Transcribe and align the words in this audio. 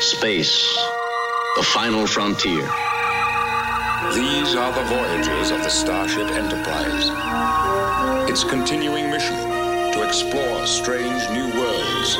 Space, 0.00 0.76
the 1.56 1.62
final 1.62 2.06
frontier. 2.06 2.68
These 4.12 4.56
are 4.56 4.72
the 4.72 4.82
voyages 4.88 5.50
of 5.52 5.62
the 5.62 5.68
Starship 5.68 6.28
Enterprise. 6.30 7.10
Its 8.28 8.42
continuing 8.42 9.08
mission 9.08 9.36
to 9.92 10.02
explore 10.02 10.66
strange 10.66 11.22
new 11.30 11.46
worlds, 11.58 12.16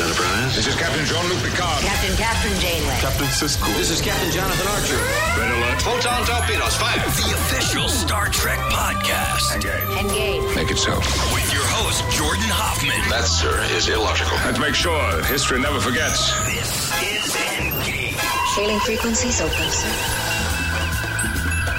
Enterprise, 0.00 0.56
Enterprise. 0.56 0.56
This 0.56 0.66
is 0.66 0.76
Captain 0.76 1.04
Jean-Luc 1.04 1.42
Picard. 1.44 1.84
Captain 1.84 2.16
Kathryn 2.16 2.56
Janeway. 2.60 2.96
Captain 3.04 3.26
Sisko. 3.28 3.68
This 3.76 3.90
is 3.90 4.00
Captain 4.00 4.30
Jonathan 4.32 4.66
Archer. 4.72 4.96
Red 5.36 5.50
alert. 5.52 5.82
Photon 5.82 6.24
torpedoes, 6.24 6.74
fire. 6.76 6.96
The 6.96 7.36
official 7.36 7.86
Star 7.88 8.28
Trek 8.30 8.58
podcast. 8.72 9.54
Engage. 9.54 10.00
Engage. 10.00 10.56
Make 10.56 10.70
it 10.70 10.78
so. 10.78 10.96
With 11.36 11.52
your 11.52 11.64
host, 11.68 12.00
Jordan 12.16 12.48
Hoffman. 12.48 12.96
That, 13.10 13.24
sir, 13.24 13.60
is 13.76 13.88
illogical. 13.88 14.36
Let's 14.40 14.58
make 14.58 14.74
sure 14.74 15.22
history 15.24 15.60
never 15.60 15.80
forgets. 15.80 16.32
This 16.48 16.88
is 17.04 17.36
Engage. 17.60 18.16
Hailing 18.56 18.80
frequencies 18.80 19.40
open, 19.42 19.68
sir. 19.68 19.92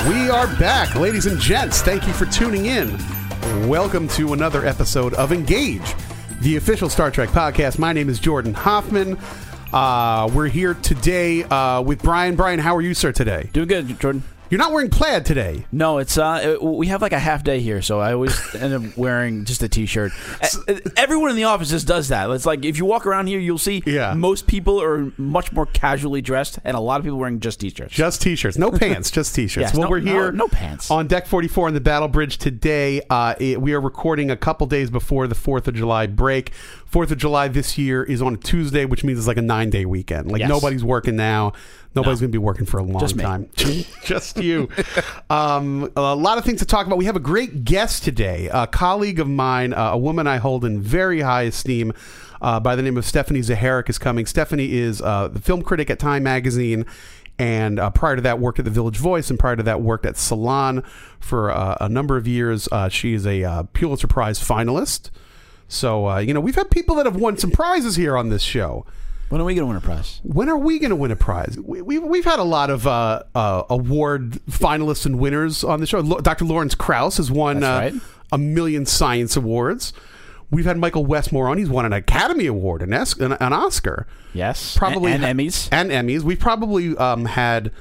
We 0.07 0.29
are 0.29 0.45
back, 0.57 0.93
ladies 0.93 1.25
and 1.25 1.39
gents. 1.39 1.81
Thank 1.81 2.05
you 2.05 2.13
for 2.13 2.25
tuning 2.25 2.67
in. 2.67 2.97
Welcome 3.67 4.07
to 4.09 4.33
another 4.33 4.65
episode 4.65 5.13
of 5.15 5.31
Engage, 5.31 5.95
the 6.41 6.57
official 6.57 6.89
Star 6.89 7.11
Trek 7.11 7.29
podcast. 7.29 7.77
My 7.77 7.93
name 7.93 8.09
is 8.09 8.19
Jordan 8.19 8.55
Hoffman. 8.55 9.17
Uh, 9.71 10.29
we're 10.33 10.47
here 10.47 10.73
today 10.73 11.43
uh, 11.43 11.81
with 11.81 12.01
Brian. 12.01 12.35
Brian, 12.35 12.59
how 12.59 12.75
are 12.75 12.81
you, 12.81 12.95
sir, 12.95 13.11
today? 13.11 13.49
Doing 13.53 13.67
good, 13.67 13.99
Jordan. 13.99 14.23
You're 14.51 14.57
not 14.59 14.73
wearing 14.73 14.89
plaid 14.89 15.25
today. 15.25 15.65
No, 15.71 15.97
it's 15.97 16.17
uh, 16.17 16.41
it- 16.43 16.61
we 16.61 16.87
have 16.87 17.01
like 17.01 17.13
a 17.13 17.19
half 17.19 17.43
day 17.43 17.61
here, 17.61 17.81
so 17.81 17.99
I 18.01 18.11
always 18.13 18.37
end 18.55 18.73
up 18.73 18.97
wearing 18.97 19.45
just 19.45 19.63
a 19.63 19.69
t-shirt. 19.69 20.11
Everyone 20.97 21.29
in 21.29 21.35
the 21.37 21.45
office 21.45 21.69
just 21.69 21.87
does 21.87 22.09
that. 22.09 22.29
It's 22.31 22.45
like 22.45 22.65
if 22.65 22.77
you 22.77 22.83
walk 22.85 23.05
around 23.05 23.27
here, 23.27 23.39
you'll 23.39 23.57
see 23.57 23.81
Yeah. 23.85 24.13
most 24.13 24.47
people 24.47 24.81
are 24.81 25.11
much 25.17 25.51
more 25.53 25.65
casually 25.67 26.21
dressed, 26.21 26.59
and 26.65 26.75
a 26.75 26.79
lot 26.81 26.99
of 26.99 27.05
people 27.05 27.17
wearing 27.17 27.39
just 27.39 27.61
t-shirts. 27.61 27.93
Just 27.93 28.21
t-shirts, 28.21 28.57
no 28.57 28.71
pants, 28.71 29.09
just 29.09 29.33
t-shirts. 29.35 29.61
Yes, 29.69 29.73
well, 29.73 29.83
no- 29.83 29.89
we're 29.89 29.99
here, 30.01 30.31
no- 30.33 30.45
no 30.45 30.47
pants. 30.49 30.91
on 30.91 31.07
deck 31.07 31.27
44 31.27 31.67
on 31.67 31.73
the 31.73 31.79
Battle 31.81 32.09
Bridge 32.09 32.37
today. 32.37 33.01
Uh, 33.09 33.35
it- 33.39 33.61
we 33.61 33.73
are 33.73 33.79
recording 33.81 34.29
a 34.31 34.37
couple 34.37 34.67
days 34.67 34.89
before 34.89 35.27
the 35.27 35.35
Fourth 35.35 35.67
of 35.69 35.75
July 35.75 36.07
break. 36.07 36.51
Fourth 36.91 37.09
of 37.09 37.17
July 37.17 37.47
this 37.47 37.77
year 37.77 38.03
is 38.03 38.21
on 38.21 38.33
a 38.33 38.37
Tuesday, 38.37 38.83
which 38.83 39.05
means 39.05 39.17
it's 39.17 39.27
like 39.27 39.37
a 39.37 39.41
nine-day 39.41 39.85
weekend. 39.85 40.29
Like 40.29 40.39
Yes. 40.41 40.49
nobody's 40.49 40.83
working 40.83 41.15
now. 41.15 41.53
Nobody's 41.95 42.19
No. 42.19 42.25
going 42.25 42.31
to 42.31 42.35
be 42.35 42.37
working 42.37 42.65
for 42.65 42.79
a 42.79 42.83
long 42.83 42.99
Just 42.99 43.15
me. 43.15 43.23
time. 43.23 43.47
just 44.03 44.37
you. 44.37 44.67
Um, 45.29 45.89
a 45.95 46.13
lot 46.13 46.37
of 46.37 46.43
things 46.43 46.59
to 46.59 46.65
talk 46.65 46.85
about. 46.87 46.97
We 46.97 47.05
have 47.05 47.15
a 47.15 47.19
great 47.21 47.63
guest 47.63 48.03
today, 48.03 48.49
a 48.53 48.67
colleague 48.67 49.17
of 49.21 49.29
mine, 49.29 49.71
uh, 49.73 49.91
a 49.93 49.97
woman 49.97 50.27
I 50.27 50.37
hold 50.37 50.65
in 50.65 50.81
very 50.81 51.21
high 51.21 51.43
esteem. 51.43 51.93
Uh, 52.41 52.59
by 52.59 52.75
the 52.75 52.81
name 52.81 52.97
of 52.97 53.05
Stephanie 53.05 53.39
Zacharek 53.39 53.89
is 53.89 53.97
coming. 53.97 54.25
Stephanie 54.25 54.73
is 54.73 55.01
uh, 55.01 55.29
the 55.29 55.39
film 55.39 55.61
critic 55.61 55.89
at 55.89 55.99
Time 55.99 56.23
Magazine, 56.23 56.85
and 57.39 57.79
uh, 57.79 57.89
prior 57.91 58.17
to 58.17 58.21
that, 58.23 58.39
worked 58.39 58.59
at 58.59 58.65
the 58.65 58.71
Village 58.71 58.97
Voice, 58.97 59.29
and 59.29 59.39
prior 59.39 59.55
to 59.55 59.63
that, 59.63 59.81
worked 59.81 60.05
at 60.05 60.17
Salon 60.17 60.83
for 61.21 61.51
uh, 61.51 61.77
a 61.79 61.87
number 61.87 62.17
of 62.17 62.27
years. 62.27 62.67
Uh, 62.71 62.89
she 62.89 63.13
is 63.13 63.25
a 63.25 63.43
uh, 63.45 63.63
Pulitzer 63.71 64.07
Prize 64.07 64.37
finalist. 64.39 65.11
So 65.71 66.07
uh, 66.09 66.17
you 66.19 66.33
know, 66.33 66.39
we've 66.41 66.55
had 66.55 66.69
people 66.69 66.95
that 66.97 67.05
have 67.05 67.15
won 67.15 67.37
some 67.37 67.49
prizes 67.49 67.95
here 67.95 68.17
on 68.17 68.29
this 68.29 68.41
show 68.43 68.85
When 69.29 69.39
are 69.39 69.45
we 69.45 69.55
going 69.55 69.63
to 69.63 69.67
win 69.67 69.77
a 69.77 69.81
prize? 69.81 70.19
when 70.23 70.49
are 70.49 70.57
we 70.57 70.79
going 70.79 70.89
to 70.89 70.95
win 70.95 71.11
a 71.11 71.15
prize? 71.15 71.57
We, 71.57 71.81
we've, 71.81 72.03
we've 72.03 72.25
had 72.25 72.39
a 72.39 72.43
lot 72.43 72.69
of 72.69 72.85
uh, 72.85 73.23
uh, 73.33 73.63
award 73.69 74.33
finalists 74.49 75.05
and 75.05 75.17
winners 75.17 75.63
on 75.63 75.79
the 75.79 75.87
show. 75.87 75.99
Lo- 76.01 76.19
Dr. 76.19 76.43
Lawrence 76.45 76.75
Krauss 76.75 77.17
has 77.17 77.31
won 77.31 77.63
uh, 77.63 77.67
right. 77.79 77.93
a 78.33 78.37
million 78.37 78.85
science 78.85 79.37
awards. 79.37 79.93
We've 80.51 80.65
had 80.65 80.77
Michael 80.77 81.05
Westmore 81.05 81.47
on. 81.47 81.57
He's 81.57 81.69
won 81.69 81.85
an 81.85 81.93
Academy 81.93 82.45
Award, 82.47 82.81
an, 82.81 82.91
es- 82.91 83.13
an, 83.13 83.31
an 83.31 83.53
Oscar. 83.53 84.05
Yes, 84.33 84.77
Probably 84.77 85.13
and, 85.13 85.23
ha- 85.23 85.29
Emmys. 85.29 85.69
And 85.71 85.89
Emmys. 85.91 86.23
We've 86.23 86.39
probably 86.39 86.97
um, 86.97 87.23
had 87.23 87.71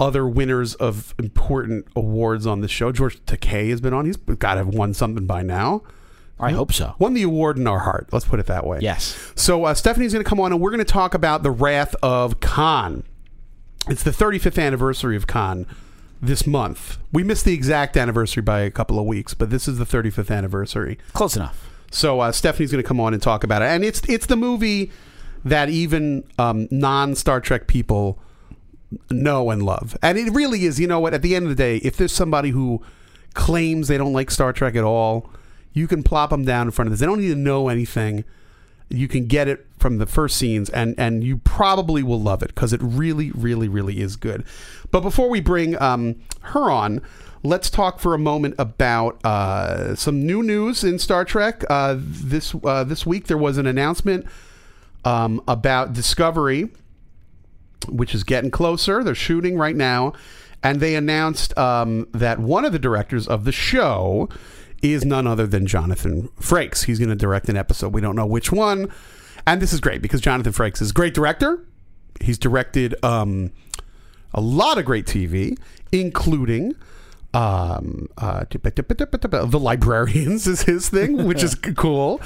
other 0.00 0.26
winners 0.26 0.74
of 0.74 1.14
important 1.20 1.86
awards 1.94 2.44
on 2.44 2.60
the 2.60 2.68
show. 2.68 2.90
George 2.90 3.24
Takei 3.26 3.70
has 3.70 3.80
been 3.80 3.94
on. 3.94 4.04
He's 4.06 4.16
got 4.16 4.54
to 4.54 4.64
have 4.64 4.74
won 4.74 4.92
something 4.94 5.26
by 5.26 5.42
now. 5.42 5.82
I 6.38 6.52
hope 6.52 6.72
so. 6.72 6.94
Won 6.98 7.14
the 7.14 7.22
award 7.22 7.56
in 7.56 7.66
our 7.66 7.78
heart. 7.80 8.08
Let's 8.12 8.26
put 8.26 8.40
it 8.40 8.46
that 8.46 8.66
way. 8.66 8.78
Yes. 8.82 9.32
So 9.36 9.64
uh, 9.64 9.74
Stephanie's 9.74 10.12
going 10.12 10.24
to 10.24 10.28
come 10.28 10.38
on, 10.40 10.52
and 10.52 10.60
we're 10.60 10.70
going 10.70 10.78
to 10.78 10.84
talk 10.84 11.14
about 11.14 11.42
the 11.42 11.50
Wrath 11.50 11.94
of 12.02 12.40
Khan. 12.40 13.04
It's 13.88 14.02
the 14.02 14.10
35th 14.10 14.62
anniversary 14.62 15.16
of 15.16 15.26
Khan 15.26 15.66
this 16.20 16.46
month. 16.46 16.98
We 17.12 17.22
missed 17.22 17.44
the 17.44 17.54
exact 17.54 17.96
anniversary 17.96 18.42
by 18.42 18.60
a 18.60 18.70
couple 18.70 18.98
of 18.98 19.06
weeks, 19.06 19.32
but 19.32 19.48
this 19.48 19.66
is 19.66 19.78
the 19.78 19.86
35th 19.86 20.30
anniversary. 20.30 20.98
Close 21.12 21.36
enough. 21.36 21.70
So 21.90 22.20
uh, 22.20 22.32
Stephanie's 22.32 22.72
going 22.72 22.82
to 22.82 22.86
come 22.86 23.00
on 23.00 23.14
and 23.14 23.22
talk 23.22 23.44
about 23.44 23.62
it, 23.62 23.66
and 23.66 23.84
it's 23.84 24.06
it's 24.08 24.26
the 24.26 24.36
movie 24.36 24.90
that 25.44 25.68
even 25.70 26.24
um, 26.38 26.68
non 26.70 27.14
Star 27.14 27.40
Trek 27.40 27.66
people 27.68 28.18
know 29.10 29.50
and 29.50 29.62
love, 29.62 29.96
and 30.02 30.18
it 30.18 30.32
really 30.32 30.64
is. 30.64 30.80
You 30.80 30.88
know 30.88 31.00
what? 31.00 31.14
At 31.14 31.22
the 31.22 31.34
end 31.36 31.44
of 31.44 31.50
the 31.50 31.54
day, 31.54 31.76
if 31.78 31.96
there's 31.96 32.12
somebody 32.12 32.50
who 32.50 32.82
claims 33.34 33.88
they 33.88 33.96
don't 33.96 34.12
like 34.12 34.30
Star 34.30 34.52
Trek 34.52 34.74
at 34.74 34.84
all, 34.84 35.30
you 35.76 35.86
can 35.86 36.02
plop 36.02 36.30
them 36.30 36.42
down 36.42 36.66
in 36.66 36.70
front 36.70 36.86
of 36.86 36.92
this. 36.92 37.00
They 37.00 37.06
don't 37.06 37.20
need 37.20 37.28
to 37.28 37.36
know 37.36 37.68
anything. 37.68 38.24
You 38.88 39.08
can 39.08 39.26
get 39.26 39.46
it 39.46 39.66
from 39.78 39.98
the 39.98 40.06
first 40.06 40.38
scenes, 40.38 40.70
and 40.70 40.94
and 40.96 41.22
you 41.22 41.36
probably 41.36 42.02
will 42.02 42.20
love 42.20 42.42
it 42.42 42.48
because 42.48 42.72
it 42.72 42.80
really, 42.82 43.30
really, 43.32 43.68
really 43.68 44.00
is 44.00 44.16
good. 44.16 44.44
But 44.90 45.00
before 45.00 45.28
we 45.28 45.40
bring 45.40 45.80
um, 45.80 46.16
her 46.40 46.70
on, 46.70 47.02
let's 47.42 47.68
talk 47.68 48.00
for 48.00 48.14
a 48.14 48.18
moment 48.18 48.54
about 48.58 49.22
uh, 49.22 49.94
some 49.96 50.26
new 50.26 50.42
news 50.42 50.82
in 50.82 50.98
Star 50.98 51.26
Trek. 51.26 51.62
Uh, 51.68 51.96
this 51.98 52.54
uh, 52.64 52.84
this 52.84 53.04
week 53.04 53.26
there 53.26 53.36
was 53.36 53.58
an 53.58 53.66
announcement 53.66 54.24
um, 55.04 55.42
about 55.46 55.92
Discovery, 55.92 56.70
which 57.86 58.14
is 58.14 58.24
getting 58.24 58.50
closer. 58.50 59.04
They're 59.04 59.14
shooting 59.14 59.58
right 59.58 59.76
now, 59.76 60.14
and 60.62 60.80
they 60.80 60.94
announced 60.94 61.56
um, 61.58 62.08
that 62.14 62.38
one 62.38 62.64
of 62.64 62.72
the 62.72 62.78
directors 62.78 63.28
of 63.28 63.44
the 63.44 63.52
show 63.52 64.30
is 64.92 65.04
none 65.04 65.26
other 65.26 65.46
than 65.46 65.66
Jonathan 65.66 66.28
Frakes. 66.40 66.84
He's 66.84 66.98
going 66.98 67.10
to 67.10 67.16
direct 67.16 67.48
an 67.48 67.56
episode. 67.56 67.92
We 67.92 68.00
don't 68.00 68.16
know 68.16 68.26
which 68.26 68.52
one, 68.52 68.92
and 69.46 69.60
this 69.60 69.72
is 69.72 69.80
great 69.80 70.02
because 70.02 70.20
Jonathan 70.20 70.52
Frakes 70.52 70.80
is 70.80 70.90
a 70.90 70.94
great 70.94 71.14
director. 71.14 71.64
He's 72.20 72.38
directed 72.38 72.94
um, 73.04 73.52
a 74.32 74.40
lot 74.40 74.78
of 74.78 74.84
great 74.84 75.06
TV, 75.06 75.58
including 75.92 76.74
um, 77.34 78.08
uh, 78.16 78.44
the 78.48 79.58
librarians 79.60 80.46
is 80.46 80.62
his 80.62 80.88
thing, 80.88 81.26
which 81.26 81.42
is 81.42 81.54
cool. 81.76 82.20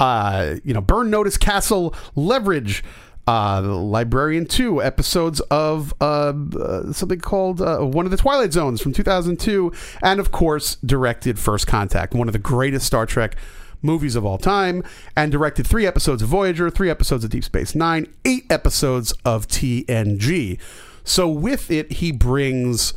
Uh, 0.00 0.56
you 0.64 0.72
know, 0.72 0.80
Burn 0.80 1.10
Notice 1.10 1.36
Castle 1.36 1.94
Leverage. 2.14 2.82
Uh, 3.26 3.62
Librarian 3.62 4.44
2 4.44 4.82
episodes 4.82 5.40
of 5.50 5.94
uh, 6.00 6.34
uh, 6.60 6.92
something 6.92 7.20
called 7.20 7.62
uh, 7.62 7.78
one 7.78 8.04
of 8.04 8.10
the 8.10 8.18
Twilight 8.18 8.52
Zones 8.52 8.82
from 8.82 8.92
2002, 8.92 9.72
and 10.02 10.20
of 10.20 10.30
course, 10.30 10.76
directed 10.84 11.38
First 11.38 11.66
Contact, 11.66 12.14
one 12.14 12.28
of 12.28 12.32
the 12.32 12.38
greatest 12.38 12.86
Star 12.86 13.06
Trek 13.06 13.36
movies 13.80 14.16
of 14.16 14.24
all 14.24 14.38
time, 14.38 14.82
and 15.16 15.32
directed 15.32 15.66
three 15.66 15.86
episodes 15.86 16.22
of 16.22 16.28
Voyager, 16.28 16.68
three 16.68 16.90
episodes 16.90 17.24
of 17.24 17.30
Deep 17.30 17.44
Space 17.44 17.74
Nine, 17.74 18.12
eight 18.24 18.44
episodes 18.50 19.12
of 19.24 19.46
TNG. 19.48 20.58
So 21.04 21.28
with 21.28 21.70
it, 21.70 21.92
he 21.92 22.12
brings. 22.12 22.94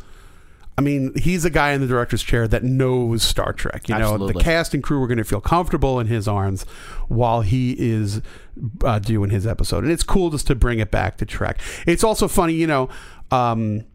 I 0.78 0.84
mean, 0.84 1.12
he's 1.18 1.44
a 1.44 1.50
guy 1.50 1.72
in 1.72 1.82
the 1.82 1.88
director's 1.88 2.22
chair 2.22 2.48
that 2.48 2.64
knows 2.64 3.24
Star 3.24 3.52
Trek. 3.52 3.90
You 3.90 3.98
know, 3.98 4.28
the 4.28 4.34
cast 4.36 4.76
and 4.76 4.84
crew 4.84 5.02
are 5.02 5.08
going 5.08 5.18
to 5.18 5.24
feel 5.24 5.42
comfortable 5.42 6.00
in 6.00 6.06
his 6.06 6.28
arms 6.28 6.64
while 7.08 7.42
he 7.42 7.76
is 7.80 8.22
uh, 8.84 9.00
doing 9.00 9.32
his 9.32 9.48
episode, 9.48 9.84
and 9.84 9.92
it's 9.92 10.04
cool 10.04 10.30
just 10.30 10.46
to 10.48 10.56
bring 10.56 10.78
it 10.78 10.92
back 10.92 11.18
to 11.18 11.26
Trek. 11.26 11.60
It's 11.88 12.04
also 12.04 12.28
funny, 12.28 12.54
you 12.54 12.68
know. 12.68 12.90
Um, 13.32 13.86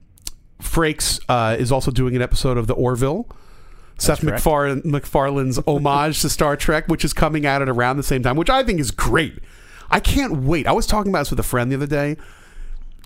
Frakes 0.61 1.21
uh, 1.29 1.57
is 1.57 1.71
also 1.71 1.91
doing 1.91 2.17
an 2.17 2.23
episode 2.23 2.57
of 2.57 2.67
the 2.67 2.75
Orville. 2.75 3.29
Seth 3.99 4.21
correct. 4.21 4.45
MacFarlane, 4.45 4.83
MacFarlane's 4.85 5.59
homage 5.67 6.21
to 6.23 6.29
Star 6.29 6.57
Trek, 6.57 6.89
which 6.89 7.05
is 7.05 7.13
coming 7.13 7.47
out 7.47 7.63
at 7.63 7.69
around 7.69 7.97
the 7.97 8.03
same 8.03 8.23
time, 8.23 8.37
which 8.37 8.51
I 8.51 8.63
think 8.65 8.81
is 8.81 8.91
great. 8.91 9.39
I 9.91 10.01
can't 10.01 10.43
wait. 10.43 10.67
I 10.67 10.73
was 10.73 10.87
talking 10.87 11.13
about 11.13 11.21
this 11.21 11.31
with 11.31 11.41
a 11.41 11.45
friend 11.45 11.71
the 11.71 11.77
other 11.77 11.87
day. 11.87 12.17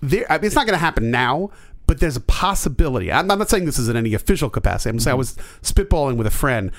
There, 0.01 0.31
I 0.31 0.37
mean, 0.37 0.45
it's 0.45 0.55
not 0.55 0.65
going 0.65 0.77
to 0.77 0.83
happen 0.83 1.11
now, 1.11 1.51
but 1.87 1.99
there's 1.99 2.15
a 2.17 2.21
possibility. 2.21 3.11
I'm, 3.11 3.31
I'm 3.31 3.39
not 3.39 3.49
saying 3.49 3.65
this 3.65 3.79
is 3.79 3.89
in 3.89 3.95
any 3.97 4.13
official 4.13 4.49
capacity. 4.49 4.89
I'm 4.91 4.99
saying 4.99 5.13
I 5.13 5.17
was 5.17 5.35
spitballing 5.63 6.17
with 6.17 6.27
a 6.27 6.31
friend, 6.31 6.71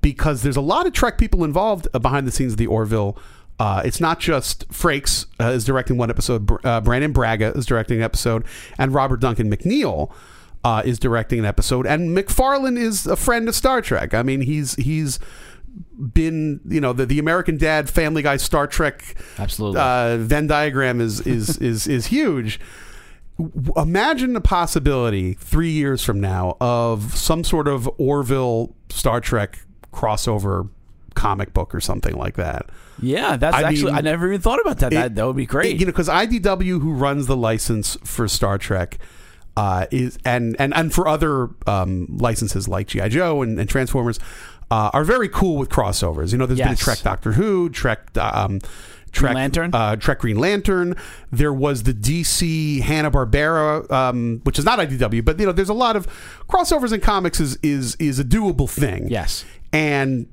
because 0.00 0.42
there's 0.42 0.56
a 0.56 0.60
lot 0.60 0.86
of 0.86 0.92
Trek 0.92 1.16
people 1.18 1.44
involved 1.44 1.86
uh, 1.94 1.98
behind 1.98 2.26
the 2.26 2.32
scenes 2.32 2.52
of 2.52 2.58
the 2.58 2.66
Orville. 2.66 3.16
Uh, 3.58 3.82
it's 3.84 4.00
not 4.00 4.18
just 4.18 4.68
Frakes 4.70 5.26
uh, 5.40 5.44
is 5.50 5.64
directing 5.64 5.96
one 5.96 6.10
episode. 6.10 6.44
Br- 6.46 6.56
Uh, 6.64 6.80
Brannon 6.80 7.12
Braga 7.12 7.52
is 7.54 7.66
directing 7.66 7.98
an 7.98 8.02
episode, 8.02 8.44
and 8.78 8.92
Robert 8.92 9.20
Duncan 9.20 9.48
McNeil 9.50 10.12
uh, 10.64 10.82
is 10.84 10.98
directing 10.98 11.38
an 11.38 11.44
episode. 11.44 11.86
And 11.86 12.12
MacFarlane 12.14 12.76
is 12.76 13.06
a 13.06 13.14
friend 13.16 13.48
of 13.48 13.54
Star 13.54 13.80
Trek. 13.80 14.12
I 14.12 14.22
mean, 14.24 14.40
he's 14.40 14.74
he's 14.74 15.20
been 16.12 16.60
you 16.68 16.80
know 16.80 16.92
the, 16.92 17.06
the 17.06 17.18
American 17.18 17.56
Dad, 17.56 17.88
Family 17.88 18.22
Guy, 18.22 18.36
Star 18.38 18.66
Trek 18.66 19.14
Absolutely. 19.38 19.80
uh, 19.80 20.16
Venn 20.18 20.46
diagram 20.46 21.00
is 21.00 21.20
is 21.20 21.56
is 21.58 21.86
is 21.86 22.06
huge. 22.06 22.60
Imagine 23.76 24.32
the 24.32 24.40
possibility 24.40 25.34
three 25.34 25.70
years 25.70 26.04
from 26.04 26.20
now 26.20 26.56
of 26.60 27.16
some 27.16 27.42
sort 27.42 27.66
of 27.66 27.90
Orville 27.98 28.74
Star 28.90 29.20
Trek 29.20 29.58
crossover 29.92 30.68
comic 31.14 31.52
book 31.52 31.74
or 31.74 31.80
something 31.80 32.14
like 32.16 32.34
that. 32.36 32.70
yeah, 33.00 33.36
that's 33.36 33.56
I 33.56 33.62
actually 33.62 33.92
mean, 33.92 33.94
I 33.96 34.00
never 34.02 34.28
even 34.28 34.40
thought 34.40 34.60
about 34.60 34.78
that. 34.78 34.92
that 34.92 35.06
It- 35.06 35.14
that 35.16 35.26
would 35.26 35.36
be 35.36 35.46
great. 35.46 35.78
You 35.80 35.86
know, 35.86 35.92
because 35.92 36.08
IDW, 36.08 36.80
who 36.80 36.92
runs 36.92 37.26
the 37.26 37.36
license 37.36 37.96
for 38.04 38.28
Star 38.28 38.56
Trek, 38.58 38.98
uh, 39.56 39.86
is 39.90 40.16
and 40.24 40.54
and 40.60 40.72
and 40.74 40.92
for 40.92 41.06
other 41.08 41.48
um, 41.66 42.06
licenses 42.18 42.68
like 42.68 42.86
GI 42.88 43.08
Joe 43.08 43.42
and, 43.42 43.58
and 43.58 43.68
Transformers, 43.68 44.18
uh, 44.70 44.90
are 44.92 45.04
very 45.04 45.28
cool 45.28 45.56
with 45.56 45.70
crossovers. 45.70 46.30
You 46.32 46.38
know, 46.38 46.46
there's 46.46 46.58
been 46.60 46.68
a 46.74 46.76
Trek 46.76 47.00
Doctor 47.02 47.32
Who, 47.32 47.68
Trek. 47.70 48.16
Um, 48.16 48.60
Trek 49.14 49.34
Lantern? 49.34 49.70
uh, 49.74 49.96
Trek 49.96 50.18
Green 50.20 50.38
Lantern. 50.38 50.96
There 51.32 51.52
was 51.52 51.84
the 51.84 51.94
DC 51.94 52.80
Hanna 52.82 53.10
Barbera, 53.10 53.90
um, 53.90 54.40
which 54.44 54.58
is 54.58 54.64
not 54.64 54.78
IDW, 54.78 55.24
but 55.24 55.38
you 55.38 55.46
know, 55.46 55.52
there's 55.52 55.68
a 55.68 55.74
lot 55.74 55.96
of 55.96 56.06
crossovers 56.48 56.92
in 56.92 57.00
comics. 57.00 57.40
is 57.40 57.58
is 57.62 57.96
is 57.96 58.18
a 58.18 58.24
doable 58.24 58.68
thing. 58.68 59.08
Yes. 59.08 59.44
and 59.72 60.26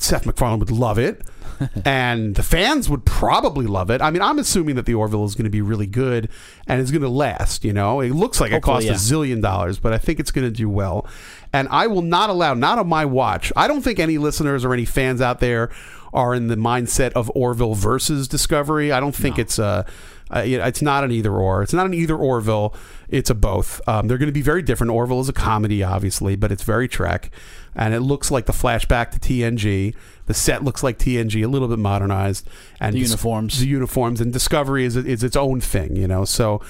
Seth 0.00 0.26
MacFarlane 0.26 0.60
would 0.60 0.70
love 0.70 0.98
it, 0.98 1.22
and 1.84 2.36
the 2.36 2.42
fans 2.42 2.88
would 2.88 3.04
probably 3.04 3.66
love 3.66 3.90
it. 3.90 4.00
I 4.00 4.10
mean, 4.10 4.22
I'm 4.22 4.38
assuming 4.38 4.76
that 4.76 4.86
the 4.86 4.94
Orville 4.94 5.24
is 5.24 5.34
going 5.34 5.44
to 5.44 5.50
be 5.50 5.60
really 5.60 5.86
good 5.86 6.28
and 6.68 6.80
it's 6.80 6.90
going 6.92 7.02
to 7.02 7.08
last. 7.08 7.64
You 7.64 7.72
know, 7.72 8.00
it 8.00 8.10
looks 8.10 8.40
like 8.40 8.52
it 8.52 8.62
cost 8.62 8.86
Hopefully, 8.86 9.30
a 9.30 9.34
zillion 9.34 9.42
dollars, 9.42 9.80
but 9.80 9.92
I 9.92 9.98
think 9.98 10.20
it's 10.20 10.30
going 10.30 10.46
to 10.46 10.52
do 10.52 10.68
well. 10.68 11.06
And 11.52 11.66
I 11.70 11.86
will 11.86 12.02
not 12.02 12.30
allow, 12.30 12.54
not 12.54 12.78
on 12.78 12.88
my 12.88 13.04
watch. 13.04 13.52
I 13.56 13.66
don't 13.66 13.82
think 13.82 13.98
any 13.98 14.18
listeners 14.18 14.64
or 14.64 14.72
any 14.72 14.84
fans 14.84 15.20
out 15.20 15.40
there 15.40 15.70
are 16.12 16.34
in 16.34 16.48
the 16.48 16.56
mindset 16.56 17.12
of 17.12 17.30
Orville 17.34 17.74
versus 17.74 18.28
Discovery. 18.28 18.92
I 18.92 19.00
don't 19.00 19.14
think 19.14 19.38
it's 19.38 19.58
a. 19.58 19.86
Uh, 20.30 20.42
it's 20.44 20.82
not 20.82 21.04
an 21.04 21.10
either 21.10 21.32
or. 21.32 21.62
It's 21.62 21.72
not 21.72 21.86
an 21.86 21.94
either 21.94 22.14
Orville. 22.14 22.74
It's 23.08 23.30
a 23.30 23.34
both. 23.34 23.80
Um, 23.88 24.08
they're 24.08 24.18
going 24.18 24.28
to 24.28 24.32
be 24.32 24.42
very 24.42 24.60
different. 24.60 24.90
Orville 24.92 25.20
is 25.20 25.28
a 25.30 25.32
comedy, 25.32 25.82
obviously, 25.82 26.36
but 26.36 26.52
it's 26.52 26.62
very 26.64 26.86
Trek, 26.86 27.30
and 27.74 27.94
it 27.94 28.00
looks 28.00 28.30
like 28.30 28.44
the 28.44 28.52
flashback 28.52 29.10
to 29.12 29.18
TNG. 29.18 29.94
The 30.26 30.34
set 30.34 30.62
looks 30.62 30.82
like 30.82 30.98
TNG, 30.98 31.42
a 31.42 31.48
little 31.48 31.66
bit 31.68 31.78
modernized, 31.78 32.46
and 32.78 32.94
The 32.94 33.00
Dis- 33.00 33.08
uniforms. 33.08 33.58
the 33.60 33.68
uniforms, 33.68 34.20
and 34.20 34.30
Discovery 34.30 34.84
is 34.84 34.96
is 34.96 35.22
its 35.24 35.34
own 35.36 35.62
thing, 35.62 35.96
you 35.96 36.06
know. 36.06 36.26
So, 36.26 36.60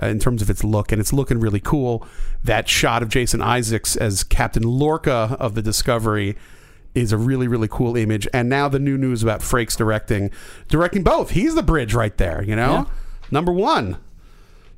uh, 0.00 0.06
in 0.06 0.20
terms 0.20 0.40
of 0.40 0.48
its 0.48 0.62
look, 0.62 0.92
and 0.92 1.00
it's 1.00 1.12
looking 1.12 1.40
really 1.40 1.58
cool. 1.60 2.06
That 2.44 2.68
shot 2.68 3.02
of 3.02 3.08
Jason 3.08 3.42
Isaacs 3.42 3.96
as 3.96 4.22
Captain 4.22 4.62
Lorca 4.62 5.36
of 5.40 5.56
the 5.56 5.62
Discovery 5.62 6.36
is 7.00 7.12
a 7.12 7.16
really 7.16 7.48
really 7.48 7.68
cool 7.68 7.96
image. 7.96 8.28
And 8.32 8.48
now 8.48 8.68
the 8.68 8.78
new 8.78 8.98
news 8.98 9.22
about 9.22 9.40
Frakes 9.40 9.76
directing, 9.76 10.30
directing 10.68 11.02
both. 11.02 11.30
He's 11.30 11.54
the 11.54 11.62
bridge 11.62 11.94
right 11.94 12.16
there, 12.16 12.42
you 12.42 12.56
know. 12.56 12.72
Yeah. 12.72 12.84
Number 13.30 13.52
one, 13.52 13.98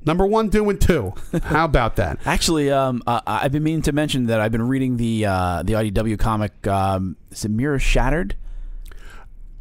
number 0.05 0.27
one 0.27 0.49
doing 0.49 0.79
two. 0.79 1.15
How 1.43 1.65
about 1.65 1.97
that? 1.97 2.19
Actually, 2.25 2.71
um, 2.71 3.03
uh, 3.07 3.21
I've 3.27 3.53
been 3.53 3.63
meaning 3.63 3.83
to 3.83 3.93
mention 3.93 4.27
that 4.27 4.41
I've 4.41 4.53
been 4.53 4.67
reading 4.67 4.97
the 4.97 5.27
uh, 5.27 5.63
the 5.63 5.75
IDW 5.75 6.19
comic. 6.19 6.67
Um, 6.67 7.17
Mirror 7.49 7.79
Shattered? 7.79 8.35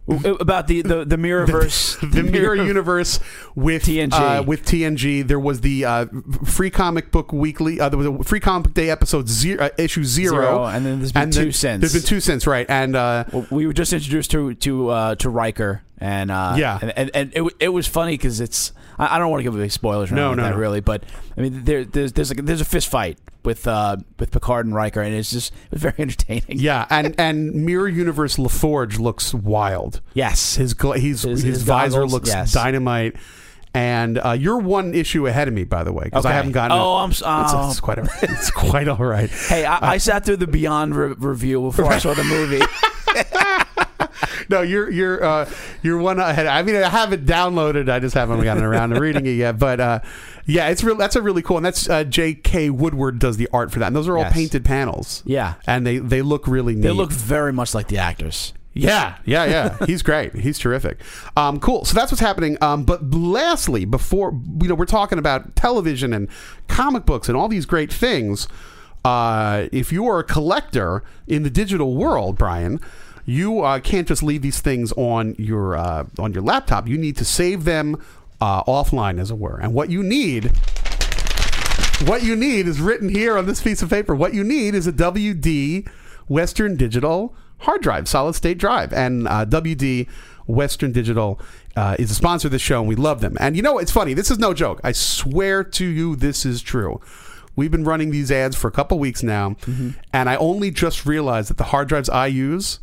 W- 0.09 0.35
About 0.39 0.67
the 0.67 0.81
the, 0.81 1.05
the 1.05 1.15
Mirrorverse, 1.17 1.99
the 2.13 2.23
mirror 2.23 2.55
universe 2.55 3.19
with 3.55 3.83
TNG. 3.83 4.13
Uh, 4.13 4.43
with 4.43 4.65
TNG. 4.65 5.27
There 5.27 5.39
was 5.39 5.61
the 5.61 5.85
uh, 5.85 6.05
free 6.45 6.69
comic 6.71 7.11
book 7.11 7.31
weekly. 7.31 7.79
Uh, 7.79 7.89
there 7.89 7.97
was 7.97 8.07
a 8.07 8.23
free 8.23 8.39
comic 8.39 8.73
day 8.73 8.89
episode 8.89 9.29
zero, 9.29 9.65
uh, 9.65 9.69
issue 9.77 10.03
zero, 10.03 10.31
Zero, 10.41 10.65
and 10.65 10.85
then 10.85 10.99
there's 10.99 11.11
been 11.11 11.31
two 11.31 11.51
since. 11.51 11.81
There's 11.81 11.93
been 11.93 12.01
two 12.07 12.19
since, 12.19 12.47
right? 12.47 12.65
And 12.69 12.95
uh, 12.95 13.25
Well, 13.31 13.45
we 13.51 13.67
were 13.67 13.73
just 13.73 13.93
introduced 13.93 14.31
to 14.31 14.55
to 14.55 14.89
uh, 14.89 15.15
to 15.15 15.29
Riker, 15.29 15.83
and 15.99 16.31
uh, 16.31 16.55
Yeah. 16.57 16.79
and 16.81 16.91
and, 16.97 17.11
and 17.13 17.33
it, 17.35 17.53
it 17.59 17.69
was 17.69 17.85
funny 17.87 18.13
because 18.13 18.39
it's 18.41 18.71
I, 18.99 19.15
I 19.15 19.19
don't 19.19 19.29
want 19.31 19.39
to 19.39 19.43
give 19.43 19.55
away 19.55 19.69
spoilers, 19.69 20.11
or 20.11 20.15
No, 20.15 20.27
anything 20.27 20.37
no, 20.37 20.43
like 20.43 20.53
no. 20.55 20.59
really, 20.59 20.79
but 20.81 21.03
I 21.37 21.41
mean 21.41 21.63
there 21.63 21.85
there's 21.85 22.13
there's 22.13 22.29
like 22.29 22.45
there's 22.45 22.61
a 22.61 22.65
fist 22.65 22.87
fight 22.89 23.17
with 23.43 23.65
uh 23.67 23.97
with 24.19 24.31
Picard 24.31 24.65
and 24.65 24.75
Riker, 24.75 25.01
and 25.01 25.15
it's 25.15 25.31
just 25.31 25.53
it 25.65 25.71
was 25.71 25.81
very 25.83 25.95
entertaining. 25.97 26.59
yeah, 26.59 26.85
and 26.89 27.15
and 27.19 27.53
Mirror 27.65 27.87
Universe 27.89 28.35
LaForge 28.37 28.99
looks 28.99 29.33
wild. 29.33 30.01
Yes. 30.13 30.55
His 30.55 30.73
gla- 30.73 30.99
he's, 30.99 31.23
His- 31.23 31.41
his, 31.41 31.55
his 31.57 31.63
visor 31.63 31.97
goggles, 31.97 32.13
looks 32.13 32.29
yes. 32.29 32.51
dynamite. 32.51 33.15
And 33.71 34.17
uh, 34.17 34.31
you're 34.31 34.57
one 34.57 34.95
issue 34.95 35.27
ahead 35.27 35.47
of 35.47 35.53
me, 35.53 35.63
by 35.63 35.83
the 35.83 35.93
way, 35.93 36.05
because 36.05 36.25
I 36.25 36.31
haven't 36.31 36.53
gotten. 36.53 36.75
Oh. 36.75 36.95
I'm 36.95 37.11
s- 37.11 37.17
It's, 37.19 37.23
oh. 37.27 37.69
it's 37.69 37.79
quite. 37.79 37.99
All, 37.99 38.07
it's 38.23 38.49
quite 38.49 38.87
all 38.87 38.97
right. 38.97 39.29
Hey, 39.29 39.63
I, 39.63 39.91
I 39.93 39.97
sat 39.99 40.25
through 40.25 40.37
the 40.37 40.47
Beyond 40.47 40.95
re- 40.95 41.13
review 41.19 41.61
before 41.61 41.85
I 41.85 41.99
saw 41.99 42.15
the 42.15 42.23
movie. 42.23 42.61
no, 44.49 44.61
you're 44.61 44.89
you're 44.89 45.23
uh, 45.23 45.49
you're 45.83 45.97
one 45.97 46.19
ahead. 46.19 46.47
I 46.47 46.61
mean, 46.63 46.75
I 46.75 46.89
have 46.89 47.13
it 47.13 47.25
downloaded. 47.25 47.89
I 47.89 47.99
just 47.99 48.15
haven't 48.15 48.43
gotten 48.43 48.63
around 48.63 48.89
to 48.91 48.99
reading 48.99 49.25
it 49.25 49.31
yet. 49.33 49.59
But 49.59 49.79
uh, 49.79 49.99
yeah, 50.45 50.67
it's 50.69 50.83
real. 50.83 50.95
That's 50.95 51.15
a 51.15 51.21
really 51.21 51.41
cool. 51.41 51.57
And 51.57 51.65
that's 51.65 51.89
uh, 51.89 52.03
J.K. 52.03 52.69
Woodward 52.71 53.19
does 53.19 53.37
the 53.37 53.47
art 53.53 53.71
for 53.71 53.79
that. 53.79 53.87
And 53.87 53.95
those 53.95 54.07
are 54.07 54.17
all 54.17 54.23
Yes. 54.23 54.33
painted 54.33 54.65
panels. 54.65 55.23
Yeah. 55.25 55.55
and 55.67 55.85
they 55.85 55.97
they 55.99 56.21
look 56.21 56.47
really 56.47 56.73
neat. 56.75 56.81
They 56.83 56.91
look 56.91 57.11
very 57.11 57.53
much 57.53 57.73
like 57.75 57.87
the 57.87 57.97
actors. 57.99 58.53
Yeah, 58.73 59.17
yeah, 59.25 59.45
yeah. 59.45 59.85
He's 59.87 60.03
great. 60.03 60.33
He's 60.35 60.57
terrific. 60.59 60.99
Um, 61.35 61.59
cool. 61.59 61.83
So 61.85 61.95
that's 61.95 62.11
what's 62.11 62.21
happening. 62.21 62.55
Um, 62.61 62.83
but 62.85 63.09
lastly, 63.11 63.83
before 63.83 64.31
you 64.61 64.69
know, 64.69 64.75
we're 64.75 64.85
talking 64.85 65.17
about 65.17 65.55
television 65.55 66.13
and 66.13 66.29
comic 66.67 67.05
books 67.05 67.27
and 67.27 67.35
all 67.35 67.47
these 67.49 67.65
great 67.65 67.91
things. 67.91 68.47
Uh, 69.03 69.67
if 69.71 69.91
you 69.91 70.07
are 70.07 70.19
a 70.19 70.23
collector 70.23 71.03
in 71.27 71.43
the 71.43 71.49
digital 71.49 71.95
world, 71.95 72.37
Brian, 72.37 72.79
you 73.25 73.61
uh, 73.61 73.79
can't 73.79 74.07
just 74.07 74.23
leave 74.23 74.41
these 74.41 74.61
things 74.61 74.91
on 74.93 75.35
your 75.37 75.75
uh, 75.75 76.05
on 76.17 76.33
your 76.33 76.43
laptop. 76.43 76.87
You 76.87 76.97
need 76.97 77.17
to 77.17 77.25
save 77.25 77.63
them 77.63 78.01
uh, 78.41 78.63
offline, 78.63 79.19
as 79.19 79.31
it 79.31 79.37
were. 79.37 79.59
And 79.59 79.73
what 79.73 79.89
you 79.89 80.03
need 80.03 80.51
what 82.05 82.23
you 82.23 82.35
need 82.35 82.67
is 82.67 82.79
written 82.79 83.09
here 83.09 83.37
on 83.37 83.45
this 83.45 83.61
piece 83.61 83.81
of 83.81 83.89
paper. 83.89 84.15
What 84.15 84.33
you 84.33 84.43
need 84.43 84.73
is 84.73 84.87
a 84.87 84.93
WD 84.93 85.87
Western 86.27 86.77
Digital 86.77 87.35
hard 87.59 87.81
drive, 87.81 88.07
solid 88.07 88.33
state 88.33 88.57
drive. 88.57 88.91
And 88.93 89.27
uh, 89.27 89.45
WD 89.45 90.07
Western 90.47 90.91
Digital 90.91 91.39
uh, 91.75 91.95
is 91.99 92.11
a 92.11 92.15
sponsor 92.15 92.47
of 92.47 92.51
the 92.51 92.59
show, 92.59 92.79
and 92.79 92.87
we 92.87 92.95
love 92.95 93.21
them. 93.21 93.37
And 93.39 93.55
you 93.55 93.61
know, 93.61 93.77
it's 93.77 93.91
funny. 93.91 94.13
This 94.13 94.31
is 94.31 94.39
no 94.39 94.53
joke. 94.53 94.81
I 94.83 94.91
swear 94.91 95.63
to 95.63 95.85
you, 95.85 96.15
this 96.15 96.45
is 96.45 96.61
true. 96.61 96.99
We've 97.55 97.71
been 97.71 97.83
running 97.83 98.11
these 98.11 98.31
ads 98.31 98.55
for 98.55 98.67
a 98.67 98.71
couple 98.71 98.97
weeks 98.99 99.21
now, 99.21 99.57
and 100.13 100.29
I 100.29 100.37
only 100.37 100.71
just 100.71 101.05
realized 101.05 101.49
that 101.49 101.57
the 101.57 101.65
hard 101.65 101.89
drives 101.89 102.09
I 102.09 102.27
use 102.27 102.79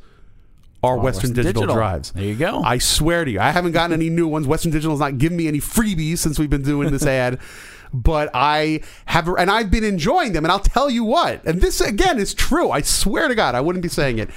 are 0.83 0.97
Western, 0.97 1.05
Western 1.31 1.33
Digital, 1.33 1.63
Digital. 1.63 1.75
drives. 1.75 2.13
There 2.13 2.25
you 2.25 2.35
go. 2.37 2.63
I 2.63 2.79
swear 2.79 3.25
to 3.25 3.31
you, 3.31 3.41
I 3.41 3.51
haven't 3.51 3.73
gotten 3.73 3.93
any 3.93 4.11
new 4.11 4.29
ones. 4.29 4.47
Western 4.47 4.71
Digital's 4.71 5.01
not 5.01 5.19
giving 5.19 5.37
me 5.39 5.49
any 5.49 5.59
freebies 5.61 6.19
since 6.19 6.39
we've 6.39 6.51
been 6.51 6.63
doing 6.63 6.91
this 6.93 7.07
ad. 7.07 7.39
But 7.95 8.31
I 8.35 8.81
have, 9.07 9.29
and 9.29 9.49
I've 9.49 9.71
been 9.71 9.85
enjoying 9.85 10.33
them. 10.33 10.45
And 10.45 10.51
I'll 10.53 10.59
tell 10.59 10.91
you 10.91 11.05
what, 11.05 11.43
and 11.47 11.63
this 11.63 11.81
again 11.81 12.19
is 12.19 12.35
true. 12.35 12.71
I 12.71 12.81
swear 12.83 13.29
to 13.29 13.35
God, 13.35 13.55
I 13.55 13.61
wouldn't 13.61 13.83
be 13.83 13.89
saying 13.89 14.19
it. 14.19 14.29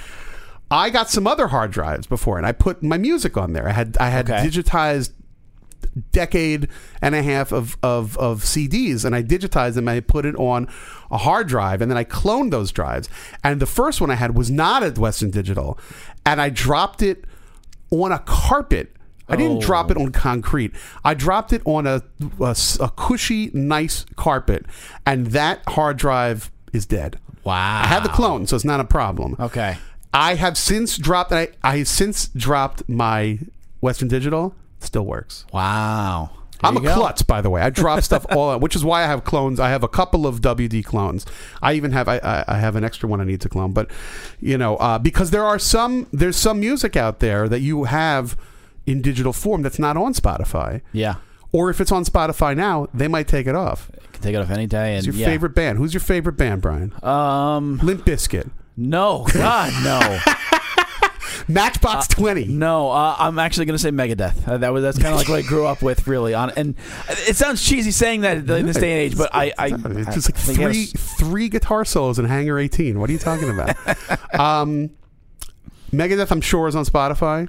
I 0.70 0.88
got 0.88 1.10
some 1.10 1.26
other 1.26 1.48
hard 1.48 1.72
drives 1.72 2.06
before, 2.06 2.38
and 2.38 2.46
I 2.46 2.52
put 2.52 2.80
my 2.82 2.96
music 2.96 3.36
on 3.36 3.52
there. 3.52 3.68
I 3.68 3.72
had 3.72 3.98
I 3.98 4.08
had 4.08 4.30
Okay. 4.30 4.46
digitized 4.46 5.10
decade 6.12 6.68
and 7.02 7.14
a 7.14 7.22
half 7.22 7.52
of, 7.52 7.76
of, 7.82 8.16
of 8.18 8.42
CDs 8.42 9.04
and 9.04 9.14
I 9.14 9.22
digitized 9.22 9.74
them. 9.74 9.88
and 9.88 9.96
I 9.96 10.00
put 10.00 10.24
it 10.26 10.34
on 10.36 10.68
a 11.10 11.18
hard 11.18 11.48
drive 11.48 11.80
and 11.82 11.90
then 11.90 11.98
I 11.98 12.04
cloned 12.04 12.50
those 12.50 12.70
drives. 12.72 13.08
And 13.42 13.60
the 13.60 13.66
first 13.66 14.00
one 14.00 14.10
I 14.10 14.14
had 14.14 14.36
was 14.36 14.50
not 14.50 14.82
at 14.82 14.98
Western 14.98 15.30
Digital. 15.30 15.78
And 16.24 16.40
I 16.40 16.48
dropped 16.50 17.02
it 17.02 17.24
on 17.90 18.12
a 18.12 18.18
carpet. 18.20 18.94
I 19.28 19.36
didn't 19.36 19.58
Oh. 19.58 19.60
drop 19.60 19.90
it 19.90 19.96
on 19.96 20.10
concrete. 20.10 20.72
I 21.04 21.14
dropped 21.14 21.52
it 21.52 21.62
on 21.64 21.86
a 21.86 22.02
a 22.40 22.90
cushy, 22.96 23.50
nice 23.54 24.04
carpet. 24.16 24.66
And 25.06 25.28
that 25.28 25.60
hard 25.68 25.96
drive 25.98 26.50
is 26.72 26.84
dead. 26.86 27.18
Wow. 27.44 27.82
I 27.82 27.86
had 27.86 28.02
the 28.02 28.08
clone, 28.08 28.46
so 28.46 28.56
it's 28.56 28.64
not 28.64 28.80
a 28.80 28.84
problem. 28.84 29.36
Okay. 29.38 29.78
I 30.12 30.34
have 30.34 30.58
since 30.58 30.98
dropped. 30.98 31.32
I, 31.32 31.48
I 31.62 31.78
have 31.78 31.88
since 31.88 32.28
dropped 32.28 32.88
my 32.88 33.38
Western 33.80 34.08
Digital. 34.08 34.54
Still 34.80 35.04
works. 35.04 35.44
Wow. 35.52 36.30
There 36.60 36.68
I'm 36.68 36.76
a 36.76 36.80
go. 36.80 36.94
klutz, 36.94 37.22
by 37.22 37.40
the 37.40 37.48
way. 37.48 37.62
I 37.62 37.70
drop 37.70 38.02
stuff 38.02 38.26
all 38.30 38.50
out, 38.50 38.60
which 38.60 38.76
is 38.76 38.84
why 38.84 39.02
I 39.02 39.06
have 39.06 39.24
clones. 39.24 39.58
I 39.58 39.70
have 39.70 39.82
a 39.82 39.88
couple 39.88 40.26
of 40.26 40.40
WD 40.40 40.84
clones. 40.84 41.24
I 41.62 41.74
even 41.74 41.92
have 41.92 42.08
I, 42.08 42.44
I, 42.46 42.58
have 42.58 42.76
an 42.76 42.84
extra 42.84 43.08
one 43.08 43.20
I 43.20 43.24
need 43.24 43.40
to 43.42 43.48
clone. 43.48 43.72
But 43.72 43.90
you 44.40 44.58
know, 44.58 44.76
uh, 44.76 44.98
because 44.98 45.30
there 45.30 45.44
are 45.44 45.58
some 45.58 46.06
there's 46.12 46.36
some 46.36 46.60
music 46.60 46.96
out 46.96 47.20
there 47.20 47.48
that 47.48 47.60
you 47.60 47.84
have 47.84 48.36
in 48.86 49.00
digital 49.00 49.32
form 49.32 49.62
that's 49.62 49.78
not 49.78 49.96
on 49.96 50.12
Spotify. 50.12 50.82
Yeah. 50.92 51.16
Or 51.52 51.70
if 51.70 51.80
it's 51.80 51.90
on 51.90 52.04
Spotify 52.04 52.56
now, 52.56 52.88
they 52.92 53.08
might 53.08 53.26
take 53.26 53.46
it 53.46 53.54
off. 53.54 53.90
Can 54.12 54.22
take 54.22 54.34
it 54.34 54.38
off 54.38 54.50
any 54.50 54.66
day. 54.66 54.96
And 54.96 55.04
Who's 55.04 55.16
your 55.16 55.26
yeah. 55.26 55.32
favorite 55.32 55.54
band? 55.54 55.78
Who's 55.78 55.94
your 55.94 56.00
favorite 56.00 56.36
band, 56.36 56.62
Brian? 56.62 56.92
Um. 57.02 57.78
Limp 57.82 58.04
Bizkit. 58.04 58.50
No. 58.76 59.26
God. 59.32 59.72
No. 59.82 60.20
Matchbox 61.52 62.08
Twenty. 62.08 62.46
No, 62.46 62.90
uh, 62.90 63.16
I'm 63.18 63.38
actually 63.38 63.66
going 63.66 63.76
to 63.76 63.82
say 63.82 63.90
Megadeth. 63.90 64.46
Uh, 64.46 64.58
that 64.58 64.72
was 64.72 64.82
that's 64.82 64.98
kind 64.98 65.12
of 65.12 65.18
like 65.18 65.28
what 65.28 65.38
I 65.38 65.42
grew 65.42 65.66
up 65.66 65.82
with, 65.82 66.06
really. 66.06 66.34
On 66.34 66.50
and 66.50 66.74
it 67.08 67.36
sounds 67.36 67.64
cheesy 67.66 67.90
saying 67.90 68.22
that 68.22 68.38
in 68.38 68.66
this 68.66 68.76
day 68.76 68.92
and 68.92 69.12
age, 69.12 69.18
but 69.18 69.30
I, 69.34 69.52
I 69.58 69.66
It's 69.68 70.14
just 70.14 70.48
like 70.48 70.58
I 70.58 70.72
three 70.72 70.86
three 70.86 71.48
guitar 71.48 71.84
solos 71.84 72.18
in 72.18 72.24
Hangar 72.24 72.58
18. 72.58 72.98
What 72.98 73.10
are 73.10 73.12
you 73.12 73.18
talking 73.18 73.50
about? 73.50 73.76
um, 74.40 74.90
Megadeth, 75.92 76.30
I'm 76.30 76.40
sure, 76.40 76.68
is 76.68 76.76
on 76.76 76.84
Spotify. 76.84 77.48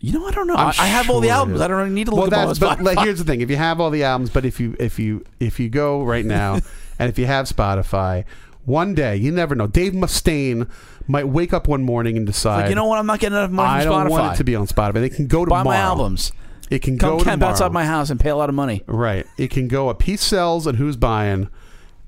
You 0.00 0.12
know, 0.12 0.26
I 0.26 0.32
don't 0.32 0.48
know. 0.48 0.54
I'm 0.54 0.68
I, 0.68 0.74
I 0.78 0.86
have 0.86 1.10
all 1.10 1.20
the 1.20 1.30
albums. 1.30 1.60
I 1.60 1.68
don't 1.68 1.76
really 1.78 1.90
need 1.90 2.06
to 2.06 2.10
Well, 2.12 2.24
look 2.24 2.32
at 2.32 2.40
all 2.40 2.46
that's 2.48 2.58
but 2.58 2.80
like, 2.82 2.98
here's 3.04 3.18
the 3.18 3.24
thing: 3.24 3.40
if 3.40 3.50
you 3.50 3.56
have 3.56 3.80
all 3.80 3.90
the 3.90 4.02
albums, 4.02 4.30
but 4.30 4.44
if 4.44 4.58
you 4.58 4.74
if 4.80 4.98
you 4.98 5.24
if 5.38 5.60
you 5.60 5.68
go 5.68 6.02
right 6.02 6.24
now 6.24 6.58
and 6.98 7.08
if 7.08 7.18
you 7.18 7.26
have 7.26 7.46
Spotify, 7.46 8.24
one 8.64 8.94
day 8.94 9.16
you 9.16 9.30
never 9.30 9.54
know. 9.54 9.68
Dave 9.68 9.92
Mustaine 9.92 10.68
might 11.08 11.28
wake 11.28 11.52
up 11.52 11.68
one 11.68 11.82
morning 11.84 12.16
and 12.16 12.26
decide, 12.26 12.62
Like, 12.62 12.68
you 12.70 12.74
know 12.74 12.86
what? 12.86 12.98
I'm 12.98 13.06
not 13.06 13.18
getting 13.20 13.36
enough 13.36 13.50
money 13.50 13.68
I 13.80 13.82
from 13.84 13.92
don't 13.92 14.10
want 14.10 14.34
it 14.34 14.36
to 14.38 14.44
be 14.44 14.54
on 14.56 14.66
Spotify. 14.66 14.94
They 14.94 15.08
can 15.08 15.26
go 15.26 15.44
to 15.44 15.50
Buy 15.50 15.62
my 15.62 15.76
albums. 15.76 16.32
It 16.70 16.80
can 16.80 16.98
Come 16.98 17.18
go 17.18 17.24
camp 17.24 17.40
tomorrow. 17.40 17.52
outside 17.52 17.72
my 17.72 17.84
house 17.84 18.08
and 18.10 18.18
pay 18.18 18.30
a 18.30 18.36
lot 18.36 18.48
of 18.48 18.54
money. 18.54 18.82
Right. 18.86 19.26
It 19.36 19.50
can 19.50 19.68
go 19.68 19.88
a 19.90 19.94
piece 19.94 20.22
sells 20.22 20.66
and 20.66 20.78
who's 20.78 20.96
buying, 20.96 21.48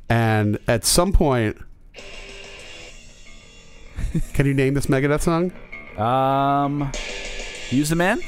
and 0.08 0.58
at 0.66 0.84
some 0.84 1.12
point, 1.12 1.58
can 4.32 4.46
you 4.46 4.54
name 4.54 4.74
this 4.74 4.86
Megadeth 4.86 5.22
song? 5.22 5.52
Um, 5.98 6.90
use 7.70 7.90
the 7.90 7.96
man. 7.96 8.20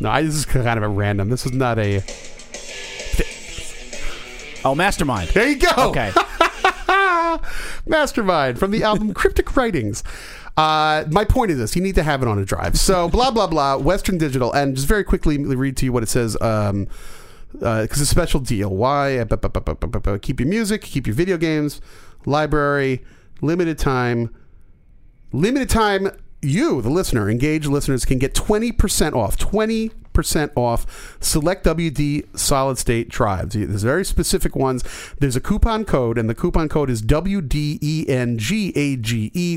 No, 0.00 0.10
I, 0.10 0.22
this 0.22 0.34
is 0.34 0.44
kind 0.44 0.66
of 0.76 0.82
a 0.82 0.88
random. 0.88 1.28
This 1.28 1.46
is 1.46 1.52
not 1.52 1.78
a. 1.78 2.02
Oh, 4.64 4.74
Mastermind. 4.74 5.30
There 5.30 5.48
you 5.48 5.56
go. 5.56 5.68
Okay. 5.90 6.10
Mastermind 7.86 8.58
from 8.58 8.70
the 8.70 8.82
album 8.82 9.14
Cryptic 9.14 9.56
Writings. 9.56 10.02
Uh, 10.56 11.04
my 11.10 11.24
point 11.24 11.50
is 11.50 11.58
this: 11.58 11.76
you 11.76 11.82
need 11.82 11.94
to 11.94 12.02
have 12.02 12.22
it 12.22 12.28
on 12.28 12.38
a 12.38 12.44
drive. 12.44 12.78
So 12.78 13.08
blah 13.08 13.30
blah 13.30 13.46
blah. 13.46 13.76
Western 13.76 14.18
Digital, 14.18 14.52
and 14.52 14.74
just 14.74 14.88
very 14.88 15.04
quickly 15.04 15.38
read 15.38 15.76
to 15.78 15.84
you 15.84 15.92
what 15.92 16.02
it 16.02 16.08
says. 16.08 16.36
Um, 16.40 16.88
because 17.52 17.92
it's 17.92 18.00
a 18.00 18.06
special 18.06 18.40
deal. 18.40 18.68
Why? 18.68 19.18
Uh, 19.18 20.18
Keep 20.20 20.40
your 20.40 20.48
music, 20.48 20.82
keep 20.82 21.06
your 21.06 21.14
video 21.14 21.38
games, 21.38 21.80
library, 22.26 23.02
limited 23.40 23.78
time, 23.78 24.34
limited 25.32 25.70
time. 25.70 26.10
You, 26.42 26.82
the 26.82 26.90
listener, 26.90 27.30
engaged 27.30 27.66
listeners, 27.66 28.04
can 28.04 28.18
get 28.18 28.34
twenty 28.34 28.70
percent 28.70 29.14
off. 29.14 29.36
Twenty 29.38 29.92
percent 30.18 30.50
off 30.56 31.16
select 31.20 31.64
WD 31.64 32.36
solid 32.36 32.76
state 32.76 33.08
drives. 33.08 33.54
There's 33.54 33.84
very 33.84 34.04
specific 34.04 34.56
ones. 34.56 34.82
There's 35.20 35.36
a 35.36 35.40
coupon 35.40 35.84
code, 35.84 36.18
and 36.18 36.28
the 36.28 36.34
coupon 36.34 36.68
code 36.68 36.90
is 36.90 37.02
WDENGAGE 37.02 37.48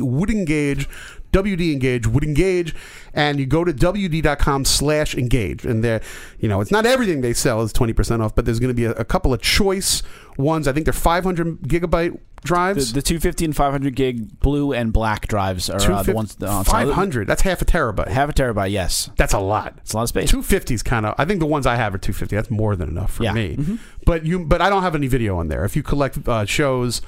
Would 0.02 0.30
Engage. 0.30 0.88
WD 1.32 1.72
Engage 1.72 2.08
would 2.08 2.26
engage, 2.26 2.76
and 3.14 3.40
you 3.40 3.46
go 3.46 3.64
to 3.64 3.72
WD.com 3.72 4.66
slash 4.66 5.16
engage. 5.16 5.66
And 5.66 5.82
there, 5.82 6.02
you 6.40 6.50
know, 6.50 6.60
it's 6.60 6.72
not 6.72 6.86
everything 6.86 7.22
they 7.22 7.32
sell 7.32 7.62
is 7.62 7.72
20% 7.72 8.22
off, 8.22 8.36
but 8.36 8.44
there's 8.44 8.60
going 8.60 8.70
to 8.70 8.74
be 8.74 8.84
a, 8.84 8.92
a 8.92 9.06
couple 9.06 9.34
of 9.34 9.42
choice 9.42 10.04
ones. 10.38 10.68
I 10.68 10.74
think 10.74 10.86
they're 10.86 10.94
500 10.94 11.62
gigabyte 11.62 12.20
drives. 12.44 12.94
the 12.94 13.02
250 13.02 13.46
and 13.46 13.56
500 13.56 13.96
gig 13.96 14.40
blue 14.40 14.74
and 14.74 14.92
black 14.92 15.28
drives 15.28 15.70
are 15.70 15.80
uh, 15.92 16.04
the 16.04 16.14
ones. 16.14 16.36
Uh, 16.42 16.64
500. 16.64 17.28
That's 17.28 17.42
half 17.44 17.62
a 17.62 17.66
terabyte. 17.66 18.08
Half 18.08 18.30
a 18.30 18.34
terabyte. 18.34 18.72
Yes, 18.72 19.10
That's 19.18 19.34
a 19.34 19.40
lot. 19.40 19.76
it's 19.78 19.94
a 19.94 19.98
lot 19.98 20.04
of 20.04 20.10
space. 20.10 20.30
250 20.32 20.74
is 20.74 20.84
kind 20.84 21.06
of. 21.06 21.16
I 21.18 21.26
think 21.26 21.40
the 21.40 21.46
ones 21.46 21.66
I 21.66 21.76
have 21.76 21.94
are 21.94 21.98
250. 21.98 22.36
That's 22.36 22.50
more 22.52 22.76
than 22.76 22.90
enough 22.90 23.14
for 23.14 23.24
Yeah. 23.24 23.34
me. 23.34 23.56
Mhm. 23.58 23.80
But 24.06 24.26
you, 24.26 24.46
but 24.46 24.62
I 24.62 24.70
don't 24.70 24.82
have 24.84 24.96
any 24.96 25.08
video 25.08 25.38
on 25.38 25.48
there. 25.48 25.64
If 25.66 25.76
you 25.76 25.84
collect 25.84 26.28
uh, 26.28 26.46
shows 26.46 27.02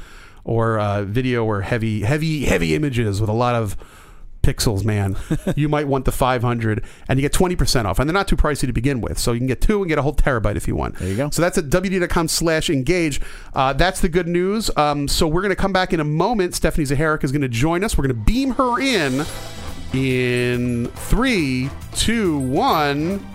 or 0.44 0.78
uh, 0.80 1.04
video 1.04 1.44
or 1.46 1.62
heavy, 1.62 2.02
heavy, 2.02 2.46
heavy 2.46 2.76
images 2.76 3.20
with 3.22 3.30
a 3.30 3.34
lot 3.34 3.56
of 3.56 3.76
pixels, 4.44 4.86
man, 4.86 5.16
you 5.56 5.68
might 5.68 5.88
want 5.88 6.06
the 6.06 6.12
500, 6.12 6.84
and 7.08 7.20
you 7.20 7.22
get 7.22 7.34
20% 7.34 7.86
off. 7.86 7.98
And 7.98 8.08
they're 8.08 8.14
not 8.14 8.28
too 8.28 8.36
pricey 8.36 8.68
to 8.68 8.74
begin 8.74 9.02
with, 9.02 9.18
so 9.18 9.32
you 9.32 9.40
can 9.40 9.48
get 9.48 9.62
two 9.62 9.82
and 9.82 9.90
get 9.90 9.98
a 9.98 10.02
whole 10.02 10.14
terabyte 10.14 10.56
if 10.56 10.68
you 10.68 10.76
want. 10.76 11.00
There 11.00 11.10
you 11.10 11.18
go. 11.18 11.30
So 11.32 11.42
that's 11.42 11.58
at 11.58 11.66
wd.com/slash 11.66 12.70
engage. 12.70 13.22
Uh, 13.54 13.74
that's 13.74 14.02
the 14.02 14.10
good 14.10 14.28
news. 14.28 14.70
Um, 14.78 15.08
so 15.08 15.28
we're 15.28 15.42
going 15.42 15.50
to 15.50 15.56
come 15.56 15.74
back 15.74 15.94
in 15.94 16.00
a 16.00 16.06
moment. 16.06 16.54
Stephanie 16.54 16.86
Zacharek 16.86 17.24
is 17.24 17.32
going 17.32 17.42
to 17.42 17.48
join 17.48 17.84
us. 17.84 17.98
We're 17.98 18.08
going 18.08 18.16
to 18.16 18.24
beam 18.24 18.52
her 18.52 18.80
in 18.80 19.26
in 19.94 20.88
three, 20.88 21.70
two, 21.96 22.38
one. 22.40 23.26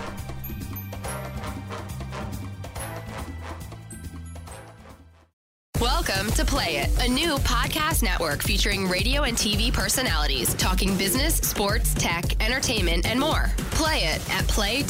Welcome 5.81 6.33
to 6.33 6.45
Play 6.45 6.79
It, 6.79 7.05
a 7.05 7.09
new 7.09 7.37
podcast 7.37 8.03
network 8.03 8.43
featuring 8.43 8.89
radio 8.89 9.23
and 9.23 9.37
TV 9.37 9.73
personalities 9.73 10.53
talking 10.55 10.99
business, 10.99 11.37
sports, 11.37 11.95
tech, 11.95 12.43
entertainment, 12.45 13.07
and 13.07 13.21
more. 13.21 13.53
Play 13.71 13.99
it 13.99 14.29
at 14.35 14.49
play.it. 14.49 14.89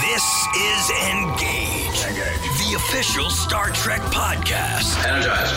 This 0.00 0.46
is 0.56 0.90
Engage, 1.10 2.00
the 2.56 2.76
official 2.76 3.28
Star 3.28 3.68
Trek 3.72 4.00
podcast. 4.04 5.04
Energize. 5.04 5.52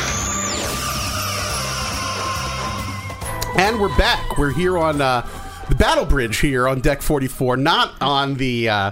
And 3.57 3.79
we're 3.79 3.97
back. 3.97 4.37
We're 4.37 4.51
here 4.51 4.77
on 4.77 4.99
uh, 4.99 5.25
the 5.69 5.75
Battle 5.75 6.05
Bridge 6.05 6.39
here 6.39 6.67
on 6.67 6.81
Deck 6.81 7.01
44, 7.01 7.55
not 7.55 7.93
on 8.01 8.33
the 8.33 8.67
uh, 8.67 8.91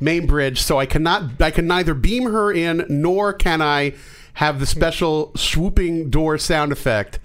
main 0.00 0.26
bridge. 0.26 0.60
So 0.60 0.78
I 0.78 0.86
cannot, 0.86 1.40
I 1.40 1.50
can 1.50 1.66
neither 1.66 1.94
beam 1.94 2.24
her 2.24 2.52
in 2.52 2.84
nor 2.88 3.32
can 3.32 3.62
I 3.62 3.94
have 4.34 4.60
the 4.60 4.66
special 4.66 5.32
swooping 5.36 6.10
door 6.10 6.38
sound 6.38 6.72
effect. 6.72 7.18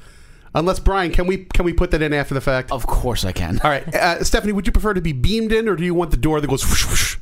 Unless 0.56 0.80
Brian, 0.80 1.12
can 1.12 1.28
we 1.28 1.46
can 1.46 1.64
we 1.64 1.74
put 1.74 1.92
that 1.92 2.02
in 2.02 2.12
after 2.12 2.34
the 2.34 2.42
fact? 2.42 2.72
Of 2.72 2.88
course 2.88 3.24
I 3.24 3.32
can. 3.32 3.60
All 3.64 3.70
right, 3.70 3.88
uh, 3.94 4.24
Stephanie, 4.24 4.52
would 4.52 4.66
you 4.66 4.72
prefer 4.72 4.96
to 4.96 5.02
be 5.02 5.14
beamed 5.14 5.52
in, 5.52 5.70
or 5.70 5.76
do 5.76 5.84
you 5.84 5.94
want 5.94 6.10
the 6.10 6.18
door 6.18 6.42
that 6.42 6.48
goes? 6.48 6.66
Whoosh, 6.68 6.88
whoosh? 6.88 7.18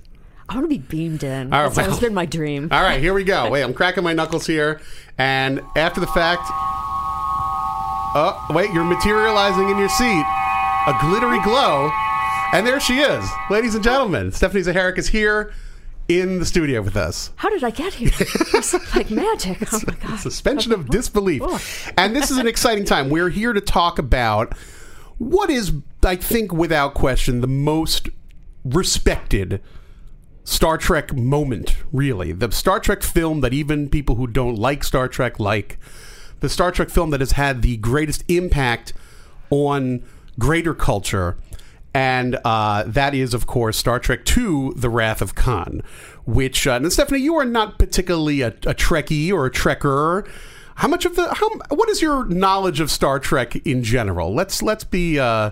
I 0.47 0.55
want 0.55 0.63
to 0.63 0.69
be 0.69 0.77
beamed 0.77 1.23
in. 1.25 1.51
All 1.53 1.59
right, 1.59 1.65
That's 1.67 1.77
always 1.77 1.91
well. 1.95 1.99
been 1.99 2.13
my 2.13 2.25
dream. 2.25 2.69
All 2.71 2.81
right, 2.81 3.01
here 3.01 3.13
we 3.13 3.25
go. 3.25 3.49
Wait, 3.49 3.63
I'm 3.63 3.73
cracking 3.73 4.05
my 4.05 4.13
knuckles 4.13 4.47
here, 4.47 4.79
and 5.17 5.61
after 5.75 5.99
the 5.99 6.07
fact, 6.07 6.43
oh 8.15 8.45
wait, 8.51 8.71
you're 8.71 8.85
materializing 8.85 9.69
in 9.69 9.77
your 9.77 9.89
seat, 9.89 10.25
a 10.87 10.97
glittery 11.01 11.41
glow, 11.43 11.91
and 12.53 12.65
there 12.65 12.79
she 12.79 12.99
is, 12.99 13.27
ladies 13.49 13.75
and 13.75 13.83
gentlemen. 13.83 14.31
Stephanie 14.31 14.63
Zacharek 14.63 14.97
is 14.97 15.07
here 15.09 15.53
in 16.07 16.39
the 16.39 16.45
studio 16.45 16.81
with 16.81 16.95
us. 16.95 17.31
How 17.35 17.49
did 17.49 17.63
I 17.63 17.69
get 17.69 17.93
here? 17.93 18.11
It's 18.19 18.73
like 18.95 19.11
magic. 19.11 19.73
Oh 19.73 19.81
my 19.85 19.93
god. 19.95 20.19
Suspension 20.19 20.71
of 20.71 20.81
oh, 20.81 20.85
oh, 20.87 20.91
disbelief. 20.91 21.41
Oh. 21.43 21.61
And 21.97 22.15
this 22.15 22.31
is 22.31 22.37
an 22.37 22.47
exciting 22.47 22.85
time. 22.85 23.09
We're 23.09 23.29
here 23.29 23.53
to 23.53 23.61
talk 23.61 23.99
about 23.99 24.57
what 25.17 25.49
is, 25.49 25.73
I 26.03 26.15
think, 26.15 26.53
without 26.53 26.93
question, 26.93 27.41
the 27.41 27.47
most 27.47 28.09
respected 28.63 29.61
Star 30.43 30.77
Trek 30.77 31.13
moment, 31.13 31.75
really. 31.91 32.31
The 32.31 32.51
Star 32.51 32.79
Trek 32.79 33.03
film 33.03 33.41
that 33.41 33.53
even 33.53 33.89
people 33.89 34.15
who 34.15 34.27
don't 34.27 34.55
like 34.55 34.83
Star 34.83 35.07
Trek 35.07 35.39
like. 35.39 35.77
The 36.39 36.49
Star 36.49 36.71
Trek 36.71 36.89
film 36.89 37.09
that 37.09 37.19
has 37.19 37.33
had 37.33 37.61
the 37.61 37.77
greatest 37.77 38.23
impact 38.29 38.93
on 39.49 40.03
greater 40.39 40.73
culture. 40.73 41.37
And 41.97 42.37
uh, 42.45 42.83
that 42.85 43.15
is, 43.15 43.33
of 43.33 43.47
course, 43.47 43.75
Star 43.75 43.97
Trek 43.97 44.19
II 44.37 44.69
The 44.75 44.87
Wrath 44.87 45.19
of 45.19 45.33
Khan. 45.33 45.81
Which, 46.27 46.67
uh, 46.67 46.87
Stephanie, 46.91 47.21
you 47.21 47.33
are 47.37 47.45
not 47.45 47.79
particularly 47.79 48.41
a, 48.41 48.49
a 48.49 48.75
Trekkie 48.75 49.31
or 49.31 49.47
a 49.47 49.49
Trekker. 49.51 50.29
How 50.75 50.87
much 50.87 51.05
of 51.05 51.15
the, 51.15 51.33
how, 51.33 51.49
what 51.69 51.89
is 51.89 51.99
your 51.99 52.25
knowledge 52.25 52.79
of 52.81 52.91
Star 52.91 53.17
Trek 53.17 53.55
in 53.65 53.81
general? 53.81 54.31
Let's, 54.31 54.61
let's 54.61 54.83
be, 54.83 55.17
uh, 55.17 55.49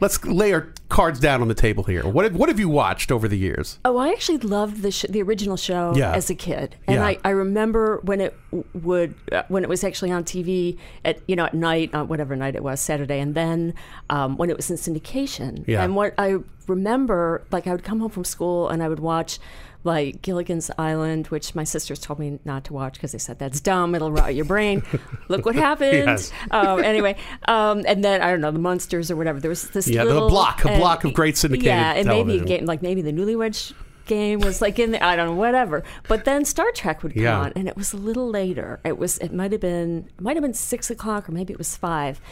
let's 0.00 0.24
lay 0.24 0.54
our 0.54 0.72
cards 0.94 1.18
down 1.18 1.42
on 1.42 1.48
the 1.48 1.54
table 1.54 1.82
here. 1.82 2.06
What 2.06 2.24
have, 2.24 2.36
what 2.36 2.48
have 2.48 2.60
you 2.60 2.68
watched 2.68 3.10
over 3.10 3.26
the 3.26 3.36
years? 3.36 3.80
Oh, 3.84 3.96
I 3.96 4.10
actually 4.10 4.38
loved 4.38 4.82
the 4.82 4.92
sh- 4.92 5.06
the 5.10 5.20
original 5.22 5.56
show 5.56 5.92
Yeah. 5.96 6.12
as 6.14 6.30
a 6.30 6.36
kid, 6.36 6.76
and 6.86 6.96
Yeah. 6.96 7.04
I, 7.06 7.18
I 7.24 7.30
remember 7.30 7.98
when 8.04 8.20
it 8.20 8.32
would 8.74 9.14
uh, 9.32 9.42
when 9.48 9.64
it 9.64 9.68
was 9.68 9.82
actually 9.82 10.12
on 10.12 10.22
TV 10.22 10.78
at 11.04 11.18
you 11.26 11.34
know 11.34 11.46
at 11.46 11.54
night, 11.54 11.92
uh, 11.92 12.04
whatever 12.04 12.36
night 12.36 12.54
it 12.54 12.62
was, 12.62 12.80
Saturday, 12.80 13.18
and 13.18 13.34
then 13.34 13.74
um, 14.08 14.36
when 14.36 14.50
it 14.50 14.56
was 14.56 14.70
in 14.70 14.76
syndication. 14.76 15.64
Yeah. 15.66 15.82
And 15.82 15.96
what 15.96 16.14
I 16.16 16.36
remember, 16.68 17.42
like 17.50 17.66
I 17.66 17.72
would 17.72 17.84
come 17.84 17.98
home 18.00 18.10
from 18.10 18.24
school 18.24 18.68
and 18.68 18.80
I 18.82 18.88
would 18.88 19.00
watch. 19.00 19.38
Like 19.84 20.22
Gilligan's 20.22 20.70
Island, 20.78 21.26
which 21.26 21.54
my 21.54 21.64
sisters 21.64 21.98
told 21.98 22.18
me 22.18 22.38
not 22.46 22.64
to 22.64 22.72
watch 22.72 22.94
because 22.94 23.12
they 23.12 23.18
said 23.18 23.38
that's 23.38 23.60
dumb, 23.60 23.94
it'll 23.94 24.10
rot 24.10 24.34
your 24.34 24.46
brain. 24.46 24.82
Look 25.28 25.44
what 25.44 25.54
happened. 25.54 25.92
Yes. 26.08 26.32
Um, 26.50 26.82
anyway, 26.82 27.16
um, 27.46 27.82
and 27.86 28.02
then 28.02 28.22
I 28.22 28.30
don't 28.30 28.40
know 28.40 28.50
the 28.50 28.58
monsters 28.58 29.10
or 29.10 29.16
whatever. 29.16 29.40
There 29.40 29.50
was 29.50 29.68
this 29.70 29.86
Yeah, 29.86 30.04
the 30.04 30.14
little 30.14 30.28
block, 30.30 30.64
a 30.64 30.68
and- 30.70 30.80
block 30.80 31.04
of 31.04 31.12
great 31.12 31.36
syndicated 31.36 31.66
Yeah, 31.66 31.92
and 31.92 32.08
maybe 32.08 32.38
television. 32.38 32.46
game 32.46 32.64
like 32.64 32.80
maybe 32.80 33.02
the 33.02 33.12
Newlywed 33.12 33.74
game 34.06 34.40
was 34.40 34.60
like 34.62 34.78
in 34.78 34.92
the 34.92 35.04
I 35.04 35.16
don't 35.16 35.26
know 35.28 35.34
whatever. 35.34 35.82
But 36.08 36.24
then 36.24 36.46
Star 36.46 36.70
Trek 36.72 37.02
would 37.02 37.12
come 37.14 37.22
Yeah. 37.22 37.38
on, 37.40 37.52
and 37.54 37.68
it 37.68 37.76
was 37.76 37.92
a 37.92 37.98
little 37.98 38.28
later. 38.30 38.80
It 38.86 38.96
was 38.96 39.18
it 39.18 39.34
might 39.34 39.52
have 39.52 39.60
been 39.60 40.08
might 40.18 40.36
have 40.36 40.42
been 40.42 40.54
six 40.54 40.90
o'clock 40.90 41.28
or 41.28 41.32
maybe 41.32 41.52
it 41.52 41.58
was 41.58 41.76
five, 41.76 42.22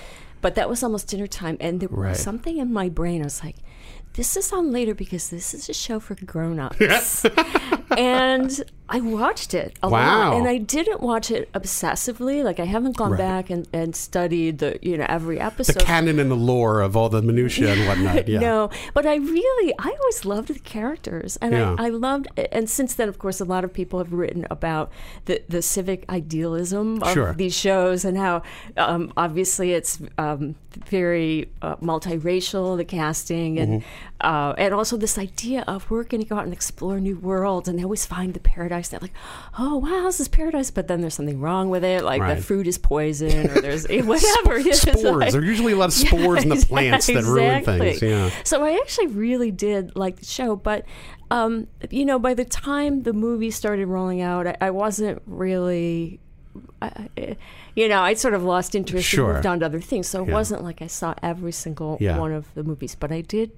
but 0.41 0.55
that 0.55 0.71
was 0.71 0.83
almost 0.83 1.09
dinner 1.09 1.27
time, 1.27 1.59
and 1.61 1.81
there 1.81 1.89
Right. 1.91 2.11
was 2.11 2.21
something 2.21 2.57
in 2.57 2.73
my 2.73 2.89
brain. 2.89 3.21
I 3.21 3.25
was 3.25 3.45
like. 3.45 3.57
This 4.15 4.37
is 4.37 4.53
on 4.53 4.71
later 4.73 4.95
because 4.95 5.31
this 5.31 5.55
is 5.55 5.69
a 5.69 5.75
show 5.75 5.99
for 6.01 6.15
grown-ups. 6.15 7.25
and 7.97 8.63
I 8.89 9.01
watched 9.01 9.55
it 9.55 9.79
a 9.83 9.89
Wow. 9.89 10.31
lot. 10.33 10.39
And 10.39 10.47
I 10.49 10.59
didn't 10.59 11.01
watch 11.01 11.31
it 11.31 11.51
obsessively. 11.55 12.45
Like 12.45 12.61
I 12.61 12.65
haven't 12.67 12.97
gone 12.97 13.13
Right. 13.13 13.19
back 13.19 13.51
and, 13.51 13.67
and 13.73 13.97
studied 13.97 14.59
the, 14.59 14.79
you 14.83 14.99
know, 14.99 15.07
every 15.09 15.41
episode, 15.41 15.77
The 15.77 15.85
canon 15.85 16.19
and 16.19 16.31
the 16.31 16.35
lore 16.37 16.81
of 16.83 16.95
all 16.97 17.09
the 17.09 17.23
minutia 17.23 17.73
and 17.73 17.87
whatnot. 17.89 18.29
Yeah. 18.29 18.41
No, 18.41 18.71
but 18.93 19.07
I 19.07 19.17
really, 19.17 19.73
I 19.79 19.97
always 19.99 20.25
loved 20.25 20.49
the 20.49 20.59
characters, 20.59 21.39
and 21.41 21.53
Yeah. 21.53 21.75
I, 21.79 21.87
I 21.87 21.89
loved. 21.89 22.29
And 22.53 22.69
since 22.69 22.95
then, 22.95 23.09
of 23.09 23.19
course, 23.19 23.41
a 23.41 23.45
lot 23.45 23.65
of 23.65 23.73
people 23.73 23.99
have 23.99 24.13
written 24.13 24.47
about 24.51 24.91
the 25.25 25.43
the 25.49 25.63
civic 25.63 26.05
idealism 26.11 27.03
of 27.03 27.13
Sure. 27.13 27.33
these 27.35 27.57
shows 27.57 28.05
and 28.05 28.19
how 28.19 28.43
um, 28.77 29.13
obviously 29.17 29.73
it's 29.73 30.01
um, 30.19 30.55
very 30.89 31.51
uh, 31.63 31.77
multiracial, 31.77 32.77
the 32.77 32.85
casting, 32.85 33.59
and 33.59 33.73
Mm-hmm. 33.83 34.27
uh, 34.29 34.53
and 34.59 34.75
also 34.75 34.97
this 34.97 35.17
idea 35.19 35.65
of 35.67 35.91
we're 35.91 36.05
going 36.05 36.23
to 36.23 36.29
go 36.29 36.37
out 36.37 36.45
and 36.45 36.53
explore 36.53 37.01
new 37.01 37.17
worlds, 37.19 37.69
and 37.73 37.79
they 37.79 37.85
always 37.85 38.05
find 38.07 38.35
the 38.35 38.41
paradise. 38.41 38.91
They're 38.91 39.01
like, 39.01 39.15
oh 39.59 39.79
wow, 39.79 40.03
this 40.05 40.21
is 40.21 40.29
paradise, 40.29 40.71
but 40.71 40.87
then 40.89 41.01
there's 41.01 41.15
something 41.15 41.41
wrong 41.41 41.71
with 41.71 41.83
it, 41.83 42.05
like 42.05 42.21
Right. 42.21 42.37
the 42.37 42.43
fruit 42.43 42.67
is 42.67 42.77
poison, 42.79 43.51
or 43.51 43.61
there's 43.61 43.87
whatever. 43.89 44.57
It's 44.59 44.83
Spores. 44.83 45.03
like- 45.05 45.33
there 45.33 45.41
are 45.41 45.45
usually 45.45 45.73
a 45.73 45.77
lot 45.77 45.87
of 45.87 45.93
spores 45.95 46.43
in 46.43 46.51
the 46.51 46.57
Yeah, 46.57 46.65
plants 46.65 47.07
that 47.07 47.25
ruin 47.25 47.65
things. 47.65 48.03
Yeah. 48.03 48.31
So 48.45 48.63
I 48.63 48.73
actually 48.75 49.07
really 49.09 49.51
did 49.51 49.97
like 49.97 50.17
the 50.17 50.27
show, 50.27 50.55
but 50.55 50.85
um, 51.31 51.67
you 51.91 52.05
know, 52.05 52.19
by 52.19 52.35
the 52.35 52.45
time 52.45 53.05
the 53.05 53.15
movie 53.15 53.51
started 53.51 53.87
rolling 53.87 54.21
out, 54.21 54.47
I, 54.47 54.57
I 54.61 54.71
wasn't 54.71 55.23
really. 55.27 56.21
I- 56.83 57.37
you 57.75 57.89
know, 57.89 58.03
I 58.03 58.13
sort 58.13 58.35
of 58.35 58.43
lost 58.45 58.75
interest 58.75 59.09
Sure. 59.09 59.25
and 59.29 59.35
moved 59.37 59.47
on 59.47 59.61
to 59.61 59.65
other 59.67 59.81
things. 59.81 60.07
So 60.07 60.23
it 60.25 60.29
Yeah. 60.29 60.35
wasn't 60.35 60.63
like 60.63 60.83
I 60.83 60.87
saw 60.89 61.15
every 61.23 61.53
single 61.53 61.97
Yeah. 62.01 62.19
one 62.19 62.31
of 62.33 62.53
the 62.55 62.63
movies, 62.63 62.95
but 62.95 63.11
I 63.11 63.23
did. 63.23 63.53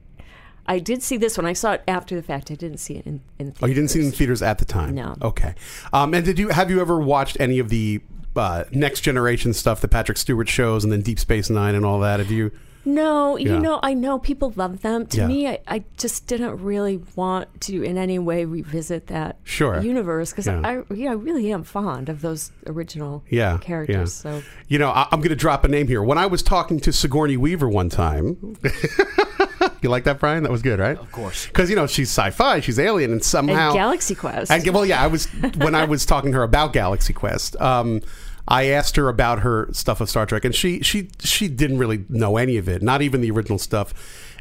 I 0.67 0.79
did 0.79 1.03
see 1.03 1.17
this 1.17 1.37
one. 1.37 1.47
I 1.47 1.53
saw 1.53 1.73
it 1.73 1.83
after 1.87 2.17
the 2.17 2.23
fact. 2.23 2.51
I 2.51 2.55
didn't 2.55 2.79
see 2.79 2.95
it 2.95 3.07
in. 3.07 3.21
in 3.39 3.55
Oh, 3.63 3.67
you 3.67 3.75
didn't 3.75 3.91
see 3.91 4.01
it 4.01 4.07
in 4.07 4.13
theaters 4.13 4.43
at 4.43 4.59
the 4.59 4.65
time. 4.65 4.95
No. 4.95 5.17
Okay. 5.21 5.55
Um, 5.93 6.15
and 6.15 6.25
did 6.25 6.39
you 6.39 6.49
have 6.49 6.71
you 6.71 6.81
ever 6.81 6.99
watched 6.99 7.37
any 7.39 7.59
of 7.59 7.69
the 7.69 8.01
uh, 8.37 8.65
next 8.73 9.01
generation 9.01 9.53
stuff, 9.53 9.81
the 9.81 9.89
Patrick 9.89 10.19
Stewart 10.19 10.49
shows, 10.49 10.85
and 10.85 10.93
then 10.93 11.03
Deep 11.03 11.19
Space 11.19 11.51
Nine 11.51 11.75
and 11.75 11.85
all 11.85 12.01
that? 12.01 12.21
Have 12.21 12.31
you? 12.31 12.51
No, 12.85 13.37
you 13.37 13.59
know, 13.59 13.81
I 13.83 13.95
know 13.95 14.19
people 14.19 14.53
love 14.57 14.83
them. 14.83 15.07
To 15.07 15.19
Yeah. 15.19 15.27
me, 15.27 15.49
I, 15.49 15.59
I 15.67 15.85
just 15.97 16.27
didn't 16.27 16.63
really 16.63 17.01
want 17.17 17.61
to 17.63 17.83
in 17.83 17.97
any 17.97 18.19
way 18.19 18.45
revisit 18.45 19.07
that 19.07 19.37
Sure. 19.45 19.81
universe 19.81 20.31
because 20.31 20.47
Yeah. 20.47 20.61
I, 20.63 20.83
yeah, 20.95 21.11
I 21.11 21.15
really 21.15 21.51
am 21.53 21.63
fond 21.65 22.09
of 22.09 22.21
those 22.21 22.53
original 22.67 23.23
Yeah, 23.31 23.59
characters. 23.59 24.23
yeah. 24.25 24.41
So 24.41 24.43
You 24.69 24.79
know, 24.79 24.91
I, 24.91 25.07
I'm 25.13 25.21
going 25.21 25.31
to 25.31 25.37
drop 25.37 25.65
a 25.65 25.69
name 25.69 25.89
here. 25.89 26.03
When 26.03 26.19
I 26.19 26.27
was 26.27 26.43
talking 26.43 26.79
to 26.81 26.93
Sigourney 26.93 27.37
Weaver 27.37 27.69
one 27.69 27.89
time, 27.89 28.57
you 29.83 29.89
like 29.91 30.05
that, 30.05 30.19
Brian? 30.21 30.43
That 30.43 30.53
was 30.53 30.63
good, 30.63 30.79
right? 30.79 30.99
Of 30.99 31.11
course. 31.13 31.47
Because 31.47 31.71
you 31.71 31.77
know 31.77 31.87
she's 31.87 32.09
sci-fi, 32.11 32.61
she's 32.61 32.79
alien, 32.79 33.13
and 33.13 33.23
somehow 33.23 33.69
and 33.71 33.75
Galaxy 33.75 34.15
Quest. 34.15 34.51
And 34.51 34.67
well, 34.75 34.85
yeah, 34.87 35.03
I 35.03 35.07
was 35.07 35.27
when 35.57 35.75
I 35.75 35.85
was 35.85 36.05
talking 36.07 36.33
to 36.33 36.39
her 36.39 36.43
about 36.43 36.73
Galaxy 36.73 37.13
Quest. 37.13 37.59
Um, 37.61 38.01
I 38.47 38.65
asked 38.65 38.97
her 38.97 39.09
about 39.09 39.41
her 39.41 39.69
stuff 39.73 40.01
of 40.01 40.11
Star 40.11 40.27
Trek, 40.27 40.45
and 40.45 40.55
she 40.55 40.81
she 40.81 41.09
she 41.21 41.49
didn't 41.49 41.79
really 41.79 42.05
know 42.09 42.37
any 42.37 42.57
of 42.57 42.69
it, 42.69 42.83
not 42.83 43.01
even 43.03 43.21
the 43.21 43.31
original 43.31 43.59
stuff. 43.59 43.95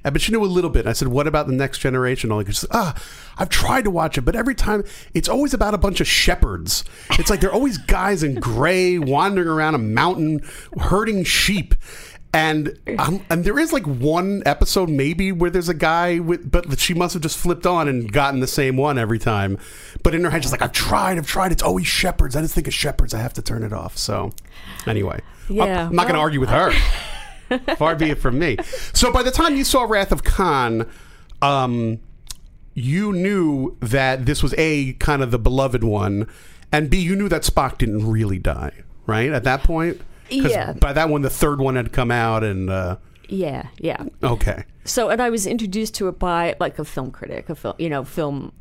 Uh, 0.05 0.11
But 0.11 0.21
she 0.21 0.33
knew 0.33 0.43
a 0.43 0.45
little 0.45 0.69
bit. 0.69 0.85
I 0.85 0.91
said, 0.91 1.07
"What 1.07 1.27
about 1.27 1.47
the 1.47 1.53
next 1.53 1.77
generation?" 1.79 2.29
All 2.29 2.37
like, 2.37 2.47
she 2.47 2.53
said, 2.53 2.69
"Ah, 2.73 2.93
I've 3.37 3.47
tried 3.47 3.85
to 3.85 3.89
watch 3.89 4.17
it, 4.17 4.21
but 4.21 4.35
every 4.35 4.55
time 4.55 4.83
it's 5.13 5.29
always 5.29 5.53
about 5.53 5.73
a 5.73 5.77
bunch 5.77 6.01
of 6.01 6.07
shepherds. 6.07 6.83
It's 7.11 7.29
like 7.29 7.39
they're 7.39 7.53
always 7.53 7.77
guys 7.77 8.23
in 8.23 8.35
gray 8.35 8.99
wandering 8.99 9.47
around 9.47 9.75
a 9.75 9.79
mountain 9.79 10.41
herding 10.77 11.23
sheep." 11.23 11.73
And 12.35 12.79
um, 12.97 13.23
and 13.29 13.45
there 13.45 13.59
is 13.59 13.71
like 13.71 13.85
one 13.85 14.41
episode 14.45 14.89
maybe 14.89 15.31
where 15.31 15.51
there's 15.51 15.69
a 15.69 15.73
guy 15.75 16.17
with, 16.17 16.49
but 16.49 16.79
she 16.79 16.95
must 16.95 17.13
have 17.13 17.21
just 17.21 17.37
flipped 17.37 17.67
on 17.67 17.87
and 17.87 18.11
gotten 18.11 18.39
the 18.39 18.47
same 18.47 18.75
one 18.75 18.97
every 18.97 19.19
time. 19.19 19.59
But 20.01 20.15
in 20.15 20.23
her 20.23 20.31
head, 20.31 20.41
she's 20.41 20.51
like, 20.51 20.63
"I've 20.63 20.71
tried, 20.71 21.19
I've 21.19 21.27
tried. 21.27 21.51
It's 21.51 21.61
always 21.61 21.85
shepherds. 21.85 22.35
I 22.35 22.41
just 22.41 22.55
think 22.55 22.67
of 22.67 22.73
shepherds. 22.73 23.13
I 23.13 23.19
have 23.19 23.33
to 23.33 23.43
turn 23.43 23.61
it 23.61 23.71
off." 23.71 23.97
So, 23.99 24.31
anyway, 24.87 25.21
I'm- 25.47 25.57
Yeah, 25.57 25.85
I'm 25.87 25.95
not 25.95 26.03
going 26.07 26.15
to 26.15 26.21
argue 26.21 26.39
with 26.39 26.49
her. 26.49 26.71
Far 27.77 27.95
be 27.95 28.09
it 28.09 28.17
from 28.17 28.39
me. 28.39 28.57
So 28.93 29.11
by 29.11 29.21
the 29.21 29.29
time 29.29 29.55
you 29.55 29.63
saw 29.63 29.83
Wrath 29.83 30.11
of 30.11 30.23
Khan, 30.23 30.89
um, 31.43 31.99
you 32.73 33.13
knew 33.13 33.77
that 33.79 34.25
this 34.25 34.41
was 34.41 34.55
a 34.57 34.93
kind 34.93 35.21
of 35.21 35.29
the 35.29 35.37
beloved 35.37 35.83
one, 35.83 36.27
and 36.71 36.89
b 36.89 36.97
you 36.97 37.15
knew 37.15 37.29
that 37.29 37.43
Spock 37.43 37.77
didn't 37.77 38.09
really 38.09 38.39
die, 38.39 38.71
right? 39.05 39.29
At 39.31 39.43
that 39.43 39.61
point, 39.61 40.01
Yeah. 40.33 40.73
By 40.73 40.93
that 40.93 41.09
one, 41.09 41.21
the 41.21 41.29
third 41.29 41.59
one 41.59 41.75
had 41.75 41.91
come 41.91 42.11
out, 42.11 42.43
and 42.43 42.69
uh, 42.69 42.97
yeah, 43.29 43.67
yeah. 43.77 44.03
okay, 44.23 44.63
So, 44.85 45.09
and 45.09 45.21
I 45.21 45.29
was 45.29 45.47
introduced 45.47 45.95
to 45.95 46.07
it 46.07 46.19
by 46.19 46.55
like 46.59 46.77
a 46.79 46.85
film 46.85 47.11
critic, 47.11 47.49
a 47.49 47.55
film, 47.55 47.75
you 47.79 47.89
know, 47.89 48.03
film 48.03 48.51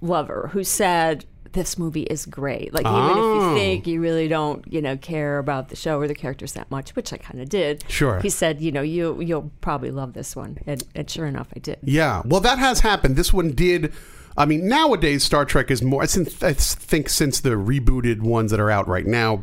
lover, 0.00 0.50
who 0.52 0.64
said 0.64 1.24
this 1.52 1.76
movie 1.76 2.02
is 2.04 2.26
great. 2.26 2.72
Like, 2.72 2.86
even 2.86 2.94
if 3.10 3.16
Oh. 3.16 3.50
you 3.50 3.56
think 3.58 3.86
you 3.86 4.00
really 4.00 4.28
don't, 4.28 4.64
you 4.72 4.80
know, 4.80 4.96
care 4.96 5.38
about 5.38 5.68
the 5.68 5.74
show 5.76 5.98
or 5.98 6.06
the 6.06 6.14
characters 6.14 6.52
that 6.52 6.70
much, 6.70 6.94
which 6.94 7.12
I 7.12 7.16
kind 7.16 7.40
of 7.40 7.48
did. 7.48 7.82
Sure. 7.88 8.20
He 8.20 8.30
said, 8.30 8.60
you 8.60 8.70
know, 8.70 8.82
you 8.82 9.20
you'll 9.20 9.50
probably 9.60 9.90
love 9.90 10.12
this 10.12 10.36
one, 10.36 10.58
and, 10.66 10.82
and 10.94 11.10
sure 11.10 11.26
enough, 11.26 11.48
I 11.54 11.58
did. 11.58 11.78
yeah. 11.82 12.22
Well, 12.24 12.40
that 12.40 12.58
has 12.58 12.80
happened. 12.80 13.16
This 13.16 13.32
one 13.32 13.50
did. 13.52 13.92
I 14.36 14.46
mean, 14.46 14.68
nowadays 14.68 15.24
Star 15.24 15.44
Trek 15.44 15.70
is 15.72 15.82
more. 15.82 16.02
I 16.04 16.06
think 16.06 17.08
since 17.08 17.40
the 17.40 17.50
rebooted 17.50 18.20
ones 18.20 18.52
that 18.52 18.60
are 18.60 18.70
out 18.70 18.86
right 18.86 19.04
now, 19.06 19.42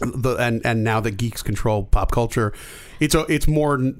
the 0.00 0.36
and 0.36 0.64
and 0.64 0.84
now 0.84 1.00
that 1.00 1.12
geeks 1.12 1.42
control 1.42 1.84
pop 1.84 2.10
culture, 2.10 2.52
it's 3.00 3.14
a, 3.14 3.20
it's 3.32 3.48
more 3.48 3.92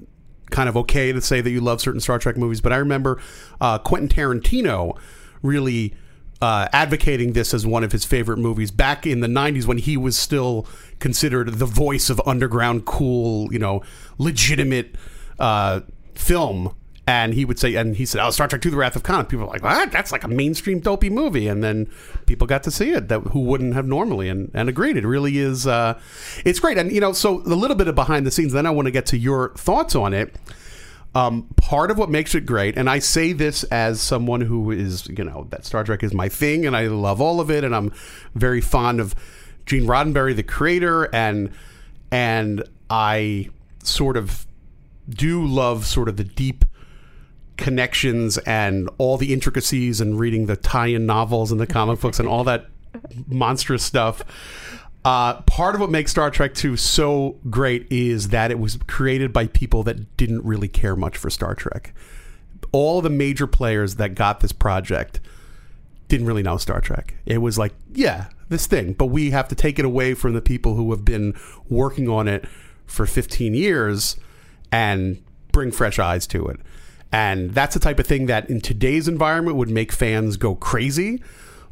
kind 0.50 0.68
of 0.68 0.76
okay 0.76 1.12
to 1.12 1.20
say 1.20 1.40
that 1.40 1.50
you 1.50 1.60
love 1.60 1.80
certain 1.80 2.00
Star 2.00 2.18
Trek 2.18 2.36
movies. 2.36 2.60
But 2.60 2.72
I 2.72 2.76
remember 2.76 3.20
uh, 3.60 3.78
Quentin 3.78 4.08
Tarantino 4.08 4.98
really 5.42 5.94
uh, 6.40 6.68
advocating 6.72 7.32
this 7.32 7.54
as 7.54 7.66
one 7.66 7.82
of 7.82 7.92
his 7.92 8.04
favorite 8.04 8.38
movies 8.38 8.70
back 8.70 9.06
in 9.06 9.20
the 9.20 9.26
'90s 9.26 9.66
when 9.66 9.78
he 9.78 9.96
was 9.96 10.18
still 10.18 10.66
considered 10.98 11.54
the 11.54 11.66
voice 11.66 12.10
of 12.10 12.20
underground, 12.26 12.84
cool, 12.84 13.52
you 13.52 13.58
know, 13.58 13.82
legitimate 14.18 14.94
uh, 15.38 15.80
film. 16.14 16.74
And 17.08 17.34
he 17.34 17.44
would 17.44 17.58
say, 17.58 17.76
and 17.76 17.94
he 17.94 18.04
said, 18.04 18.20
"Oh, 18.20 18.30
Star 18.30 18.48
Trek 18.48 18.64
II: 18.64 18.72
The 18.72 18.76
Wrath 18.78 18.96
of 18.96 19.04
Khan." 19.04 19.20
And 19.20 19.28
People 19.28 19.46
were 19.46 19.52
like, 19.52 19.62
"What? 19.62 19.92
That's 19.92 20.10
like 20.10 20.24
a 20.24 20.28
mainstream 20.28 20.80
dopey 20.80 21.08
movie." 21.08 21.46
And 21.46 21.62
then 21.62 21.88
people 22.26 22.48
got 22.48 22.64
to 22.64 22.70
see 22.72 22.90
it 22.90 23.06
that 23.08 23.20
who 23.28 23.40
wouldn't 23.40 23.74
have 23.74 23.86
normally, 23.86 24.28
and, 24.28 24.50
and 24.54 24.68
agreed. 24.68 24.96
It 24.96 25.06
really 25.06 25.38
is. 25.38 25.68
Uh, 25.68 26.00
it's 26.44 26.58
great, 26.58 26.78
and 26.78 26.90
you 26.90 27.00
know, 27.00 27.12
so 27.12 27.38
a 27.42 27.54
little 27.54 27.76
bit 27.76 27.86
of 27.86 27.94
behind 27.94 28.26
the 28.26 28.32
scenes. 28.32 28.52
Then 28.52 28.66
I 28.66 28.70
want 28.70 28.86
to 28.86 28.90
get 28.90 29.06
to 29.06 29.18
your 29.18 29.50
thoughts 29.54 29.94
on 29.94 30.14
it. 30.14 30.34
Um, 31.14 31.46
part 31.56 31.90
of 31.90 31.96
what 31.96 32.10
makes 32.10 32.34
it 32.34 32.44
great, 32.44 32.76
and 32.76 32.90
I 32.90 32.98
say 32.98 33.32
this 33.32 33.62
as 33.64 34.00
someone 34.02 34.42
who 34.42 34.70
is, 34.70 35.08
you 35.08 35.24
know, 35.24 35.46
that 35.50 35.64
Star 35.64 35.82
Trek 35.82 36.02
is 36.02 36.12
my 36.12 36.28
thing, 36.28 36.66
and 36.66 36.76
I 36.76 36.88
love 36.88 37.22
all 37.22 37.40
of 37.40 37.50
it, 37.50 37.64
and 37.64 37.74
I'm 37.74 37.92
very 38.34 38.60
fond 38.60 39.00
of 39.00 39.14
Gene 39.64 39.86
Roddenberry, 39.86 40.34
the 40.34 40.42
creator, 40.42 41.04
and 41.14 41.52
and 42.10 42.64
I 42.90 43.50
sort 43.82 44.16
of 44.16 44.46
do 45.08 45.46
love 45.46 45.86
sort 45.86 46.08
of 46.08 46.16
the 46.16 46.24
deep 46.24 46.64
connections 47.56 48.38
and 48.38 48.88
all 48.98 49.16
the 49.16 49.32
intricacies 49.32 50.00
and 50.00 50.18
reading 50.18 50.46
the 50.46 50.56
tie-in 50.56 51.06
novels 51.06 51.50
and 51.50 51.60
the 51.60 51.66
comic 51.66 52.00
books 52.00 52.18
and 52.18 52.28
all 52.28 52.44
that 52.44 52.66
monstrous 53.26 53.82
stuff. 53.82 54.22
Uh, 55.04 55.40
part 55.42 55.74
of 55.74 55.80
what 55.80 55.90
makes 55.90 56.10
Star 56.10 56.30
Trek 56.30 56.52
2 56.54 56.76
so 56.76 57.36
great 57.48 57.86
is 57.90 58.30
that 58.30 58.50
it 58.50 58.58
was 58.58 58.76
created 58.88 59.32
by 59.32 59.46
people 59.46 59.82
that 59.84 60.16
didn't 60.16 60.44
really 60.44 60.68
care 60.68 60.96
much 60.96 61.16
for 61.16 61.30
Star 61.30 61.54
Trek. 61.54 61.94
All 62.72 63.00
the 63.00 63.10
major 63.10 63.46
players 63.46 63.96
that 63.96 64.14
got 64.14 64.40
this 64.40 64.52
project 64.52 65.20
didn't 66.08 66.26
really 66.26 66.42
know 66.42 66.56
Star 66.56 66.80
Trek. 66.80 67.14
It 67.24 67.38
was 67.38 67.56
like, 67.56 67.72
yeah, 67.92 68.26
this 68.48 68.66
thing, 68.66 68.94
but 68.94 69.06
we 69.06 69.30
have 69.30 69.48
to 69.48 69.54
take 69.54 69.78
it 69.78 69.84
away 69.84 70.14
from 70.14 70.34
the 70.34 70.42
people 70.42 70.74
who 70.74 70.90
have 70.90 71.04
been 71.04 71.34
working 71.68 72.08
on 72.08 72.26
it 72.26 72.44
for 72.86 73.06
15 73.06 73.54
years 73.54 74.16
and 74.72 75.22
bring 75.52 75.70
fresh 75.70 75.98
eyes 75.98 76.26
to 76.28 76.46
it. 76.48 76.58
And 77.16 77.54
that's 77.54 77.72
the 77.72 77.80
type 77.80 77.98
of 77.98 78.06
thing 78.06 78.26
that 78.26 78.50
in 78.50 78.60
today's 78.60 79.08
environment 79.08 79.56
would 79.56 79.70
make 79.70 79.90
fans 79.90 80.36
go 80.36 80.54
crazy. 80.54 81.22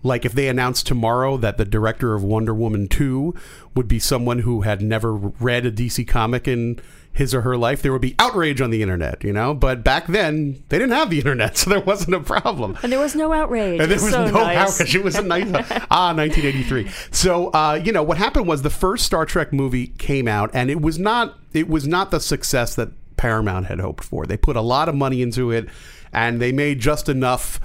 Like 0.03 0.25
if 0.25 0.33
they 0.33 0.49
announced 0.49 0.87
tomorrow 0.87 1.37
that 1.37 1.59
the 1.59 1.67
director 1.67 2.15
of 2.15 2.25
Wonder 2.25 2.55
Woman 2.55 2.89
2 2.89 3.35
would 3.75 3.87
be 3.87 3.99
someone 3.99 4.39
who 4.39 4.63
had 4.63 4.81
never 4.81 5.13
read 5.13 5.67
a 5.67 5.71
DC 5.71 6.09
comic 6.09 6.49
in 6.49 6.81
his 7.13 7.35
or 7.35 7.43
her 7.43 7.59
life, 7.59 7.83
there 7.83 7.93
would 7.93 8.01
be 8.01 8.15
outrage 8.19 8.63
on 8.63 8.71
the 8.71 8.81
internet, 8.81 9.23
you 9.23 9.35
know? 9.35 9.53
But 9.53 9.85
back 9.85 10.07
then, 10.07 10.63
they 10.71 10.79
didn't 10.79 10.95
have 10.95 11.11
the 11.11 11.19
internet, 11.19 11.57
so 11.59 11.69
there 11.69 11.81
wasn't 11.81 12.15
a 12.15 12.21
problem. 12.21 12.79
And 12.83 12.91
there 12.91 12.99
was 12.99 13.15
no 13.15 13.31
outrage. 13.35 13.81
And 13.81 13.91
there 13.91 14.01
was 14.01 14.13
so 14.13 14.25
no 14.25 14.45
nice. 14.45 14.57
outrage. 14.57 14.97
It 14.97 15.05
was 15.05 15.17
a 15.17 15.23
nice 15.23 15.47
ah 15.91 16.15
1983. 16.15 16.89
So 17.11 17.49
uh, 17.49 17.79
you 17.85 17.93
know 17.93 18.03
what 18.03 18.17
happened 18.17 18.49
was 18.49 18.63
the 18.63 18.71
first 18.71 19.05
Star 19.05 19.27
Trek 19.27 19.53
movie 19.53 19.89
came 19.89 20.27
out, 20.27 20.51
and 20.55 20.71
it 20.71 20.81
was 20.81 20.99
not 20.99 21.39
it 21.53 21.69
was 21.69 21.87
not 21.87 22.11
the 22.11 22.19
success 22.19 22.75
that 22.77 22.89
Paramount 23.17 23.67
had 23.67 23.81
hoped 23.81 24.05
for. 24.05 24.27
They 24.27 24.37
put 24.37 24.57
a 24.57 24.61
lot 24.61 24.89
of 24.89 24.95
money 24.95 25.23
into 25.23 25.51
it, 25.51 25.69
and 26.13 26.41
they 26.41 26.53
made 26.53 26.81
just 26.81 27.09
enough 27.09 27.61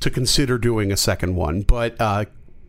to 0.00 0.10
consider 0.10 0.58
doing 0.58 0.92
a 0.92 0.96
second 0.96 1.36
one, 1.36 1.62
but. 1.62 2.00
Uh, 2.00 2.24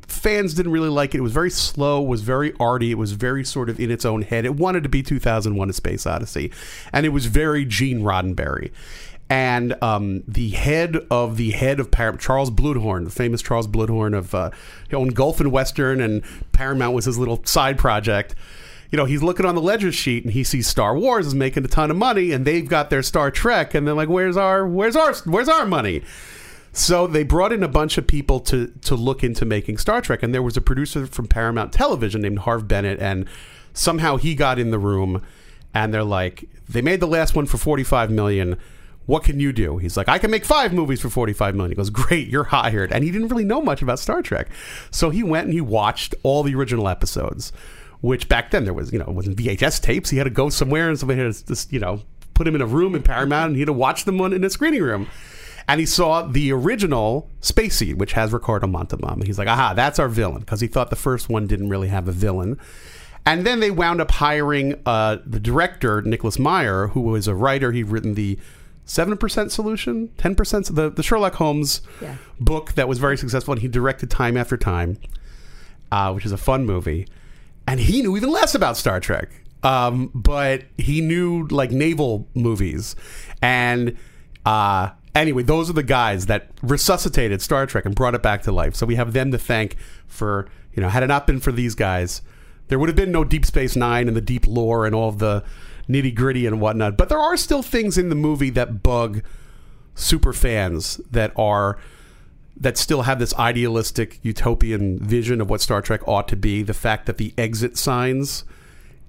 Fans 0.07 0.53
didn't 0.53 0.73
really 0.73 0.89
like 0.89 1.15
it. 1.15 1.19
It 1.19 1.21
was 1.21 1.31
very 1.31 1.49
slow, 1.49 2.01
was 2.01 2.21
very 2.21 2.51
arty, 2.59 2.91
it 2.91 2.97
was 2.97 3.13
very 3.13 3.45
sort 3.45 3.69
of 3.69 3.79
in 3.79 3.89
its 3.89 4.03
own 4.03 4.23
head. 4.23 4.43
It 4.43 4.55
wanted 4.55 4.83
to 4.83 4.89
be 4.89 5.01
2001 5.01 5.69
A 5.69 5.73
Space 5.73 6.05
Odyssey, 6.05 6.51
and 6.91 7.05
it 7.05 7.09
was 7.09 7.27
very 7.27 7.63
Gene 7.63 8.01
Roddenberry. 8.01 8.71
and 9.29 9.81
um, 9.81 10.23
the 10.27 10.49
head 10.49 10.97
of 11.09 11.37
the 11.37 11.51
head 11.51 11.79
of 11.79 11.89
Paramount, 11.91 12.19
Charles 12.19 12.51
Bluhdorn, 12.51 13.05
the 13.05 13.09
famous 13.09 13.41
Charles 13.41 13.67
Bluhdorn 13.67 14.13
of 14.13 14.35
uh, 14.35 14.49
he 14.89 14.95
owned 14.97 15.15
Gulf 15.15 15.39
and 15.39 15.49
Western, 15.49 16.01
and 16.01 16.23
Paramount 16.51 16.93
was 16.93 17.05
his 17.05 17.17
little 17.17 17.41
side 17.45 17.77
project. 17.77 18.35
You 18.91 18.97
know, 18.97 19.05
he's 19.05 19.23
looking 19.23 19.45
on 19.45 19.55
the 19.55 19.61
ledger 19.61 19.91
sheet 19.91 20.25
and 20.25 20.33
he 20.33 20.43
sees 20.43 20.67
Star 20.67 20.97
Wars 20.97 21.25
is 21.25 21.33
making 21.33 21.63
a 21.63 21.67
ton 21.69 21.89
of 21.89 21.97
money, 21.97 22.33
and 22.33 22.45
they've 22.45 22.67
got 22.67 22.89
their 22.89 23.01
Star 23.01 23.31
Trek, 23.31 23.73
and 23.73 23.87
they're 23.87 23.95
like, 23.95 24.09
"Where's 24.09 24.35
our, 24.35 24.67
where's 24.67 24.97
our, 24.97 25.13
where's 25.25 25.47
our 25.47 25.65
money?" 25.65 26.03
So 26.73 27.07
they 27.07 27.23
brought 27.23 27.51
in 27.51 27.63
a 27.63 27.67
bunch 27.67 27.97
of 27.97 28.07
people 28.07 28.39
to 28.41 28.67
to 28.83 28.95
look 28.95 29.23
into 29.23 29.45
making 29.45 29.77
Star 29.77 30.01
Trek, 30.01 30.23
and 30.23 30.33
there 30.33 30.43
was 30.43 30.57
a 30.57 30.61
producer 30.61 31.07
from 31.07 31.27
Paramount 31.27 31.73
Television 31.73 32.21
named 32.21 32.39
Harve 32.39 32.67
Bennett, 32.67 32.99
and 32.99 33.27
somehow 33.73 34.17
he 34.17 34.35
got 34.35 34.59
in 34.59 34.71
the 34.71 34.79
room, 34.79 35.21
and 35.73 35.93
they're 35.93 36.03
like, 36.03 36.49
they 36.67 36.81
made 36.81 36.99
the 36.99 37.07
last 37.07 37.35
one 37.35 37.45
for 37.45 37.57
forty 37.57 37.83
five 37.83 38.11
million. 38.11 38.57
What 39.05 39.23
can 39.23 39.39
you 39.39 39.51
do? 39.51 39.77
He's 39.79 39.97
like, 39.97 40.07
I 40.07 40.19
can 40.19 40.31
make 40.31 40.45
five 40.45 40.73
movies 40.73 41.01
for 41.01 41.09
forty 41.09 41.33
five 41.33 41.55
million. 41.55 41.71
He 41.71 41.75
goes, 41.75 41.89
Great, 41.89 42.27
you're 42.27 42.45
hired, 42.45 42.91
and 42.91 43.03
he 43.03 43.11
didn't 43.11 43.29
really 43.29 43.45
know 43.45 43.61
much 43.61 43.81
about 43.81 43.99
Star 43.99 44.21
Trek, 44.21 44.49
so 44.91 45.09
he 45.09 45.23
went 45.23 45.45
and 45.45 45.53
he 45.53 45.61
watched 45.61 46.13
all 46.23 46.43
the 46.43 46.55
original 46.55 46.87
episodes, 46.87 47.51
which 48.01 48.27
back 48.29 48.51
then 48.51 48.65
there 48.65 48.73
was, 48.73 48.91
you 48.91 48.99
know, 48.99 49.05
it 49.05 49.13
wasn't 49.13 49.37
VHS 49.37 49.81
tapes. 49.81 50.09
He 50.09 50.17
had 50.17 50.25
to 50.25 50.29
go 50.29 50.49
somewhere, 50.49 50.89
and 50.89 50.99
somebody 50.99 51.21
had 51.21 51.33
to 51.33 51.45
just, 51.45 51.71
you 51.71 51.79
know, 51.79 52.01
put 52.33 52.47
him 52.47 52.55
in 52.55 52.61
a 52.61 52.65
room 52.65 52.95
in 52.95 53.03
Paramount, 53.03 53.47
and 53.47 53.55
he 53.55 53.61
had 53.61 53.67
to 53.67 53.73
watch 53.73 54.05
them 54.05 54.19
in 54.19 54.43
a 54.43 54.49
screening 54.49 54.81
room 54.83 55.07
and 55.67 55.79
he 55.79 55.85
saw 55.85 56.23
the 56.23 56.51
original 56.51 57.29
Space 57.39 57.75
Seed, 57.75 57.99
which 57.99 58.13
has 58.13 58.33
Ricardo 58.33 58.65
Montalban. 58.65 59.11
And 59.19 59.27
he's 59.27 59.37
like, 59.37 59.47
aha, 59.47 59.73
that's 59.75 59.99
our 59.99 60.09
villain, 60.09 60.39
because 60.39 60.59
he 60.59 60.65
thought 60.67 60.89
the 60.89 60.95
first 60.95 61.29
one 61.29 61.45
didn't 61.45 61.69
really 61.69 61.87
have 61.87 62.07
a 62.07 62.11
villain. 62.11 62.57
And 63.27 63.45
then 63.45 63.59
they 63.59 63.69
wound 63.69 64.01
up 64.01 64.09
hiring 64.09 64.81
uh, 64.87 65.17
the 65.23 65.39
director, 65.39 66.01
Nicholas 66.01 66.39
Meyer, 66.39 66.87
who 66.87 67.01
was 67.01 67.27
a 67.27 67.35
writer. 67.35 67.71
He'd 67.71 67.83
written 67.83 68.15
the 68.15 68.39
7% 68.87 69.51
solution, 69.51 70.09
10%, 70.17 70.75
the, 70.75 70.89
the 70.89 71.03
Sherlock 71.03 71.35
Holmes 71.35 71.81
Yeah. 72.01 72.15
book 72.39 72.73
that 72.73 72.87
was 72.89 72.97
very 72.97 73.15
successful. 73.15 73.51
And 73.53 73.61
he 73.61 73.67
directed 73.67 74.09
Time 74.09 74.35
After 74.37 74.57
Time, 74.57 74.97
uh, 75.91 76.11
which 76.11 76.25
is 76.25 76.31
a 76.31 76.37
fun 76.37 76.65
movie. 76.65 77.07
And 77.67 77.79
he 77.79 78.01
knew 78.01 78.17
even 78.17 78.29
less 78.29 78.55
about 78.55 78.77
Star 78.77 78.99
Trek. 78.99 79.29
Um, 79.63 80.09
but 80.13 80.63
he 80.77 81.01
knew 81.01 81.47
like 81.47 81.71
naval 81.71 82.27
movies. 82.33 82.95
And 83.41 83.97
uh, 84.45 84.89
anyway, 85.13 85.43
those 85.43 85.69
are 85.69 85.73
the 85.73 85.83
guys 85.83 86.25
that 86.25 86.49
resuscitated 86.61 87.41
Star 87.41 87.65
Trek 87.65 87.85
and 87.85 87.93
brought 87.93 88.15
it 88.15 88.23
back 88.23 88.41
to 88.43 88.51
life. 88.51 88.75
So 88.75 88.85
we 88.85 88.95
have 88.95 89.13
them 89.13 89.31
to 89.31 89.37
thank 89.37 89.75
for, 90.07 90.49
you 90.73 90.81
know, 90.81 90.89
had 90.89 91.03
it 91.03 91.07
not 91.07 91.27
been 91.27 91.39
for 91.39 91.51
these 91.51 91.75
guys, 91.75 92.21
there 92.67 92.79
would 92.79 92.89
have 92.89 92.95
been 92.95 93.11
no 93.11 93.23
Deep 93.23 93.45
Space 93.45 93.75
Nine 93.75 94.07
and 94.07 94.17
the 94.17 94.21
deep 94.21 94.47
lore 94.47 94.85
and 94.85 94.95
all 94.95 95.09
of 95.09 95.19
the 95.19 95.43
nitty 95.87 96.15
gritty 96.15 96.45
and 96.45 96.59
whatnot. 96.61 96.97
But 96.97 97.09
there 97.09 97.19
are 97.19 97.37
still 97.37 97.61
things 97.61 97.97
in 97.97 98.09
the 98.09 98.15
movie 98.15 98.49
that 98.51 98.81
bug 98.81 99.21
super 99.93 100.33
fans 100.33 100.99
that 101.11 101.33
are 101.35 101.77
that 102.57 102.77
still 102.77 103.03
have 103.03 103.19
this 103.19 103.33
idealistic 103.35 104.19
utopian 104.23 104.99
vision 104.99 105.41
of 105.41 105.49
what 105.49 105.61
Star 105.61 105.81
Trek 105.81 106.07
ought 106.07 106.27
to 106.27 106.35
be. 106.35 106.63
The 106.63 106.73
fact 106.73 107.05
that 107.05 107.17
the 107.17 107.33
exit 107.37 107.77
signs 107.77 108.43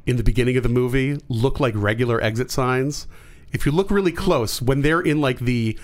in 0.07 0.16
the 0.16 0.22
beginning 0.22 0.57
of 0.57 0.62
the 0.62 0.68
movie 0.68 1.20
look 1.28 1.61
like 1.61 1.74
regular 1.76 2.20
exit 2.22 2.50
signs. 2.50 3.07
If 3.52 3.66
you 3.66 3.72
look 3.72 3.90
really 3.90 4.12
close, 4.12 4.62
when 4.62 4.83
they're 4.83 5.00
in 5.00 5.20
like 5.20 5.40
the 5.40 5.78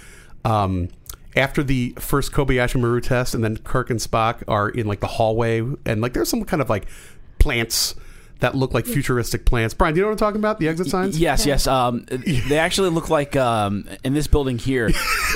um, 0.45 0.89
after 1.37 1.63
the 1.63 1.95
first 1.99 2.33
Kobayashi 2.33 2.81
Maru 2.81 3.01
test, 3.01 3.35
and 3.35 3.45
then 3.45 3.59
Kirk 3.59 3.91
and 3.91 4.01
Spock 4.01 4.43
are 4.49 4.69
in 4.69 4.87
like 4.87 5.01
the 5.01 5.07
hallway, 5.07 5.61
and 5.85 6.01
like 6.01 6.13
there's 6.13 6.29
some 6.29 6.45
kind 6.45 6.63
of 6.63 6.71
like 6.71 6.87
plants 7.39 7.95
that 8.41 8.55
look 8.55 8.73
like 8.75 8.87
futuristic 8.87 9.45
plants. 9.45 9.75
Brian, 9.75 9.95
do 9.95 9.99
you 9.99 10.03
know 10.03 10.09
what 10.09 10.13
I'm 10.13 10.19
talking 10.19 10.39
about? 10.41 10.59
The 10.61 10.69
exit 10.69 10.87
signs? 10.89 11.19
Yes, 11.19 11.45
yes. 11.45 11.67
Um, 11.67 12.05
they 12.09 12.59
actually 12.59 12.91
look 12.91 13.11
like 13.11 13.35
um, 13.37 13.89
in 14.05 14.15
this 14.15 14.27
building 14.27 14.59
here. 14.59 14.91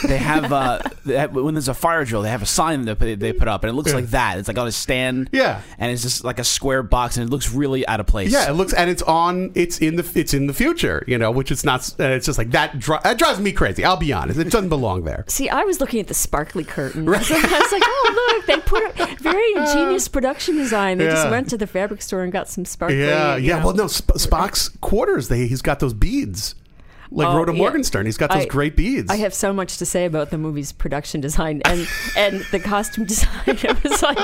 They 0.05 0.19
have, 0.19 0.53
uh, 0.53 0.81
they 1.05 1.17
have 1.19 1.35
when 1.35 1.55
there's 1.55 1.69
a 1.69 1.75
fire 1.75 2.05
drill, 2.05 2.23
they 2.23 2.31
have 2.31 2.43
a 2.43 2.47
sign 2.47 2.85
that 2.87 2.99
they, 2.99 3.15
they 3.17 3.33
put 3.33 3.49
up, 3.49 3.65
and 3.65 3.71
it 3.71 3.75
looks 3.75 3.91
Yeah. 3.91 3.97
like 3.97 4.07
that. 4.11 4.38
It's 4.38 4.49
like 4.49 4.59
on 4.59 4.67
a 4.69 4.73
stand. 4.73 5.31
Yeah. 5.33 5.61
and 5.79 5.91
it's 5.91 6.03
just 6.03 6.25
like 6.25 6.38
a 6.38 6.45
square 6.45 6.83
box, 6.83 7.17
and 7.17 7.27
it 7.27 7.31
looks 7.31 7.53
really 7.53 7.87
out 7.87 8.01
of 8.01 8.07
place. 8.07 8.33
Yeah, 8.33 8.49
it 8.49 8.55
looks 8.55 8.73
and 8.73 8.88
it's 8.88 9.03
on. 9.03 9.51
It's 9.55 9.79
in 9.79 9.97
the 9.97 10.09
it's 10.15 10.33
in 10.35 10.47
the 10.47 10.55
future, 10.55 11.05
you 11.09 11.19
know, 11.19 11.31
which 11.31 11.51
it's 11.51 11.65
not. 11.65 11.83
Uh, 11.99 12.05
it's 12.05 12.27
just 12.27 12.38
like 12.38 12.51
that. 12.53 12.79
Dri- 12.79 12.99
that 13.03 13.19
drives 13.19 13.41
me 13.41 13.53
crazy. 13.53 13.85
I'll 13.85 13.97
be 13.97 14.12
honest. 14.12 14.38
It 14.38 14.51
doesn't 14.51 14.69
belong 14.69 15.05
there. 15.05 15.25
See, 15.29 15.49
I 15.49 15.62
was 15.65 15.81
looking 15.81 16.01
at 16.01 16.07
the 16.09 16.15
sparkly 16.15 16.65
curtain. 16.65 17.09
I 17.09 17.12
was 17.19 17.31
like, 17.31 17.83
oh, 17.85 18.35
look, 18.37 18.47
they 18.47 18.61
put 18.62 18.83
a 19.01 19.17
very 19.17 19.53
ingenious 19.57 20.07
production 20.09 20.57
design. 20.57 20.99
They 20.99 21.05
Yeah. 21.07 21.12
just 21.15 21.31
went 21.31 21.49
to 21.51 21.59
the 21.59 21.67
fabric 21.67 22.01
store 22.03 22.23
and 22.23 22.33
got 22.33 22.49
some 22.49 22.65
sparkly. 22.65 22.91
Yeah, 22.98 23.37
yeah. 23.37 23.64
Well, 23.64 23.74
no, 23.74 23.87
Sp- 23.88 24.16
Spock's 24.16 24.68
quarters. 24.81 25.28
They 25.28 25.46
he's 25.46 25.62
got 25.62 25.81
those 25.81 25.94
beads, 25.94 26.55
like 27.14 27.29
Oh, 27.29 27.37
Rhoda 27.37 27.53
yeah. 27.53 27.59
Morgenstern. 27.59 28.07
He's 28.07 28.16
got 28.16 28.31
those 28.31 28.44
I- 28.44 28.46
great 28.46 28.77
beads. 28.77 29.11
I 29.11 29.16
have 29.16 29.35
so 29.35 29.53
much 29.53 29.77
to 29.79 29.87
say 29.87 30.05
about 30.07 30.31
the 30.31 30.38
movie's 30.38 30.72
production 30.72 31.20
design 31.20 31.62
and 31.64 31.87
and 32.16 32.40
the 32.51 32.59
costume 32.61 33.05
design. 33.12 33.31
It 33.46 33.83
was 33.85 34.03
like, 34.03 34.18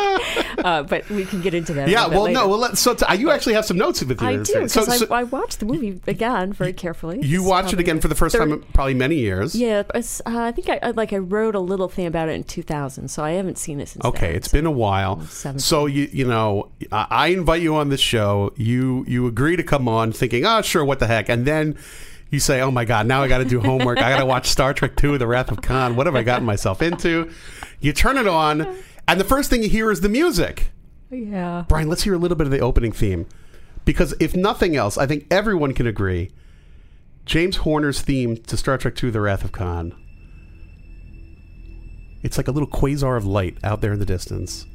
uh, 0.65 0.83
but 0.85 1.09
we 1.11 1.25
can 1.25 1.41
get 1.41 1.55
into 1.55 1.73
that. 1.75 1.89
yeah. 1.89 2.07
Well, 2.07 2.23
later. 2.23 2.35
no. 2.41 2.49
Well, 2.49 2.59
let, 2.59 2.79
so 2.79 2.95
t- 2.95 3.05
you 3.17 3.31
actually 3.31 3.55
have 3.55 3.65
some 3.65 3.77
notes 3.79 4.03
with 4.03 4.21
you. 4.21 4.27
I 4.27 4.37
do 4.37 4.63
because 4.63 4.73
so 4.99 5.07
I, 5.15 5.21
I 5.21 5.23
watched 5.25 5.61
the 5.61 5.67
movie 5.67 6.01
again 6.07 6.53
very 6.53 6.73
carefully. 6.73 7.21
you 7.23 7.41
It's 7.41 7.49
watched 7.49 7.73
it 7.73 7.81
again 7.81 8.01
for 8.01 8.09
the 8.09 8.15
first 8.15 8.35
third- 8.35 8.41
time, 8.49 8.53
in 8.53 8.63
probably 8.73 8.95
many 8.95 9.17
years. 9.17 9.55
Yeah, 9.55 9.83
uh, 9.95 10.03
I 10.27 10.53
think 10.53 10.69
I, 10.69 10.91
like 10.91 11.13
I 11.13 11.19
wrote 11.19 11.55
a 11.55 11.61
little 11.61 11.89
thing 11.89 12.07
about 12.07 12.29
it 12.29 12.33
in 12.33 12.45
2000, 12.45 13.09
so 13.09 13.23
I 13.23 13.33
haven't 13.33 13.59
seen 13.59 13.81
it 13.81 13.89
since. 13.89 14.05
Okay, 14.05 14.29
then, 14.29 14.37
it's 14.37 14.51
so- 14.51 14.59
been 14.59 14.67
a 14.67 14.71
while. 14.71 15.21
So 15.27 15.87
you 15.87 16.09
you 16.13 16.27
know, 16.27 16.71
I 16.93 17.29
invite 17.29 17.63
you 17.63 17.75
on 17.77 17.89
this 17.91 18.01
show. 18.01 18.53
You 18.57 19.05
you 19.07 19.27
agree 19.27 19.57
to 19.57 19.63
come 19.63 19.89
on, 19.89 20.13
thinking, 20.13 20.45
oh 20.47 20.63
sure, 20.63 20.85
what 20.85 20.99
the 20.99 21.07
heck, 21.07 21.29
and 21.29 21.45
then 21.47 21.77
you 22.31 22.41
say, 22.41 22.61
oh 22.61 22.71
my 22.71 22.85
god, 22.85 23.07
now 23.07 23.23
I 23.23 23.29
got 23.29 23.39
to 23.39 23.45
do 23.45 23.61
homework. 23.61 23.99
I 23.99 24.11
got 24.11 24.19
to 24.19 24.27
watch 24.27 24.49
Star 24.49 24.75
Trek 24.75 24.97
Two: 24.97 25.17
The 25.19 25.27
Wrath 25.27 25.51
of 25.51 25.63
Khan. 25.63 25.97
What 25.97 26.07
have 26.07 26.17
I 26.17 26.23
gotten 26.23 26.45
myself 26.45 26.83
into? 26.83 27.31
You 27.81 27.93
turn 27.93 28.19
it 28.19 28.27
on, 28.27 28.77
and 29.07 29.21
the 29.21 29.25
first 29.25 29.51
thing 29.51 29.63
you 29.63 29.69
hear 29.69 29.91
is 29.91 30.01
the 30.01 30.09
music. 30.09 30.71
Yeah. 31.11 31.65
Brian, 31.69 31.89
let's 31.89 32.03
hear 32.03 32.15
a 32.15 32.19
little 32.19 32.37
bit 32.37 32.47
of 32.47 32.51
the 32.51 32.61
opening 32.61 32.93
theme, 32.93 33.27
because 33.85 34.15
if 34.21 34.37
nothing 34.37 34.77
else, 34.77 34.99
I 34.99 35.07
think 35.07 35.27
everyone 35.31 35.73
can 35.73 35.87
agree. 35.87 36.31
James 37.25 37.59
Horner's 37.59 38.01
theme 38.01 38.37
to 38.37 38.57
Star 38.57 38.79
Trek 38.79 39.03
II: 39.03 39.11
The 39.11 39.21
Wrath 39.21 39.45
of 39.45 39.53
Khan. 39.53 39.95
It's 42.23 42.37
like 42.37 42.49
a 42.49 42.53
little 42.53 42.69
quasar 42.69 43.17
of 43.17 43.25
light 43.25 43.57
out 43.63 43.81
there 43.81 43.93
in 43.93 44.01
the 44.01 44.05
distance. 44.05 44.67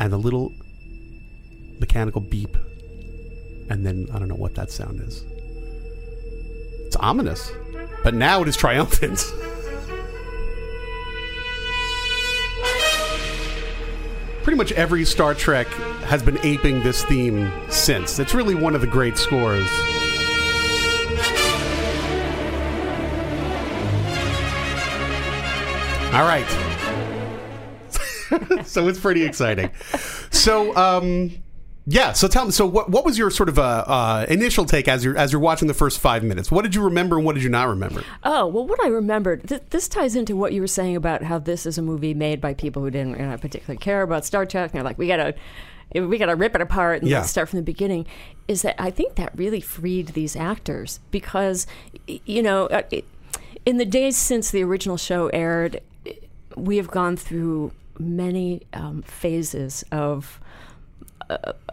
And 0.00 0.12
a 0.12 0.16
little 0.16 0.52
mechanical 1.78 2.22
beep. 2.22 2.56
And 3.70 3.84
then 3.86 4.08
I 4.12 4.18
don't 4.18 4.28
know 4.28 4.34
what 4.36 4.54
that 4.54 4.70
sound 4.70 5.00
is. 5.00 5.22
It's 6.94 7.02
ominous. 7.02 7.50
But 8.04 8.14
now 8.14 8.40
it 8.42 8.46
is 8.46 8.56
triumphant. 8.56 9.18
Pretty 14.44 14.56
much 14.56 14.70
every 14.72 15.04
Star 15.04 15.34
Trek 15.34 15.66
has 16.06 16.22
been 16.22 16.38
aping 16.44 16.84
this 16.84 17.04
theme 17.04 17.50
since. 17.68 18.20
It's 18.20 18.32
really 18.32 18.54
one 18.54 18.76
of 18.76 18.80
the 18.80 18.86
great 18.86 19.18
scores. 19.18 19.68
All 26.12 26.22
right. 26.22 26.46
so 28.64 28.86
it's 28.86 29.00
pretty 29.00 29.24
exciting. 29.24 29.72
So, 30.30 30.76
um, 30.76 31.43
yeah. 31.86 32.12
So 32.12 32.28
tell 32.28 32.44
me. 32.46 32.50
So 32.50 32.66
what 32.66 32.88
what 32.90 33.04
was 33.04 33.18
your 33.18 33.30
sort 33.30 33.48
of 33.48 33.58
uh, 33.58 33.84
uh, 33.86 34.26
initial 34.28 34.64
take 34.64 34.88
as 34.88 35.04
you're 35.04 35.16
as 35.16 35.32
you're 35.32 35.40
watching 35.40 35.68
the 35.68 35.74
first 35.74 35.98
five 36.00 36.22
minutes? 36.24 36.50
What 36.50 36.62
did 36.62 36.74
you 36.74 36.82
remember 36.82 37.16
and 37.16 37.24
what 37.26 37.34
did 37.34 37.42
you 37.44 37.50
not 37.50 37.68
remember? 37.68 38.02
Oh 38.22 38.46
well, 38.46 38.66
what 38.66 38.82
I 38.82 38.88
remembered. 38.88 39.48
Th- 39.48 39.62
this 39.70 39.88
ties 39.88 40.16
into 40.16 40.34
what 40.36 40.52
you 40.52 40.60
were 40.60 40.66
saying 40.66 40.96
about 40.96 41.22
how 41.22 41.38
this 41.38 41.66
is 41.66 41.76
a 41.78 41.82
movie 41.82 42.14
made 42.14 42.40
by 42.40 42.54
people 42.54 42.82
who 42.82 42.90
didn't 42.90 43.18
you 43.18 43.26
know, 43.26 43.36
particularly 43.36 43.78
care 43.78 44.02
about 44.02 44.24
Star 44.24 44.46
Trek. 44.46 44.70
And 44.70 44.78
they're 44.78 44.84
like, 44.84 44.98
we 44.98 45.06
gotta, 45.06 45.34
we 45.94 46.16
gotta 46.18 46.36
rip 46.36 46.54
it 46.54 46.60
apart 46.60 47.02
and 47.02 47.10
Yeah. 47.10 47.18
let's 47.18 47.30
start 47.30 47.48
from 47.48 47.58
the 47.58 47.62
beginning. 47.64 48.06
Is 48.48 48.62
that 48.62 48.80
I 48.80 48.90
think 48.90 49.16
that 49.16 49.36
really 49.36 49.60
freed 49.60 50.08
these 50.08 50.36
actors 50.36 51.00
because, 51.10 51.66
you 52.06 52.42
know, 52.42 52.66
uh, 52.66 52.82
in 53.66 53.78
the 53.78 53.84
days 53.86 54.16
since 54.16 54.50
the 54.50 54.62
original 54.62 54.96
show 54.96 55.28
aired, 55.28 55.80
we 56.56 56.76
have 56.76 56.88
gone 56.88 57.16
through 57.16 57.72
many 57.98 58.62
um, 58.72 59.02
phases 59.02 59.84
of 59.92 60.40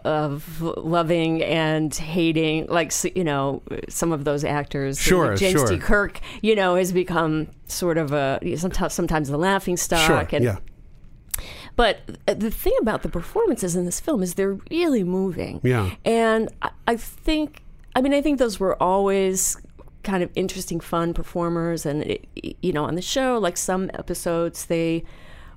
of 0.04 0.60
loving 0.60 1.42
and 1.42 1.94
hating, 1.94 2.66
like 2.66 2.92
you 3.16 3.24
know, 3.24 3.62
some 3.88 4.12
of 4.12 4.24
those 4.24 4.44
actors. 4.44 5.00
Sure, 5.00 5.30
Like 5.30 5.38
James 5.38 5.60
sure. 5.60 5.68
T. 5.68 5.78
Kirk, 5.78 6.20
you 6.40 6.54
know, 6.54 6.74
has 6.76 6.92
become 6.92 7.48
sort 7.66 7.98
of 7.98 8.12
a 8.12 8.38
sometimes 8.56 8.92
sometimes 8.92 9.28
the 9.28 9.38
laughing 9.38 9.76
stock. 9.76 10.06
Sure. 10.30 10.36
and, 10.36 10.44
yeah. 10.44 10.56
But 11.76 12.00
the 12.26 12.50
thing 12.50 12.74
about 12.80 13.02
the 13.02 13.08
performances 13.08 13.76
in 13.76 13.84
this 13.86 13.98
film 14.00 14.22
is 14.22 14.34
they're 14.34 14.58
really 14.70 15.04
moving. 15.04 15.60
Yeah. 15.62 15.94
And 16.04 16.50
I, 16.60 16.70
I 16.86 16.96
think, 16.96 17.62
I 17.96 18.02
mean, 18.02 18.12
I 18.12 18.20
think 18.20 18.38
those 18.38 18.60
were 18.60 18.80
always 18.82 19.56
kind 20.02 20.22
of 20.22 20.30
interesting, 20.34 20.80
fun 20.80 21.14
performers. 21.14 21.86
And, 21.86 22.02
it, 22.02 22.28
you 22.34 22.72
know, 22.72 22.84
on 22.84 22.94
the 22.94 23.02
show, 23.02 23.38
like 23.38 23.56
some 23.56 23.90
episodes, 23.94 24.66
they 24.66 25.04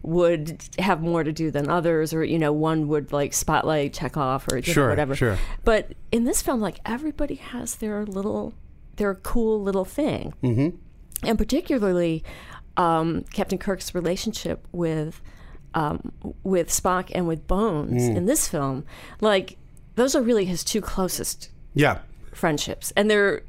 would 0.05 0.63
have 0.79 1.01
more 1.01 1.23
to 1.23 1.31
do 1.31 1.49
than 1.51 1.69
others, 1.69 2.13
or, 2.13 2.23
you 2.23 2.37
know, 2.37 2.53
one 2.53 2.87
would 2.87 3.11
like 3.11 3.33
spotlight 3.33 3.93
Chekov 3.93 4.51
or 4.51 4.57
you 4.57 4.63
know, 4.67 4.73
Sure, 4.73 4.89
whatever. 4.89 5.15
sure. 5.15 5.37
But 5.63 5.93
in 6.11 6.25
this 6.25 6.41
film, 6.41 6.61
like 6.61 6.79
everybody 6.85 7.35
has 7.35 7.75
their 7.75 8.05
little 8.05 8.53
they're 8.97 9.15
cool 9.15 9.61
little 9.61 9.83
thing. 9.85 10.33
Mm-hmm. 10.43 10.77
and 11.27 11.37
particularly 11.37 12.23
um, 12.77 13.23
Captain 13.33 13.57
Kirk's 13.57 13.93
relationship 13.95 14.65
with 14.71 15.21
um, 15.73 16.11
with 16.43 16.69
Spock 16.69 17.11
and 17.13 17.27
with 17.27 17.47
Bones 17.47 18.03
Mm. 18.03 18.15
in 18.15 18.25
this 18.27 18.47
film, 18.47 18.85
like 19.21 19.57
those 19.95 20.15
are 20.15 20.21
really 20.21 20.45
his 20.45 20.63
two 20.63 20.79
closest 20.81 21.49
Yeah. 21.73 21.99
friendships, 22.31 22.93
and 22.95 23.09
they're 23.09 23.41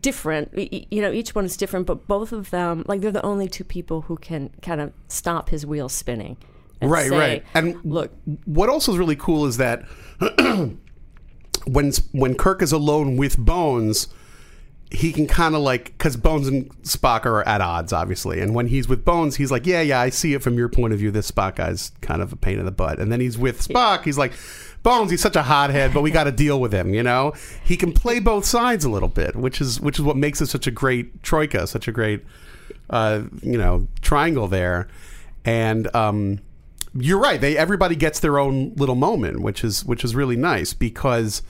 different. 0.00 0.52
You 0.56 1.02
know, 1.02 1.12
each 1.12 1.34
one 1.34 1.44
is 1.44 1.56
different, 1.56 1.86
but 1.86 2.06
both 2.06 2.32
of 2.32 2.50
them, 2.50 2.84
like, 2.86 3.00
they're 3.00 3.10
the 3.10 3.24
only 3.24 3.48
two 3.48 3.64
people 3.64 4.02
who 4.02 4.16
can 4.16 4.50
kind 4.62 4.80
of 4.80 4.92
stop 5.08 5.50
his 5.50 5.66
wheel 5.66 5.88
spinning. 5.88 6.36
and 6.80 6.90
right, 6.90 7.08
say, 7.08 7.18
right. 7.18 7.44
And 7.54 7.82
look, 7.84 8.12
what 8.44 8.68
also 8.68 8.92
is 8.92 8.98
really 8.98 9.16
cool 9.16 9.46
is 9.46 9.56
that 9.58 9.84
when 11.66 11.92
when 12.12 12.34
Kirk 12.34 12.62
is 12.62 12.72
alone 12.72 13.16
with 13.16 13.38
Bones, 13.38 14.08
he 14.90 15.12
can 15.12 15.26
kind 15.26 15.54
of 15.54 15.62
like 15.62 15.86
because 15.86 16.16
Bones 16.16 16.46
and 16.46 16.70
Spock 16.82 17.26
are 17.26 17.46
at 17.48 17.60
odds, 17.60 17.92
obviously. 17.92 18.40
And 18.40 18.54
when 18.54 18.66
he's 18.68 18.88
with 18.88 19.04
Bones, 19.04 19.36
he's 19.36 19.50
like, 19.50 19.66
"Yeah, 19.66 19.80
yeah, 19.80 20.00
I 20.00 20.10
see 20.10 20.34
it 20.34 20.42
from 20.42 20.56
your 20.56 20.68
point 20.68 20.92
of 20.92 20.98
view. 20.98 21.10
This 21.10 21.30
Spock 21.30 21.56
guy's 21.56 21.90
kind 22.00 22.22
of 22.22 22.32
a 22.32 22.36
pain 22.36 22.58
in 22.58 22.64
the 22.64 22.72
butt." 22.72 22.98
And 22.98 23.10
then 23.10 23.20
he's 23.20 23.38
with 23.38 23.66
Spock, 23.66 24.04
he's 24.04 24.18
like. 24.18 24.32
Bones, 24.84 25.10
he's 25.10 25.22
such 25.22 25.34
a 25.34 25.42
hothead, 25.42 25.94
but 25.94 26.02
we 26.02 26.10
got 26.10 26.24
to 26.24 26.30
deal 26.30 26.60
with 26.60 26.72
him. 26.72 26.92
You 26.92 27.02
know, 27.02 27.32
he 27.64 27.74
can 27.76 27.92
play 27.92 28.20
both 28.20 28.44
sides 28.44 28.84
a 28.84 28.90
little 28.90 29.08
bit, 29.08 29.34
which 29.34 29.60
is 29.60 29.80
which 29.80 29.98
is 29.98 30.04
what 30.04 30.16
makes 30.16 30.40
it 30.42 30.46
such 30.46 30.66
a 30.66 30.70
great 30.70 31.22
troika, 31.22 31.66
such 31.66 31.88
a 31.88 31.92
great, 31.92 32.22
uh, 32.90 33.22
you 33.42 33.56
know, 33.56 33.88
triangle 34.02 34.46
there. 34.46 34.86
And 35.42 35.92
um, 35.96 36.40
you're 36.94 37.18
right. 37.18 37.40
They 37.40 37.56
everybody 37.56 37.96
gets 37.96 38.20
their 38.20 38.38
own 38.38 38.74
little 38.76 38.94
moment, 38.94 39.40
which 39.40 39.64
is 39.64 39.86
which 39.86 40.04
is 40.04 40.14
really 40.14 40.36
nice 40.36 40.74
because 40.74 41.40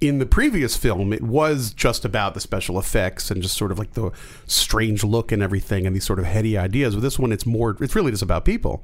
in 0.00 0.18
the 0.18 0.26
previous 0.26 0.76
film 0.76 1.12
it 1.12 1.22
was 1.22 1.72
just 1.72 2.04
about 2.04 2.34
the 2.34 2.40
special 2.40 2.80
effects 2.80 3.30
and 3.30 3.40
just 3.40 3.56
sort 3.56 3.70
of 3.70 3.78
like 3.78 3.92
the 3.92 4.10
strange 4.46 5.04
look 5.04 5.30
and 5.30 5.40
everything 5.40 5.86
and 5.86 5.94
these 5.94 6.04
sort 6.04 6.18
of 6.18 6.24
heady 6.24 6.58
ideas. 6.58 6.96
With 6.96 7.04
this 7.04 7.16
one, 7.16 7.30
it's 7.30 7.46
more. 7.46 7.76
It's 7.80 7.94
really 7.94 8.10
just 8.10 8.24
about 8.24 8.44
people. 8.44 8.82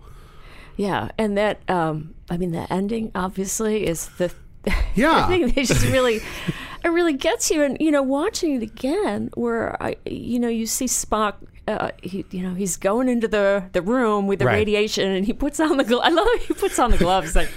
Yeah, 0.79 1.11
and 1.19 1.37
that, 1.37 1.69
um, 1.69 2.15
I 2.31 2.37
mean, 2.37 2.53
the 2.53 2.73
ending 2.73 3.11
obviously 3.15 3.87
is 3.87 4.09
the. 4.17 4.33
Yeah. 4.95 5.25
I 5.25 5.29
think 5.29 5.55
they 5.55 5.63
just 5.63 5.87
really, 5.87 6.17
it 6.85 6.89
really 6.89 7.13
gets 7.13 7.51
you. 7.51 7.63
And 7.63 7.77
you 7.81 7.91
know, 7.91 8.03
watching 8.03 8.55
it 8.55 8.63
again, 8.63 9.31
where 9.35 9.81
I, 9.83 9.97
you 10.05 10.39
know, 10.39 10.49
you 10.49 10.67
see 10.67 10.87
Spock. 10.87 11.35
Uh, 11.69 11.91
he, 12.03 12.25
you 12.31 12.43
know, 12.43 12.55
he's 12.55 12.79
going 12.79 13.09
into 13.11 13.29
the, 13.29 13.63
the 13.73 13.83
room 13.83 14.27
with 14.27 14.39
the 14.39 14.47
Right. 14.47 14.55
radiation, 14.55 15.07
and 15.11 15.27
he 15.27 15.35
puts 15.35 15.61
on 15.61 15.77
the. 15.77 15.85
Glo- 15.85 16.01
I 16.01 16.09
love 16.09 16.27
how 16.27 16.39
he 16.39 16.55
puts 16.55 16.79
on 16.79 16.91
the 16.91 16.97
gloves, 16.97 17.37
like, 17.37 17.51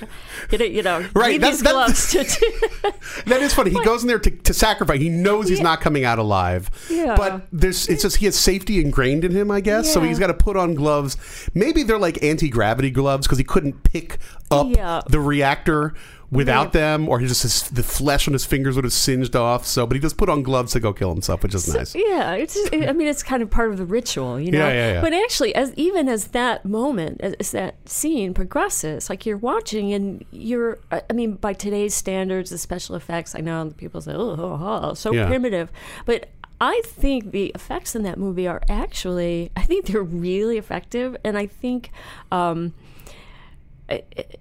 get 0.50 0.60
it, 0.60 0.72
you 0.74 0.84
know, 0.84 1.08
Right, 1.16 1.40
need 1.40 1.44
these 1.50 1.62
gloves 1.62 2.12
to. 2.12 2.26
That 3.28 3.42
is 3.42 3.54
funny. 3.54 3.72
He 3.72 3.82
goes 3.84 4.02
in 4.04 4.08
there 4.08 4.20
to, 4.20 4.30
to 4.32 4.54
sacrifice. 4.54 5.00
He 5.00 5.10
knows 5.10 5.48
he's 5.48 5.60
Yeah. 5.60 5.64
not 5.64 5.82
coming 5.82 6.04
out 6.04 6.20
alive. 6.20 6.70
Yeah. 6.90 7.16
But 7.16 7.48
there's 7.52 7.88
it's 7.88 8.02
just 8.02 8.18
he 8.18 8.26
has 8.26 8.36
safety 8.38 8.82
ingrained 8.82 9.24
in 9.24 9.32
him, 9.32 9.50
I 9.52 9.62
guess. 9.62 9.92
So 9.94 10.02
he's 10.02 10.20
got 10.20 10.28
to 10.28 10.34
put 10.34 10.58
on 10.58 10.74
gloves. 10.76 11.16
Maybe 11.54 11.84
they're 11.84 11.98
like 12.00 12.22
anti 12.24 12.50
gravity 12.50 12.90
gloves 12.92 13.28
because 13.28 13.38
he 13.38 13.44
couldn't 13.44 13.84
pick 13.84 14.18
up 14.50 14.68
Yeah. 14.70 15.02
the 15.08 15.20
reactor 15.20 15.94
without 16.32 16.72
them, 16.72 17.10
or 17.10 17.20
he 17.20 17.28
just 17.28 17.44
his, 17.44 17.64
the 17.70 17.84
flesh 17.84 18.28
on 18.28 18.34
his 18.34 18.46
fingers 18.46 18.76
would 18.76 18.86
have 18.86 18.94
singed 18.94 19.36
off. 19.36 19.66
So, 19.66 19.86
but 19.86 19.96
he 19.96 20.02
just 20.02 20.18
put 20.18 20.30
on 20.30 20.44
gloves 20.44 20.72
to 20.74 20.80
go 20.80 20.94
kill 20.94 21.10
himself, 21.10 21.44
which 21.44 21.54
is 21.54 21.72
nice. 21.74 21.94
Yeah, 21.94 22.34
it's. 22.34 22.58
I 22.74 22.94
mean, 22.94 23.08
it's 23.08 23.22
kind 23.22 23.44
of 23.44 23.50
part 23.50 23.72
of 23.72 23.78
the 23.78 23.86
ritual, 23.86 24.40
you 24.40 24.52
know. 24.52 24.68
Yeah, 24.68 24.74
yeah, 24.74 24.94
yeah. 24.94 25.02
But 25.02 25.14
actually, 25.14 25.54
as 25.54 25.74
even 25.76 26.08
as 26.08 26.28
that 26.28 26.66
moment, 26.66 27.22
as, 27.22 27.34
as 27.34 27.52
that 27.52 27.90
scene 27.90 28.34
progresses, 28.34 29.10
like 29.10 29.26
you're 29.26 29.38
watching, 29.38 29.94
and 29.94 30.26
you're. 30.32 30.80
I 30.92 31.14
mean, 31.14 31.34
by 31.34 31.54
today's 31.54 31.94
standards, 31.94 32.50
the 32.50 32.58
special 32.58 32.96
effects. 32.96 33.36
I 33.36 33.42
know 33.42 33.74
people 33.78 34.02
say, 34.02 34.14
"Oh, 34.14 34.36
oh, 34.38 34.82
oh 34.84 34.94
so 34.94 35.12
Yeah. 35.14 35.28
primitive," 35.28 35.72
but. 36.06 36.30
I 36.64 36.84
think 36.86 37.32
the 37.32 37.48
effects 37.56 37.96
in 37.96 38.04
that 38.04 38.20
movie 38.20 38.48
are 38.48 38.62
actually, 38.70 39.50
I 39.58 39.64
think 39.64 39.88
they're 39.88 40.04
really 40.04 40.60
effective, 40.60 41.18
and 41.24 41.36
I 41.36 41.48
think, 41.48 41.90
um, 42.32 42.76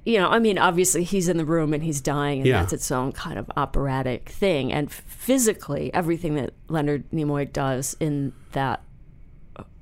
you 0.05 0.19
know, 0.19 0.29
I 0.29 0.39
mean, 0.39 0.59
obviously 0.59 1.03
he's 1.05 1.29
in 1.29 1.37
the 1.37 1.45
room 1.45 1.73
and 1.75 1.83
he's 1.83 2.01
dying, 2.01 2.39
and 2.41 2.47
Yeah. 2.47 2.61
that's 2.61 2.73
its 2.73 2.91
own 2.91 3.13
kind 3.13 3.39
of 3.39 3.51
operatic 3.57 4.29
thing. 4.29 4.73
And 4.73 4.91
physically, 4.91 5.93
everything 5.95 6.35
that 6.37 6.53
Leonard 6.69 7.05
Nimoy 7.11 7.53
does 7.53 7.97
in 8.01 8.33
that 8.53 8.83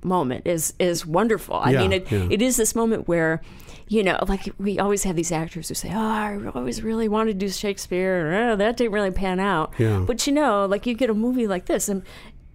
moment 0.03 0.47
is 0.47 0.75
is 0.79 1.05
wonderful. 1.05 1.57
I 1.57 1.71
Yeah, 1.73 1.81
mean, 1.81 1.93
it, 1.93 2.11
yeah. 2.13 2.27
it 2.31 2.41
is 2.41 2.57
this 2.57 2.75
moment 2.75 3.09
where, 3.09 3.43
you 3.89 4.03
know, 4.03 4.19
like 4.29 4.49
we 4.59 4.79
always 4.79 5.03
have 5.05 5.17
these 5.17 5.33
actors 5.33 5.69
who 5.69 5.75
say, 5.75 5.91
"Oh, 5.93 5.99
I 5.99 6.39
always 6.55 6.83
really 6.83 7.09
wanted 7.09 7.33
to 7.39 7.47
do 7.47 7.51
Shakespeare," 7.51 8.29
or 8.31 8.35
oh, 8.53 8.57
that 8.57 8.77
didn't 8.77 8.93
really 8.93 9.11
pan 9.11 9.41
out. 9.41 9.73
Yeah. 9.79 10.05
But 10.07 10.27
you 10.27 10.33
know, 10.33 10.67
like 10.67 10.87
you 10.87 10.95
get 10.95 11.11
a 11.11 11.15
movie 11.15 11.47
like 11.47 11.67
this, 11.67 11.89
and 11.89 12.03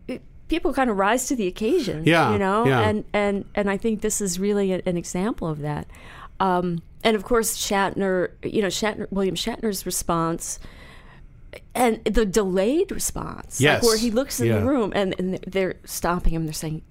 it, 0.07 0.21
people 0.47 0.73
kind 0.73 0.89
of 0.89 0.97
rise 0.97 1.27
to 1.27 1.35
the 1.35 1.47
occasion. 1.47 2.03
Yeah, 2.05 2.31
you 2.31 2.39
know, 2.39 2.65
yeah. 2.65 2.79
and 2.81 3.03
and 3.13 3.45
and 3.55 3.69
I 3.69 3.77
think 3.77 4.01
this 4.01 4.21
is 4.21 4.39
really 4.39 4.71
a, 4.73 4.81
an 4.85 4.95
example 4.97 5.47
of 5.47 5.59
that. 5.59 5.87
Um, 6.39 6.81
and 7.03 7.15
of 7.15 7.23
course, 7.23 7.57
Shatner, 7.57 8.31
you 8.43 8.61
know, 8.61 8.67
Shatner, 8.69 9.07
William 9.11 9.35
Shatner's 9.35 9.85
response 9.85 10.59
and 11.75 12.03
the 12.05 12.25
delayed 12.25 12.91
response, 12.91 13.61
Yes. 13.61 13.83
like 13.83 13.89
where 13.89 13.97
he 13.97 14.11
looks 14.11 14.39
in 14.39 14.47
Yeah. 14.47 14.59
the 14.59 14.65
room 14.65 14.91
and, 14.95 15.15
and 15.19 15.35
they're 15.47 15.75
stopping 15.85 16.33
him. 16.33 16.45
They're 16.45 16.53
saying, 16.53 16.81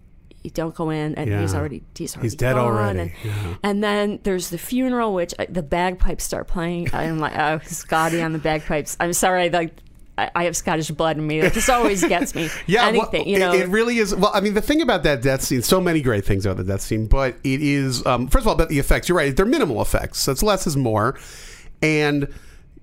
"You 0.45 0.51
don't 0.51 0.75
go 0.75 0.91
in," 0.91 1.15
and 1.17 1.33
he's 1.41 1.55
already 1.55 1.83
he's 1.97 2.15
already 2.15 2.27
He's 2.27 2.35
dead 2.37 2.55
gone. 2.55 2.65
already. 2.67 2.99
And, 3.01 3.11
Yeah. 3.25 3.55
and 3.63 3.83
then 3.83 4.21
there's 4.23 4.51
the 4.51 4.59
funeral, 4.59 5.15
which 5.15 5.35
uh, 5.39 5.47
the 5.49 5.63
bagpipes 5.63 6.25
start 6.25 6.47
playing. 6.49 6.91
I'm 6.93 7.19
like, 7.19 7.37
oh, 7.37 7.61
Scotty 7.65 8.23
on 8.23 8.33
the 8.33 8.39
bagpipes. 8.39 8.97
I'm 9.01 9.13
sorry, 9.13 9.51
like. 9.51 9.73
I 10.19 10.31
I 10.35 10.45
have 10.45 10.57
Scottish 10.57 10.91
blood 10.91 11.17
in 11.19 11.27
me. 11.27 11.41
This 11.41 11.69
always 11.69 12.05
gets 12.07 12.35
me. 12.35 12.49
Yeah, 12.67 12.83
well, 12.91 13.03
anything 13.03 13.29
you 13.29 13.37
it- 13.37 13.41
know. 13.41 13.53
it, 13.53 13.69
really 13.69 13.99
is. 13.99 14.15
Well, 14.15 14.31
I 14.35 14.41
mean, 14.41 14.55
the 14.55 14.63
thing 14.63 14.83
about 14.83 15.03
that 15.05 15.23
death 15.23 15.43
scene, 15.43 15.63
so 15.63 15.81
many 15.81 16.01
great 16.03 16.25
things 16.25 16.45
about 16.47 16.59
the 16.59 16.65
death 16.65 16.81
scene, 16.83 17.07
but 17.07 17.37
it 17.45 17.63
is 17.63 18.05
um, 18.07 18.29
first 18.29 18.43
of 18.45 18.49
all 18.49 18.55
about 18.55 18.69
the 18.69 18.79
effects. 18.79 19.09
You're 19.09 19.19
right; 19.19 19.35
they're 19.37 19.47
minimal 19.47 19.81
effects. 19.83 20.19
So 20.21 20.33
it's 20.33 20.43
less 20.43 20.67
is 20.67 20.77
more, 20.77 21.19
and 21.81 22.29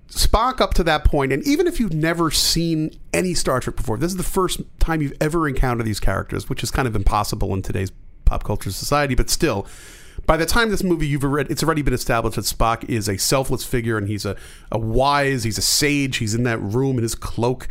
Spock 0.08 0.60
up 0.60 0.74
to 0.74 0.82
that 0.84 1.04
point, 1.04 1.32
and 1.32 1.40
even 1.46 1.68
if 1.68 1.78
you've 1.78 1.94
never 1.94 2.32
seen 2.32 2.90
any 3.12 3.32
Star 3.32 3.60
Trek 3.60 3.76
before, 3.76 3.96
this 3.96 4.10
is 4.10 4.16
the 4.16 4.24
first 4.24 4.60
time 4.80 5.00
you've 5.00 5.16
ever 5.20 5.48
encountered 5.48 5.86
these 5.86 6.00
characters, 6.00 6.48
which 6.48 6.64
is 6.64 6.72
kind 6.72 6.88
of 6.88 6.96
impossible 6.96 7.54
in 7.54 7.62
today's 7.62 7.92
pop 8.24 8.42
culture 8.42 8.72
society. 8.72 9.14
But 9.14 9.30
still, 9.30 9.68
by 10.30 10.36
the 10.36 10.46
time 10.46 10.70
this 10.70 10.84
movie, 10.84 11.08
you've 11.08 11.24
already, 11.24 11.50
it's 11.50 11.64
already 11.64 11.82
been 11.82 11.92
established 11.92 12.36
that 12.36 12.44
Spock 12.44 12.88
is 12.88 13.08
a 13.08 13.18
selfless 13.18 13.64
figure, 13.64 13.98
and 13.98 14.06
he's 14.06 14.24
a, 14.24 14.36
a 14.70 14.78
wise, 14.78 15.42
he's 15.42 15.58
a 15.58 15.60
sage. 15.60 16.18
He's 16.18 16.36
in 16.36 16.44
that 16.44 16.60
room 16.60 16.98
in 16.98 17.02
his 17.02 17.16
cloak, 17.16 17.66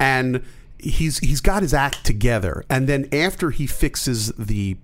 and 0.00 0.42
he's 0.80 1.18
he's 1.18 1.40
got 1.40 1.62
his 1.62 1.72
act 1.72 2.04
together. 2.04 2.64
And 2.68 2.88
then 2.88 3.08
after 3.12 3.50
he 3.50 3.68
fixes 3.68 4.32
the 4.32 4.78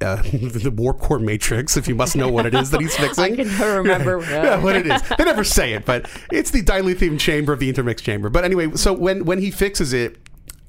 uh, 0.00 0.16
the 0.22 0.74
warp 0.76 0.98
core 0.98 1.20
matrix, 1.20 1.76
if 1.76 1.86
you 1.86 1.94
must 1.94 2.16
know 2.16 2.26
what 2.26 2.44
it 2.44 2.56
is 2.56 2.72
that 2.72 2.80
he's 2.80 2.96
fixing. 2.96 3.24
I 3.34 3.36
can 3.36 3.46
never 3.46 3.76
remember. 3.76 4.20
yeah, 4.28 4.60
what 4.60 4.74
it 4.74 4.88
is. 4.88 5.00
They 5.16 5.22
never 5.22 5.44
say 5.44 5.74
it, 5.74 5.84
but 5.84 6.10
it's 6.32 6.50
the 6.50 6.62
dilithium 6.62 7.20
chamber 7.20 7.52
of 7.52 7.60
the 7.60 7.68
intermix 7.68 8.02
chamber. 8.02 8.30
But 8.30 8.44
anyway, 8.44 8.72
so 8.74 8.92
when 8.92 9.24
when 9.26 9.38
he 9.38 9.52
fixes 9.52 9.92
it 9.92 10.18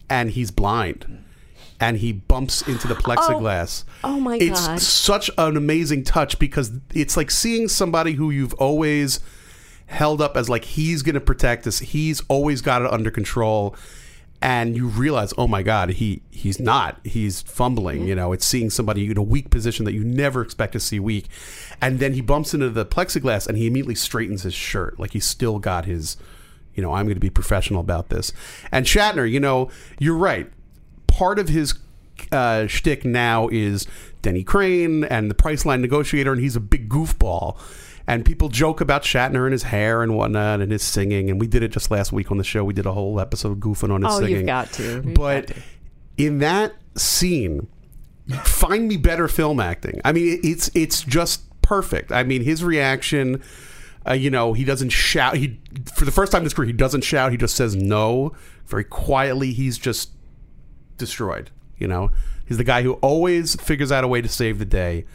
and 0.07 0.29
he's 0.29 0.51
blind 0.51 1.23
and 1.79 1.97
he 1.97 2.11
bumps 2.11 2.67
into 2.67 2.87
the 2.87 2.95
oh, 2.95 2.97
plexiglass. 2.97 3.83
Oh 4.03 4.19
my 4.19 4.37
it's 4.37 4.67
God. 4.67 4.77
It's 4.77 4.87
such 4.87 5.29
an 5.37 5.57
amazing 5.57 6.03
touch 6.03 6.39
because 6.39 6.71
it's 6.93 7.15
like 7.15 7.31
seeing 7.31 7.67
somebody 7.67 8.13
who 8.13 8.29
you've 8.31 8.53
always 8.55 9.19
held 9.87 10.21
up 10.21 10.37
as 10.37 10.49
like 10.49 10.65
he's 10.65 11.01
going 11.01 11.15
to 11.15 11.21
protect 11.21 11.65
us. 11.65 11.79
He's 11.79 12.21
always 12.27 12.61
got 12.61 12.81
it 12.81 12.91
under 12.91 13.11
control. 13.11 13.75
And 14.41 14.77
you 14.77 14.87
realize, 14.87 15.33
oh 15.37 15.49
my 15.49 15.63
God, 15.63 15.89
he 15.89 16.21
he's 16.29 16.61
not. 16.61 16.97
He's 17.03 17.41
fumbling. 17.41 18.07
You 18.07 18.15
know, 18.15 18.31
it's 18.31 18.45
seeing 18.45 18.69
somebody 18.69 19.11
in 19.11 19.17
a 19.17 19.21
weak 19.21 19.49
position 19.49 19.83
that 19.83 19.91
you 19.91 20.01
never 20.01 20.41
expect 20.41 20.71
to 20.73 20.79
see 20.79 20.97
weak, 20.97 21.27
and 21.81 21.99
then 21.99 22.13
he 22.13 22.21
bumps 22.21 22.53
into 22.53 22.69
the 22.69 22.85
plexiglass 22.85 23.47
and 23.47 23.57
he 23.57 23.67
immediately 23.67 23.95
straightens 23.95 24.43
his 24.43 24.53
shirt, 24.53 24.97
like 24.97 25.11
he's 25.11 25.25
still 25.25 25.59
got 25.59 25.83
his, 25.83 26.15
you 26.73 26.81
know, 26.81 26.93
I'm 26.93 27.05
going 27.05 27.15
to 27.15 27.19
be 27.19 27.29
professional 27.29 27.81
about 27.81 28.07
this. 28.07 28.31
And 28.71 28.85
Shatner, 28.85 29.29
you 29.29 29.41
know, 29.41 29.69
you're 29.99 30.15
right. 30.15 30.49
Part 31.19 31.37
of 31.37 31.49
his 31.49 31.73
uh, 32.31 32.65
shtick 32.67 33.03
now 33.03 33.49
is 33.51 33.85
Denny 34.21 34.41
Crane 34.43 35.03
and 35.03 35.29
the 35.29 35.35
Priceline 35.35 35.81
negotiator, 35.81 36.31
and 36.31 36.39
he's 36.41 36.55
a 36.55 36.61
big 36.61 36.87
goofball. 36.87 37.59
And 38.07 38.23
people 38.23 38.47
joke 38.47 38.79
about 38.79 39.03
Shatner 39.03 39.43
and 39.43 39.51
his 39.51 39.63
hair 39.63 40.01
and 40.01 40.15
whatnot 40.15 40.61
and 40.61 40.71
his 40.71 40.81
singing. 40.81 41.29
And 41.29 41.37
we 41.37 41.45
did 41.45 41.61
it 41.61 41.71
just 41.73 41.91
last 41.91 42.13
week 42.13 42.31
on 42.31 42.37
the 42.37 42.43
show. 42.45 42.63
We 42.63 42.73
did 42.73 42.85
a 42.85 42.93
whole 42.93 43.19
episode 43.19 43.59
goofing 43.59 43.91
on 43.91 44.01
his 44.03 44.13
Oh, 44.13 44.19
singing. 44.19 44.35
you've 44.37 44.45
got 44.45 44.71
to. 44.73 44.83
You've 44.83 45.13
But 45.13 45.47
got 45.47 45.55
to. 45.57 45.61
in 46.17 46.39
that 46.39 46.73
scene, 46.95 47.67
find 48.45 48.87
me 48.87 48.95
better 48.95 49.27
film 49.27 49.59
acting. 49.59 49.99
I 50.05 50.13
mean, 50.13 50.39
it's 50.41 50.71
it's 50.73 51.01
just 51.03 51.43
perfect. 51.61 52.13
I 52.13 52.23
mean, 52.23 52.43
his 52.43 52.63
reaction. 52.63 53.43
Uh, 54.07 54.13
you 54.13 54.29
know, 54.31 54.53
he 54.53 54.63
doesn't 54.63 54.89
shout. 54.89 55.35
He 55.35 55.59
for 55.93 56.05
the 56.05 56.11
first 56.11 56.31
time 56.31 56.39
in 56.39 56.45
his 56.45 56.53
career, 56.53 56.67
he 56.67 56.73
doesn't 56.73 57.03
shout. 57.03 57.31
He 57.31 57.37
just 57.37 57.55
says 57.55 57.75
no 57.75 58.31
very 58.65 58.85
quietly. 58.85 59.51
He's 59.51 59.77
just 59.77 60.11
destroyed. 60.99 61.49
You 61.79 61.87
know, 61.87 62.11
he's 62.45 62.57
the 62.57 62.63
guy 62.63 62.83
who 62.83 62.93
always 62.95 63.55
figures 63.55 63.91
out 63.91 64.03
a 64.03 64.07
way 64.07 64.21
to 64.21 64.27
save 64.29 64.59
the 64.59 64.65
day, 64.65 65.05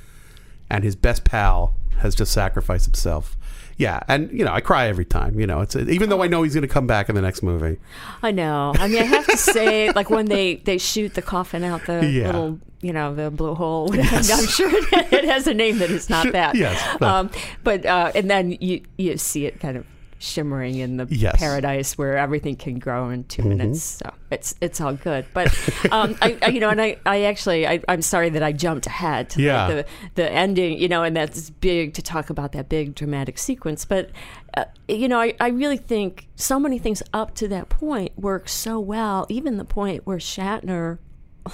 and 0.68 0.82
his 0.82 0.96
best 0.96 1.22
pal 1.24 1.74
has 1.98 2.14
just 2.16 2.32
sacrificed 2.32 2.86
himself. 2.86 3.36
yeah, 3.76 4.00
and 4.08 4.30
you 4.32 4.44
know, 4.44 4.52
I 4.52 4.60
cry 4.60 4.86
every 4.88 5.04
time. 5.04 5.38
You 5.38 5.46
know, 5.46 5.60
it's 5.60 5.76
even 5.76 6.08
though 6.08 6.22
I 6.22 6.26
know 6.26 6.42
he's 6.42 6.54
going 6.54 6.62
to 6.66 6.68
come 6.72 6.86
back 6.86 7.08
in 7.08 7.14
the 7.14 7.22
next 7.22 7.42
movie. 7.42 7.78
I 8.22 8.30
know. 8.30 8.72
I 8.76 8.88
mean, 8.88 8.98
I 9.02 9.04
have 9.04 9.26
to 9.26 9.36
say, 9.36 9.90
like 9.92 10.10
when 10.10 10.26
they 10.26 10.56
they 10.56 10.78
shoot 10.78 11.14
the 11.14 11.22
coffin 11.22 11.62
out 11.64 11.84
the 11.86 12.04
Yeah. 12.06 12.26
little, 12.26 12.58
you 12.80 12.92
know, 12.92 13.14
the 13.14 13.30
blue 13.30 13.54
hole. 13.54 13.90
I'm 13.94 14.22
sure 14.46 14.70
it, 14.74 15.12
it 15.12 15.24
has 15.24 15.46
a 15.46 15.54
name 15.54 15.78
that 15.78 15.90
is 15.90 16.08
not 16.08 16.32
that. 16.32 16.54
Yes. 16.54 16.80
Um, 17.02 17.30
but 17.62 17.84
uh, 17.84 18.10
and 18.14 18.30
then 18.30 18.52
you 18.60 18.80
you 18.96 19.16
see 19.18 19.44
it 19.46 19.60
kind 19.60 19.76
of 19.76 19.84
shimmering 20.24 20.76
in 20.76 20.96
the 20.96 21.06
Yes. 21.10 21.37
paradise 21.38 21.96
where 21.98 22.16
everything 22.16 22.56
can 22.56 22.78
grow 22.78 23.10
in 23.10 23.24
2 23.24 23.42
Mhm. 23.42 23.46
minutes. 23.48 23.82
So 23.82 24.12
it's 24.30 24.54
it's 24.60 24.80
all 24.80 24.94
good. 24.94 25.26
But 25.34 25.48
um, 25.92 26.16
I, 26.22 26.38
I 26.42 26.48
you 26.48 26.60
know, 26.60 26.70
and 26.70 26.80
I 26.80 26.96
I 27.06 27.22
actually 27.24 27.66
I, 27.66 27.80
I'm 27.88 28.02
sorry 28.02 28.30
that 28.30 28.42
I 28.42 28.52
jumped 28.52 28.87
ahead. 28.87 29.30
to 29.30 29.42
Yeah. 29.42 29.68
The 29.68 29.87
the 30.14 30.32
ending, 30.32 30.78
you 30.78 30.88
know, 30.88 31.02
and 31.02 31.16
that's 31.16 31.50
big 31.50 31.94
to 31.94 32.02
talk 32.02 32.30
about 32.30 32.52
that 32.52 32.68
big 32.68 32.94
dramatic 32.94 33.38
sequence. 33.38 33.84
But 33.84 34.10
uh, 34.56 34.64
you 34.88 35.08
know, 35.08 35.20
I, 35.20 35.34
I 35.40 35.48
really 35.48 35.76
think 35.78 36.28
so 36.37 36.58
many 36.58 36.78
things 36.78 37.02
up 37.12 37.34
to 37.37 37.48
that 37.48 37.68
point 37.68 38.18
work 38.18 38.48
so 38.48 38.78
well. 38.80 39.26
Even 39.28 39.58
the 39.58 39.64
point 39.64 40.06
where 40.06 40.18
Shatner, 40.18 40.98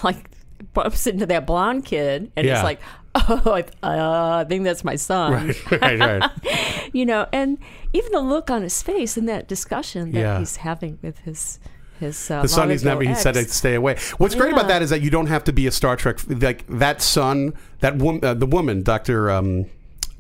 like, 0.05 0.31
bumps 0.75 1.07
into 1.07 1.25
that 1.27 1.47
blonde 1.47 1.85
kid 1.87 2.31
and 2.37 2.47
Yeah. 2.47 2.55
it's 2.57 2.63
like, 2.63 2.81
oh, 3.15 3.63
I, 3.83 3.99
uh, 3.99 4.37
I 4.39 4.45
think 4.45 4.65
that's 4.65 4.85
my 4.85 4.97
son. 4.97 5.33
Right, 5.33 5.71
right, 5.83 5.99
right. 5.99 6.91
you 6.93 7.05
know, 7.05 7.27
and 7.33 7.59
even 7.93 8.13
the 8.13 8.21
look 8.21 8.51
on 8.51 8.63
his 8.63 8.83
face 8.83 9.17
in 9.17 9.27
that 9.27 9.49
discussion 9.49 10.13
that 10.13 10.21
Yeah. 10.21 10.39
he's 10.39 10.57
having 10.57 10.99
with 11.03 11.19
his 11.21 11.59
his 11.99 12.31
uh, 12.31 12.41
the 12.41 12.49
son 12.49 12.71
he's 12.71 12.81
ago 12.81 12.93
never 12.93 13.03
he 13.03 13.15
said 13.15 13.35
to 13.35 13.45
stay 13.45 13.75
away 13.75 13.95
what's 14.17 14.35
great 14.35 14.55
about 14.55 14.69
that 14.69 14.81
is 14.81 14.89
that 14.89 15.03
you 15.03 15.11
don't 15.11 15.27
have 15.27 15.45
to 15.45 15.53
be 15.53 15.67
a 15.67 15.71
star 15.71 15.97
trek 15.97 16.19
like 16.29 16.67
that 16.67 17.03
son 17.03 17.53
that 17.81 17.97
woman 17.99 18.25
uh, 18.25 18.33
the 18.33 18.47
woman 18.47 18.83
dr 18.83 19.31
um 19.31 19.67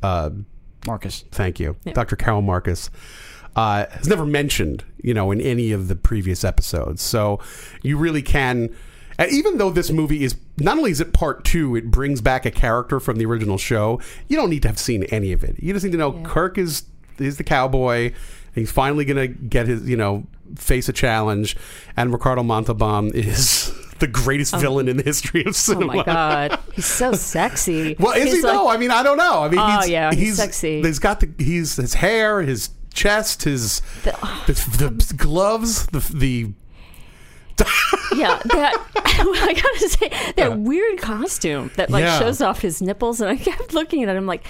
uh 0.02 0.28
Marcus. 0.86 1.24
thank 1.30 1.58
you 1.58 1.76
dr 1.94 2.14
carol 2.16 2.42
marcus 2.42 2.90
uh, 3.56 3.86
has 3.90 4.08
never 4.08 4.24
mentioned, 4.24 4.84
you 5.02 5.12
know, 5.12 5.30
in 5.32 5.40
any 5.40 5.72
of 5.72 5.88
the 5.88 5.96
previous 5.96 6.44
episodes. 6.44 7.02
So 7.02 7.40
you 7.82 7.96
really 7.96 8.22
can, 8.22 8.74
and 9.20 9.30
even 9.30 9.58
though 9.58 9.68
this 9.70 9.90
movie 9.90 10.24
is 10.24 10.34
not 10.56 10.78
only 10.78 10.90
is 10.90 11.00
it 11.00 11.12
part 11.12 11.44
two, 11.44 11.76
it 11.76 11.90
brings 11.90 12.22
back 12.22 12.46
a 12.46 12.50
character 12.50 12.98
from 12.98 13.18
the 13.18 13.26
original 13.26 13.58
show. 13.58 14.00
You 14.28 14.36
don't 14.38 14.48
need 14.48 14.62
to 14.62 14.68
have 14.68 14.78
seen 14.78 15.04
any 15.04 15.32
of 15.32 15.44
it. 15.44 15.62
You 15.62 15.74
just 15.74 15.84
need 15.84 15.92
to 15.92 15.98
know 15.98 16.12
Kirk 16.24 16.56
is 16.56 16.84
is 17.18 17.36
the 17.36 17.44
cowboy. 17.44 18.14
He's 18.54 18.72
finally 18.72 19.04
gonna 19.04 19.28
get 19.28 19.66
his, 19.66 19.86
you 19.86 19.96
know, 19.96 20.26
face 20.56 20.88
a 20.88 20.92
challenge, 20.92 21.54
and 21.98 22.14
Ricardo 22.14 22.42
Montalban 22.42 23.10
is 23.14 23.72
the 23.98 24.06
greatest 24.06 24.54
oh. 24.54 24.58
villain 24.58 24.88
in 24.88 24.96
the 24.96 25.02
history 25.02 25.44
of 25.44 25.54
cinema. 25.54 25.92
Oh 25.92 25.96
my 25.98 26.02
god, 26.02 26.58
he's 26.72 26.86
so 26.86 27.12
sexy. 27.12 27.96
Well, 27.98 28.14
is 28.14 28.24
He's 28.24 28.34
he 28.36 28.42
like- 28.42 28.52
though? 28.54 28.68
I 28.68 28.78
mean, 28.78 28.90
I 28.90 29.02
don't 29.02 29.18
know. 29.18 29.42
I 29.42 29.48
mean, 29.50 29.60
Oh, 29.60 29.80
he's, 29.80 29.90
yeah, 29.90 30.14
he's 30.14 30.36
sexy. 30.36 30.80
He's 30.80 30.98
got 30.98 31.20
the 31.20 31.30
he's 31.38 31.76
his 31.76 31.92
hair, 31.92 32.40
his 32.40 32.70
chest, 32.94 33.44
his 33.44 33.82
the, 34.02 34.12
the, 34.78 34.86
um, 34.86 34.98
gloves, 35.16 35.86
the 35.88 36.00
the. 36.14 36.52
yeah, 38.16 38.40
that 38.44 38.74
I 38.96 39.54
gotta 39.54 39.88
say 39.88 40.32
that 40.36 40.58
weird 40.58 40.98
costume 40.98 41.70
that 41.76 41.90
like 41.90 42.02
Yeah. 42.02 42.18
shows 42.18 42.40
off 42.40 42.60
his 42.60 42.80
nipples, 42.82 43.20
and 43.20 43.30
I 43.30 43.36
kept 43.36 43.74
looking 43.74 44.04
at 44.04 44.14
him 44.16 44.26
like 44.26 44.46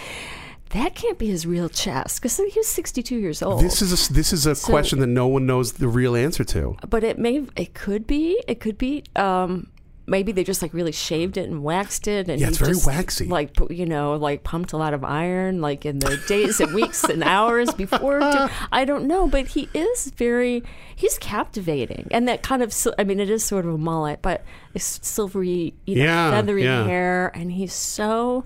that 0.71 0.95
can't 0.95 1.19
be 1.19 1.27
his 1.27 1.47
real 1.47 1.69
chest 1.69 2.21
because 2.23 2.37
he 2.37 2.53
was 2.57 2.69
62 2.69 3.17
years 3.17 3.43
old. 3.43 3.61
This 3.63 3.83
is 3.83 4.09
a, 4.09 4.13
this 4.13 4.33
is 4.33 4.47
a 4.47 4.55
So- 4.55 4.69
question 4.69 5.01
that 5.01 5.09
no 5.09 5.27
one 5.27 5.45
knows 5.45 5.73
the 5.73 5.89
real 5.89 6.15
answer 6.15 6.45
to. 6.45 6.77
but 6.89 7.03
it 7.05 7.19
may 7.19 7.45
it 7.57 7.75
could 7.75 8.07
be 8.07 8.41
it 8.47 8.61
could 8.61 8.79
be 8.79 9.03
um 9.17 9.67
maybe 10.11 10.33
they 10.33 10.45
just 10.45 10.61
like 10.61 10.75
really 10.75 10.93
shaved 10.93 11.37
it 11.39 11.49
and 11.49 11.63
waxed 11.63 12.07
it 12.09 12.29
and 12.29 12.41
Yeah, 12.41 12.49
it's 12.49 12.59
very 12.59 12.73
just, 12.73 12.87
waxy. 12.87 13.27
like 13.27 13.57
you 13.71 13.87
know 13.87 14.17
like 14.17 14.43
pumped 14.43 14.73
a 14.73 14.77
lot 14.77 14.93
of 14.93 15.05
iron 15.05 15.61
like 15.61 15.87
in 15.87 16.01
the 16.01 16.21
days 16.27 16.61
and 16.61 16.75
weeks 16.75 17.05
and 17.05 17.23
hours 17.23 17.73
before 17.73 18.19
to, 18.19 18.51
i 18.73 18.85
don't 18.85 19.07
know 19.07 19.29
but 19.29 19.47
he 19.47 19.69
is 19.73 20.11
very 20.17 20.63
he's 20.97 21.17
captivating 21.19 22.09
and 22.11 22.27
that 22.29 22.43
kind 22.43 22.63
of 22.63 22.75
I 22.99 23.05
mean 23.05 23.21
it 23.21 23.31
is 23.31 23.45
sort 23.45 23.65
of 23.65 23.75
a 23.75 23.79
mullet 23.79 24.21
but 24.21 24.45
it's 24.75 24.99
silvery 25.07 25.75
you 25.87 25.95
know 25.97 26.05
Yeah, 26.05 26.31
feathery 26.33 26.65
yeah. 26.65 26.85
hair 26.85 27.31
and 27.35 27.53
he's 27.53 27.73
so 27.73 28.45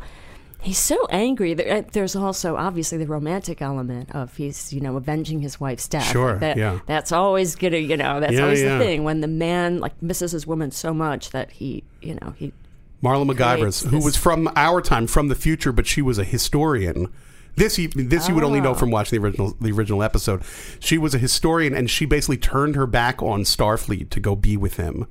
He's 0.64 0.78
so 0.78 1.06
angry. 1.10 1.54
There- 1.54 1.78
uh, 1.78 1.82
There's 1.92 2.16
also 2.16 2.56
obviously 2.56 2.98
the 2.98 3.06
romantic 3.06 3.60
element 3.60 4.10
of 4.14 4.34
he's, 4.36 4.72
you 4.72 4.80
know, 4.80 4.96
avenging 4.96 5.40
his 5.40 5.60
wife's 5.60 5.86
death. 5.86 6.10
Sure, 6.10 6.38
That, 6.38 6.56
yeah. 6.56 6.80
That's 6.86 7.12
always 7.12 7.54
gonna, 7.54 7.76
you 7.76 7.96
know, 7.96 8.18
that's 8.18 8.32
Yeah, 8.32 8.42
always 8.44 8.62
yeah. 8.62 8.78
the 8.78 8.84
thing 8.84 9.04
when 9.04 9.20
the 9.20 9.28
man 9.28 9.78
like 9.78 10.00
misses 10.02 10.32
his 10.32 10.46
woman 10.46 10.70
so 10.70 10.94
much 10.94 11.30
that 11.30 11.50
he, 11.52 11.84
you 12.00 12.14
know, 12.20 12.34
he. 12.36 12.52
Marla 13.02 13.30
McGivers, 13.30 13.86
who 13.86 14.02
was 14.02 14.16
from 14.16 14.50
our 14.56 14.80
time, 14.80 15.06
from 15.06 15.28
the 15.28 15.34
future, 15.34 15.72
but 15.72 15.86
she 15.86 16.00
was 16.00 16.18
a 16.18 16.24
historian. 16.24 17.12
This 17.56 17.78
you, 17.78 17.88
this 17.88 18.28
you 18.28 18.34
would 18.34 18.42
only 18.42 18.60
know 18.62 18.70
Oh. 18.70 18.74
from 18.74 18.90
watching 18.90 19.20
the 19.20 19.24
original 19.24 19.54
the 19.60 19.70
original 19.72 20.02
episode. 20.02 20.42
She 20.80 20.96
was 20.96 21.14
a 21.14 21.18
historian, 21.18 21.74
and 21.74 21.88
she 21.90 22.06
basically 22.06 22.38
turned 22.38 22.74
her 22.74 22.86
back 22.86 23.22
on 23.22 23.42
Starfleet 23.42 24.08
to 24.10 24.18
go 24.20 24.34
be 24.34 24.56
with 24.56 24.76
him. 24.78 25.06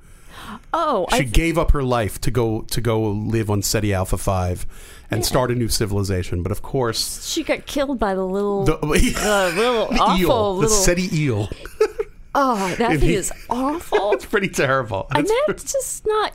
Oh, 0.74 1.06
She 1.16 1.26
gave 1.26 1.58
up 1.58 1.72
her 1.72 1.84
life 1.84 2.20
to 2.22 2.32
go 2.32 2.62
to 2.62 2.82
go 2.82 3.02
live 3.02 3.50
on 3.50 3.62
Ceti 3.62 3.94
Alpha 3.94 4.18
Five 4.18 4.66
and 5.12 5.24
start 5.26 5.52
a 5.52 5.56
new 5.56 5.68
civilization. 5.68 6.42
But 6.44 6.52
of 6.52 6.62
course, 6.62 7.26
she 7.28 7.44
got 7.44 7.66
killed 7.66 8.00
by 8.00 8.16
the 8.16 8.26
little, 8.26 8.64
the, 8.66 8.78
little 8.84 9.88
the 9.88 10.00
awful 10.00 10.20
eel, 10.20 10.54
the 10.56 10.60
little. 10.62 10.76
Ceti 10.78 11.16
eel. 11.16 11.50
oh, 12.36 12.76
that 12.78 13.00
thing 13.00 13.10
is 13.12 13.32
awful. 13.50 14.12
It's 14.14 14.26
pretty 14.26 14.50
terrible. 14.50 15.08
and 15.12 15.26
It's- 15.26 15.44
that's 15.48 15.72
just 15.72 16.06
not. 16.06 16.34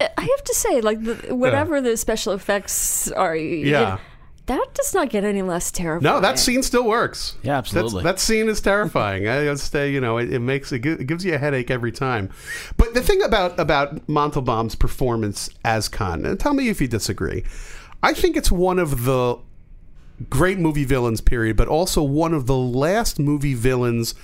I 0.00 0.20
have 0.20 0.44
to 0.44 0.54
say, 0.54 0.80
like 0.80 1.02
the, 1.02 1.34
whatever 1.34 1.80
the 1.80 1.96
special 1.96 2.32
effects 2.32 3.10
are, 3.10 3.34
Yeah. 3.34 3.80
know, 3.80 3.98
that 4.48 4.66
does 4.74 4.94
not 4.94 5.10
get 5.10 5.24
any 5.24 5.42
less 5.42 5.70
terrifying. 5.70 6.02
No, 6.12 6.20
that 6.20 6.38
scene 6.38 6.62
still 6.62 6.84
works. 6.84 7.36
Yeah, 7.42 7.58
absolutely. 7.58 8.02
That's, 8.02 8.22
that 8.22 8.24
scene 8.24 8.48
is 8.48 8.60
terrifying. 8.60 9.28
I 9.28 9.44
gotta 9.44 9.58
say, 9.58 9.92
you 9.92 10.00
know, 10.00 10.18
it, 10.18 10.32
it 10.32 10.40
makes 10.40 10.72
it, 10.72 10.84
it 10.84 11.06
gives 11.06 11.24
you 11.24 11.34
a 11.34 11.38
headache 11.38 11.70
every 11.70 11.92
time. 11.92 12.30
But 12.76 12.94
the 12.94 13.02
thing 13.02 13.22
about 13.22 13.58
about 13.60 14.08
Montalban's 14.08 14.74
performance 14.74 15.50
as 15.64 15.88
Khan, 15.88 16.24
and 16.26 16.40
tell 16.40 16.54
me 16.54 16.68
if 16.68 16.80
you 16.80 16.88
disagree. 16.88 17.44
I 18.02 18.14
think 18.14 18.36
it's 18.36 18.50
one 18.50 18.78
of 18.78 19.04
the 19.04 19.38
great 20.30 20.58
movie 20.58 20.84
villains, 20.84 21.20
period, 21.20 21.56
but 21.56 21.68
also 21.68 22.02
one 22.02 22.32
of 22.32 22.46
the 22.46 22.56
last 22.56 23.18
movie 23.18 23.54
villains 23.54 24.14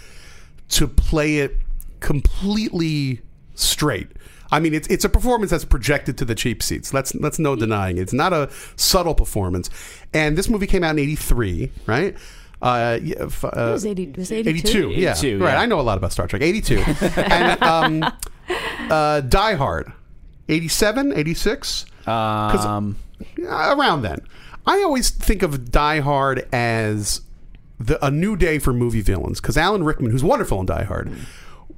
to 0.70 0.86
play 0.88 1.38
it 1.38 1.58
completely 2.00 3.20
straight. 3.54 4.08
I 4.52 4.60
mean, 4.60 4.74
it's 4.74 4.86
it's 4.88 5.04
a 5.04 5.08
performance 5.08 5.50
that's 5.50 5.64
projected 5.64 6.18
to 6.18 6.24
the 6.24 6.34
cheap 6.34 6.62
seats. 6.62 6.90
That's 6.90 7.12
that's 7.12 7.38
no 7.38 7.56
denying. 7.56 7.98
it. 7.98 8.02
It's 8.02 8.12
not 8.12 8.32
a 8.32 8.50
subtle 8.76 9.14
performance. 9.14 9.70
And 10.12 10.36
this 10.38 10.48
movie 10.48 10.66
came 10.66 10.84
out 10.84 10.90
in 10.92 10.98
'83, 11.00 11.70
right? 11.86 12.16
Uh, 12.62 12.98
yeah, 13.02 13.16
f- 13.24 13.44
uh, 13.44 13.48
It 13.48 13.72
was 13.72 13.84
80, 13.86 14.02
it 14.04 14.16
was 14.16 14.32
82. 14.32 14.50
82, 14.88 14.90
yeah, 15.00 15.10
82, 15.12 15.38
right. 15.44 15.56
I 15.56 15.66
know 15.66 15.78
a 15.80 15.82
lot 15.82 15.98
about 15.98 16.12
Star 16.12 16.26
Trek. 16.26 16.40
82. 16.40 16.78
and 17.16 17.62
um, 17.62 18.04
uh, 18.90 19.20
Die 19.20 19.54
Hard, 19.54 19.92
87, 20.48 21.12
86? 21.14 21.84
Um, 22.06 22.96
Yeah, 23.36 23.74
around 23.74 24.02
then. 24.02 24.20
I 24.66 24.82
always 24.82 25.10
think 25.10 25.42
of 25.42 25.70
Die 25.70 26.00
Hard 26.00 26.48
as 26.52 27.20
the, 27.78 28.02
a 28.04 28.10
new 28.10 28.34
day 28.36 28.58
for 28.58 28.72
movie 28.72 29.02
villains 29.02 29.40
because 29.42 29.58
Alan 29.58 29.84
Rickman, 29.84 30.10
who's 30.10 30.24
wonderful 30.24 30.58
in 30.60 30.66
Die 30.66 30.84
Hard, 30.84 31.12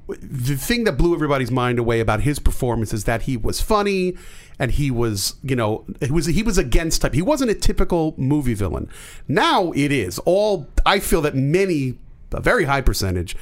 the 0.07 0.55
thing 0.55 0.85
that 0.85 0.97
blew 0.97 1.13
everybody's 1.13 1.51
mind 1.51 1.79
away 1.79 1.99
about 1.99 2.21
his 2.21 2.39
performance 2.39 2.93
is 2.93 3.03
that 3.03 3.23
he 3.23 3.35
was 3.35 3.61
funny 3.61 4.15
and 4.57 4.71
he 4.71 4.89
was, 4.89 5.35
you 5.43 5.55
know, 5.55 5.85
he 6.01 6.11
was 6.11 6.27
he 6.27 6.43
was 6.43 6.57
against 6.57 7.01
type. 7.01 7.13
He 7.13 7.21
wasn't 7.21 7.51
a 7.51 7.55
typical 7.55 8.13
movie 8.17 8.53
villain. 8.53 8.89
Now 9.27 9.71
it 9.73 9.91
is 9.91 10.19
all. 10.19 10.67
I 10.85 10.99
feel 10.99 11.21
that 11.21 11.35
many, 11.35 11.97
a 12.31 12.41
very 12.41 12.65
high 12.65 12.81
percentage, 12.81 13.35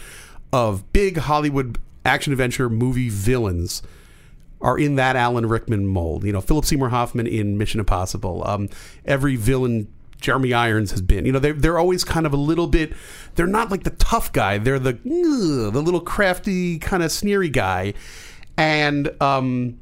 of 0.52 0.92
big 0.92 1.18
Hollywood 1.18 1.78
action 2.04 2.34
adventure 2.34 2.70
movie 2.70 3.10
villains 3.10 3.82
are 4.62 4.78
in 4.78 4.96
that 4.96 5.16
Alan 5.16 5.48
Rickman 5.48 5.88
mold. 5.88 6.24
You 6.24 6.32
know, 6.32 6.42
Philip 6.42 6.66
Seymour 6.66 6.90
Hoffman 6.90 7.28
in 7.28 7.58
Mission 7.58 7.80
Impossible. 7.80 8.44
Um, 8.48 8.70
every 9.06 9.36
villain 9.36 9.88
Jeremy 10.26 10.54
Irons 10.54 10.90
has 10.90 11.04
been. 11.04 11.26
You 11.26 11.32
know, 11.32 11.40
they're 11.40 11.54
they're 11.54 11.78
always 11.78 12.04
kind 12.04 12.26
of 12.26 12.34
a 12.34 12.38
little 12.38 12.66
bit. 12.66 12.94
They're 13.36 13.46
not 13.46 13.70
like 13.70 13.84
the 13.84 13.92
tough 13.92 14.34
guy. 14.34 14.58
They're 14.58 14.80
the 14.80 14.94
the 14.94 15.82
little 15.82 16.02
crafty 16.02 16.80
kind 16.80 17.04
of 17.04 17.12
sneery 17.12 17.50
guy, 17.50 17.94
and 18.58 19.12
um, 19.22 19.80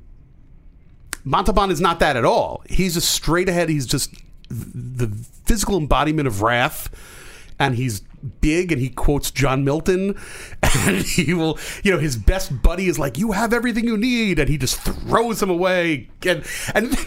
Montalban 1.23 1.71
is 1.71 1.79
not 1.79 1.99
that 1.99 2.17
at 2.17 2.25
all. 2.25 2.61
He's 2.69 2.95
just 2.95 3.09
straight 3.09 3.47
ahead. 3.47 3.69
He's 3.69 3.85
just 3.85 4.13
the 4.49 5.07
physical 5.45 5.77
embodiment 5.77 6.27
of 6.27 6.41
wrath, 6.41 6.89
and 7.57 7.75
he's 7.75 8.01
big 8.41 8.71
and 8.71 8.81
he 8.81 8.89
quotes 8.89 9.31
John 9.31 9.63
Milton, 9.63 10.17
and 10.63 10.97
he 10.97 11.33
will, 11.33 11.57
you 11.83 11.91
know, 11.91 11.99
his 11.99 12.15
best 12.15 12.61
buddy 12.61 12.87
is 12.87 12.97
like, 12.99 13.17
"You 13.17 13.31
have 13.31 13.53
everything 13.53 13.85
you 13.85 13.97
need," 13.97 14.39
and 14.39 14.49
he 14.49 14.57
just 14.57 14.79
throws 14.81 15.41
him 15.41 15.49
away. 15.49 16.09
And 16.25 16.45
and 16.73 16.97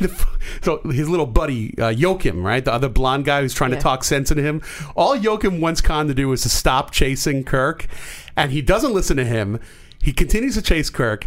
so 0.62 0.81
his 0.85 1.09
little 1.09 1.27
buddy 1.27 1.79
uh, 1.79 1.89
Joachim, 1.89 2.45
right, 2.45 2.64
the 2.64 2.73
other 2.73 2.89
blonde 2.89 3.25
guy 3.25 3.41
who's 3.41 3.55
trying 3.55 3.71
to 3.73 3.81
talk 3.81 4.05
sense 4.05 4.31
into 4.31 4.43
him, 4.43 4.62
all 4.95 5.17
Joachim 5.17 5.61
wants 5.61 5.81
Khan 5.81 6.09
to 6.09 6.14
do 6.14 6.33
is 6.33 6.43
to 6.43 6.49
stop 6.49 6.91
chasing 6.91 7.45
Kirk, 7.45 7.87
and 8.37 8.53
he 8.53 8.62
doesn't 8.62 8.93
listen 8.93 9.17
to 9.17 9.25
him. 9.25 9.61
He 10.03 10.12
continues 10.12 10.55
to 10.55 10.62
chase 10.62 10.91
Kirk 10.91 11.27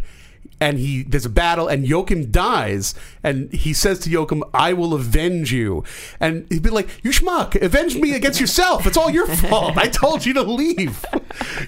and 0.61 0.77
he 0.77 1.03
there's 1.03 1.25
a 1.25 1.29
battle 1.29 1.67
and 1.67 1.87
Joachim 1.87 2.31
dies 2.31 2.93
and 3.23 3.51
he 3.53 3.73
says 3.73 3.99
to 3.99 4.09
Joachim 4.09 4.43
I 4.53 4.73
will 4.73 4.93
avenge 4.93 5.51
you 5.53 5.83
and 6.19 6.45
he'd 6.49 6.63
be 6.63 6.69
like 6.69 6.87
you 7.03 7.11
schmuck 7.11 7.55
avenge 7.61 7.95
me 7.95 8.13
against 8.13 8.39
yourself 8.41 8.85
it's 8.85 8.97
all 8.97 9.09
your 9.09 9.27
fault 9.49 9.77
I 9.77 9.87
told 9.87 10.25
you 10.25 10.33
to 10.33 10.41
leave 10.43 11.05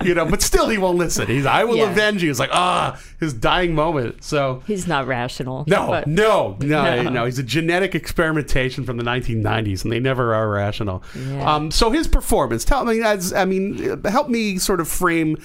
you 0.03 0.13
know 0.13 0.25
but 0.25 0.41
still 0.41 0.67
he 0.69 0.77
won't 0.77 0.97
listen 0.97 1.27
he's 1.27 1.45
I 1.45 1.63
will 1.63 1.77
Yeah. 1.77 1.91
avenge 1.91 2.21
you 2.23 2.29
it's 2.29 2.39
like 2.39 2.49
ah 2.53 2.99
his 3.19 3.33
dying 3.33 3.73
moment 3.75 4.23
so 4.23 4.61
He's 4.67 4.87
not 4.87 5.07
rational. 5.07 5.63
no, 5.67 6.03
no, 6.07 6.57
no, 6.59 7.01
No. 7.03 7.09
no, 7.09 7.25
He's 7.25 7.39
a 7.39 7.43
genetic 7.43 7.93
experimentation 7.95 8.83
from 8.83 8.97
the 8.97 9.03
1990s, 9.03 9.83
and 9.83 9.91
they 9.91 9.99
never 9.99 10.33
are 10.33 10.49
rational. 10.49 11.03
Yeah. 11.15 11.55
Um, 11.55 11.71
so 11.71 11.91
his 11.91 12.07
performance, 12.07 12.65
tell 12.65 12.83
me, 12.85 13.01
as 13.01 13.31
I 13.33 13.45
mean, 13.45 14.01
help 14.05 14.29
me 14.29 14.57
sort 14.57 14.79
of 14.81 14.87
frame 14.87 15.37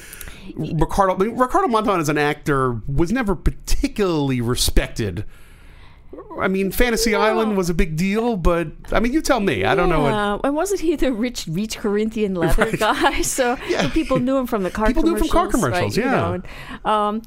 Ricardo. 0.57 1.15
Ricardo 1.17 1.69
Montalban 1.69 2.01
as 2.01 2.09
an 2.09 2.19
actor 2.19 2.81
was 2.87 3.11
never 3.13 3.35
particularly 3.35 4.41
respected. 4.41 5.25
I 6.41 6.49
mean, 6.49 6.71
Fantasy 6.71 7.15
Island 7.15 7.57
was 7.57 7.69
a 7.69 7.75
big 7.75 7.97
deal, 7.97 8.37
but 8.37 8.69
I 8.93 9.01
mean, 9.01 9.13
you 9.13 9.21
tell 9.21 9.41
me. 9.41 9.65
I 9.65 9.75
don't 9.75 9.89
know 9.89 10.03
what. 10.03 10.45
And 10.45 10.55
wasn't 10.55 10.81
he 10.81 10.97
the 10.97 11.13
rich, 11.13 11.47
rich 11.47 11.77
Corinthian 11.79 12.35
leather 12.35 12.65
Right. 12.65 12.79
guy? 12.79 13.21
So 13.23 13.57
Yeah. 13.69 13.89
people 13.91 14.19
knew 14.19 14.37
him 14.37 14.47
from 14.47 14.63
the 14.63 14.71
car 14.71 14.87
People 14.87 15.03
knew 15.03 15.17
him 15.17 15.19
from 15.19 15.29
commercials. 15.29 15.53
car 15.53 15.71
right, 15.71 15.71
commercials, 15.73 15.97
you 15.97 16.05
yeah. 16.05 16.11
know, 16.11 16.33
and, 16.35 16.45
um, 16.87 17.23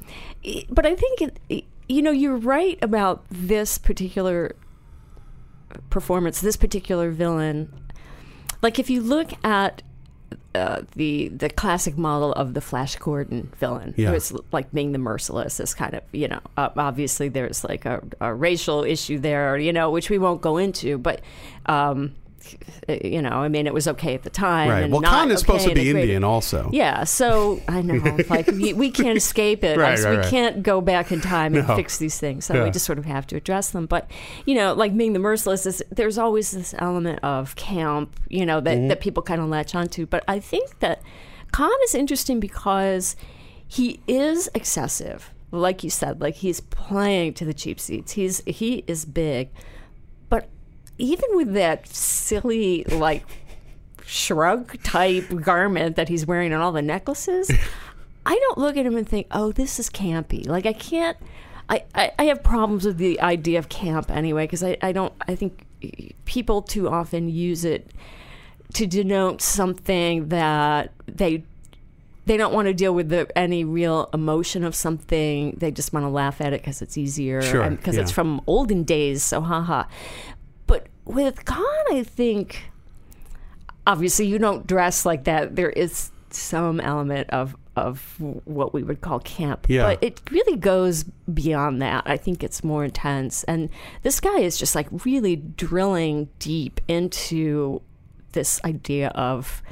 but 0.70 0.86
I 0.86 0.94
think 0.96 1.22
it, 1.48 1.64
you 1.88 2.02
know 2.02 2.10
you're 2.12 2.36
right 2.36 2.78
about 2.82 3.24
this 3.30 3.78
particular 3.78 4.54
performance, 5.90 6.40
this 6.40 6.56
particular 6.56 7.10
villain. 7.10 7.72
Like 8.62 8.78
if 8.78 8.90
you 8.90 9.02
look 9.02 9.32
at 9.44 9.82
uh, 10.54 10.82
the 10.96 11.28
the 11.28 11.48
classic 11.48 11.96
model 11.96 12.32
of 12.32 12.54
the 12.54 12.60
Flash 12.60 12.96
Gordon 12.96 13.50
villain, 13.58 13.94
Yeah. 13.96 14.12
is 14.12 14.32
like 14.52 14.70
being 14.72 14.92
the 14.92 14.98
merciless, 14.98 15.60
is 15.60 15.74
kind 15.74 15.94
of 15.94 16.02
you 16.12 16.28
know 16.28 16.40
uh, 16.56 16.70
obviously 16.76 17.28
there's 17.28 17.64
like 17.64 17.84
a, 17.86 18.02
a 18.20 18.34
racial 18.34 18.82
issue 18.84 19.18
there, 19.18 19.56
you 19.58 19.72
know, 19.72 19.90
which 19.90 20.10
we 20.10 20.18
won't 20.18 20.40
go 20.40 20.56
into, 20.58 20.98
but. 20.98 21.20
Um, 21.66 22.14
you 22.88 23.20
know, 23.22 23.30
I 23.30 23.48
mean, 23.48 23.66
it 23.66 23.74
was 23.74 23.86
okay 23.88 24.14
at 24.14 24.22
the 24.22 24.30
time. 24.30 24.68
Right. 24.68 24.82
and 24.84 24.92
Well, 24.92 25.02
Khan 25.02 25.30
is 25.30 25.40
supposed 25.40 25.66
to 25.68 25.74
be 25.74 25.90
Indian 25.90 26.24
also. 26.24 26.68
Yeah, 26.72 27.04
so 27.04 27.60
I 27.68 27.82
know, 27.82 27.94
like 28.28 28.46
we, 28.48 28.72
we 28.72 28.90
can't 28.90 29.16
escape 29.16 29.64
it. 29.64 29.76
Right, 29.80 29.98
right, 29.98 30.10
we 30.10 30.16
right. 30.18 30.26
can't 30.26 30.62
go 30.62 30.80
back 30.80 31.10
in 31.12 31.20
time 31.20 31.54
and 31.54 31.66
No. 31.66 31.76
fix 31.76 31.98
these 31.98 32.18
things. 32.18 32.44
So 32.44 32.54
Yeah. 32.54 32.64
we 32.64 32.70
just 32.70 32.84
sort 32.86 32.98
of 32.98 33.04
have 33.06 33.26
to 33.28 33.36
address 33.36 33.70
them. 33.70 33.86
But 33.86 34.10
you 34.46 34.54
know, 34.54 34.74
like 34.74 34.96
being 34.96 35.12
the 35.12 35.18
merciless, 35.18 35.66
is, 35.66 35.82
there's 35.90 36.18
always 36.18 36.50
this 36.50 36.74
element 36.78 37.20
of 37.22 37.54
camp, 37.56 38.18
you 38.28 38.44
know, 38.46 38.60
that 38.60 38.76
Mm-hmm. 38.76 38.88
that 38.88 39.00
people 39.00 39.22
kind 39.22 39.40
of 39.40 39.48
latch 39.48 39.74
onto. 39.74 40.06
But 40.06 40.24
I 40.28 40.38
think 40.40 40.78
that 40.80 41.02
Khan 41.52 41.70
is 41.84 41.94
interesting 41.94 42.40
because 42.40 43.16
he 43.66 44.00
is 44.06 44.48
excessive, 44.54 45.30
like 45.50 45.82
you 45.84 45.90
said. 45.90 46.20
Like 46.20 46.36
he's 46.36 46.60
playing 46.60 47.34
to 47.34 47.44
the 47.44 47.54
cheap 47.54 47.78
seats. 47.80 48.12
He's 48.12 48.42
he 48.46 48.84
is 48.86 49.04
big, 49.04 49.50
even 51.00 51.28
with 51.34 51.54
that 51.54 51.86
silly 51.88 52.84
like 52.84 53.24
shrug 54.04 54.82
type 54.82 55.24
garment 55.42 55.96
that 55.96 56.08
he's 56.08 56.26
wearing 56.26 56.52
and 56.52 56.62
all 56.62 56.72
the 56.72 56.82
necklaces, 56.82 57.50
I 58.26 58.34
don't 58.34 58.58
look 58.58 58.76
at 58.76 58.84
him 58.84 58.96
and 58.96 59.08
think, 59.08 59.26
oh, 59.30 59.52
this 59.52 59.78
is 59.78 59.88
campy. 59.88 60.46
Like, 60.46 60.66
I 60.66 60.72
can't. 60.72 61.16
I, 61.68 61.84
I, 61.94 62.12
I 62.18 62.24
have 62.24 62.42
problems 62.42 62.84
with 62.84 62.98
the 62.98 63.20
idea 63.20 63.58
of 63.58 63.68
camp 63.68 64.10
anyway 64.10 64.44
because 64.44 64.62
I, 64.64 64.76
I 64.82 64.92
don't. 64.92 65.12
I 65.28 65.36
think 65.36 65.64
people 66.24 66.62
too 66.62 66.88
often 66.88 67.28
use 67.28 67.64
it 67.64 67.90
to 68.74 68.86
denote 68.86 69.40
something 69.40 70.28
that 70.28 70.92
they 71.06 71.44
they 72.26 72.36
don't 72.36 72.52
want 72.52 72.66
to 72.66 72.74
deal 72.74 72.94
with 72.94 73.08
the, 73.08 73.26
any 73.36 73.64
real 73.64 74.08
emotion 74.12 74.62
of 74.64 74.74
something. 74.74 75.56
They 75.58 75.70
just 75.70 75.92
want 75.92 76.04
to 76.04 76.10
laugh 76.10 76.40
at 76.40 76.52
it 76.52 76.60
because 76.60 76.82
it's 76.82 76.98
easier 76.98 77.42
Sure, 77.42 77.68
because 77.70 77.96
it's 77.96 78.10
from 78.10 78.40
olden 78.46 78.84
days. 78.84 79.22
So 79.22 79.40
haha. 79.40 79.84
With 81.04 81.44
Khan, 81.44 81.64
I 81.92 82.02
think 82.04 82.70
obviously 83.86 84.26
you 84.26 84.38
don't 84.38 84.66
dress 84.66 85.04
like 85.04 85.24
that. 85.24 85.56
There 85.56 85.70
is 85.70 86.10
some 86.30 86.80
element 86.80 87.28
of 87.30 87.56
of 87.76 88.16
what 88.44 88.74
we 88.74 88.82
would 88.82 89.00
call 89.00 89.20
camp, 89.20 89.66
Yeah. 89.68 89.84
but 89.84 90.02
it 90.02 90.20
really 90.30 90.56
goes 90.58 91.04
beyond 91.32 91.80
that. 91.80 92.02
I 92.04 92.16
think 92.16 92.42
it's 92.42 92.62
more 92.62 92.84
intense, 92.84 93.42
and 93.44 93.70
this 94.02 94.20
guy 94.20 94.38
is 94.40 94.58
just 94.58 94.74
like 94.74 94.88
really 95.04 95.36
drilling 95.36 96.28
deep 96.38 96.80
into 96.88 97.80
this 98.32 98.60
idea 98.64 99.08
of, 99.10 99.62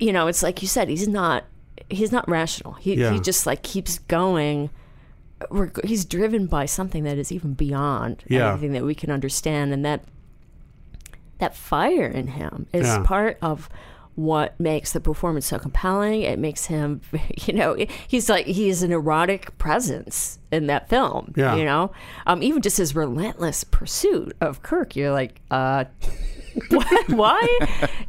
you 0.00 0.12
know, 0.12 0.26
it's 0.26 0.42
like 0.42 0.62
you 0.62 0.68
said, 0.68 0.88
he's 0.88 1.08
not 1.08 1.44
he's 1.90 2.12
not 2.12 2.28
rational. 2.28 2.74
He 2.74 2.94
Yeah. 2.94 3.12
he 3.12 3.20
just 3.20 3.46
like 3.46 3.62
keeps 3.62 3.98
going. 4.00 4.70
He's 5.84 6.04
driven 6.04 6.46
by 6.46 6.66
something 6.66 7.04
that 7.04 7.18
is 7.18 7.30
even 7.30 7.52
beyond 7.54 8.24
Yeah. 8.26 8.52
anything 8.52 8.72
that 8.72 8.84
we 8.84 8.94
can 8.94 9.10
understand, 9.10 9.72
and 9.72 9.84
that 9.84 10.02
that 11.38 11.56
fire 11.56 12.06
in 12.06 12.26
him 12.28 12.66
is 12.72 12.86
Yeah. 12.86 13.02
part 13.04 13.38
of 13.42 13.68
what 14.14 14.58
makes 14.58 14.92
the 14.92 15.00
performance 15.00 15.46
so 15.46 15.58
compelling. 15.60 16.22
It 16.22 16.40
makes 16.40 16.64
him, 16.66 17.00
you 17.46 17.54
know, 17.54 17.76
he's 18.08 18.28
like 18.28 18.46
he's 18.46 18.82
an 18.82 18.90
erotic 18.90 19.56
presence 19.58 20.38
in 20.50 20.66
that 20.66 20.88
film. 20.88 21.32
Yeah. 21.36 21.54
You 21.54 21.64
know, 21.64 21.92
um, 22.26 22.42
even 22.42 22.60
just 22.62 22.78
his 22.78 22.96
relentless 22.96 23.62
pursuit 23.64 24.36
of 24.40 24.62
Kirk. 24.62 24.96
You're 24.96 25.12
like, 25.12 25.40
uh, 25.52 25.84
what? 26.70 27.08
Why? 27.10 27.46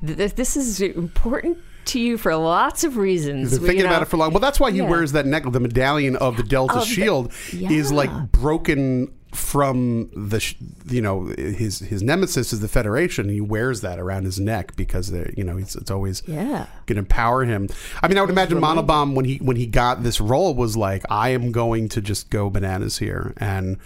Th- 0.05 0.33
This 0.33 0.57
is 0.57 0.81
important 0.81 1.59
to 1.85 1.99
you 1.99 2.17
for 2.17 2.35
lots 2.35 2.83
of 2.83 2.97
reasons. 2.97 3.51
He's 3.51 3.59
been 3.59 3.67
thinking 3.67 3.77
you 3.79 3.83
know? 3.85 3.89
about 3.91 4.01
it 4.03 4.05
for 4.05 4.17
long. 4.17 4.31
Well, 4.31 4.39
that's 4.39 4.59
why 4.59 4.71
he 4.71 4.77
Yeah. 4.79 4.89
wears 4.89 5.11
that 5.11 5.25
necklace. 5.25 5.53
The 5.53 5.59
medallion 5.59 6.15
of 6.15 6.37
the 6.37 6.43
Delta 6.43 6.75
Of 6.75 6.79
the- 6.81 6.85
Shield 6.85 7.31
is 7.53 7.91
like 7.91 8.09
broken 8.31 9.11
from 9.33 10.09
the, 10.15 10.39
sh- 10.39 10.55
you 10.87 11.01
know, 11.01 11.25
his 11.37 11.79
his 11.79 12.01
nemesis 12.01 12.51
is 12.51 12.59
the 12.61 12.67
Federation. 12.67 13.29
He 13.29 13.41
wears 13.41 13.81
that 13.81 13.99
around 13.99 14.25
his 14.25 14.39
neck 14.39 14.75
because 14.75 15.11
they're, 15.11 15.31
you 15.37 15.43
know, 15.43 15.57
it's, 15.57 15.75
it's 15.75 15.91
always 15.91 16.23
Yeah. 16.27 16.65
going 16.87 16.95
to 16.95 16.99
empower 16.99 17.45
him. 17.45 17.69
I 18.01 18.07
mean, 18.07 18.17
I 18.17 18.21
would 18.21 18.29
imagine 18.29 18.59
Montalban 18.59 19.13
when 19.15 19.25
he 19.25 19.37
when 19.37 19.55
he 19.57 19.65
got 19.67 20.01
this 20.03 20.19
role 20.19 20.55
was 20.55 20.75
like, 20.75 21.03
I 21.09 21.29
am 21.29 21.51
going 21.51 21.89
to 21.89 22.01
just 22.01 22.29
go 22.29 22.49
bananas 22.49 22.97
here 22.97 23.33
and 23.37 23.77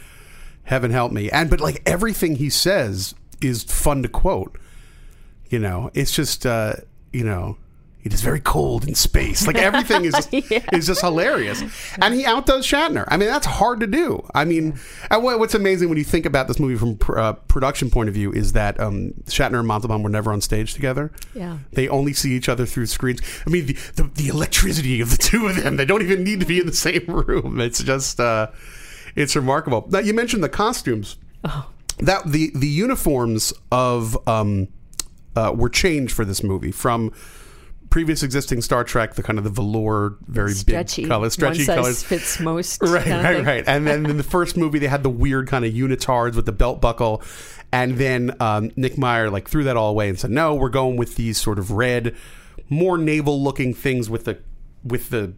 heaven 0.63 0.91
help 0.91 1.11
me. 1.11 1.29
And 1.29 1.49
but 1.49 1.59
like 1.59 1.81
everything 1.85 2.35
he 2.37 2.49
says 2.49 3.13
is 3.41 3.63
fun 3.63 4.01
to 4.03 4.09
quote. 4.09 4.57
You 5.49 5.59
know, 5.59 5.91
it's 5.93 6.11
just 6.15 6.45
uh, 6.45 6.75
you 7.11 7.23
know. 7.25 7.57
It 8.03 8.13
is 8.13 8.21
very 8.21 8.41
cold 8.41 8.85
in 8.85 8.95
space. 8.95 9.47
Like 9.47 9.55
everything 9.55 10.03
is 10.03 10.27
is 10.31 10.87
just 10.87 11.01
hilarious, 11.01 11.63
and 12.01 12.13
he 12.13 12.25
outdoes 12.25 12.67
Shatner. 12.67 13.05
I 13.07 13.15
mean, 13.15 13.29
that's 13.29 13.45
hard 13.45 13.79
to 13.79 13.87
do. 13.87 14.25
I 14.35 14.43
mean, 14.43 14.77
what's 15.09 15.55
amazing 15.55 15.87
when 15.87 15.97
you 15.97 16.03
think 16.03 16.25
about 16.25 16.49
this 16.49 16.59
movie 16.59 16.75
from 16.75 16.97
pr- 16.97 17.17
uh, 17.17 17.33
production 17.33 17.89
point 17.89 18.09
of 18.09 18.15
view 18.15 18.33
is 18.33 18.53
that 18.53 18.77
um, 18.79 19.13
Shatner 19.25 19.59
and 19.59 19.67
Montalban 19.67 20.03
were 20.03 20.09
never 20.09 20.33
on 20.33 20.41
stage 20.41 20.73
together. 20.73 21.11
Yeah. 21.33 21.59
They 21.71 21.87
only 21.87 22.11
see 22.13 22.33
each 22.33 22.49
other 22.49 22.65
through 22.65 22.87
screens. 22.87 23.21
I 23.47 23.49
mean, 23.49 23.67
the, 23.67 23.73
the, 23.95 24.03
the 24.03 24.27
electricity 24.27 24.99
of 24.99 25.09
the 25.09 25.17
two 25.17 25.47
of 25.47 25.55
them, 25.55 25.77
they 25.77 25.85
don't 25.85 26.01
even 26.01 26.23
need 26.23 26.41
to 26.41 26.45
be 26.45 26.59
in 26.59 26.65
the 26.65 26.73
same 26.73 27.05
room. 27.07 27.61
It's 27.61 27.81
just, 27.81 28.19
uh, 28.19 28.51
it's 29.15 29.35
remarkable. 29.35 29.87
Now, 29.89 29.99
you 29.99 30.13
mentioned 30.13 30.43
the 30.43 30.49
costumes. 30.49 31.17
That 31.99 32.23
the, 32.25 32.51
the 32.55 32.67
uniforms 32.67 33.53
of 33.71 34.17
um, 34.27 34.67
uh, 35.35 35.53
were 35.55 35.69
changed 35.69 36.13
for 36.13 36.25
this 36.25 36.43
movie 36.43 36.71
from 36.71 37.13
previous 37.93 38.23
existing 38.23 38.59
Star 38.59 38.83
Trek, 38.83 39.13
the 39.13 39.21
kind 39.21 39.37
of 39.37 39.43
the 39.43 39.51
velour, 39.51 40.17
very 40.25 40.53
stretchy 40.53 41.03
big 41.03 41.09
colors, 41.09 41.33
stretchy 41.33 41.59
One 41.59 41.65
size 41.67 41.75
colors. 41.75 42.03
fits 42.03 42.39
most. 42.39 42.81
Right, 42.81 43.05
right, 43.05 43.45
right. 43.45 43.63
And 43.67 43.85
then 43.85 44.07
in 44.07 44.17
the 44.17 44.23
first 44.23 44.57
movie, 44.57 44.79
they 44.79 44.87
had 44.87 45.03
the 45.03 45.11
weird 45.11 45.47
kind 45.47 45.63
of 45.63 45.71
unitards 45.71 46.35
with 46.35 46.47
the 46.47 46.51
belt 46.51 46.81
buckle. 46.81 47.21
And 47.71 47.99
then 47.99 48.35
um, 48.39 48.71
Nick 48.75 48.97
Meyer 48.97 49.29
like 49.29 49.47
threw 49.47 49.63
that 49.65 49.77
all 49.77 49.91
away 49.91 50.09
and 50.09 50.19
said, 50.19 50.31
"No, 50.31 50.55
we're 50.55 50.69
going 50.69 50.97
with 50.97 51.17
these 51.17 51.37
sort 51.37 51.59
of 51.59 51.69
red, 51.69 52.15
more 52.67 52.97
naval-looking 52.97 53.75
things 53.75 54.09
with 54.09 54.25
the 54.25 54.39
with 54.83 55.11
the 55.11 55.33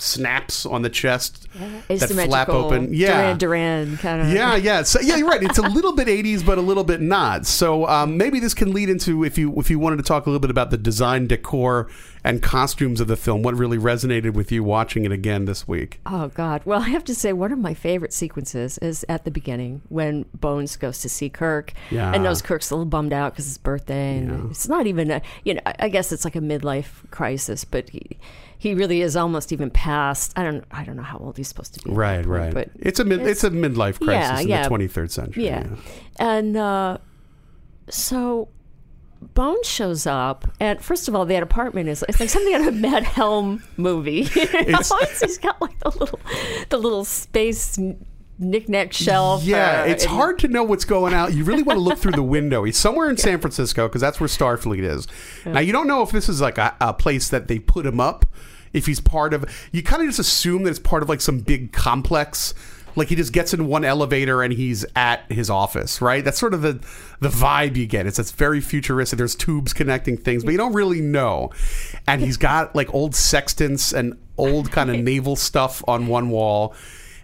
snaps 0.00 0.64
on 0.66 0.82
the 0.82 0.90
chest 0.90 1.46
that 1.88 2.10
flap 2.26 2.48
open. 2.48 2.92
Yeah, 2.92 3.34
Duran 3.34 3.38
Duran 3.38 3.96
kind 3.98 4.20
of. 4.22 4.28
yeah, 4.32 4.56
yeah. 4.56 4.82
So 4.82 5.00
yeah, 5.00 5.16
you're 5.16 5.28
right. 5.28 5.42
It's 5.42 5.58
a 5.58 5.62
little 5.62 5.94
bit 5.94 6.08
80s, 6.08 6.44
but 6.44 6.58
a 6.58 6.60
little 6.62 6.84
bit 6.84 7.00
not. 7.00 7.46
So 7.46 7.86
um, 7.86 8.16
maybe 8.16 8.40
this 8.40 8.54
can 8.54 8.72
lead 8.72 8.88
into 8.88 9.24
if 9.24 9.36
you 9.38 9.52
if 9.58 9.70
you 9.70 9.78
wanted 9.78 9.96
to 9.96 10.02
talk 10.02 10.26
a 10.26 10.30
little 10.30 10.40
bit 10.40 10.50
about 10.50 10.70
the 10.70 10.78
design, 10.78 11.26
decor, 11.26 11.88
and 12.24 12.42
costumes 12.42 13.00
of 13.00 13.08
the 13.08 13.16
film. 13.16 13.42
What 13.42 13.54
really 13.56 13.78
resonated 13.78 14.34
with 14.34 14.52
you 14.52 14.62
watching 14.64 15.04
it 15.04 15.12
again 15.12 15.44
this 15.44 15.66
week? 15.68 16.00
Oh 16.06 16.28
God! 16.28 16.62
Well, 16.64 16.82
I 16.82 16.88
have 16.90 17.04
to 17.04 17.14
say 17.14 17.32
one 17.32 17.52
of 17.52 17.58
my 17.58 17.74
favorite 17.74 18.12
sequences 18.12 18.78
is 18.78 19.04
at 19.08 19.24
the 19.24 19.30
beginning 19.30 19.82
when 19.88 20.24
Bones 20.34 20.76
goes 20.76 21.00
to 21.00 21.08
see 21.08 21.28
Kirk, 21.28 21.72
Yeah. 21.90 22.12
and 22.12 22.22
knows 22.22 22.42
Kirk's 22.42 22.70
a 22.70 22.74
little 22.74 22.86
bummed 22.86 23.12
out 23.12 23.32
because 23.32 23.44
it's 23.46 23.52
his 23.54 23.58
birthday, 23.58 24.18
and 24.18 24.50
it's 24.50 24.68
not 24.68 24.86
even 24.86 25.10
a 25.10 25.22
you 25.44 25.54
know 25.54 25.60
I 25.66 25.74
I 25.80 25.88
guess 25.88 26.12
it's 26.12 26.24
like 26.24 26.36
a 26.36 26.40
midlife 26.40 27.10
crisis, 27.10 27.64
but 27.64 27.88
he 27.90 28.16
he 28.60 28.74
really 28.74 29.00
is 29.00 29.16
almost 29.16 29.52
even 29.52 29.70
past. 29.70 30.32
I 30.38 30.44
don't 30.44 30.64
I 30.70 30.84
don't 30.84 30.96
know 30.96 31.02
how 31.02 31.16
old 31.18 31.36
he's 31.38 31.48
supposed 31.48 31.72
to 31.74 31.80
be. 31.80 31.90
Right, 31.90 32.18
point, 32.24 32.28
right. 32.28 32.54
But 32.54 32.68
it's 32.78 33.00
a 33.00 33.04
mid, 33.04 33.22
it's, 33.26 33.42
a 33.42 33.50
midlife 33.50 33.98
crisis 33.98 34.06
Yeah, 34.06 34.40
in 34.40 34.48
yeah. 34.48 34.68
the 34.68 34.74
23rd 34.74 35.10
century. 35.10 35.46
yeah, 35.46 35.66
and 36.18 36.56
uh, 36.56 36.98
so 37.88 38.48
Bones 39.34 39.66
shows 39.66 40.06
up, 40.06 40.46
and 40.60 40.80
first 40.82 41.06
of 41.08 41.14
all, 41.14 41.26
that 41.26 41.42
apartment 41.42 41.88
is 41.90 42.02
it's 42.08 42.20
like 42.20 42.30
something 42.30 42.54
out 42.54 42.62
of 42.62 42.66
a 42.68 42.72
Matt 42.72 43.02
Helm 43.04 43.62
movie. 43.76 44.28
You 44.34 44.44
know? 44.44 44.58
It's- 44.80 45.20
He's 45.20 45.38
got 45.38 45.60
like 45.60 45.78
the 45.80 45.90
little, 45.90 46.20
the 46.70 46.78
little 46.78 47.04
space 47.04 47.78
knickknack 48.40 48.92
shelf. 48.92 49.44
Yeah, 49.44 49.82
uh, 49.82 49.84
it's 49.86 50.04
and- 50.04 50.12
hard 50.12 50.38
to 50.40 50.48
know 50.48 50.64
what's 50.64 50.84
going 50.84 51.14
out. 51.14 51.34
You 51.34 51.44
really 51.44 51.62
want 51.62 51.76
to 51.76 51.82
look 51.82 51.98
through 51.98 52.12
the 52.12 52.22
window. 52.22 52.64
He's 52.64 52.76
somewhere 52.76 53.08
in 53.10 53.16
San 53.18 53.38
Francisco 53.40 53.86
because 53.88 54.00
that's 54.00 54.18
where 54.18 54.28
Starfleet 54.28 54.82
is. 54.82 55.06
Now 55.46 55.60
you 55.60 55.72
don't 55.72 55.86
know 55.86 56.02
if 56.02 56.10
this 56.10 56.28
is 56.28 56.40
like 56.40 56.58
a, 56.58 56.74
a 56.80 56.92
place 56.94 57.28
that 57.28 57.48
they 57.48 57.58
put 57.58 57.86
him 57.86 58.00
up. 58.00 58.26
If 58.72 58.86
he's 58.86 59.00
part 59.00 59.34
of, 59.34 59.44
you 59.72 59.82
kind 59.82 60.00
of 60.02 60.08
just 60.08 60.20
assume 60.20 60.62
that 60.62 60.70
it's 60.70 60.78
part 60.78 61.02
of 61.02 61.08
like 61.08 61.20
some 61.20 61.40
big 61.40 61.72
complex. 61.72 62.54
Like 62.96 63.08
he 63.08 63.14
just 63.16 63.32
gets 63.32 63.54
in 63.54 63.66
one 63.66 63.84
elevator 63.84 64.42
and 64.42 64.52
he's 64.52 64.84
at 64.96 65.30
his 65.30 65.48
office, 65.48 66.00
right? 66.00 66.24
That's 66.24 66.38
sort 66.38 66.54
of 66.54 66.62
the 66.62 66.80
the 67.20 67.28
vibe 67.28 67.76
you 67.76 67.86
get. 67.86 68.06
It's 68.06 68.18
it's 68.18 68.32
very 68.32 68.60
futuristic. 68.60 69.16
There's 69.16 69.34
tubes 69.36 69.72
connecting 69.72 70.16
things, 70.16 70.44
but 70.44 70.50
you 70.52 70.58
don't 70.58 70.72
really 70.72 71.00
know. 71.00 71.50
And 72.06 72.20
he's 72.20 72.36
got 72.36 72.74
like 72.74 72.92
old 72.94 73.14
sextants 73.14 73.92
and 73.92 74.16
old 74.36 74.70
kind 74.72 74.90
of 74.90 74.96
naval 75.04 75.36
stuff 75.36 75.82
on 75.86 76.06
one 76.08 76.30
wall 76.30 76.74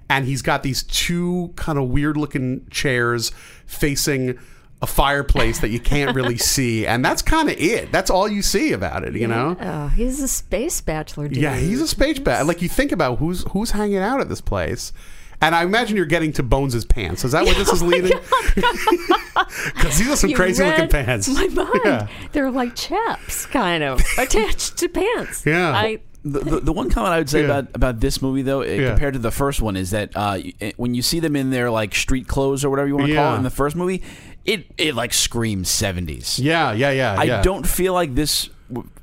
and 0.08 0.24
he's 0.26 0.42
got 0.42 0.62
these 0.62 0.82
two 0.84 1.52
kind 1.56 1.78
of 1.78 1.88
weird 1.88 2.16
looking 2.16 2.66
chairs 2.70 3.30
facing 3.66 4.38
a 4.82 4.86
fireplace 4.86 5.60
that 5.60 5.70
you 5.70 5.80
can't 5.80 6.14
really 6.14 6.36
see 6.54 6.86
and 6.86 7.04
that's 7.04 7.22
kind 7.22 7.48
of 7.48 7.58
it 7.58 7.90
that's 7.90 8.10
all 8.10 8.28
you 8.28 8.42
see 8.42 8.72
about 8.72 9.04
it 9.04 9.14
you 9.14 9.26
know 9.26 9.56
Oh, 9.58 9.88
he's 9.88 10.20
a 10.22 10.28
space 10.28 10.80
bachelor 10.82 11.28
dude. 11.28 11.38
yeah 11.38 11.56
he's 11.56 11.80
a 11.80 11.88
space 11.88 12.18
bat 12.18 12.46
like 12.46 12.60
you 12.62 12.68
think 12.68 12.92
about 12.92 13.18
who's 13.18 13.42
who's 13.52 13.70
hanging 13.70 13.98
out 13.98 14.20
at 14.20 14.28
this 14.28 14.40
place 14.42 14.92
and 15.40 15.54
I 15.54 15.64
imagine 15.64 15.98
you're 15.98 16.06
getting 16.06 16.32
to 16.32 16.42
Bones's 16.42 16.86
pants. 16.86 17.22
Is 17.22 17.32
that 17.32 17.44
where 17.44 17.52
this 17.52 17.70
is 17.70 17.82
oh 17.82 17.86
leading? 17.86 18.18
Because 18.54 19.98
these 19.98 20.08
are 20.08 20.16
some 20.16 20.30
You 20.30 20.36
crazy 20.36 20.64
looking 20.64 20.88
pants. 20.88 21.28
My 21.28 21.46
mind. 21.48 21.80
Yeah. 21.84 22.08
They're 22.32 22.50
like 22.50 22.74
chaps, 22.74 23.44
kind 23.44 23.84
of 23.84 24.00
attached 24.16 24.78
to 24.78 24.88
pants. 24.88 25.44
Yeah. 25.44 25.72
I, 25.72 25.98
The, 26.32 26.40
the, 26.40 26.60
the 26.60 26.72
one 26.72 26.90
comment 26.90 27.14
I 27.14 27.18
would 27.18 27.30
say 27.30 27.40
Yeah. 27.40 27.46
about 27.58 27.74
about 27.74 28.00
this 28.00 28.20
movie 28.20 28.42
though, 28.42 28.62
eh, 28.62 28.74
Yeah. 28.80 28.88
compared 28.90 29.12
to 29.14 29.18
the 29.20 29.30
first 29.30 29.62
one, 29.62 29.76
is 29.76 29.90
that 29.90 30.10
uh, 30.16 30.38
y- 30.60 30.72
when 30.76 30.94
you 30.94 31.02
see 31.02 31.20
them 31.20 31.36
in 31.36 31.50
their 31.50 31.70
like 31.70 31.94
street 31.94 32.26
clothes 32.26 32.64
or 32.64 32.70
whatever 32.70 32.88
you 32.88 32.96
want 32.96 33.08
to 33.08 33.14
call 33.14 33.34
it 33.34 33.38
in 33.38 33.42
the 33.44 33.50
first 33.50 33.76
movie, 33.76 34.02
it 34.44 34.66
it 34.78 34.94
like 34.94 35.12
screams 35.12 35.68
seventies. 35.68 36.38
Yeah, 36.38 36.72
yeah, 36.72 36.90
yeah. 36.90 37.14
I 37.18 37.24
yeah. 37.24 37.42
don't 37.42 37.66
feel 37.66 37.92
like 37.92 38.14
this 38.14 38.48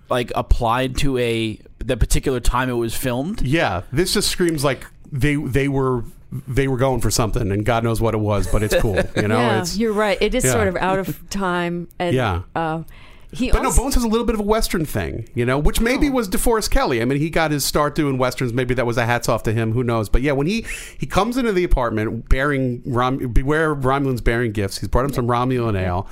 like 0.09 0.31
applied 0.35 0.97
to 0.97 1.17
a 1.17 1.59
the 1.79 1.97
particular 1.97 2.39
time 2.39 2.69
it 2.69 2.73
was 2.73 2.95
filmed. 2.95 3.41
Yeah, 3.41 3.81
this 3.91 4.13
just 4.13 4.29
screams 4.29 4.63
like 4.63 4.85
they 5.11 5.35
they 5.35 5.67
were 5.67 6.03
they 6.47 6.67
were 6.67 6.77
going 6.77 6.99
for 6.99 7.11
something, 7.11 7.51
and 7.51 7.63
God 7.65 7.83
knows 7.83 8.01
what 8.01 8.13
it 8.15 8.19
was, 8.19 8.47
but 8.51 8.63
it's 8.63 8.75
cool. 8.81 8.99
You 9.15 9.27
know, 9.27 9.37
yeah, 9.39 9.59
it's 9.61 9.77
you're 9.77 9.93
right. 9.93 10.17
It 10.19 10.33
is 10.33 10.43
yeah. 10.43 10.51
sort 10.51 10.67
of 10.67 10.75
out 10.77 10.99
of 10.99 11.29
time. 11.29 11.87
And, 11.99 12.15
Yeah. 12.15 12.41
Uh, 12.55 12.83
he 13.33 13.51
But 13.51 13.63
no, 13.63 13.75
Bones 13.75 13.95
has 13.95 14.03
a 14.03 14.07
little 14.07 14.25
bit 14.25 14.35
of 14.35 14.39
a 14.39 14.43
Western 14.43 14.85
thing, 14.85 15.27
you 15.33 15.45
know, 15.45 15.57
which 15.57 15.81
maybe 15.81 16.09
oh. 16.09 16.11
was 16.11 16.29
DeForest 16.29 16.69
Kelley. 16.69 17.01
I 17.01 17.05
mean, 17.05 17.19
he 17.19 17.29
got 17.29 17.51
his 17.51 17.65
start 17.65 17.95
doing 17.95 18.17
Westerns. 18.17 18.53
Maybe 18.53 18.73
that 18.75 18.85
was 18.85 18.97
a 18.97 19.05
hats 19.05 19.27
off 19.27 19.43
to 19.43 19.53
him. 19.53 19.71
Who 19.73 19.83
knows? 19.83 20.09
But 20.09 20.21
yeah, 20.21 20.33
when 20.33 20.47
he 20.47 20.65
he 20.97 21.05
comes 21.05 21.37
into 21.37 21.51
the 21.51 21.63
apartment 21.63 22.29
bearing 22.29 22.81
Rom, 22.85 23.17
beware 23.33 23.75
Romulan's 23.75 24.21
bearing 24.21 24.51
gifts. 24.51 24.77
He's 24.77 24.89
brought 24.89 25.05
him 25.05 25.13
some 25.13 25.27
Romulan 25.27 25.79
ale, 25.79 26.07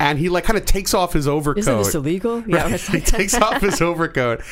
and 0.00 0.18
he 0.18 0.28
like 0.28 0.44
kind 0.44 0.58
of 0.58 0.64
takes 0.64 0.94
off 0.94 1.12
his 1.12 1.28
overcoat. 1.28 1.58
Isn't 1.58 1.78
this 1.78 1.94
illegal? 1.94 2.42
Yeah, 2.46 2.62
Right. 2.62 2.72
it's 2.72 2.86
he 2.86 3.00
takes 3.00 3.34
off 3.34 3.60
his 3.60 3.80
overcoat, 3.82 4.42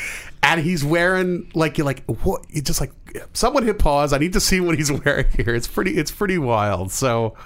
and 0.43 0.61
he's 0.61 0.85
wearing 0.85 1.51
like 1.55 1.79
you're 1.79 1.85
like 1.85 2.05
what? 2.07 2.45
You 2.51 2.63
just 2.63 2.81
like 2.81 2.93
someone 3.33 3.65
hit 3.65 3.79
pause. 3.79 4.13
I 4.13 4.19
need 4.19 4.33
to 4.35 4.41
see 4.41 4.61
what 4.61 4.77
he's 4.77 4.93
wearing 5.05 5.27
here. 5.37 5.55
It's 5.55 5.69
pretty. 5.69 5.97
It's 5.97 6.11
pretty 6.11 6.39
wild. 6.39 6.93
So. 6.93 7.37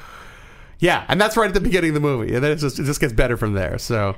Yeah, 0.81 1.05
and 1.09 1.21
that's 1.21 1.37
right 1.37 1.49
at 1.49 1.55
the 1.55 1.61
beginning 1.61 1.91
of 1.91 1.95
the 1.95 2.01
movie, 2.01 2.37
and 2.37 2.45
then 2.45 2.53
it 2.53 2.57
just 2.57 2.79
it 2.79 2.85
just 2.85 3.01
gets 3.01 3.13
better 3.13 3.37
from 3.37 3.55
there. 3.55 3.79
So 3.79 4.15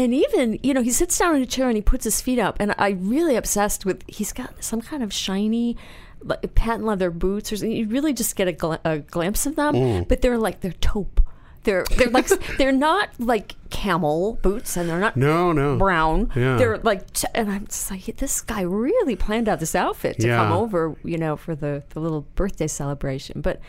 and 0.00 0.14
even 0.14 0.58
you 0.62 0.72
know 0.74 0.82
he 0.82 0.90
sits 0.90 1.18
down 1.18 1.36
in 1.36 1.42
a 1.42 1.46
chair 1.46 1.68
and 1.68 1.76
he 1.76 1.82
puts 1.82 2.04
his 2.04 2.20
feet 2.20 2.38
up, 2.38 2.56
and 2.60 2.74
I 2.78 2.90
really 2.90 3.36
obsessed 3.36 3.84
with. 3.84 4.02
He's 4.08 4.32
got 4.32 4.62
some 4.64 4.80
kind 4.80 5.02
of 5.02 5.12
shiny. 5.12 5.76
Like 6.22 6.54
patent 6.54 6.84
leather 6.84 7.10
boots, 7.10 7.50
or 7.50 7.56
something. 7.56 7.72
you 7.74 7.86
really 7.88 8.12
just 8.12 8.36
get 8.36 8.46
a, 8.46 8.52
gl- 8.52 8.78
a 8.84 8.98
glimpse 8.98 9.46
of 9.46 9.56
them, 9.56 9.74
Mm. 9.74 10.06
but 10.08 10.20
they're 10.20 10.36
like 10.36 10.60
they're 10.60 10.72
taupe. 10.72 11.19
They're 11.64 11.84
they're 11.96 12.08
like 12.10 12.26
they're 12.58 12.72
not 12.72 13.10
like 13.18 13.54
camel 13.68 14.38
boots, 14.42 14.76
and 14.76 14.88
they're 14.88 14.98
not 14.98 15.16
No, 15.16 15.52
no. 15.52 15.76
brown. 15.76 16.32
Yeah. 16.34 16.56
They're 16.56 16.78
like, 16.78 17.02
and 17.34 17.50
I'm 17.50 17.66
just 17.66 17.90
like, 17.90 18.04
this 18.16 18.40
guy 18.40 18.62
really 18.62 19.14
planned 19.14 19.48
out 19.48 19.60
this 19.60 19.74
outfit 19.74 20.18
to 20.20 20.28
come 20.28 20.52
over, 20.52 20.96
you 21.04 21.18
know, 21.18 21.36
for 21.36 21.54
the 21.54 21.82
the 21.90 22.00
little 22.00 22.22
birthday 22.34 22.66
celebration. 22.66 23.40
But 23.42 23.60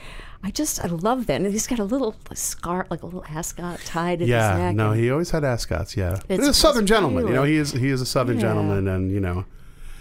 I 0.43 0.51
just 0.51 0.83
I 0.83 0.87
love 0.87 1.25
that, 1.27 1.41
and 1.41 1.51
he's 1.51 1.67
got 1.67 1.79
a 1.79 1.83
little 1.83 2.15
scarf, 2.33 2.87
like 2.89 3.03
a 3.03 3.05
little 3.05 3.25
ascot 3.29 3.79
tied 3.85 4.13
in 4.15 4.19
his 4.21 4.29
Yeah, 4.29 4.57
neck. 4.57 4.75
no, 4.75 4.93
he 4.93 5.11
always 5.11 5.31
had 5.31 5.43
ascots. 5.43 5.95
Yeah, 5.97 6.13
It's- 6.29 6.39
he's 6.39 6.47
a 6.47 6.53
Southern 6.53 6.85
gentleman. 6.87 7.27
You 7.27 7.33
know, 7.33 7.43
he 7.43 7.57
is 7.57 7.73
he 7.73 7.89
is 7.89 7.99
a 8.01 8.05
Southern 8.05 8.37
Yeah. 8.37 8.41
gentleman, 8.43 8.87
and 8.87 9.11
you 9.11 9.19
know, 9.19 9.43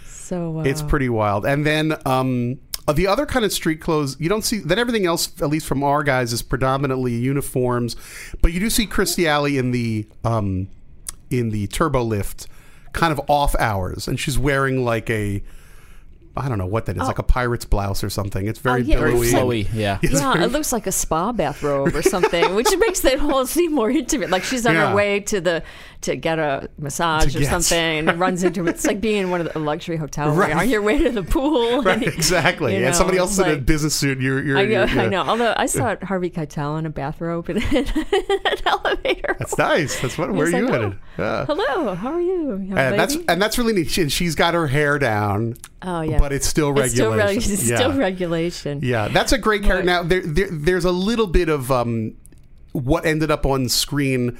so 0.05 0.59
uh, 0.59 0.63
it's 0.63 0.81
pretty 0.81 1.09
wild. 1.09 1.45
And 1.45 1.65
then 1.65 1.93
um, 2.05 2.57
uh, 2.91 2.93
the 2.93 3.07
other 3.07 3.25
kind 3.25 3.45
of 3.45 3.53
street 3.53 3.79
clothes, 3.79 4.17
you 4.19 4.27
don't 4.27 4.43
see. 4.43 4.59
Then 4.59 4.77
everything 4.77 5.05
else, 5.05 5.31
at 5.41 5.47
least 5.47 5.65
from 5.65 5.81
our 5.81 6.03
guys, 6.03 6.33
is 6.33 6.41
predominantly 6.41 7.13
uniforms. 7.15 7.95
But 8.41 8.51
you 8.51 8.59
do 8.59 8.69
see 8.69 8.85
Kirstie 8.85 9.27
Alley 9.27 9.57
in 9.57 9.71
the 9.71 10.05
um, 10.25 10.67
in 11.29 11.51
the 11.51 11.67
turbo 11.67 12.03
lift, 12.03 12.47
kind 12.91 13.13
of 13.13 13.21
off 13.29 13.55
hours, 13.55 14.07
and 14.07 14.19
she's 14.19 14.37
wearing 14.37 14.83
like 14.83 15.09
a. 15.09 15.41
I 16.35 16.47
don't 16.49 16.57
know 16.57 16.65
what 16.65 16.85
that 16.85 16.95
is, 16.97 17.03
like 17.03 17.19
oh. 17.19 17.21
a 17.21 17.23
pirate's 17.23 17.65
blouse 17.65 18.03
or 18.03 18.09
something. 18.09 18.47
It's 18.47 18.59
oh, 18.59 18.63
very 18.63 18.81
Oh, 18.81 18.85
yeah, 18.85 18.95
billowy. 18.99 19.27
it's 19.27 19.33
like- 19.33 19.43
Flowy, 19.43 19.67
yeah. 19.73 19.99
Yeah, 20.01 20.33
very- 20.33 20.45
it 20.45 20.51
looks 20.51 20.71
like 20.71 20.87
a 20.87 20.91
spa 20.91 21.31
bathrobe 21.31 21.95
or 21.95 22.01
something, 22.01 22.55
which 22.55 22.69
makes 22.79 23.01
that 23.01 23.19
whole 23.19 23.45
scene 23.45 23.73
more 23.73 23.89
intimate. 23.89 24.29
Like 24.29 24.43
she's 24.43 24.65
on 24.65 24.73
Yeah. 24.75 24.89
her 24.91 24.95
way 24.95 25.19
to 25.21 25.41
the 25.41 25.63
to 26.01 26.15
get 26.15 26.39
a 26.39 26.67
massage 26.79 27.33
To 27.33 27.37
or 27.37 27.41
get- 27.41 27.49
something, 27.49 28.09
and 28.09 28.19
runs 28.19 28.43
into 28.43 28.65
it. 28.65 28.69
it's 28.69 28.87
like 28.87 29.01
being 29.01 29.17
in 29.17 29.29
one 29.29 29.39
of 29.41 29.51
the 29.53 29.59
luxury 29.59 29.97
hotels. 29.97 30.35
Right. 30.35 30.55
On 30.55 30.67
your 30.67 30.81
way 30.81 30.97
to 30.97 31.11
the 31.11 31.21
pool, 31.23 31.81
Right, 31.83 31.97
and, 31.97 32.07
exactly. 32.07 32.77
you 32.77 32.85
and 32.85 32.95
somebody 32.95 33.17
know, 33.17 33.23
else 33.25 33.37
in 33.37 33.49
a 33.49 33.57
business 33.57 33.93
suit. 33.93 34.19
You're, 34.19 34.43
you're, 34.43 34.57
I 34.57 34.65
know, 34.65 34.85
you're- 34.85 34.99
I 34.99 35.07
know. 35.09 35.21
Although 35.21 35.53
I 35.55 35.65
saw 35.67 35.95
Harvey 36.01 36.29
Keitel 36.31 36.79
in 36.79 36.85
a 36.85 36.89
bathrobe 36.89 37.49
in, 37.49 37.57
an 37.57 37.85
elevator. 38.65 39.35
That's 39.37 39.57
nice. 39.57 39.99
That's 39.99 40.17
what. 40.17 40.31
Where 40.33 40.47
are 40.47 40.49
you 40.49 40.65
like, 40.65 40.71
headed? 40.73 40.97
"Oh, 41.19 41.23
Yeah. 41.23 41.45
Hello, 41.45 41.93
how 41.95 42.13
are 42.13 42.21
you? 42.21 42.57
young 42.57 42.77
And 42.77 42.99
that's 42.99 43.15
and 43.27 43.41
that's 43.41 43.57
really 43.57 43.73
neat. 43.73 43.89
She- 43.91 44.01
And 44.01 44.11
she's 44.11 44.35
got 44.35 44.53
her 44.53 44.67
hair 44.67 44.97
down. 44.97 45.55
Oh 45.83 46.01
yeah, 46.01 46.19
but 46.19 46.31
it's 46.33 46.47
still 46.47 46.77
It's 46.79 46.93
still, 46.93 47.11
reg- 47.11 47.19
regulation. 47.19 47.53
it's 47.53 47.69
Yeah. 47.69 47.75
still 47.77 47.93
regulation. 47.93 48.79
Yeah, 48.83 49.07
that's 49.07 49.31
a 49.31 49.37
great 49.37 49.63
character. 49.63 49.85
Now 49.85 50.03
there, 50.03 50.21
there 50.21 50.47
there's 50.51 50.85
a 50.85 50.91
little 50.91 51.27
bit 51.27 51.49
of 51.49 51.71
um, 51.71 52.13
what 52.73 53.05
ended 53.05 53.31
up 53.31 53.45
on 53.45 53.69
screen 53.69 54.37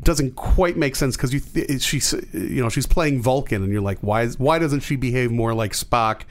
doesn't 0.00 0.36
quite 0.36 0.76
make 0.76 0.96
sense 0.96 1.16
because 1.16 1.34
you 1.34 1.40
th- 1.40 1.82
she's 1.82 2.14
you 2.32 2.62
know 2.62 2.68
she's 2.70 2.86
playing 2.86 3.20
Vulcan 3.20 3.62
and 3.62 3.70
you're 3.72 3.82
like 3.82 3.98
why 4.00 4.22
is, 4.22 4.38
why 4.38 4.58
doesn't 4.58 4.80
she 4.80 4.96
behave 4.96 5.30
more 5.30 5.52
like 5.54 5.72
Spock? 5.72 6.22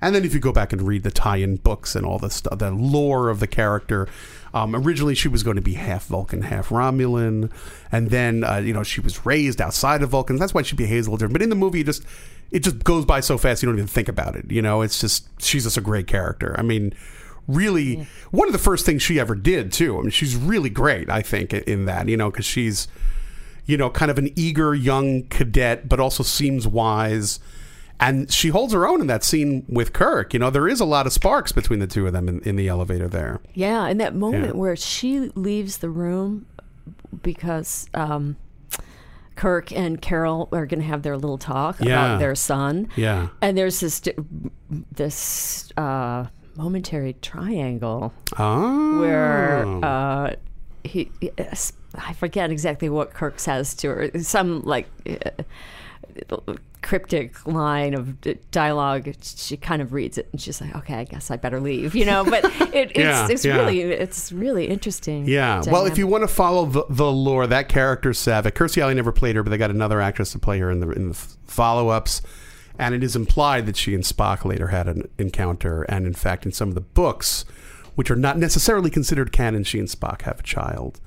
And 0.00 0.14
then 0.14 0.24
if 0.24 0.32
you 0.32 0.38
go 0.40 0.52
back 0.52 0.72
and 0.72 0.82
read 0.82 1.02
the 1.02 1.10
tie-in 1.10 1.56
books 1.56 1.96
and 1.96 2.06
all 2.06 2.18
the 2.20 2.30
stuff, 2.30 2.58
the 2.60 2.70
lore 2.70 3.30
of 3.30 3.40
the 3.40 3.48
character, 3.48 4.06
um, 4.54 4.74
originally 4.74 5.14
she 5.14 5.28
was 5.28 5.42
going 5.42 5.56
to 5.56 5.62
be 5.62 5.74
half 5.74 6.06
Vulcan, 6.06 6.42
half 6.42 6.68
Romulan, 6.70 7.50
and 7.92 8.10
then 8.10 8.44
uh, 8.44 8.56
you 8.56 8.72
know 8.72 8.82
she 8.82 9.00
was 9.00 9.24
raised 9.26 9.60
outside 9.60 10.02
of 10.02 10.10
Vulcan. 10.10 10.36
That's 10.36 10.54
why 10.54 10.62
she 10.62 10.76
behaves 10.76 11.06
a 11.06 11.10
little 11.10 11.18
different. 11.18 11.34
But 11.34 11.42
in 11.42 11.50
the 11.50 11.56
movie, 11.56 11.80
it 11.80 11.86
just 11.86 12.04
it 12.50 12.60
just 12.60 12.82
goes 12.84 13.04
by 13.04 13.20
so 13.20 13.36
fast 13.38 13.62
you 13.62 13.68
don't 13.68 13.76
even 13.76 13.86
think 13.88 14.08
about 14.08 14.36
it. 14.36 14.50
You 14.50 14.62
know, 14.62 14.82
it's 14.82 15.00
just 15.00 15.28
she's 15.42 15.64
just 15.64 15.76
a 15.76 15.82
great 15.82 16.06
character. 16.06 16.54
I 16.58 16.62
mean, 16.62 16.94
really, 17.46 18.06
one 18.30 18.48
of 18.48 18.52
the 18.52 18.58
first 18.58 18.86
things 18.86 19.02
she 19.02 19.20
ever 19.20 19.34
did 19.34 19.72
too. 19.72 19.98
I 19.98 20.02
mean, 20.02 20.10
she's 20.10 20.36
really 20.36 20.70
great. 20.70 21.10
I 21.10 21.22
think 21.22 21.52
in- 21.52 21.62
in 21.64 21.84
that, 21.86 22.08
you 22.08 22.16
know, 22.16 22.30
because 22.30 22.46
she's 22.46 22.88
you 23.66 23.76
know 23.76 23.90
kind 23.90 24.10
of 24.10 24.18
an 24.18 24.30
eager 24.34 24.74
young 24.74 25.24
cadet, 25.24 25.88
but 25.88 26.00
also 26.00 26.22
seems 26.22 26.66
wise. 26.66 27.38
And 28.00 28.30
she 28.32 28.48
holds 28.50 28.72
her 28.72 28.86
own 28.86 29.00
in 29.00 29.08
that 29.08 29.24
scene 29.24 29.64
with 29.68 29.92
Kirk. 29.92 30.32
You 30.32 30.38
know, 30.38 30.50
there 30.50 30.68
is 30.68 30.80
a 30.80 30.84
lot 30.84 31.06
of 31.06 31.12
sparks 31.12 31.50
between 31.50 31.80
the 31.80 31.86
two 31.88 32.06
of 32.06 32.12
them 32.12 32.28
in, 32.28 32.40
in 32.42 32.54
the 32.56 32.68
elevator 32.68 33.08
there. 33.08 33.40
Yeah, 33.54 33.86
and 33.86 34.00
that 34.00 34.14
moment 34.14 34.44
Yeah. 34.46 34.50
where 34.52 34.76
she 34.76 35.30
leaves 35.34 35.78
the 35.78 35.90
room 35.90 36.46
because 37.22 37.88
um, 37.94 38.36
Kirk 39.34 39.72
and 39.72 40.00
Carol 40.00 40.48
are 40.52 40.64
going 40.66 40.80
to 40.80 40.86
have 40.86 41.02
their 41.02 41.16
little 41.16 41.38
talk 41.38 41.80
Yeah. 41.80 41.86
about 41.86 42.18
their 42.20 42.34
son. 42.36 42.88
Yeah. 42.94 43.28
And 43.42 43.58
there's 43.58 43.80
this 43.80 44.00
this 44.92 45.72
uh, 45.76 46.26
momentary 46.56 47.14
triangle 47.22 48.12
Oh. 48.38 49.00
where 49.00 49.66
uh, 49.84 50.34
he, 50.84 51.10
I 51.94 52.12
forget 52.12 52.50
exactly 52.50 52.88
what 52.88 53.12
Kirk 53.12 53.40
says 53.40 53.74
to 53.76 53.88
her. 53.88 54.10
Some 54.20 54.62
like 54.62 54.86
uh, 56.30 56.54
cryptic 56.82 57.46
line 57.46 57.94
of 57.94 58.20
dialogue. 58.50 59.12
She 59.22 59.56
kind 59.56 59.82
of 59.82 59.92
reads 59.92 60.18
it 60.18 60.28
and 60.32 60.40
she's 60.40 60.60
like, 60.60 60.74
"Okay, 60.76 60.94
I 60.94 61.04
guess 61.04 61.30
I 61.30 61.36
better 61.36 61.60
leave," 61.60 61.94
you 61.94 62.04
know. 62.04 62.24
But 62.24 62.44
it, 62.74 62.90
it's 62.90 62.98
Yeah, 62.98 63.28
it's 63.30 63.44
yeah. 63.44 63.56
really 63.56 63.80
it's 63.82 64.32
really 64.32 64.66
interesting. 64.66 65.26
Yeah. 65.26 65.62
Well, 65.66 65.86
if 65.86 65.98
you 65.98 66.06
want 66.06 66.22
to 66.22 66.28
follow 66.28 66.66
the, 66.66 66.84
the 66.88 67.10
lore, 67.10 67.46
that 67.46 67.68
character 67.68 68.10
Saavik, 68.10 68.52
Kirstie 68.52 68.82
Alley 68.82 68.94
never 68.94 69.12
played 69.12 69.36
her, 69.36 69.42
but 69.42 69.50
they 69.50 69.58
got 69.58 69.70
another 69.70 70.00
actress 70.00 70.32
to 70.32 70.38
play 70.38 70.58
her 70.58 70.70
in 70.70 70.80
the 70.80 70.90
in 70.90 71.08
the 71.08 71.14
follow 71.14 71.88
ups, 71.88 72.22
and 72.78 72.94
it 72.94 73.02
is 73.02 73.16
implied 73.16 73.66
that 73.66 73.76
she 73.76 73.94
and 73.94 74.04
Spock 74.04 74.44
later 74.44 74.68
had 74.68 74.88
an 74.88 75.08
encounter, 75.18 75.82
and 75.84 76.06
in 76.06 76.14
fact, 76.14 76.46
in 76.46 76.52
some 76.52 76.68
of 76.68 76.74
the 76.74 76.80
books, 76.80 77.44
which 77.94 78.10
are 78.10 78.16
not 78.16 78.38
necessarily 78.38 78.90
considered 78.90 79.32
canon, 79.32 79.64
she 79.64 79.78
and 79.78 79.88
Spock 79.88 80.22
have 80.22 80.40
a 80.40 80.42
child. 80.44 81.00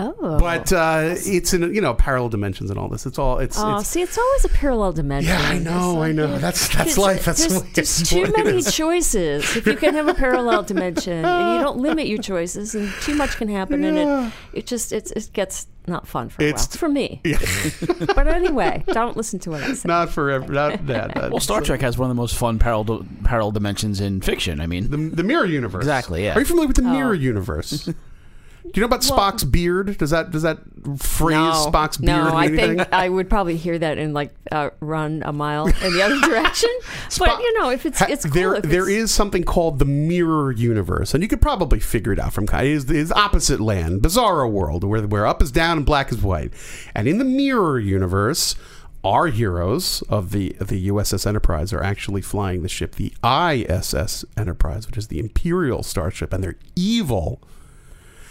Oh, 0.00 0.38
but 0.38 0.72
uh, 0.72 1.14
it's 1.16 1.52
in 1.54 1.74
you 1.74 1.80
know 1.80 1.94
parallel 1.94 2.28
dimensions 2.28 2.70
and 2.70 2.78
all 2.78 2.88
this. 2.88 3.06
It's 3.06 3.18
all 3.18 3.38
it's. 3.38 3.58
Oh, 3.58 3.78
it's 3.78 3.88
see, 3.88 4.02
it's 4.02 4.16
always 4.18 4.44
a 4.44 4.48
parallel 4.50 4.92
dimension. 4.92 5.32
Yeah, 5.32 5.40
I 5.48 5.58
know, 5.58 6.02
I 6.02 6.12
know. 6.12 6.26
That's- 6.38 6.68
that's 6.74 6.96
life. 6.98 7.24
That's 7.24 7.46
there's, 7.46 7.62
there's 7.72 8.02
too 8.08 8.30
many 8.36 8.62
choices. 8.62 9.56
If 9.56 9.66
you 9.66 9.76
can 9.76 9.94
have 9.94 10.08
a 10.08 10.14
parallel 10.14 10.62
dimension, 10.72 11.24
and 11.24 11.56
you 11.58 11.64
don't 11.64 11.78
limit 11.78 12.06
your 12.06 12.18
choices, 12.18 12.74
and 12.74 12.92
too 13.02 13.14
much 13.14 13.36
can 13.36 13.48
happen, 13.48 13.82
and 13.84 13.98
it 13.98 14.32
it 14.60 14.66
just 14.66 14.92
it's, 14.92 15.10
it 15.12 15.30
gets 15.32 15.66
not 15.86 16.06
fun 16.06 16.28
for 16.28 16.42
a 16.42 16.46
It's- 16.46 16.68
while. 16.68 16.76
For 16.78 16.88
me, 16.90 17.20
Yeah. 17.24 17.38
but 18.14 18.28
anyway, 18.28 18.84
don't 18.88 19.16
listen 19.16 19.38
to 19.40 19.50
what 19.50 19.62
I 19.62 19.72
say. 19.72 19.86
not 19.88 20.10
forever. 20.10 20.52
Not 20.52 20.86
that. 20.86 21.14
that- 21.14 21.30
Well, 21.30 21.40
Star 21.40 21.60
Trek 21.62 21.80
has 21.80 21.96
one 21.96 22.10
of 22.10 22.14
the 22.16 22.20
most 22.20 22.36
fun 22.36 22.58
parallel 22.58 23.06
parallel 23.24 23.52
dimensions 23.52 24.00
in 24.00 24.20
fiction. 24.20 24.60
I 24.60 24.66
mean, 24.66 24.90
the, 24.90 24.96
the 25.16 25.22
mirror 25.24 25.46
universe. 25.46 25.82
Exactly, 25.84 26.24
yeah. 26.24 26.34
Are 26.34 26.40
you 26.40 26.44
familiar 26.46 26.66
with 26.68 26.76
the 26.76 26.82
Oh. 26.82 26.92
mirror 26.92 27.14
universe? 27.14 27.88
Do 28.72 28.80
you 28.80 28.82
know 28.82 28.86
about 28.86 29.04
Well- 29.08 29.18
Spock's 29.18 29.44
beard? 29.44 29.98
Does 29.98 30.10
that 30.10 30.30
does 30.30 30.42
that 30.42 30.58
phrase 30.98 31.36
no, 31.36 31.66
Spock's 31.70 31.96
beard 31.98 32.24
no, 32.24 32.24
mean 32.26 32.34
I 32.34 32.48
think 32.56 32.92
I 32.92 33.08
would 33.08 33.28
probably 33.28 33.56
hear 33.56 33.78
that 33.78 33.98
and 33.98 34.14
like 34.14 34.34
uh, 34.52 34.70
run 34.80 35.22
a 35.24 35.32
mile 35.32 35.66
in 35.66 35.92
the 35.92 36.02
other 36.02 36.20
direction. 36.28 36.70
but 37.18 37.38
you 37.40 37.58
know, 37.60 37.70
if 37.70 37.84
it's 37.86 37.98
Ha- 37.98 38.06
it's 38.08 38.24
cool. 38.24 38.32
there 38.34 38.54
if 38.56 38.62
there 38.64 38.88
it's- 38.88 39.04
is 39.04 39.10
something 39.14 39.44
called 39.44 39.78
the 39.78 39.84
mirror 39.84 40.52
universe, 40.52 41.14
and 41.14 41.22
you 41.22 41.28
could 41.28 41.40
probably 41.42 41.80
figure 41.80 42.12
it 42.12 42.18
out 42.18 42.32
from 42.32 42.46
kind. 42.46 42.66
It 42.66 42.72
is, 42.72 42.84
it 42.90 42.96
is 42.96 43.12
opposite 43.12 43.60
land, 43.60 44.02
bizarro 44.02 44.50
world, 44.50 44.84
where 44.84 45.02
where 45.06 45.26
up 45.26 45.42
is 45.42 45.50
down 45.50 45.78
and 45.78 45.86
black 45.86 46.10
is 46.12 46.22
white. 46.22 46.52
And 46.94 47.08
in 47.08 47.18
the 47.18 47.24
mirror 47.24 47.78
universe, 47.78 48.54
our 49.04 49.28
heroes 49.28 50.02
of 50.08 50.30
the 50.32 50.56
of 50.60 50.68
the 50.68 50.88
USS 50.88 51.26
Enterprise 51.26 51.72
are 51.72 51.82
actually 51.82 52.20
flying 52.22 52.62
the 52.62 52.68
ship, 52.68 52.96
the 52.96 53.12
ISS 53.24 54.24
Enterprise, 54.36 54.86
which 54.86 54.96
is 54.96 55.08
the 55.08 55.18
Imperial 55.18 55.82
starship, 55.82 56.32
and 56.32 56.42
they're 56.42 56.56
evil. 56.76 57.40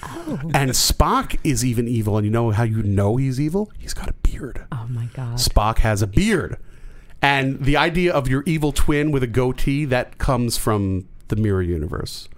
Oh. 0.04 0.39
And 0.54 0.72
Spock 0.72 1.39
is 1.43 1.66
even 1.66 1.88
evil, 1.88 2.18
and 2.18 2.26
you 2.26 2.32
know 2.32 2.52
how 2.52 2.64
you 2.64 2.84
know 2.84 3.18
he's 3.18 3.39
evil? 3.39 3.72
He's 3.78 3.93
got 3.93 4.10
a 4.10 4.14
beard. 4.14 4.66
Oh 4.72 4.86
my 4.89 5.06
god. 5.14 5.38
Spock 5.38 5.80
has 5.80 6.02
a 6.02 6.08
beard. 6.08 6.58
And 7.22 7.60
the 7.60 7.78
idea 7.78 8.14
of 8.14 8.28
your 8.28 8.43
evil 8.45 8.72
twin 8.72 9.12
with 9.12 9.24
a 9.24 9.28
goatee, 9.28 9.86
that 9.86 10.18
comes 10.18 10.58
from 10.58 11.08
the 11.30 11.36
mirror 11.36 11.64
universe. 11.64 12.30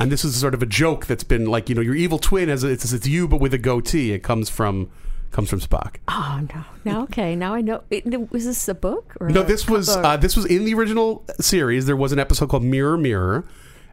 And 0.00 0.10
this 0.10 0.24
is 0.24 0.36
sort 0.36 0.54
of 0.54 0.62
a 0.62 0.66
joke 0.66 1.06
that's 1.06 1.24
been 1.24 1.46
like, 1.46 1.68
you 1.68 1.74
know, 1.74 1.80
your 1.80 1.94
evil 1.94 2.18
twin 2.18 2.48
as 2.48 2.64
it's, 2.64 2.90
it's 2.92 3.06
you 3.06 3.28
but 3.28 3.40
with 3.40 3.52
a 3.52 3.58
goatee. 3.58 4.12
It 4.12 4.20
comes 4.20 4.48
from 4.48 4.90
comes 5.30 5.50
from 5.50 5.60
Spock. 5.60 5.96
Oh 6.08 6.46
no! 6.54 6.64
Now 6.84 7.02
okay, 7.02 7.36
now 7.36 7.54
I 7.54 7.60
know. 7.60 7.82
It, 7.90 8.30
was 8.30 8.44
this 8.44 8.68
a 8.68 8.74
book? 8.74 9.16
Or 9.20 9.28
No, 9.28 9.42
this 9.42 9.68
was 9.68 9.88
uh, 9.88 10.16
this 10.16 10.36
was 10.36 10.46
in 10.46 10.64
the 10.64 10.74
original 10.74 11.24
series. 11.40 11.86
There 11.86 11.96
was 11.96 12.12
an 12.12 12.18
episode 12.18 12.48
called 12.48 12.64
Mirror 12.64 12.98
Mirror, 12.98 13.44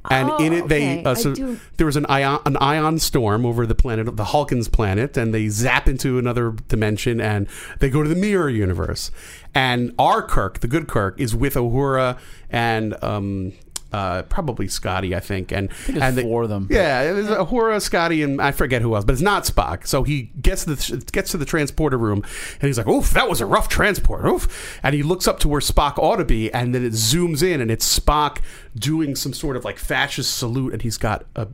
and 0.10 0.30
Oh, 0.30 0.38
in 0.38 0.53
it 0.53 0.68
they 0.68 0.99
okay. 0.99 1.03
uh, 1.03 1.16
so 1.16 1.58
there 1.78 1.86
was 1.86 1.95
an 1.95 2.05
ion 2.08 2.39
an 2.45 2.58
ion 2.58 2.99
storm 2.99 3.45
over 3.45 3.66
the 3.66 3.76
planet, 3.76 4.05
the 4.16 4.26
Halkans 4.26 4.72
planet, 4.72 5.18
and 5.18 5.34
they 5.34 5.47
zap 5.49 5.88
into 5.88 6.18
another 6.18 6.51
dimension, 6.68 7.20
and 7.22 7.47
they 7.80 7.89
go 7.89 8.03
to 8.03 8.10
the 8.10 8.16
Mirror 8.16 8.49
universe. 8.49 9.12
And 9.53 9.93
our 9.97 10.22
Kirk, 10.22 10.60
the 10.60 10.68
good 10.68 10.88
Kirk, 10.88 11.20
is 11.20 11.36
with 11.36 11.55
Uhura 11.55 12.18
and 12.49 13.01
um, 13.03 13.53
uh, 13.94 14.24
probably 14.24 14.68
Scotty, 14.68 15.16
I 15.16 15.20
think, 15.20 15.52
and 15.52 15.72
think 15.74 16.02
and 16.02 16.18
they- 16.18 16.24
four 16.24 16.44
of 16.44 16.50
them. 16.50 16.68
Yeah, 16.70 17.02
it 17.04 17.14
was 17.14 17.28
Uhura, 17.28 17.82
Scotty, 17.82 18.22
and 18.24 18.42
I 18.42 18.52
forget 18.52 18.82
who 18.82 18.96
else, 18.96 19.06
but 19.06 19.14
it's 19.14 19.22
not 19.22 19.44
Spock. 19.44 19.88
So 19.88 20.04
he 20.04 20.32
gets 20.42 20.66
the 20.66 21.06
gets 21.12 21.32
to 21.32 21.38
the 21.38 21.46
transporter 21.46 21.98
room, 21.98 22.24
and 22.60 22.68
he's 22.68 22.78
like, 22.78 22.88
"Oof, 22.88 23.12
that 23.12 23.30
was 23.30 23.42
a 23.42 23.46
rough 23.46 23.70
transport." 23.70 24.26
Oof, 24.26 24.80
and 24.84 24.94
he 24.96 25.04
looks 25.04 25.28
up 25.28 25.40
to 25.40 25.48
where 25.48 25.62
Spock 25.62 25.98
ought 25.98 26.18
to 26.18 26.26
be, 26.26 26.52
and 26.54 26.74
then 26.76 26.84
it 26.86 26.94
zooms 26.94 27.42
in, 27.44 27.62
and 27.62 27.72
it's 27.72 28.00
Spock 28.00 28.40
doing 28.76 29.16
some 29.16 29.34
sort 29.34 29.56
of 29.56 29.64
like 29.66 29.78
fascist 29.78 30.36
salute, 30.38 30.74
and 30.74 30.82
he's 30.82 30.98
got 30.98 31.26
a 31.36 31.48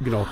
you 0.00 0.10
know 0.10 0.28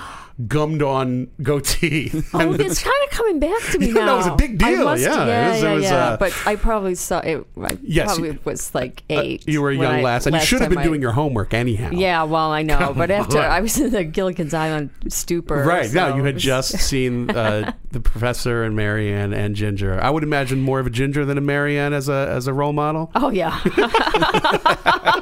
gummed 0.47 0.83
on 0.83 1.29
goatee. 1.41 2.11
Oh, 2.33 2.39
And 2.39 2.59
it's 2.61 2.83
kind 2.83 2.95
of 3.05 3.09
coming 3.09 3.39
back 3.39 3.61
to 3.71 3.79
me 3.79 3.91
now. 3.91 4.05
no, 4.05 4.13
it 4.13 4.17
was 4.17 4.27
a 4.27 4.35
big 4.35 4.57
deal, 4.59 4.83
must- 4.83 5.01
yeah. 5.01 5.23
It 5.23 5.27
yeah, 5.27 5.49
was- 5.49 5.57
it 5.57 5.63
yeah, 5.65 5.73
was, 5.73 5.83
yeah. 5.83 5.95
uh, 6.09 6.17
but 6.17 6.33
I 6.45 6.55
probably 6.55 6.93
saw 6.95 7.19
it. 7.19 7.45
I 7.59 7.77
Yes, 7.81 8.07
probably 8.07 8.29
you- 8.33 8.39
was 8.43 8.75
like 8.75 9.01
uh, 9.09 9.19
eight. 9.21 9.47
you 9.47 9.61
were 9.61 9.71
a 9.71 9.75
young 9.75 10.01
lass, 10.03 10.25
and 10.27 10.35
you 10.35 10.41
should 10.41 10.61
have 10.61 10.69
been 10.69 10.79
I- 10.79 10.83
doing 10.83 11.01
your 11.01 11.13
homework 11.13 11.53
anyhow. 11.53 11.89
Yeah, 11.91 12.23
well, 12.23 12.51
I 12.51 12.61
know, 12.63 12.93
but 12.95 13.09
after 13.09 13.39
on. 13.39 13.45
I 13.45 13.61
was 13.61 13.79
in 13.79 13.91
the 13.91 14.03
Gilligan's 14.03 14.53
Island 14.53 14.89
stupor. 15.07 15.63
Right. 15.63 15.89
so 15.89 16.09
No, 16.09 16.15
you 16.17 16.23
had 16.25 16.37
just 16.37 16.77
seen 16.79 17.29
uh, 17.31 17.73
the 17.91 17.99
professor 17.99 18.63
and 18.63 18.75
Mary 18.75 19.11
Ann 19.11 19.33
and 19.33 19.55
Ginger. 19.55 19.99
I 19.99 20.09
would 20.09 20.23
imagine 20.23 20.59
more 20.61 20.79
of 20.79 20.85
a 20.87 20.91
Ginger 20.91 21.25
than 21.25 21.37
a 21.37 21.41
Mary 21.41 21.79
Ann 21.79 21.93
as 21.93 22.09
a 22.09 22.27
as 22.29 22.45
a 22.47 22.53
role 22.53 22.73
model. 22.73 23.09
Oh 23.15 23.29
yeah. 23.31 23.59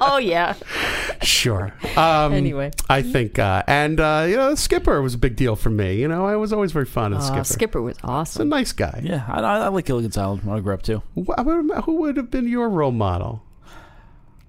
oh 0.01 0.17
yeah. 0.21 0.55
Sure. 1.21 1.73
Um, 1.95 2.33
Anyway. 2.33 2.71
I 2.89 3.01
think, 3.01 3.39
uh, 3.39 3.63
and 3.67 3.99
uh, 3.99 4.25
you 4.27 4.35
know, 4.35 4.55
Skipper 4.55 5.01
was 5.05 5.13
a 5.13 5.17
big 5.17 5.35
deal 5.37 5.55
for 5.55 5.69
me. 5.69 5.95
You 5.95 6.07
know, 6.09 6.25
I 6.25 6.35
was 6.35 6.51
always 6.51 6.73
very 6.73 6.85
fond 6.85 7.13
of 7.13 7.21
Oh, 7.21 7.23
Skipper. 7.23 7.43
Skipper 7.45 7.81
was 7.81 7.95
He's 7.97 8.03
a 8.03 8.07
awesome. 8.07 8.49
nice 8.49 8.73
guy. 8.73 8.99
yeah, 9.03 9.23
I, 9.27 9.39
I, 9.39 9.57
I 9.59 9.67
like 9.69 9.85
Gilligan's 9.85 10.17
Island 10.17 10.43
when 10.43 10.57
I 10.57 10.59
grew 10.59 10.73
up 10.73 10.81
too. 10.83 11.01
Wh- 11.15 11.31
I 11.37 11.43
Who 11.43 11.93
would 12.01 12.17
have 12.17 12.29
been 12.29 12.47
your 12.49 12.69
role 12.69 12.91
model? 12.91 13.41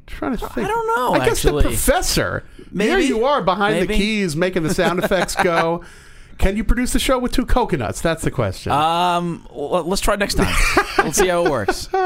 trying 0.07 0.37
to 0.37 0.39
think. 0.39 0.67
I 0.67 0.71
don't 0.71 0.87
know, 0.97 1.15
I 1.15 1.19
guess 1.27 1.45
actually. 1.45 1.63
the 1.65 1.69
professor. 1.71 2.45
there 2.73 2.97
Maybe. 2.97 3.07
you 3.09 3.25
are 3.25 3.43
behind 3.43 3.77
the 3.77 3.81
Maybe. 3.81 3.97
keys, 3.97 4.37
making 4.37 4.63
the 4.63 4.73
sound 4.75 4.99
effects 5.03 5.35
go. 5.37 5.85
Can 6.39 6.57
you 6.57 6.65
produce 6.65 6.93
the 6.93 6.99
show 6.99 7.19
with 7.19 7.33
two 7.33 7.47
coconuts? 7.47 8.03
That's 8.03 8.23
the 8.23 8.31
question. 8.31 8.71
Um, 8.71 9.49
well, 9.51 9.85
let's 9.85 10.03
try 10.03 10.17
next 10.17 10.35
time. 10.35 10.55
let's 10.99 11.17
see 11.19 11.29
how 11.29 11.45
it 11.47 11.51
works. 11.51 11.89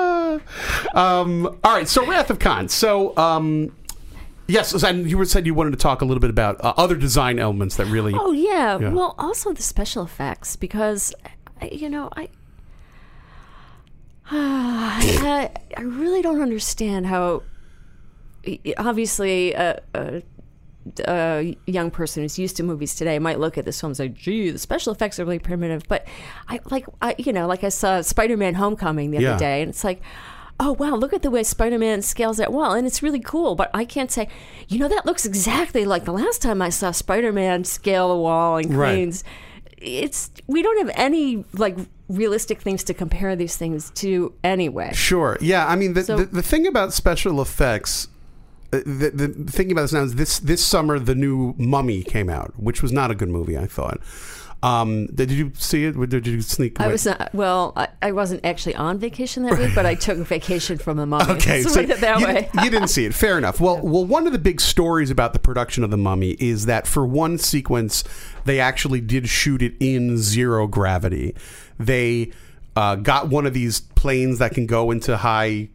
Um, 0.94 1.46
all 1.64 1.74
right, 1.74 1.88
so 1.88 2.06
Wrath 2.06 2.30
of 2.30 2.38
Khan. 2.38 2.68
So, 2.68 3.16
um, 3.16 3.74
yes, 4.50 4.82
and 4.82 5.08
you 5.10 5.16
were 5.18 5.24
said 5.24 5.46
you 5.46 5.54
wanted 5.54 5.70
to 5.70 5.76
talk 5.76 6.02
a 6.02 6.04
little 6.04 6.20
bit 6.20 6.30
about 6.30 6.62
uh, 6.64 6.74
other 6.76 6.96
design 6.96 7.38
elements 7.38 7.76
that 7.76 7.86
really. 7.86 8.12
Oh 8.14 8.32
yeah. 8.32 8.78
Yeah. 8.78 8.92
Well, 8.92 9.14
also 9.18 9.52
the 9.52 9.62
special 9.62 10.02
effects 10.04 10.56
because 10.56 11.14
you 11.70 11.88
know 11.88 12.08
I. 12.16 12.28
I, 14.32 15.50
I 15.76 15.82
really 15.82 16.22
don't 16.22 16.40
understand 16.40 17.06
how. 17.06 17.42
Obviously, 18.78 19.52
a, 19.52 19.80
a, 19.92 20.22
a 21.06 21.56
young 21.66 21.90
person 21.90 22.22
who's 22.22 22.38
used 22.38 22.56
to 22.56 22.62
movies 22.62 22.94
today 22.94 23.18
might 23.18 23.38
look 23.38 23.58
at 23.58 23.64
this 23.64 23.80
film 23.80 23.90
and 23.90 23.96
say, 23.96 24.08
"Gee, 24.08 24.50
the 24.50 24.58
special 24.58 24.92
effects 24.92 25.18
are 25.18 25.24
really 25.24 25.38
primitive." 25.40 25.82
But 25.88 26.06
I 26.48 26.60
like, 26.70 26.86
I 27.02 27.16
you 27.18 27.32
know, 27.32 27.46
like 27.46 27.64
I 27.64 27.68
saw 27.68 28.00
Spider-Man: 28.00 28.54
Homecoming 28.54 29.10
the 29.10 29.18
other 29.18 29.26
Yeah. 29.26 29.36
day, 29.38 29.62
and 29.62 29.68
it's 29.70 29.84
like, 29.84 30.00
oh 30.60 30.72
wow, 30.72 30.94
look 30.94 31.12
at 31.12 31.22
the 31.22 31.30
way 31.30 31.42
Spider-Man 31.42 32.02
scales 32.02 32.36
that 32.36 32.52
wall, 32.52 32.72
and 32.74 32.86
it's 32.86 33.02
really 33.02 33.18
cool. 33.20 33.54
But 33.56 33.70
I 33.74 33.84
can't 33.84 34.10
say, 34.12 34.28
you 34.68 34.78
know, 34.78 34.88
that 34.88 35.06
looks 35.06 35.24
exactly 35.26 35.84
like 35.86 36.04
the 36.04 36.12
last 36.12 36.42
time 36.42 36.60
I 36.62 36.68
saw 36.68 36.90
Spider-Man 36.92 37.64
scale 37.64 38.10
a 38.12 38.20
wall 38.20 38.58
and 38.58 38.74
Right. 38.76 38.92
cranes. 38.92 39.24
It's 39.78 40.30
we 40.46 40.62
don't 40.62 40.78
have 40.86 40.94
any 40.94 41.44
like 41.54 41.76
realistic 42.08 42.60
things 42.60 42.84
to 42.84 42.92
compare 42.94 43.34
these 43.34 43.56
things 43.56 43.90
to 43.94 44.34
anyway. 44.44 44.90
Sure. 44.92 45.38
Yeah. 45.40 45.66
I 45.66 45.74
mean, 45.76 45.94
the, 45.94 46.04
So- 46.04 46.18
the, 46.18 46.24
the 46.26 46.42
thing 46.42 46.66
about 46.66 46.92
special 46.92 47.40
effects, 47.40 48.08
uh, 48.72 48.80
the, 48.84 49.10
the 49.14 49.28
thinking 49.50 49.72
about 49.72 49.82
this 49.82 49.92
now 49.94 50.02
is 50.02 50.16
this 50.16 50.38
this 50.40 50.62
summer 50.64 50.98
the 50.98 51.14
new 51.14 51.54
Mummy 51.56 52.02
came 52.02 52.28
out, 52.28 52.52
which 52.58 52.82
was 52.82 52.92
not 52.92 53.10
a 53.10 53.14
good 53.14 53.30
movie. 53.30 53.56
I 53.56 53.66
thought. 53.66 54.00
Um, 54.62 55.06
did 55.06 55.30
you 55.30 55.52
see 55.54 55.86
it? 55.86 55.96
Or 55.96 56.06
Did 56.06 56.26
you 56.26 56.42
sneak? 56.42 56.80
I 56.80 56.84
away? 56.84 56.92
was 56.92 57.06
not, 57.06 57.34
well. 57.34 57.72
I, 57.76 57.88
I 58.02 58.12
wasn't 58.12 58.44
actually 58.44 58.74
on 58.74 58.98
vacation 58.98 59.42
that 59.44 59.58
week, 59.58 59.74
but 59.74 59.86
I 59.86 59.94
took 59.94 60.18
vacation 60.18 60.76
from 60.76 60.98
the 60.98 61.06
mummy. 61.06 61.32
Okay, 61.32 61.62
so 61.62 61.80
it 61.80 62.00
that 62.00 62.20
you, 62.20 62.26
way. 62.26 62.50
you 62.62 62.70
didn't 62.70 62.88
see 62.88 63.06
it. 63.06 63.14
Fair 63.14 63.38
enough. 63.38 63.58
Well, 63.60 63.80
well, 63.80 64.04
one 64.04 64.26
of 64.26 64.32
the 64.32 64.38
big 64.38 64.60
stories 64.60 65.10
about 65.10 65.32
the 65.32 65.38
production 65.38 65.82
of 65.82 65.90
the 65.90 65.96
Mummy 65.96 66.32
is 66.32 66.66
that 66.66 66.86
for 66.86 67.06
one 67.06 67.38
sequence, 67.38 68.04
they 68.44 68.60
actually 68.60 69.00
did 69.00 69.28
shoot 69.28 69.62
it 69.62 69.74
in 69.80 70.18
zero 70.18 70.66
gravity. 70.66 71.34
They 71.78 72.32
uh, 72.76 72.96
got 72.96 73.28
one 73.28 73.46
of 73.46 73.54
these 73.54 73.80
planes 73.80 74.38
that 74.40 74.52
can 74.52 74.66
go 74.66 74.90
into 74.90 75.16
high 75.16 75.70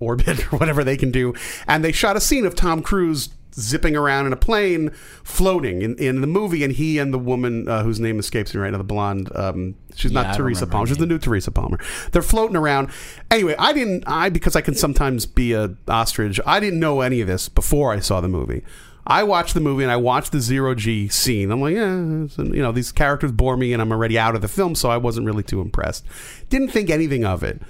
orbit 0.00 0.40
or 0.52 0.58
whatever 0.58 0.84
they 0.84 0.96
can 0.96 1.10
do, 1.10 1.34
and 1.68 1.84
they 1.84 1.92
shot 1.92 2.16
a 2.16 2.20
scene 2.20 2.46
of 2.46 2.54
Tom 2.54 2.82
Cruise 2.82 3.28
zipping 3.58 3.96
around 3.96 4.26
in 4.26 4.32
a 4.32 4.36
plane, 4.36 4.90
floating 5.24 5.82
in, 5.82 5.96
in 5.96 6.20
the 6.20 6.26
movie, 6.26 6.62
and 6.62 6.72
he 6.72 6.98
and 6.98 7.12
the 7.12 7.18
woman 7.18 7.68
uh, 7.68 7.82
whose 7.82 7.98
name 7.98 8.18
escapes 8.18 8.54
me 8.54 8.60
right 8.60 8.70
now, 8.70 8.78
the 8.78 8.84
blonde. 8.84 9.34
Um, 9.34 9.74
she's 9.94 10.12
Yeah, 10.12 10.22
not 10.22 10.28
don't 10.28 10.36
Teresa 10.38 10.66
Palmer. 10.66 10.86
She's 10.86 10.98
the 10.98 11.06
new 11.06 11.18
Teresa 11.18 11.50
Palmer. 11.50 11.78
They're 12.12 12.22
floating 12.22 12.56
around. 12.56 12.90
Anyway, 13.30 13.54
I 13.58 13.72
didn't. 13.72 14.04
I 14.06 14.28
because 14.28 14.56
I 14.56 14.60
can 14.60 14.74
sometimes 14.74 15.26
be 15.26 15.52
a 15.52 15.74
ostrich. 15.88 16.40
I 16.46 16.60
didn't 16.60 16.80
know 16.80 17.00
any 17.00 17.20
of 17.20 17.26
this 17.26 17.48
before 17.48 17.92
I 17.92 18.00
saw 18.00 18.20
the 18.20 18.28
movie. 18.28 18.62
I 19.08 19.22
watched 19.22 19.54
the 19.54 19.60
movie 19.60 19.84
and 19.84 19.92
I 19.92 19.96
watched 19.96 20.32
the 20.32 20.40
zero 20.40 20.74
G 20.74 21.06
scene. 21.08 21.52
I'm 21.52 21.60
like, 21.60 21.74
yeah, 21.74 21.94
you 22.42 22.60
know, 22.60 22.72
these 22.72 22.90
characters 22.90 23.30
bore 23.30 23.56
me, 23.56 23.72
and 23.72 23.80
I'm 23.80 23.92
already 23.92 24.18
out 24.18 24.34
of 24.34 24.42
the 24.42 24.48
film, 24.48 24.74
so 24.74 24.90
I 24.90 24.96
wasn't 24.96 25.26
really 25.26 25.44
too 25.44 25.60
impressed. 25.60 26.04
Didn't 26.48 26.70
think 26.70 26.90
anything 26.90 27.24
of 27.24 27.44
it. 27.44 27.62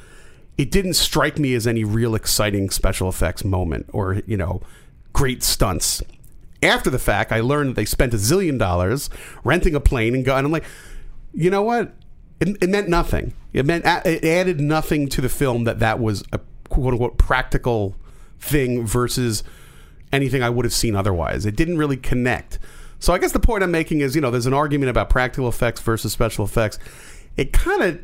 It 0.57 0.71
didn't 0.71 0.95
strike 0.95 1.39
me 1.39 1.55
as 1.55 1.67
any 1.67 1.85
real 1.85 2.15
exciting 2.15 2.71
special 2.71 3.11
effects 3.11 3.45
moment 3.45 3.91
or 3.93 4.23
you 4.27 4.39
know, 4.39 4.63
great 5.17 5.43
stunts. 5.43 6.03
After 6.63 6.91
the 6.91 6.99
fact, 6.99 7.33
I 7.33 7.41
learned 7.41 7.71
that 7.71 7.77
they 7.77 7.87
spent 7.87 8.13
a 8.13 8.19
zillion 8.19 8.59
dollars 8.59 9.09
renting 9.45 9.75
a 9.75 9.81
plane 9.81 10.15
and 10.15 10.27
going. 10.27 10.45
I'm 10.45 10.53
like, 10.53 10.65
you 11.33 11.49
know 11.49 11.63
what? 11.63 11.95
It, 12.39 12.49
it 12.63 12.69
meant 12.69 12.91
nothing. 12.91 13.33
It 13.55 13.65
meant 13.65 13.87
it 13.87 14.23
added 14.25 14.61
nothing 14.61 15.09
to 15.09 15.23
the 15.23 15.31
film 15.31 15.65
that 15.65 15.79
that 15.79 15.99
was 15.99 16.23
a 16.35 16.41
quote 16.69 16.93
unquote 16.93 17.17
practical 17.17 17.97
thing 18.39 18.87
versus 18.87 19.43
anything 20.13 20.43
I 20.43 20.51
would 20.51 20.67
have 20.67 20.75
seen 20.75 20.95
otherwise. 20.95 21.47
It 21.47 21.57
didn't 21.57 21.79
really 21.79 21.97
connect. 21.97 22.59
So 22.99 23.15
I 23.15 23.19
guess 23.19 23.33
the 23.33 23.41
point 23.41 23.63
I'm 23.63 23.71
making 23.71 24.03
is, 24.03 24.15
you 24.15 24.21
know, 24.21 24.31
there's 24.31 24.47
an 24.47 24.55
argument 24.55 24.91
about 24.91 25.09
practical 25.09 25.49
effects 25.49 25.81
versus 25.81 26.13
special 26.13 26.45
effects. 26.45 26.79
It 27.39 27.55
kind 27.55 27.83
of 27.83 28.01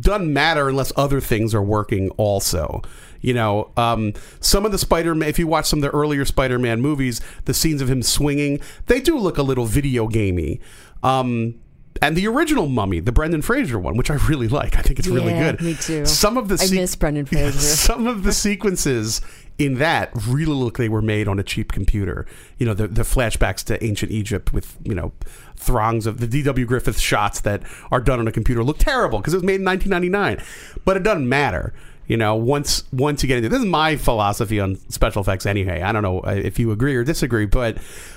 doesn't 0.00 0.32
matter 0.32 0.68
unless 0.68 0.92
other 0.96 1.20
things 1.20 1.54
are 1.54 1.62
working 1.62 2.10
also. 2.10 2.82
You 3.20 3.34
know, 3.34 3.70
um, 3.76 4.14
some 4.40 4.64
of 4.64 4.72
the 4.72 4.78
Spider-Man, 4.78 5.28
if 5.28 5.38
you 5.38 5.46
watch 5.46 5.66
some 5.66 5.80
of 5.80 5.82
the 5.82 5.90
earlier 5.90 6.24
Spider-Man 6.24 6.80
movies, 6.80 7.20
the 7.44 7.54
scenes 7.54 7.82
of 7.82 7.90
him 7.90 8.02
swinging, 8.02 8.60
they 8.86 9.00
do 9.00 9.18
look 9.18 9.36
a 9.38 9.42
little 9.42 9.66
video 9.66 10.06
gamey. 10.06 10.60
Um, 11.02 11.60
and 12.02 12.16
the 12.16 12.26
original 12.26 12.66
Mummy, 12.68 13.00
the 13.00 13.12
Brendan 13.12 13.42
Fraser 13.42 13.78
one, 13.78 13.96
which 13.96 14.10
I 14.10 14.14
really 14.28 14.48
like, 14.48 14.76
I 14.76 14.82
think 14.82 14.98
it's 14.98 15.08
really 15.08 15.32
Yeah, 15.32 15.52
good. 15.52 15.60
me 15.62 15.74
too. 15.74 16.06
Some 16.06 16.36
of 16.36 16.48
the 16.48 16.54
I 16.60 16.74
miss 16.74 16.96
Brendan 16.96 17.26
Fraser. 17.26 17.58
some 17.58 18.06
of 18.06 18.22
the 18.22 18.32
sequences 18.32 19.20
in 19.58 19.74
that 19.74 20.10
really 20.26 20.52
look 20.54 20.78
they 20.78 20.88
were 20.88 21.02
made 21.02 21.28
on 21.28 21.38
a 21.38 21.42
cheap 21.42 21.72
computer. 21.72 22.26
You 22.58 22.66
know, 22.66 22.74
the 22.74 22.88
the 22.88 23.02
flashbacks 23.02 23.62
to 23.64 23.82
ancient 23.84 24.10
Egypt 24.12 24.52
with 24.52 24.78
you 24.82 24.94
know 24.94 25.12
throngs 25.56 26.06
of 26.06 26.18
the 26.18 26.26
D.W. 26.26 26.64
Griffith 26.64 26.98
shots 26.98 27.40
that 27.40 27.62
are 27.90 28.00
done 28.00 28.18
on 28.20 28.26
a 28.26 28.32
computer 28.32 28.64
look 28.64 28.78
terrible 28.78 29.18
because 29.18 29.34
it 29.34 29.38
was 29.38 29.44
made 29.44 29.56
in 29.60 29.64
1999. 29.66 30.42
But 30.84 30.96
it 30.96 31.02
doesn't 31.02 31.28
matter. 31.28 31.74
You 32.06 32.16
know, 32.16 32.34
once 32.34 32.84
once 32.92 33.22
you 33.22 33.26
get 33.26 33.36
into 33.36 33.50
this 33.50 33.60
is 33.60 33.66
my 33.66 33.96
philosophy 33.96 34.58
on 34.58 34.76
special 34.90 35.20
effects. 35.22 35.44
Anyway, 35.44 35.82
I 35.82 35.92
don't 35.92 36.02
know 36.02 36.20
uh, 36.20 36.30
if 36.30 36.58
you 36.58 36.70
agree 36.72 36.96
or 36.96 37.04
disagree, 37.04 37.46
but 37.46 37.76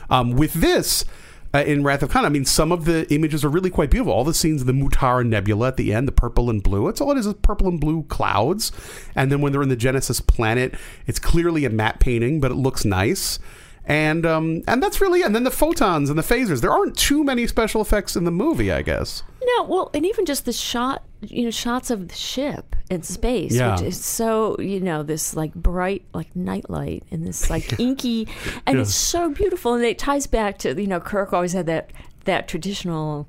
um, 0.09 0.31
with 0.31 0.53
this. 0.53 1.03
Uh, 1.55 1.59
in 1.59 1.83
Wrath 1.83 2.01
of 2.01 2.09
Khan, 2.09 2.25
I 2.25 2.29
mean, 2.29 2.45
some 2.45 2.71
of 2.71 2.85
the 2.85 3.11
images 3.13 3.45
are 3.45 3.49
really 3.49 3.69
quite 3.69 3.91
beautiful. 3.91 4.11
All 4.11 4.23
the 4.23 4.33
scenes 4.33 4.61
of 4.61 4.67
the 4.67 4.73
Mutara 4.73 5.23
Nebula 5.23 5.67
at 5.67 5.77
the 5.77 5.93
end, 5.93 6.07
the 6.07 6.11
purple 6.11 6.49
and 6.49 6.63
blue, 6.63 6.87
it's 6.87 6.99
all 6.99 7.11
it 7.11 7.17
is 7.17 7.27
is 7.27 7.35
purple 7.35 7.67
and 7.67 7.79
blue 7.79 8.03
clouds. 8.03 8.71
And 9.13 9.31
then 9.31 9.39
when 9.39 9.51
they're 9.51 9.61
in 9.61 9.69
the 9.69 9.75
Genesis 9.75 10.19
planet, 10.19 10.73
it's 11.05 11.19
clearly 11.19 11.63
a 11.65 11.69
matte 11.69 11.99
painting, 11.99 12.39
but 12.39 12.51
it 12.51 12.55
looks 12.55 12.85
nice. 12.85 13.37
And 13.85 14.25
um, 14.25 14.63
and 14.67 14.81
that's 14.81 15.01
really 15.01 15.23
and 15.23 15.35
then 15.35 15.43
the 15.43 15.51
photons 15.51 16.09
and 16.09 16.17
the 16.17 16.23
phasers. 16.23 16.61
There 16.61 16.71
aren't 16.71 16.95
too 16.97 17.23
many 17.23 17.47
special 17.47 17.81
effects 17.81 18.15
in 18.15 18.23
the 18.23 18.31
movie, 18.31 18.71
I 18.71 18.81
guess. 18.81 19.23
No, 19.57 19.63
well, 19.63 19.89
and 19.93 20.05
even 20.05 20.25
just 20.25 20.45
the 20.45 20.53
shot, 20.53 21.03
you 21.21 21.43
know, 21.43 21.51
shots 21.51 21.89
of 21.91 22.07
the 22.07 22.15
ship 22.15 22.77
in 22.89 23.03
space, 23.03 23.53
Yeah. 23.53 23.73
which 23.75 23.81
is 23.81 24.03
so, 24.05 24.55
you 24.57 24.79
know, 24.79 25.03
this 25.03 25.35
like 25.35 25.53
bright, 25.53 26.05
like 26.13 26.33
nightlight 26.33 27.03
and 27.11 27.27
this 27.27 27.49
like 27.49 27.77
inky, 27.79 28.29
and 28.65 28.77
Yeah. 28.77 28.83
it's 28.83 28.95
so 28.95 29.29
beautiful. 29.31 29.73
And 29.73 29.83
it 29.83 29.99
ties 29.99 30.27
back 30.27 30.59
to, 30.59 30.79
you 30.81 30.87
know, 30.87 31.01
Kirk 31.01 31.33
always 31.33 31.51
had 31.51 31.65
that 31.65 31.91
that 32.23 32.47
traditional 32.47 33.27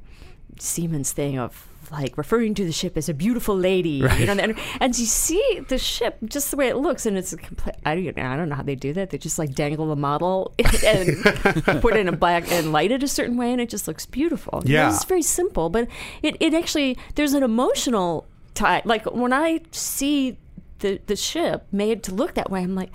Siemens 0.60 1.10
thing 1.12 1.36
of 1.36 1.66
like 1.92 2.16
referring 2.18 2.54
to 2.54 2.64
the 2.64 2.72
ship 2.72 2.96
as 2.96 3.08
a 3.08 3.14
beautiful 3.14 3.56
lady, 3.56 3.90
you 4.18 4.26
know, 4.26 4.32
and, 4.32 4.58
and 4.80 4.98
you 4.98 5.06
see 5.06 5.60
the 5.68 5.78
ship 5.78 6.18
just 6.24 6.50
the 6.50 6.56
way 6.56 6.68
it 6.68 6.76
looks, 6.76 7.06
and 7.06 7.16
it's 7.16 7.32
a 7.32 7.36
complete. 7.36 7.74
I 7.84 7.94
don't, 7.94 8.18
I 8.18 8.36
don't 8.36 8.48
know 8.48 8.54
how 8.56 8.62
they 8.62 8.74
do 8.74 8.92
that. 8.94 9.10
They 9.10 9.18
just 9.18 9.38
like 9.38 9.54
dangle 9.54 9.86
the 9.88 9.96
model 9.96 10.54
and 10.84 11.22
put 11.82 11.94
it 11.94 12.00
in 12.00 12.08
a 12.08 12.12
black 12.16 12.50
and 12.50 12.72
light 12.72 12.90
it 12.90 13.02
a 13.02 13.08
certain 13.08 13.36
way, 13.36 13.52
and 13.52 13.60
it 13.60 13.68
just 13.68 13.86
looks 13.88 14.06
beautiful. 14.06 14.62
You 14.64 14.74
know, 14.74 14.80
Yeah. 14.82 14.88
it's 14.94 15.04
very 15.04 15.22
simple, 15.22 15.70
but 15.70 15.88
it, 16.22 16.36
it 16.40 16.54
actually 16.54 16.96
there's 17.14 17.34
an 17.34 17.42
emotional 17.42 18.26
tie. 18.54 18.82
Like 18.84 19.04
when 19.14 19.32
I 19.32 19.60
see 19.70 20.38
the 20.80 21.00
the 21.06 21.16
ship 21.16 21.66
made 21.72 22.02
to 22.04 22.14
look 22.14 22.34
that 22.34 22.50
way, 22.50 22.62
I'm 22.62 22.74
like. 22.74 22.90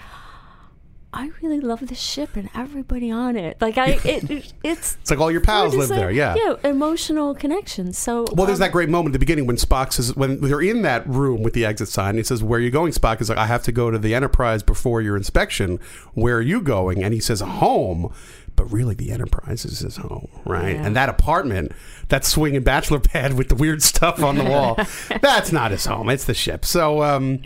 I 1.11 1.31
really 1.41 1.59
love 1.59 1.87
the 1.87 1.95
ship 1.95 2.35
and 2.35 2.49
everybody 2.53 3.09
on 3.09 3.35
it. 3.35 3.57
Like 3.59 3.77
I, 3.77 3.87
it, 4.03 4.29
it 4.29 4.53
it's 4.63 4.97
It's 5.01 5.09
like 5.09 5.19
all 5.19 5.31
your 5.31 5.41
pals 5.41 5.73
live 5.73 5.83
is 5.83 5.89
there, 5.89 6.11
yeah. 6.11 6.35
yeah, 6.35 6.55
emotional 6.63 7.33
connection. 7.33 7.93
So 7.93 8.25
Well, 8.33 8.45
there's 8.45 8.59
um, 8.59 8.65
that 8.65 8.71
great 8.71 8.89
moment 8.89 9.09
at 9.09 9.13
the 9.13 9.19
beginning 9.19 9.47
when 9.47 9.55
Spock 9.55 9.93
says, 9.93 10.15
when 10.15 10.39
they're 10.41 10.61
in 10.61 10.83
that 10.83 11.07
room 11.07 11.41
with 11.41 11.53
the 11.53 11.65
exit 11.65 11.89
sign, 11.89 12.17
he 12.17 12.23
says, 12.23 12.43
Where 12.43 12.59
are 12.59 12.61
you 12.61 12.71
going, 12.71 12.91
Spock? 12.91 13.17
He's 13.17 13.29
like, 13.29 13.39
I 13.39 13.47
have 13.47 13.63
to 13.63 13.71
go 13.71 13.89
to 13.89 13.97
the 13.97 14.13
Enterprise 14.13 14.61
before 14.61 15.01
your 15.01 15.17
inspection. 15.17 15.79
Where 16.13 16.37
are 16.37 16.41
you 16.41 16.61
going? 16.61 17.03
And 17.03 17.13
he 17.13 17.19
says, 17.19 17.41
Home. 17.41 18.13
But 18.55 18.73
really, 18.73 18.93
the 18.93 19.11
Enterprise 19.11 19.63
is 19.63 19.79
his 19.79 19.95
home, 19.95 20.27
right? 20.43 20.75
Yeah. 20.75 20.85
And 20.85 20.93
that 20.97 21.07
apartment, 21.07 21.71
that 22.09 22.25
swinging 22.25 22.61
bachelor 22.61 22.99
pad 22.99 23.37
with 23.37 23.47
the 23.47 23.55
weird 23.55 23.81
stuff 23.81 24.21
on 24.21 24.35
the 24.35 24.43
wall, 24.43 24.77
that's 25.21 25.53
not 25.53 25.71
his 25.71 25.85
home. 25.85 26.09
It's 26.09 26.25
the 26.25 26.33
ship. 26.33 26.65
So 26.65 27.01
um, 27.01 27.41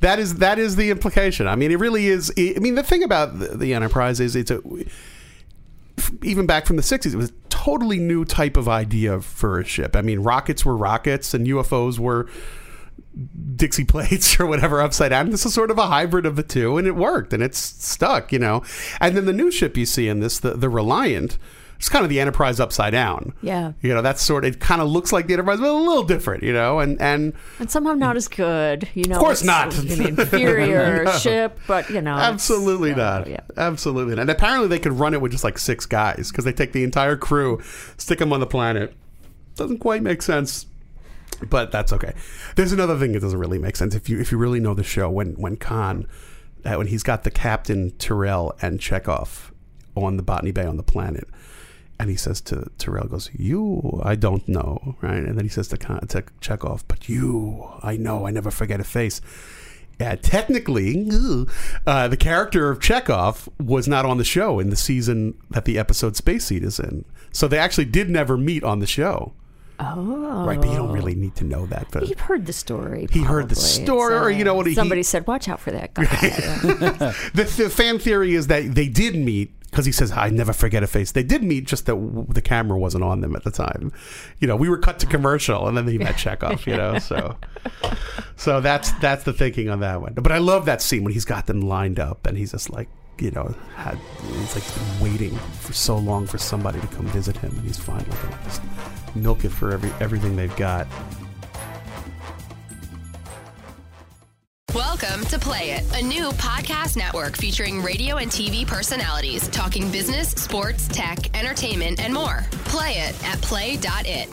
that 0.00 0.18
is 0.18 0.36
that 0.36 0.58
is 0.58 0.76
the 0.76 0.90
implication. 0.90 1.46
I 1.46 1.56
mean, 1.56 1.70
it 1.70 1.78
really 1.78 2.06
is. 2.06 2.32
I 2.38 2.58
mean, 2.60 2.74
the 2.74 2.82
thing 2.82 3.02
about 3.02 3.38
the, 3.38 3.56
the 3.56 3.74
Enterprise 3.74 4.20
is 4.20 4.36
it's 4.36 4.50
a 4.50 4.60
even 6.22 6.46
back 6.46 6.66
from 6.66 6.76
the 6.76 6.82
60s, 6.82 7.12
it 7.12 7.16
was 7.16 7.30
a 7.30 7.34
totally 7.48 7.98
new 7.98 8.24
type 8.24 8.56
of 8.56 8.68
idea 8.68 9.20
for 9.20 9.58
a 9.58 9.64
ship. 9.64 9.96
I 9.96 10.02
mean, 10.02 10.20
rockets 10.20 10.64
were 10.64 10.76
rockets 10.76 11.34
and 11.34 11.46
UFOs 11.46 11.98
were 11.98 12.28
Dixie 13.56 13.84
plates 13.84 14.38
or 14.38 14.46
whatever 14.46 14.80
upside 14.80 15.10
down. 15.10 15.30
This 15.30 15.44
is 15.44 15.54
sort 15.54 15.70
of 15.70 15.78
a 15.78 15.86
hybrid 15.86 16.26
of 16.26 16.36
the 16.36 16.42
two, 16.42 16.78
and 16.78 16.86
it 16.86 16.96
worked 16.96 17.32
and 17.32 17.42
it's 17.42 17.58
stuck, 17.58 18.32
you 18.32 18.38
know. 18.38 18.62
And 19.00 19.16
then 19.16 19.26
the 19.26 19.32
new 19.32 19.50
ship 19.50 19.76
you 19.76 19.86
see 19.86 20.08
in 20.08 20.20
this, 20.20 20.38
the, 20.38 20.52
the 20.52 20.68
Reliant, 20.68 21.38
it's 21.78 21.88
kind 21.88 22.04
of 22.04 22.08
the 22.08 22.18
Enterprise 22.20 22.58
upside 22.60 22.92
down. 22.92 23.32
Yeah. 23.40 23.72
You 23.82 23.94
know, 23.94 24.02
that's 24.02 24.20
sort 24.20 24.44
of, 24.44 24.54
it 24.54 24.60
kind 24.60 24.82
of 24.82 24.88
looks 24.88 25.12
like 25.12 25.26
the 25.28 25.32
Enterprise, 25.34 25.60
but 25.60 25.68
a 25.68 25.72
little 25.72 26.02
different, 26.02 26.42
you 26.42 26.52
know, 26.52 26.80
and, 26.80 27.00
and 27.00 27.32
and 27.60 27.70
somehow 27.70 27.94
not 27.94 28.16
as 28.16 28.26
good. 28.28 28.88
You 28.94 29.04
know, 29.04 29.16
Of 29.16 29.20
course 29.20 29.40
it's 29.40 29.46
not. 29.46 29.78
An 29.78 29.88
inferior 30.18 31.04
No. 31.04 31.12
ship, 31.12 31.58
but 31.68 31.88
you 31.90 32.02
know, 32.02 32.14
Absolutely 32.16 32.90
so, 32.90 32.96
not. 32.96 33.28
Yeah. 33.28 33.40
Absolutely 33.56 34.16
not. 34.16 34.22
And 34.22 34.30
apparently 34.30 34.68
they 34.68 34.78
could 34.80 34.92
run 34.92 35.14
it 35.14 35.20
with 35.20 35.32
just 35.32 35.44
like 35.44 35.56
six 35.58 35.86
guys 35.86 36.30
because 36.30 36.44
they 36.44 36.52
take 36.52 36.72
the 36.72 36.82
entire 36.84 37.16
crew, 37.16 37.60
stick 37.96 38.18
them 38.18 38.32
on 38.32 38.40
the 38.40 38.46
planet. 38.46 38.92
Doesn't 39.54 39.78
quite 39.78 40.02
make 40.02 40.22
sense, 40.22 40.66
but 41.48 41.70
that's 41.70 41.92
okay. 41.92 42.12
There's 42.56 42.72
another 42.72 42.96
thing 42.98 43.12
that 43.12 43.20
doesn't 43.20 43.38
really 43.38 43.58
make 43.58 43.76
sense 43.76 43.94
if 43.94 44.08
you 44.08 44.20
if 44.20 44.32
you 44.32 44.38
really 44.38 44.60
know 44.60 44.74
the 44.74 44.84
show. 44.84 45.10
When 45.10 45.34
when 45.34 45.56
Khan, 45.56 46.06
uh, 46.64 46.74
when 46.74 46.86
he's 46.88 47.02
got 47.02 47.24
the 47.24 47.30
captain 47.30 47.90
Terrell 47.98 48.56
and 48.62 48.78
Chekov 48.80 49.50
on 49.96 50.16
the 50.16 50.22
Botany 50.22 50.50
Bay 50.52 50.64
on 50.64 50.76
the 50.76 50.82
planet. 50.84 51.28
And 52.00 52.10
he 52.10 52.16
says 52.16 52.40
to 52.42 52.70
Terrell, 52.78 53.08
goes, 53.08 53.28
You, 53.36 54.00
I 54.04 54.14
don't 54.14 54.46
know, 54.48 54.96
right? 55.00 55.18
And 55.22 55.36
then 55.36 55.44
he 55.44 55.48
says 55.48 55.66
to, 55.68 55.76
to 55.76 56.22
Chekov, 56.40 56.82
But 56.86 57.08
you, 57.08 57.68
I 57.82 57.96
know, 57.96 58.26
I 58.26 58.30
never 58.30 58.50
forget 58.52 58.78
a 58.80 58.84
face. 58.84 59.20
Yeah, 59.98 60.14
technically, 60.14 61.10
uh, 61.84 62.06
the 62.06 62.16
character 62.16 62.70
of 62.70 62.78
Chekov 62.78 63.48
was 63.60 63.88
not 63.88 64.04
on 64.06 64.16
the 64.18 64.24
show 64.24 64.60
in 64.60 64.70
the 64.70 64.76
season 64.76 65.34
that 65.50 65.64
the 65.64 65.76
episode 65.76 66.14
Space 66.14 66.44
Seed 66.46 66.62
is 66.62 66.78
in. 66.78 67.04
So 67.32 67.48
they 67.48 67.58
actually 67.58 67.86
did 67.86 68.08
never 68.08 68.36
meet 68.36 68.62
on 68.62 68.78
the 68.78 68.86
show. 68.86 69.32
Oh, 69.80 70.44
Right, 70.46 70.60
but 70.60 70.68
you 70.70 70.76
don't 70.76 70.92
really 70.92 71.14
need 71.14 71.34
to 71.36 71.44
know 71.44 71.66
that. 71.66 71.86
But 71.92 72.08
You've 72.08 72.20
heard 72.20 72.46
the 72.46 72.52
story. 72.52 73.06
He 73.12 73.22
heard 73.22 73.48
the 73.48 73.54
story, 73.56 74.14
or 74.14 74.30
you 74.30 74.42
know 74.44 74.54
what, 74.54 74.66
he- 74.66 74.74
Somebody 74.74 75.02
said, 75.04 75.26
"Watch 75.26 75.48
out 75.48 75.60
for 75.60 75.70
that 75.70 75.94
guy." 75.94 76.02
the, 77.34 77.44
the 77.56 77.70
fan 77.70 77.98
theory 78.00 78.34
is 78.34 78.48
that 78.48 78.74
they 78.74 78.88
did 78.88 79.14
meet 79.14 79.52
because 79.70 79.84
he 79.84 79.92
says, 79.92 80.12
I 80.12 80.30
never 80.30 80.52
forget 80.52 80.82
a 80.82 80.86
face. 80.86 81.12
They 81.12 81.22
did 81.22 81.42
meet, 81.42 81.66
just 81.66 81.86
that 81.86 81.92
w- 81.94 82.26
the 82.28 82.40
camera 82.40 82.78
wasn't 82.78 83.04
on 83.04 83.20
them 83.20 83.36
at 83.36 83.44
the 83.44 83.50
time. 83.50 83.92
You 84.38 84.48
know, 84.48 84.56
we 84.56 84.68
were 84.68 84.78
cut 84.78 84.98
to 85.00 85.06
commercial 85.06 85.68
and 85.68 85.76
then 85.76 85.86
he 85.86 85.98
met 85.98 86.14
Chekov, 86.14 86.66
you 86.66 86.76
know, 86.76 86.98
so. 86.98 87.36
So 88.36 88.60
that's 88.60 88.92
that's 89.00 89.24
the 89.24 89.32
thinking 89.32 89.68
on 89.68 89.80
that 89.80 90.00
one. 90.00 90.14
But 90.14 90.30
I 90.30 90.38
love 90.38 90.64
that 90.66 90.80
scene 90.80 91.02
when 91.02 91.12
he's 91.12 91.24
got 91.24 91.46
them 91.48 91.60
lined 91.60 91.98
up 91.98 92.24
and 92.24 92.38
he's 92.38 92.52
just 92.52 92.70
like, 92.70 92.88
you 93.18 93.32
know, 93.32 93.52
had 93.74 93.98
it's 94.42 94.54
like 94.54 94.64
been 95.00 95.10
waiting 95.10 95.36
for 95.60 95.72
so 95.72 95.98
long 95.98 96.24
for 96.24 96.38
somebody 96.38 96.80
to 96.80 96.86
come 96.86 97.06
visit 97.06 97.36
him, 97.36 97.50
and 97.50 97.66
he's 97.66 97.78
finally 97.78 98.04
to 98.04 98.38
just 98.44 98.62
milk 99.16 99.44
it 99.44 99.48
for 99.48 99.72
every 99.72 99.90
everything 100.00 100.36
they've 100.36 100.54
got. 100.54 100.86
Welcome 104.74 105.24
to 105.26 105.38
Play 105.38 105.70
It, 105.70 105.84
a 105.98 106.02
new 106.04 106.28
podcast 106.32 106.94
network 106.94 107.38
featuring 107.38 107.80
radio 107.82 108.18
and 108.18 108.30
TV 108.30 108.66
personalities 108.66 109.48
talking 109.48 109.90
business, 109.90 110.28
sports, 110.32 110.86
tech, 110.88 111.34
entertainment, 111.34 112.04
and 112.04 112.12
more. 112.12 112.44
Play 112.66 112.90
it 112.98 113.24
at 113.24 113.40
play.it. 113.40 114.28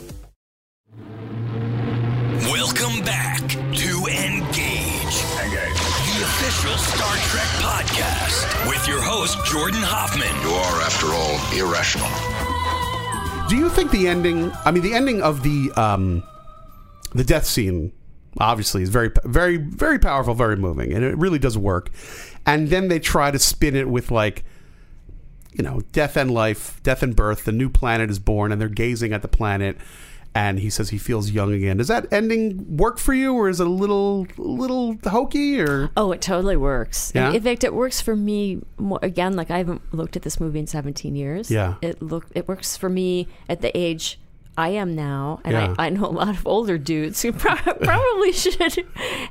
Welcome 2.44 3.02
back 3.02 3.40
to 3.48 4.06
Engage. 4.10 5.16
Engage. 5.40 5.80
The 5.80 6.22
official 6.22 6.76
Star 6.76 7.16
Trek 7.16 7.48
podcast 7.64 8.68
with 8.68 8.86
your 8.86 9.00
host, 9.00 9.38
Jordan 9.46 9.80
Hoffman. 9.82 10.28
You 10.42 10.54
are, 10.54 10.82
after 10.82 11.06
all, 11.06 11.40
irrational. 11.58 12.10
Do 13.48 13.56
you 13.56 13.70
think 13.70 13.90
the 13.90 14.06
ending? 14.06 14.52
I 14.66 14.70
mean, 14.70 14.82
the 14.82 14.92
ending 14.92 15.22
of 15.22 15.42
the 15.42 15.72
um, 15.76 16.22
the 17.14 17.24
death 17.24 17.46
scene 17.46 17.92
obviously 18.38 18.82
is 18.82 18.88
very, 18.88 19.10
very, 19.24 19.56
very 19.56 19.98
powerful, 19.98 20.34
very 20.34 20.56
moving, 20.56 20.92
and 20.92 21.04
it 21.04 21.16
really 21.16 21.38
does 21.38 21.56
work. 21.56 21.90
And 22.44 22.68
then 22.68 22.88
they 22.88 22.98
try 22.98 23.30
to 23.30 23.38
spin 23.38 23.74
it 23.74 23.88
with 23.88 24.10
like, 24.10 24.44
you 25.52 25.64
know, 25.64 25.80
death 25.92 26.16
and 26.16 26.30
life, 26.30 26.80
death 26.82 27.02
and 27.02 27.16
birth. 27.16 27.44
The 27.44 27.52
new 27.52 27.68
planet 27.68 28.10
is 28.10 28.18
born, 28.18 28.52
and 28.52 28.60
they're 28.60 28.68
gazing 28.68 29.12
at 29.12 29.22
the 29.22 29.28
planet. 29.28 29.76
And 30.34 30.58
he 30.58 30.68
says 30.68 30.90
he 30.90 30.98
feels 30.98 31.30
young 31.30 31.54
again. 31.54 31.78
Does 31.78 31.88
that 31.88 32.12
ending 32.12 32.76
work 32.76 32.98
for 32.98 33.14
you, 33.14 33.32
or 33.32 33.48
is 33.48 33.58
it 33.58 33.66
a 33.66 33.70
little, 33.70 34.26
little 34.36 34.98
hokey? 35.04 35.58
Or 35.58 35.90
Oh, 35.96 36.12
it 36.12 36.20
totally 36.20 36.58
works. 36.58 37.10
Yeah? 37.14 37.32
In 37.32 37.42
fact, 37.42 37.64
it 37.64 37.72
works 37.72 38.02
for 38.02 38.14
me 38.14 38.60
more, 38.76 38.98
again. 39.00 39.34
Like 39.34 39.50
I 39.50 39.56
haven't 39.56 39.94
looked 39.94 40.14
at 40.14 40.22
this 40.22 40.38
movie 40.38 40.58
in 40.58 40.66
17 40.66 41.16
years. 41.16 41.50
Yeah. 41.50 41.76
It 41.80 42.02
look 42.02 42.26
it 42.34 42.48
works 42.48 42.76
for 42.76 42.90
me 42.90 43.28
at 43.48 43.62
the 43.62 43.74
age 43.74 44.18
I 44.58 44.70
am 44.70 44.94
now, 44.94 45.40
and 45.44 45.52
Yeah. 45.52 45.74
I, 45.78 45.86
I 45.86 45.90
know 45.90 46.06
a 46.06 46.12
lot 46.12 46.28
of 46.30 46.46
older 46.46 46.78
dudes 46.78 47.20
who 47.22 47.32
pro- 47.32 47.54
probably 47.82 48.32
should 48.32 48.54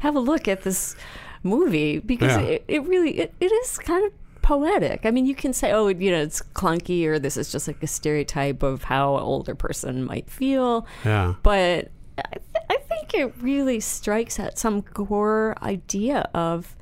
have 0.02 0.16
a 0.16 0.20
look 0.20 0.48
at 0.48 0.62
this 0.64 0.96
movie 1.44 2.00
because 2.00 2.32
Yeah. 2.38 2.42
it, 2.42 2.66
it 2.68 2.84
really 2.86 3.20
it, 3.20 3.34
it 3.40 3.52
is 3.52 3.78
kind 3.80 4.06
of 4.06 4.12
poetic. 4.42 5.02
I 5.06 5.12
mean, 5.12 5.26
you 5.26 5.34
can 5.36 5.54
say, 5.54 5.72
oh, 5.72 5.88
you 5.88 6.12
know, 6.12 6.22
it's 6.22 6.42
clunky, 6.54 7.06
or 7.06 7.18
this 7.18 7.36
is 7.38 7.52
just 7.52 7.68
like 7.68 7.82
a 7.82 7.88
stereotype 7.88 8.62
of 8.64 8.84
how 8.84 9.16
an 9.18 9.24
older 9.24 9.56
person 9.56 10.04
might 10.06 10.30
feel. 10.30 10.86
Yeah. 11.04 11.34
But 11.42 11.90
I, 12.18 12.22
th- 12.32 12.66
I 12.70 12.78
think 12.88 13.14
it 13.16 13.34
really 13.42 13.80
strikes 13.80 14.40
at 14.40 14.60
some 14.60 14.82
core 14.84 15.56
idea 15.64 16.30
of 16.36 16.76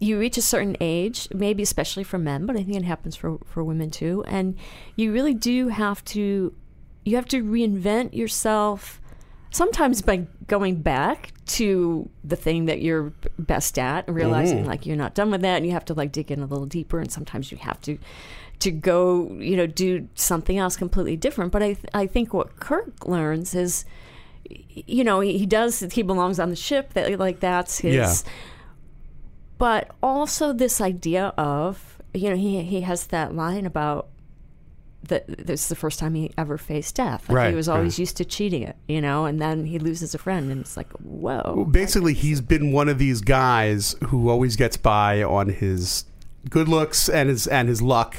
you 0.00 0.18
reach 0.18 0.36
a 0.38 0.42
certain 0.42 0.76
age, 0.80 1.28
maybe 1.32 1.62
especially 1.62 2.04
for 2.04 2.18
men, 2.18 2.46
but 2.46 2.56
I 2.56 2.62
think 2.62 2.76
it 2.76 2.84
happens 2.84 3.16
for, 3.16 3.38
for 3.46 3.62
women 3.62 3.90
too. 3.90 4.24
And 4.26 4.56
you 4.96 5.12
really 5.12 5.34
do 5.34 5.68
have 5.68 6.04
to, 6.06 6.52
you 7.04 7.16
have 7.16 7.28
to 7.28 7.42
reinvent 7.42 8.14
yourself 8.14 9.00
sometimes 9.50 10.02
by 10.02 10.26
going 10.46 10.76
back 10.76 11.32
to 11.46 12.08
the 12.24 12.36
thing 12.36 12.64
that 12.64 12.80
you're 12.80 13.12
best 13.38 13.78
at 13.78 14.06
and 14.06 14.16
realizing 14.16 14.58
mm-hmm. 14.58 14.68
like 14.68 14.86
you're 14.86 14.96
not 14.96 15.14
done 15.14 15.30
with 15.30 15.42
that 15.42 15.56
and 15.56 15.66
you 15.66 15.72
have 15.72 15.84
to 15.84 15.94
like 15.94 16.10
dig 16.10 16.30
in 16.30 16.40
a 16.40 16.46
little 16.46 16.66
deeper 16.66 16.98
and 16.98 17.12
sometimes 17.12 17.52
you 17.52 17.58
have 17.58 17.80
to 17.80 17.98
to 18.58 18.70
go 18.70 19.30
you 19.34 19.56
know 19.56 19.66
do 19.66 20.08
something 20.14 20.58
else 20.58 20.76
completely 20.76 21.16
different. 21.16 21.52
But 21.52 21.62
i 21.62 21.76
i 21.92 22.06
think 22.06 22.32
what 22.32 22.58
kirk 22.58 23.06
learns 23.06 23.54
is 23.54 23.84
you 24.48 25.04
know 25.04 25.20
he, 25.20 25.38
he 25.38 25.46
does 25.46 25.80
he 25.80 26.02
belongs 26.02 26.38
on 26.40 26.50
the 26.50 26.56
ship 26.56 26.92
that 26.94 27.18
like 27.18 27.40
that's 27.40 27.78
his. 27.78 27.94
Yeah. 27.94 28.32
but 29.58 29.90
also 30.02 30.52
this 30.52 30.80
idea 30.80 31.34
of 31.36 31.98
you 32.12 32.30
know 32.30 32.36
he 32.36 32.62
he 32.62 32.80
has 32.82 33.06
that 33.08 33.34
line 33.34 33.66
about 33.66 34.08
that 35.08 35.26
this 35.26 35.62
is 35.62 35.68
the 35.68 35.74
first 35.74 35.98
time 35.98 36.14
he 36.14 36.32
ever 36.36 36.58
faced 36.58 36.94
death. 36.96 37.28
Like 37.28 37.36
Right, 37.36 37.50
he 37.50 37.56
was 37.56 37.68
always 37.68 37.94
right. 37.94 38.00
used 38.00 38.16
to 38.18 38.24
cheating 38.24 38.62
it, 38.62 38.76
you 38.88 39.00
know, 39.00 39.24
and 39.24 39.40
then 39.40 39.66
he 39.66 39.78
loses 39.78 40.14
a 40.14 40.18
friend, 40.18 40.50
and 40.50 40.60
it's 40.60 40.76
like, 40.76 40.90
whoa. 40.92 41.66
Basically, 41.70 42.14
he's 42.14 42.40
been 42.40 42.72
one 42.72 42.88
of 42.88 42.98
these 42.98 43.20
guys 43.20 43.96
who 44.06 44.28
always 44.28 44.56
gets 44.56 44.76
by 44.76 45.22
on 45.22 45.48
his 45.48 46.04
good 46.50 46.68
looks 46.68 47.08
and 47.08 47.28
his 47.28 47.46
and 47.46 47.68
his 47.68 47.80
luck, 47.80 48.16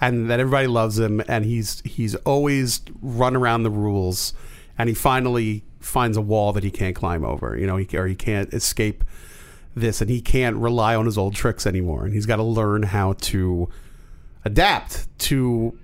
and 0.00 0.30
that 0.30 0.40
everybody 0.40 0.66
loves 0.66 0.98
him. 0.98 1.22
And 1.28 1.44
he's 1.44 1.80
he's 1.84 2.14
always 2.16 2.80
run 3.00 3.36
around 3.36 3.62
the 3.62 3.70
rules, 3.70 4.34
and 4.78 4.88
he 4.88 4.94
finally 4.94 5.64
finds 5.80 6.16
a 6.16 6.22
wall 6.22 6.52
that 6.52 6.64
he 6.64 6.70
can't 6.70 6.96
climb 6.96 7.24
over. 7.24 7.56
You 7.56 7.66
know, 7.66 7.76
he, 7.76 7.96
or 7.96 8.06
he 8.06 8.14
can't 8.14 8.52
escape 8.52 9.04
this, 9.74 10.00
and 10.00 10.10
he 10.10 10.20
can't 10.20 10.56
rely 10.56 10.94
on 10.96 11.06
his 11.06 11.16
old 11.16 11.34
tricks 11.34 11.66
anymore. 11.66 12.04
And 12.04 12.14
he's 12.14 12.26
got 12.26 12.36
to 12.36 12.42
learn 12.42 12.82
how 12.82 13.12
to 13.12 13.68
adapt 14.44 15.06
to 15.18 15.78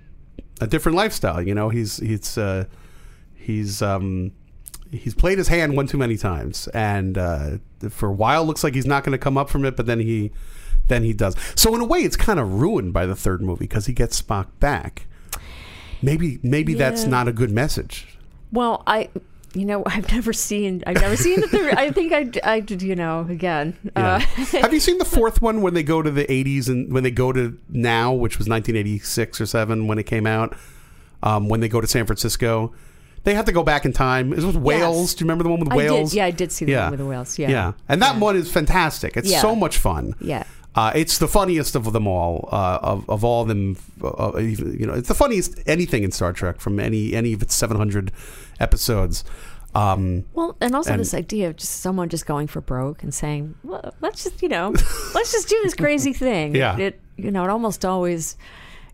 a 0.63 0.67
different 0.67 0.95
lifestyle. 0.95 1.41
You 1.41 1.53
know, 1.53 1.69
he's 1.69 1.97
he's 1.97 2.37
uh, 2.37 2.65
he's 3.35 3.81
um, 3.81 4.31
he's 4.91 5.13
played 5.13 5.37
his 5.37 5.49
hand 5.49 5.75
one 5.75 5.87
too 5.87 5.97
many 5.97 6.17
times, 6.17 6.67
and 6.69 7.17
uh, 7.17 7.57
for 7.89 8.09
a 8.09 8.13
while 8.13 8.45
looks 8.45 8.63
like 8.63 8.73
he's 8.73 8.85
not 8.85 9.03
going 9.03 9.11
to 9.11 9.17
come 9.17 9.37
up 9.37 9.49
from 9.49 9.65
it, 9.65 9.75
but 9.75 9.85
then 9.85 9.99
he 9.99 10.31
then 10.87 11.03
he 11.03 11.13
does. 11.13 11.35
So 11.55 11.75
in 11.75 11.81
a 11.81 11.85
way, 11.85 11.99
it's 11.99 12.15
kind 12.15 12.39
of 12.39 12.53
ruined 12.53 12.93
by 12.93 13.05
the 13.05 13.15
third 13.15 13.41
movie 13.41 13.65
because 13.65 13.85
he 13.85 13.93
gets 13.93 14.21
Spock 14.21 14.47
back. 14.59 15.05
Maybe 16.01 16.39
maybe 16.43 16.73
that's 16.73 17.05
not 17.05 17.27
a 17.27 17.33
good 17.33 17.51
message. 17.51 18.17
Well, 18.51 18.83
I, 18.85 19.09
you 19.53 19.65
know, 19.65 19.83
I've 19.87 20.11
never 20.11 20.33
seen, 20.33 20.83
I've 20.87 20.99
never 21.01 21.15
seen 21.17 21.41
the 21.41 21.47
third. 21.47 21.75
I 21.75 21.91
think 21.91 22.11
I, 22.13 22.29
I, 22.55 22.59
did, 22.59 22.81
you 22.81 22.95
know, 22.95 23.25
again. 23.29 23.77
Yeah. 23.95 24.15
Uh, 24.15 24.19
Have 24.61 24.73
you 24.73 24.79
seen 24.79 24.97
the 24.97 25.05
fourth 25.05 25.41
one 25.41 25.61
when 25.61 25.73
they 25.73 25.83
go 25.83 26.01
to 26.01 26.11
the 26.11 26.25
80s 26.25 26.67
and 26.69 26.91
when 26.91 27.03
they 27.03 27.11
go 27.11 27.31
to 27.31 27.57
now, 27.69 28.13
which 28.13 28.37
was 28.37 28.47
1986 28.47 29.41
or 29.41 29.45
7 29.45 29.87
when 29.87 29.97
it 29.99 30.03
came 30.03 30.25
out, 30.27 30.55
um, 31.21 31.49
when 31.49 31.59
they 31.59 31.69
go 31.69 31.81
to 31.81 31.87
San 31.87 32.05
Francisco? 32.05 32.73
They 33.23 33.35
have 33.35 33.45
to 33.45 33.53
go 33.53 33.63
back 33.63 33.85
in 33.85 33.93
time. 33.93 34.33
It 34.33 34.43
was 34.43 34.57
whales. 34.57 35.15
Do 35.15 35.23
you 35.23 35.27
remember 35.27 35.43
the 35.45 35.49
one 35.49 35.61
with 35.61 35.71
I 35.71 35.77
did, 35.77 35.91
whales? 35.91 36.13
yeah, 36.13 36.25
I 36.25 36.31
did 36.31 36.51
see 36.51 36.65
the 36.65 36.75
one 36.75 36.91
with 36.91 36.99
the 36.99 37.05
whales, 37.05 37.39
yeah. 37.39 37.49
Yeah. 37.49 37.71
And 37.87 38.01
that 38.01 38.17
one 38.19 38.35
is 38.35 38.51
fantastic. 38.51 39.15
It's 39.15 39.31
Yeah. 39.31 39.39
so 39.41 39.55
much 39.55 39.77
fun. 39.77 40.13
Yeah. 40.19 40.43
Uh, 40.75 40.91
it's 40.95 41.19
the 41.19 41.27
funniest 41.27 41.75
of 41.75 41.93
them 41.93 42.07
all. 42.07 42.49
Uh, 42.51 42.79
of 42.81 43.07
of 43.09 43.23
all 43.23 43.43
of 43.43 43.47
them, 43.47 43.77
uh, 44.03 44.37
you 44.39 44.87
know, 44.87 44.93
it's 44.93 45.07
the 45.07 45.13
funniest 45.13 45.59
anything 45.67 46.03
in 46.03 46.11
Star 46.11 46.33
Trek 46.33 46.59
from 46.59 46.79
any 46.79 47.13
any 47.13 47.31
of 47.31 47.41
its 47.43 47.55
700 47.55 48.11
episodes. 48.59 49.23
Um, 49.75 50.25
Well, 50.33 50.55
and 50.61 50.75
also 50.75 50.91
And- 50.91 50.99
this 50.99 51.13
idea 51.15 51.49
of 51.49 51.55
just 51.55 51.81
someone 51.81 52.07
just 52.09 52.25
going 52.27 52.47
for 52.47 52.61
broke 52.61 53.01
and 53.01 53.11
saying, 53.13 53.55
well, 53.63 53.93
"Let's 54.01 54.23
just, 54.23 54.41
you 54.43 54.49
know, 54.49 54.71
let's 55.15 55.31
just 55.31 55.49
do 55.49 55.59
this 55.63 55.73
crazy 55.73 56.13
thing." 56.27 56.55
Yeah. 56.55 56.77
It, 56.77 56.99
you 57.17 57.31
know, 57.31 57.43
it 57.43 57.49
almost 57.49 57.83
always, 57.83 58.37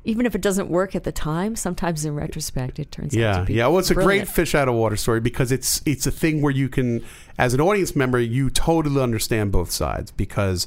even 0.05 0.25
if 0.25 0.35
it 0.35 0.41
doesn't 0.41 0.69
work 0.69 0.95
at 0.95 1.03
the 1.03 1.11
time, 1.11 1.57
sometimes 1.57 2.05
in 2.05 2.15
retrospect 2.15 2.79
it 2.79 2.91
turns 2.91 3.13
out 3.13 3.19
yeah, 3.19 3.39
to 3.39 3.43
be. 3.45 3.53
yeah. 3.55 3.67
Well, 3.67 3.79
it's 3.79 3.91
a 3.91 3.95
great 3.95 4.27
fish 4.29 4.55
out 4.55 4.69
of 4.69 4.75
water 4.75 4.95
story 4.95 5.19
because 5.19 5.51
it's 5.51 5.81
it's 5.85 6.07
a 6.07 6.11
thing 6.11 6.41
where 6.41 6.53
you 6.53 6.69
can, 6.69 7.03
as 7.37 7.53
an 7.53 7.59
audience 7.59 7.93
member, 7.93 8.17
you 8.19 8.49
totally 8.49 9.01
understand 9.01 9.51
both 9.51 9.71
sides 9.71 10.11
because 10.11 10.65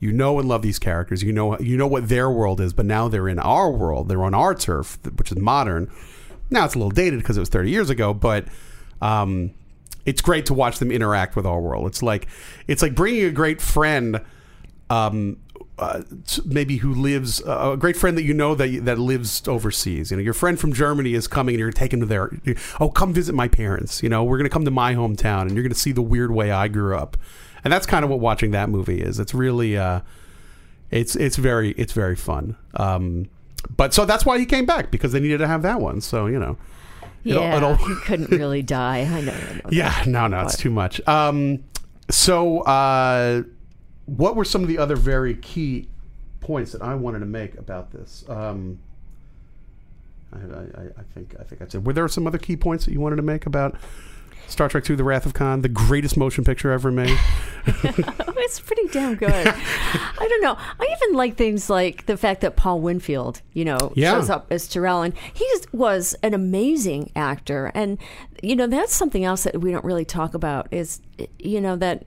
you 0.00 0.12
know 0.12 0.40
and 0.40 0.48
love 0.48 0.62
these 0.62 0.80
characters. 0.80 1.22
You 1.22 1.32
know 1.32 1.56
you 1.60 1.76
know 1.76 1.86
what 1.86 2.08
their 2.08 2.28
world 2.28 2.60
is, 2.60 2.72
but 2.72 2.84
now 2.86 3.06
they're 3.06 3.28
in 3.28 3.38
our 3.38 3.70
world. 3.70 4.08
They're 4.08 4.24
on 4.24 4.34
our 4.34 4.56
turf, 4.56 4.98
which 5.16 5.30
is 5.30 5.38
modern. 5.38 5.88
Now 6.52 6.66
it's 6.66 6.74
a 6.74 6.78
little 6.78 6.90
dated 6.90 7.18
because 7.20 7.36
it 7.36 7.40
was 7.40 7.48
30 7.48 7.70
years 7.70 7.90
ago, 7.90 8.12
but 8.12 8.46
um, 9.00 9.52
it's 10.04 10.20
great 10.20 10.46
to 10.46 10.54
watch 10.54 10.78
them 10.78 10.90
interact 10.90 11.34
with 11.34 11.46
our 11.46 11.60
world. 11.60 11.86
It's 11.86 12.02
like 12.02 12.28
it's 12.66 12.82
like 12.82 12.94
bringing 12.94 13.24
a 13.24 13.30
great 13.30 13.60
friend, 13.60 14.20
um, 14.90 15.38
uh, 15.78 16.02
maybe 16.44 16.76
who 16.76 16.94
lives 16.94 17.42
uh, 17.42 17.70
a 17.72 17.76
great 17.76 17.96
friend 17.96 18.16
that 18.18 18.22
you 18.22 18.34
know 18.34 18.54
that 18.54 18.84
that 18.84 18.98
lives 18.98 19.46
overseas. 19.48 20.10
You 20.10 20.18
know, 20.18 20.22
your 20.22 20.34
friend 20.34 20.58
from 20.58 20.72
Germany 20.72 21.14
is 21.14 21.26
coming, 21.26 21.54
and 21.54 21.60
you're 21.60 21.72
taking 21.72 22.00
to 22.00 22.06
their. 22.06 22.30
Oh, 22.80 22.90
come 22.90 23.12
visit 23.12 23.34
my 23.34 23.48
parents. 23.48 24.02
You 24.02 24.08
know, 24.08 24.22
we're 24.22 24.38
going 24.38 24.48
to 24.48 24.52
come 24.52 24.64
to 24.64 24.70
my 24.70 24.94
hometown, 24.94 25.42
and 25.42 25.52
you're 25.52 25.62
going 25.62 25.72
to 25.72 25.78
see 25.78 25.92
the 25.92 26.02
weird 26.02 26.30
way 26.32 26.50
I 26.50 26.68
grew 26.68 26.96
up. 26.96 27.16
And 27.64 27.72
that's 27.72 27.86
kind 27.86 28.04
of 28.04 28.10
what 28.10 28.20
watching 28.20 28.50
that 28.50 28.68
movie 28.68 29.00
is. 29.00 29.20
It's 29.20 29.34
really, 29.34 29.76
uh, 29.76 30.00
it's 30.90 31.16
it's 31.16 31.36
very 31.36 31.70
it's 31.72 31.92
very 31.92 32.16
fun. 32.16 32.56
Um, 32.74 33.28
but 33.76 33.94
so 33.94 34.04
that's 34.04 34.24
why 34.26 34.38
he 34.38 34.46
came 34.46 34.66
back 34.66 34.90
because 34.90 35.12
they 35.12 35.20
needed 35.20 35.38
to 35.38 35.46
have 35.46 35.62
that 35.62 35.80
one. 35.80 36.00
So 36.00 36.26
you 36.26 36.38
know. 36.38 36.56
it'll- 37.24 37.42
Yeah, 37.42 37.56
it'll- 37.56 37.74
he 37.76 37.94
couldn't 38.04 38.30
really 38.30 38.62
die. 38.62 39.00
I 39.00 39.20
know. 39.20 39.32
I 39.32 39.54
know 39.54 39.60
yeah, 39.70 40.04
no, 40.06 40.26
no, 40.26 40.40
it's 40.42 40.56
too 40.56 40.70
much. 40.70 41.00
Um, 41.06 41.64
so, 42.10 42.60
uh, 42.62 43.42
what 44.06 44.34
were 44.36 44.44
some 44.44 44.62
of 44.62 44.68
the 44.68 44.78
other 44.78 44.96
very 44.96 45.34
key 45.34 45.88
points 46.40 46.72
that 46.72 46.82
I 46.82 46.94
wanted 46.96 47.20
to 47.20 47.26
make 47.26 47.56
about 47.56 47.92
this? 47.92 48.24
Um, 48.28 48.80
I, 50.32 50.36
I 50.38 50.82
I 50.98 51.02
think 51.14 51.36
I 51.38 51.44
think 51.44 51.62
I 51.62 51.68
said. 51.68 51.86
Were 51.86 51.92
there 51.92 52.08
some 52.08 52.26
other 52.26 52.38
key 52.38 52.56
points 52.56 52.84
that 52.86 52.92
you 52.92 53.00
wanted 53.00 53.16
to 53.16 53.22
make 53.22 53.46
about 53.46 53.76
Star 54.52 54.68
Trek 54.68 54.88
II: 54.88 54.96
The 54.96 55.04
Wrath 55.04 55.26
of 55.26 55.34
Khan, 55.34 55.62
the 55.62 55.68
greatest 55.68 56.16
motion 56.16 56.44
picture 56.44 56.70
ever 56.70 56.90
made? 56.92 57.18
It's 58.44 58.58
pretty 58.60 58.88
damn 58.88 59.14
good. 59.14 59.30
I 59.32 60.26
don't 60.28 60.42
know. 60.42 60.56
I 60.58 60.96
even 61.00 61.16
like 61.16 61.36
things 61.36 61.70
like 61.70 62.04
the 62.04 62.18
fact 62.18 62.42
that 62.42 62.54
Paul 62.54 62.80
Winfield, 62.80 63.40
you 63.54 63.64
know, 63.64 63.92
Yeah. 63.94 64.10
shows 64.12 64.28
up 64.28 64.48
as 64.50 64.68
Terrell, 64.68 65.00
and 65.00 65.14
he 65.32 65.48
was 65.72 66.14
an 66.22 66.34
amazing 66.34 67.12
actor. 67.16 67.70
And 67.74 67.96
you 68.42 68.54
know, 68.56 68.66
that's 68.66 68.94
something 68.94 69.24
else 69.24 69.44
that 69.44 69.60
we 69.60 69.70
don't 69.70 69.84
really 69.84 70.04
talk 70.04 70.34
about 70.34 70.66
is, 70.70 71.00
you 71.38 71.60
know, 71.62 71.76
that 71.76 72.04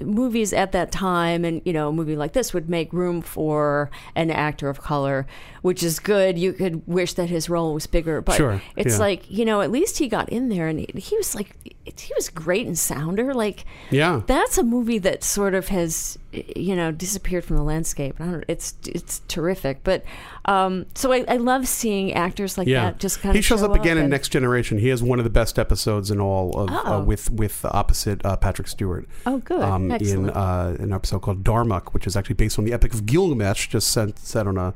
movies 0.00 0.52
at 0.52 0.70
that 0.70 0.92
time 0.92 1.44
and 1.44 1.60
you 1.64 1.72
know 1.72 1.88
a 1.88 1.92
movie 1.92 2.14
like 2.14 2.32
this 2.32 2.54
would 2.54 2.68
make 2.68 2.92
room 2.92 3.20
for 3.20 3.90
an 4.14 4.30
actor 4.30 4.68
of 4.68 4.80
color 4.80 5.26
which 5.62 5.82
is 5.82 5.98
good 5.98 6.38
you 6.38 6.52
could 6.52 6.86
wish 6.86 7.14
that 7.14 7.28
his 7.28 7.48
role 7.48 7.74
was 7.74 7.86
bigger 7.86 8.20
but 8.20 8.36
Sure, 8.36 8.60
it's 8.76 8.94
yeah. 8.94 8.98
like 9.00 9.30
you 9.30 9.44
know 9.44 9.60
at 9.60 9.70
least 9.70 9.98
he 9.98 10.08
got 10.08 10.28
in 10.28 10.48
there 10.48 10.68
and 10.68 10.80
he, 10.80 10.88
he 11.00 11.16
was 11.16 11.34
like 11.34 11.54
he 11.84 12.12
was 12.16 12.28
great 12.28 12.66
in 12.66 12.74
sounder 12.76 13.32
like 13.34 13.64
Yeah. 13.90 14.20
that's 14.26 14.58
a 14.58 14.62
movie 14.62 14.98
that 14.98 15.24
sort 15.24 15.54
of 15.54 15.68
has 15.68 16.18
you 16.32 16.76
know 16.76 16.92
disappeared 16.92 17.42
from 17.44 17.56
the 17.56 17.62
landscape. 17.62 18.20
I 18.20 18.26
don't, 18.26 18.44
it's 18.48 18.74
it's 18.84 19.22
terrific, 19.28 19.82
but 19.82 20.04
um, 20.44 20.84
so 20.94 21.10
I, 21.10 21.24
I 21.26 21.36
love 21.38 21.66
seeing 21.66 22.12
actors 22.12 22.58
like 22.58 22.68
yeah, 22.68 22.84
that 22.90 22.98
just 23.00 23.20
kind 23.22 23.34
he 23.34 23.38
of 23.38 23.44
shows 23.46 23.60
show 23.60 23.66
up 23.72 23.74
again 23.74 23.96
in 23.96 24.04
and- 24.04 24.10
Next 24.10 24.28
Generation. 24.28 24.76
He 24.78 24.88
has 24.88 25.02
one 25.02 25.18
of 25.18 25.24
the 25.24 25.30
best 25.30 25.58
episodes 25.58 26.10
in 26.10 26.20
all 26.20 26.52
of 26.58 26.68
uh, 26.70 26.82
Oh. 26.84 27.02
with 27.02 27.30
with 27.30 27.64
opposite 27.64 28.24
uh, 28.26 28.36
Patrick 28.36 28.68
Stewart. 28.68 29.08
Oh, 29.24 29.38
good. 29.38 29.60
Um, 29.62 29.90
in 29.90 30.28
uh, 30.28 30.76
an 30.78 30.92
episode 30.92 31.20
called 31.20 31.42
Darmok, 31.44 31.94
which 31.94 32.06
is 32.06 32.14
actually 32.14 32.34
based 32.34 32.58
on 32.58 32.66
the 32.66 32.74
Epic 32.74 32.92
of 32.92 33.06
Gilgamesh, 33.06 33.68
just 33.68 33.88
set, 33.90 34.18
set 34.18 34.46
on 34.46 34.58
a 34.58 34.74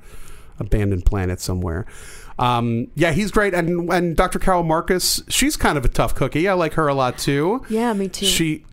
abandoned 0.58 1.04
planet 1.06 1.40
somewhere. 1.40 1.86
Um, 2.38 2.88
yeah, 2.94 3.12
he's 3.12 3.30
great, 3.30 3.54
and 3.54 3.92
and 3.92 4.16
Dr. 4.16 4.38
Carol 4.38 4.62
Marcus, 4.62 5.22
she's 5.28 5.56
kind 5.56 5.76
of 5.78 5.84
a 5.84 5.88
tough 5.88 6.14
cookie. 6.14 6.48
I 6.48 6.54
like 6.54 6.74
her 6.74 6.88
a 6.88 6.94
lot 6.94 7.18
too. 7.18 7.64
Yeah, 7.68 7.92
me 7.92 8.08
too. 8.08 8.26
She, 8.26 8.64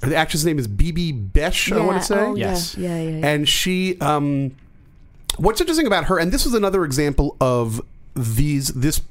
the 0.00 0.16
actress 0.16 0.44
name 0.44 0.58
is 0.58 0.66
Bibi 0.66 1.12
Besch. 1.12 1.70
I 1.76 1.84
want 1.84 2.00
to 2.00 2.06
say 2.06 2.18
oh, 2.18 2.34
yeah, 2.34 2.48
Yes. 2.50 2.76
yeah, 2.76 3.00
yeah, 3.00 3.10
yeah. 3.18 3.26
And 3.26 3.48
she, 3.48 3.98
um, 4.00 4.56
what's 5.36 5.60
interesting 5.60 5.86
about 5.86 6.04
her, 6.06 6.18
and 6.18 6.32
this 6.32 6.46
is 6.46 6.54
another 6.54 6.84
example 6.84 7.36
of 7.40 7.80
these 8.14 8.68
this 8.68 9.02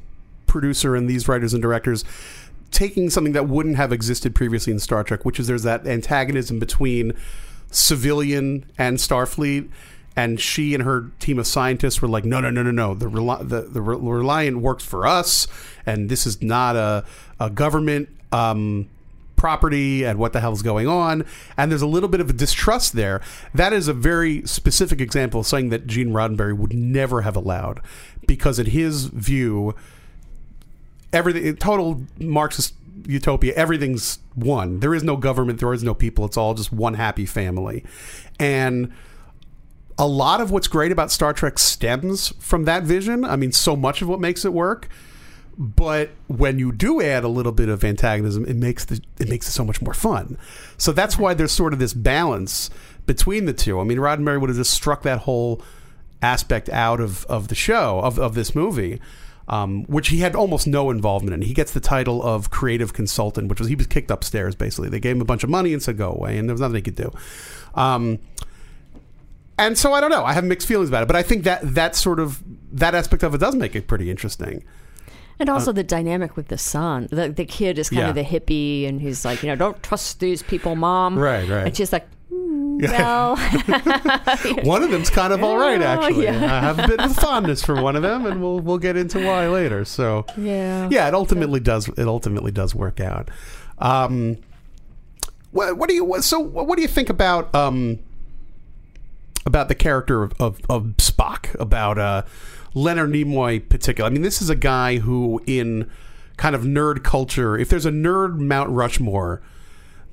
producer 0.48 0.96
and 0.96 1.10
these 1.10 1.28
writers 1.28 1.54
and 1.54 1.62
directors 1.62 2.04
taking 2.72 3.10
something 3.10 3.34
that 3.34 3.48
wouldn't 3.48 3.76
have 3.78 3.94
existed 3.94 4.34
previously 4.34 4.74
in 4.74 4.80
Star 4.80 5.04
Trek, 5.04 5.24
which 5.24 5.40
is 5.40 5.46
there's 5.48 5.64
that 5.64 5.86
antagonism 5.88 6.58
between 6.60 7.14
civilian 7.70 8.66
and 8.78 8.98
Starfleet. 8.98 9.70
And 10.16 10.40
she 10.40 10.76
and 10.76 10.84
her 10.84 11.12
team 11.20 11.40
of 11.40 11.48
scientists 11.48 12.00
were 12.00 12.08
like, 12.08 12.24
no, 12.24 12.40
no, 12.40 12.52
no, 12.52 12.62
no, 12.62 12.70
no. 12.70 12.94
The 12.94 13.08
the, 13.44 13.62
the 13.62 13.82
Re- 13.82 13.98
Reliant 13.98 14.58
works 14.58 14.86
for 14.86 15.08
us, 15.08 15.48
and 15.88 16.08
this 16.08 16.28
is 16.28 16.40
not 16.40 16.76
a 16.76 17.04
a 17.40 17.50
government 17.50 18.10
um, 18.32 18.88
property 19.36 20.06
and 20.06 20.20
what 20.20 20.32
the 20.32 20.40
hell's 20.40 20.62
going 20.62 20.88
on. 20.88 21.26
And 21.58 21.72
there's 21.72 21.82
a 21.82 21.88
little 21.88 22.10
bit 22.10 22.22
of 22.22 22.30
a 22.30 22.34
distrust 22.34 22.94
there. 22.94 23.22
That 23.56 23.74
is 23.74 23.88
a 23.88 23.94
very 23.94 24.46
specific 24.46 25.02
example 25.02 25.40
of 25.40 25.48
something 25.48 25.70
that 25.70 25.88
Gene 25.88 26.12
Roddenberry 26.12 26.56
would 26.56 26.74
never 26.74 27.24
have 27.24 27.36
allowed, 27.36 27.82
because 28.28 28.60
in 28.60 28.68
his 28.68 29.06
view, 29.06 29.74
everything 31.12 31.56
total 31.56 32.04
Marxist 32.20 32.76
utopia. 33.08 33.54
Everything's 33.56 34.20
one. 34.36 34.80
There 34.80 34.94
is 34.94 35.04
no 35.04 35.18
government. 35.18 35.60
There 35.60 35.74
is 35.74 35.84
no 35.84 35.96
people. 35.96 36.24
It's 36.26 36.38
all 36.38 36.54
just 36.54 36.72
one 36.72 36.94
happy 36.94 37.26
family, 37.26 37.84
and 38.40 38.94
a 39.98 40.08
lot 40.08 40.42
of 40.42 40.52
what's 40.52 40.68
great 40.68 40.92
about 40.92 41.12
Star 41.12 41.34
Trek 41.34 41.60
stems 41.60 42.34
from 42.40 42.66
that 42.66 42.84
vision. 42.84 43.24
I 43.24 43.36
mean, 43.36 43.52
so 43.52 43.76
much 43.76 44.02
of 44.02 44.08
what 44.08 44.20
makes 44.20 44.46
it 44.46 44.54
work. 44.54 44.90
But 45.56 46.10
when 46.28 46.58
you 46.58 46.72
do 46.72 47.00
add 47.02 47.24
a 47.24 47.28
little 47.28 47.52
bit 47.52 47.70
of 47.70 47.84
antagonism, 47.84 48.46
it 48.46 48.56
makes 48.56 48.86
the 48.86 49.00
it 49.20 49.30
makes 49.30 49.48
it 49.48 49.52
so 49.52 49.64
much 49.64 49.82
more 49.82 49.94
fun. 49.94 50.38
So 50.78 50.92
that's 50.92 51.18
why 51.18 51.36
there's 51.36 51.52
sort 51.52 51.74
of 51.74 51.80
this 51.80 51.94
balance 51.94 52.72
between 53.06 53.46
the 53.46 53.54
two. 53.54 53.80
I 53.80 53.84
mean, 53.84 54.00
Roddenberry 54.00 54.40
would 54.42 54.50
have 54.50 54.58
just 54.58 54.74
struck 54.74 55.04
that 55.04 55.20
whole 55.20 55.62
aspect 56.24 56.70
out 56.70 57.00
of, 57.00 57.26
of 57.26 57.50
the 57.50 57.56
show 57.56 58.00
of, 58.00 58.18
of 58.18 58.34
this 58.34 58.56
movie, 58.56 59.00
um, 59.48 59.84
which 59.84 60.08
he 60.08 60.20
had 60.20 60.36
almost 60.36 60.66
no 60.66 60.90
involvement 60.90 61.34
in. 61.36 61.42
He 61.42 61.54
gets 61.54 61.74
the 61.74 61.82
title 61.82 62.24
of 62.24 62.50
creative 62.50 62.94
consultant, 62.94 63.50
which 63.50 63.60
was 63.60 63.70
he 63.70 63.76
was 63.76 63.88
kicked 63.88 64.10
upstairs 64.10 64.56
basically. 64.56 64.90
They 64.90 65.00
gave 65.00 65.16
him 65.18 65.22
a 65.22 65.26
bunch 65.26 65.44
of 65.44 65.50
money 65.52 65.74
and 65.74 65.84
said 65.84 65.98
go 65.98 66.12
away, 66.12 66.38
and 66.38 66.50
there 66.50 66.54
was 66.54 66.62
nothing 66.62 66.78
he 66.78 66.82
could 66.82 66.96
do. 66.96 67.12
Um, 67.76 68.20
and 69.58 69.78
so 69.78 69.94
I 69.94 70.02
don't 70.02 70.10
know. 70.12 70.24
I 70.24 70.34
have 70.34 70.44
mixed 70.44 70.68
feelings 70.68 70.90
about 70.90 71.04
it, 71.04 71.08
but 71.08 71.16
I 71.16 71.24
think 71.24 71.44
that 71.44 71.62
that 71.76 71.96
sort 71.96 72.20
of 72.20 72.42
that 72.72 72.96
aspect 72.96 73.24
of 73.24 73.34
it 73.36 73.40
does 73.40 73.56
make 73.56 73.76
it 73.76 73.88
pretty 73.88 74.10
interesting. 74.10 74.64
And 75.40 75.50
also 75.50 75.72
the 75.72 75.84
dynamic 75.84 76.38
with 76.38 76.48
the 76.50 76.58
son. 76.60 77.08
The, 77.12 77.28
the 77.30 77.44
kid 77.46 77.78
is 77.80 77.90
kind 77.90 78.02
Uh, 78.02 78.04
Yeah. 78.06 78.10
of 78.10 78.16
the 78.16 78.24
hippie, 78.24 78.88
and 78.88 79.02
he's 79.02 79.26
like, 79.26 79.42
you 79.44 79.50
know, 79.50 79.56
don't 79.56 79.82
trust 79.84 80.20
these 80.20 80.44
people, 80.44 80.76
mom. 80.76 81.18
Right, 81.18 81.50
right. 81.50 81.66
And 81.68 81.76
she's 81.76 81.92
like, 81.92 82.06
"Mm, 82.32 82.82
well, 82.92 83.36
One 84.64 84.84
of 84.84 84.92
them's 84.92 85.10
kind 85.10 85.34
of 85.34 85.44
all 85.44 85.58
right, 85.58 85.82
actually. 85.82 86.24
yeah. 86.26 86.36
I 86.56 86.60
have 86.60 86.80
a 86.80 86.88
bit 86.88 87.00
of 87.00 87.16
fondness 87.16 87.64
for 87.64 87.82
one 87.82 87.96
of 87.96 88.04
them, 88.04 88.26
and 88.28 88.42
we'll 88.42 88.60
we'll 88.60 88.78
get 88.78 88.96
into 88.96 89.20
why 89.26 89.48
later. 89.48 89.84
So 89.86 90.26
yeah. 90.38 90.88
yeah, 90.92 91.08
it 91.08 91.14
ultimately 91.16 91.60
does. 91.60 91.90
It 91.90 92.08
ultimately 92.08 92.52
does 92.52 92.76
work 92.76 93.00
out. 93.00 93.30
Um, 93.80 94.38
what, 95.52 95.78
what 95.78 95.90
do 95.90 95.96
you? 95.96 96.16
So 96.22 96.40
what 96.40 96.76
do 96.76 96.82
you 96.84 96.88
think 96.88 97.10
about 97.10 97.54
um, 97.56 98.00
about 99.46 99.68
the 99.68 99.76
character 99.76 100.24
of, 100.24 100.34
of, 100.40 100.62
of 100.70 100.84
Spock? 100.98 101.60
About 101.60 101.98
uh, 101.98 102.24
Leonard 102.74 103.12
Nimoy, 103.12 103.68
particular. 103.68 104.10
I 104.10 104.12
mean, 104.12 104.22
this 104.22 104.42
is 104.42 104.50
a 104.50 104.56
guy 104.56 104.98
who, 104.98 105.42
in 105.46 105.90
kind 106.38 106.56
of 106.56 106.64
nerd 106.64 107.04
culture, 107.04 107.58
if 107.58 107.70
there's 107.70 107.86
a 107.86 107.92
nerd 107.92 108.40
Mount 108.40 108.70
Rushmore, 108.70 109.42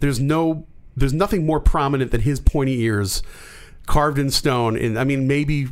there's 0.00 0.20
no, 0.20 0.66
there's 0.96 1.12
nothing 1.12 1.46
more 1.46 1.60
prominent 1.60 2.10
than 2.10 2.22
his 2.22 2.40
pointy 2.40 2.80
ears 2.80 3.22
carved 3.86 4.18
in 4.18 4.30
stone. 4.30 4.76
And 4.76 4.98
I 4.98 5.04
mean, 5.04 5.26
maybe 5.26 5.68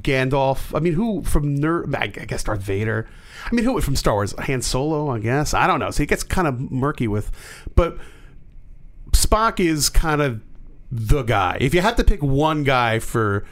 Gandalf. 0.00 0.76
I 0.76 0.80
mean, 0.80 0.94
who 0.94 1.22
from 1.22 1.58
nerd? 1.58 1.94
I 1.94 2.08
guess 2.08 2.44
Darth 2.44 2.60
Vader. 2.60 3.08
I 3.44 3.54
mean, 3.54 3.64
who 3.64 3.80
from 3.80 3.96
Star 3.96 4.14
Wars? 4.14 4.34
Han 4.38 4.62
Solo, 4.62 5.10
I 5.10 5.18
guess. 5.18 5.54
I 5.54 5.66
don't 5.66 5.80
know. 5.80 5.90
So 5.90 6.02
it 6.02 6.08
gets 6.08 6.22
kind 6.22 6.48
of 6.48 6.70
murky 6.70 7.06
with, 7.06 7.30
but 7.74 7.98
Spock 9.12 9.60
is 9.60 9.88
kind 9.90 10.22
of 10.22 10.40
the 10.94 11.22
guy. 11.22 11.58
If 11.60 11.74
you 11.74 11.80
had 11.80 11.96
to 11.96 12.04
pick 12.04 12.22
one 12.22 12.62
guy 12.62 13.00
for 13.00 13.44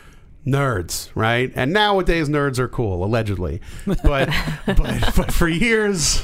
nerds, 0.47 1.11
right? 1.17 1.53
And 1.57 1.73
nowadays 1.73 2.29
nerds 2.29 2.59
are 2.61 2.69
cool, 2.69 3.05
allegedly. 3.05 3.61
But 3.85 4.03
but, 4.67 5.13
but 5.17 5.33
for 5.33 5.49
years 5.49 6.23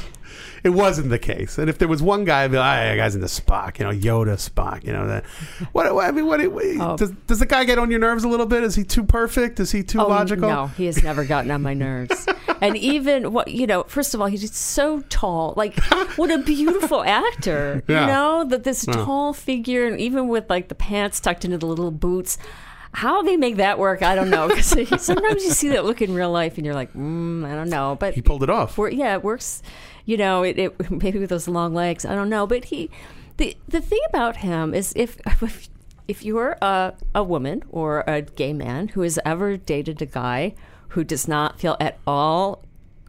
it 0.65 0.71
wasn't 0.71 1.11
the 1.11 1.19
case. 1.19 1.59
And 1.59 1.69
if 1.71 1.79
there 1.79 1.89
was 1.89 2.03
one 2.03 2.25
guy, 2.25 2.45
I'd 2.45 2.51
be 2.51 2.57
like, 2.59 2.79
that 2.81 2.97
guy's 2.97 3.15
into 3.15 3.27
Spock, 3.27 3.79
you 3.79 3.85
know, 3.85 3.93
Yoda 3.93 4.35
Spock, 4.37 4.85
you 4.85 4.93
know 4.93 5.07
that. 5.07 5.25
What, 5.73 5.95
what 5.95 6.05
I 6.07 6.11
mean, 6.13 6.27
what, 6.27 6.41
what 6.53 6.99
does, 6.99 7.11
does 7.27 7.39
the 7.41 7.47
guy 7.47 7.65
get 7.65 7.79
on 7.79 7.91
your 7.91 8.01
nerves 8.01 8.25
a 8.25 8.29
little 8.29 8.47
bit? 8.47 8.63
Is 8.65 8.75
he 8.75 8.85
too 8.85 9.05
perfect? 9.05 9.61
Is 9.61 9.71
he 9.73 9.83
too 9.83 10.01
Oh, 10.01 10.07
logical? 10.09 10.49
No, 10.49 10.67
he 10.69 10.87
has 10.87 11.03
never 11.03 11.25
gotten 11.25 11.51
on 11.51 11.63
my 11.63 11.75
nerves. 11.75 12.27
and 12.61 12.77
even 12.77 13.33
what 13.33 13.49
you 13.49 13.67
know, 13.67 13.83
first 13.85 14.15
of 14.15 14.21
all, 14.21 14.27
he's 14.27 14.55
so 14.55 15.01
tall. 15.09 15.55
Like, 15.57 15.79
what 16.17 16.31
a 16.31 16.39
beautiful 16.39 17.03
actor. 17.05 17.83
Yeah. 17.89 18.01
You 18.03 18.07
know 18.07 18.45
that 18.49 18.65
this 18.65 18.87
Yeah. 18.87 18.95
tall 18.95 19.33
figure, 19.33 19.87
and 19.87 19.99
even 20.01 20.29
with 20.29 20.49
like 20.51 20.69
the 20.69 20.75
pants 20.75 21.21
tucked 21.21 21.45
into 21.45 21.59
the 21.59 21.67
little 21.67 21.91
boots. 21.91 22.39
How 22.93 23.23
they 23.23 23.37
make 23.37 23.57
that 23.57 23.79
work, 23.79 24.03
I 24.03 24.15
don't 24.15 24.31
know. 24.31 24.49
Because 24.49 24.67
sometimes 25.03 25.45
you 25.45 25.51
see 25.51 25.69
that 25.69 25.85
look 25.85 26.01
in 26.03 26.15
real 26.15 26.31
life, 26.31 26.57
and 26.57 26.65
you're 26.65 26.75
like, 26.75 26.93
mm, 26.95 27.45
I 27.47 27.55
don't 27.55 27.69
know. 27.69 27.97
But 28.01 28.15
He 28.15 28.23
pulled 28.23 28.43
it 28.43 28.51
off. 28.51 28.79
yeah, 28.91 29.15
it 29.15 29.23
works. 29.23 29.63
You 30.09 30.17
know, 30.17 30.43
it, 30.43 30.59
it 30.59 30.91
maybe 31.03 31.19
with 31.19 31.29
those 31.29 31.47
long 31.49 31.75
legs. 31.75 32.05
I 32.07 32.15
don't 32.15 32.31
know, 32.31 32.47
but 32.47 32.65
he, 32.73 32.89
the 33.37 33.55
the 33.69 33.83
thing 33.83 34.01
about 34.09 34.39
him 34.39 34.73
is 34.73 34.93
if 34.97 35.19
if, 35.43 35.69
if 36.09 36.25
you're 36.25 36.57
a 36.63 36.95
a 37.15 37.23
woman 37.23 37.63
or 37.69 38.05
a 38.07 38.23
gay 38.23 38.55
man 38.55 38.89
who 38.89 39.03
has 39.03 39.19
ever 39.25 39.59
dated 39.59 40.01
a 40.01 40.07
guy 40.07 40.55
who 40.93 41.05
does 41.05 41.29
not 41.29 41.61
feel 41.61 41.77
at 41.79 41.99
all 42.07 42.63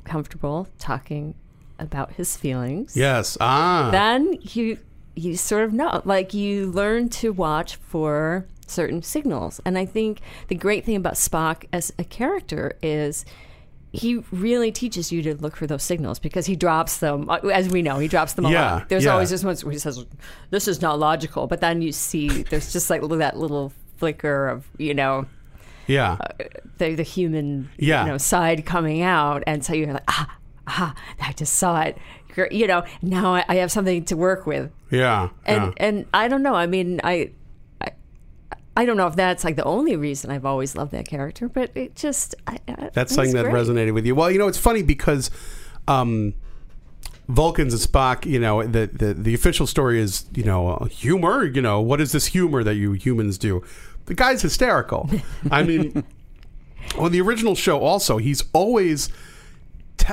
comfortable 0.04 0.68
talking 0.78 1.36
about 1.80 2.12
his 2.14 2.36
feelings, 2.36 2.98
Yes. 2.98 3.38
Ah. 3.40 3.90
then 3.92 4.38
you 4.42 4.78
you 5.16 5.38
sort 5.38 5.64
of 5.64 5.72
know 5.74 6.02
like 6.04 6.34
you 6.34 6.70
learn 6.70 7.08
to 7.10 7.32
watch 7.32 7.78
for 7.78 8.46
certain 8.68 9.02
signals 9.02 9.60
and 9.66 9.78
i 9.80 9.86
think 9.86 10.22
the 10.48 10.56
great 10.56 10.86
thing 10.86 10.96
about 10.96 11.16
spock 11.16 11.66
as 11.74 11.92
a 11.98 12.04
character 12.04 12.78
is 12.84 13.26
he 13.92 14.24
really 14.32 14.72
teaches 14.72 15.12
you 15.12 15.22
to 15.24 15.36
look 15.36 15.56
for 15.56 15.66
those 15.66 15.82
signals 15.84 16.20
because 16.20 16.46
he 16.46 16.56
drops 16.56 16.98
them 16.98 17.28
uh, 17.30 17.38
as 17.54 17.70
we 17.70 17.82
know 17.82 17.98
he 17.98 18.08
drops 18.08 18.34
them 18.34 18.46
a 18.46 18.52
Yeah, 18.52 18.72
lot 18.74 18.90
there's 18.90 19.06
yeah. 19.06 19.12
always 19.12 19.30
this 19.32 19.44
one 19.44 19.56
where 19.58 19.72
he 19.72 19.80
says 19.80 20.06
this 20.52 20.68
is 20.68 20.82
not 20.82 21.00
logical 21.00 21.48
but 21.48 21.60
then 21.62 21.82
you 21.82 21.92
see 21.92 22.44
there's 22.44 22.72
just 22.72 22.90
like 22.90 23.02
that 23.02 23.38
little 23.38 23.74
flicker 23.98 24.48
of 24.48 24.68
you 24.78 24.94
know 24.94 25.26
yeah. 25.88 26.18
the, 26.78 26.94
the 26.94 27.04
human 27.04 27.70
Yeah. 27.78 28.06
you 28.06 28.12
know 28.12 28.18
side 28.20 28.66
coming 28.66 29.02
out 29.02 29.44
and 29.48 29.66
so 29.66 29.74
you're 29.74 29.92
like 29.94 30.04
ah 30.08 30.38
ah 30.68 30.94
i 31.20 31.34
just 31.34 31.54
saw 31.54 31.82
it 31.82 31.98
you 32.52 32.68
know 32.68 32.84
now 33.02 33.34
i, 33.34 33.56
have 33.56 33.72
something 33.72 34.06
to 34.06 34.16
work 34.16 34.46
with 34.46 34.72
yeah. 34.92 35.30
and 35.46 35.64
yeah. 35.64 35.72
and 35.78 36.06
i 36.14 36.28
don't 36.28 36.44
know 36.44 36.54
i 36.54 36.68
mean 36.68 37.02
I 37.04 37.32
i 38.78 38.86
don't 38.86 38.98
know 38.98 39.08
if 39.08 39.16
that's 39.16 39.44
like 39.44 39.56
the 39.56 39.64
only 39.64 39.96
reason 39.96 40.32
i've 40.32 40.46
always 40.46 40.76
loved 40.76 40.92
that 40.92 41.08
character 41.08 41.50
but 41.50 41.72
it 41.76 41.96
just 41.96 42.36
I, 42.48 42.60
I, 42.68 42.90
That's 42.94 43.14
something 43.14 43.34
that 43.36 43.44
great. 43.44 43.54
resonated 43.54 43.94
with 43.94 44.06
you. 44.06 44.16
Well, 44.16 44.32
you 44.32 44.40
know, 44.40 44.48
it's 44.48 44.58
funny 44.58 44.82
because 44.84 45.30
um, 45.88 46.34
Vulcans 47.28 47.74
and 47.74 47.82
Spock, 47.82 48.26
you 48.26 48.40
know, 48.40 48.64
the, 48.64 48.88
the 48.88 49.14
the 49.14 49.34
official 49.34 49.68
story 49.68 50.00
is, 50.00 50.26
you 50.34 50.44
know, 50.44 50.70
uh, 50.70 50.86
humor. 50.86 51.44
You 51.46 51.62
know, 51.62 51.82
what 51.82 52.02
is 52.02 52.12
this 52.12 52.28
humor 52.28 52.64
that 52.64 52.76
you 52.76 52.94
humans 52.94 53.38
do? 53.38 53.64
The 54.06 54.14
guy's 54.14 54.42
hysterical. 54.42 55.10
I 55.52 55.64
mean, 55.64 56.04
on 56.98 57.12
the 57.12 57.22
original 57.22 57.56
show, 57.56 57.82
also, 57.82 58.18
he's 58.18 58.44
always. 58.54 59.10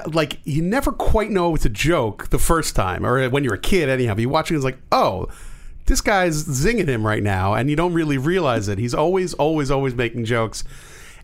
Like 0.07 0.41
you 0.45 0.63
never 0.63 0.93
quite 0.93 1.31
know 1.31 1.55
it's 1.55 1.65
a 1.65 1.71
joke 1.71 2.29
the 2.31 2.39
first 2.39 2.75
time, 2.77 3.07
or 3.07 3.31
when 3.31 3.45
you're 3.45 3.55
a 3.55 3.59
kid, 3.59 3.89
anyhow. 3.89 4.15
But 4.15 4.21
you 4.21 4.29
watching, 4.29 4.57
it's 4.57 4.65
like, 4.65 4.79
oh, 4.93 5.29
this 5.87 6.01
guy's 6.01 6.45
zinging 6.45 6.89
him 6.89 7.07
right 7.07 7.23
now, 7.23 7.55
and 7.55 7.71
you 7.71 7.77
don't 7.77 7.93
really 7.95 8.19
realize 8.19 8.69
it. 8.69 8.79
He's 8.79 8.95
always, 8.95 9.35
always, 9.35 9.71
always 9.71 9.95
making 9.95 10.25
jokes, 10.25 10.65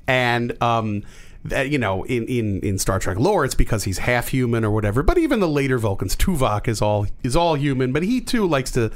and 0.07 0.61
um, 0.63 1.03
that, 1.45 1.71
you 1.71 1.79
know, 1.79 2.05
in, 2.05 2.27
in 2.27 2.61
in 2.61 2.79
Star 2.79 2.99
Trek 2.99 3.19
lore, 3.19 3.45
it's 3.45 3.55
because 3.55 3.85
he's 3.85 3.99
half 3.99 4.29
human 4.29 4.65
or 4.65 4.71
whatever. 4.71 5.03
But 5.03 5.19
even 5.19 5.41
the 5.41 5.49
later 5.49 5.79
Vulcans, 5.79 6.17
Tuvok 6.17 6.69
is 6.69 6.81
all 6.81 7.07
is 7.23 7.37
all 7.37 7.55
human, 7.55 7.93
but 7.93 8.03
he 8.03 8.21
too 8.21 8.47
likes 8.47 8.71
to 8.73 8.91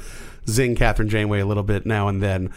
zing 0.49 0.75
Kathryn 0.75 1.09
Janeway 1.09 1.39
a 1.39 1.45
little 1.45 1.63
bit 1.63 1.85
now 1.85 2.07
and 2.07 2.21
then. 2.21 2.51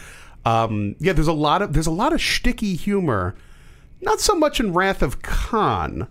Um, 0.45 0.97
yeah, 1.01 1.13
there's 1.13 1.29
a 1.29 1.33
lot 1.33 1.63
of 1.63 1.73
there's 1.73 1.87
a 1.87 1.91
lot 1.91 2.13
of 2.13 2.21
shticky 2.21 2.79
humor, 2.79 3.35
not 4.01 4.21
so 4.21 4.35
much 4.35 4.61
in 4.61 4.73
Wrath 4.73 5.03
of 5.03 5.23
Khan. 5.23 6.09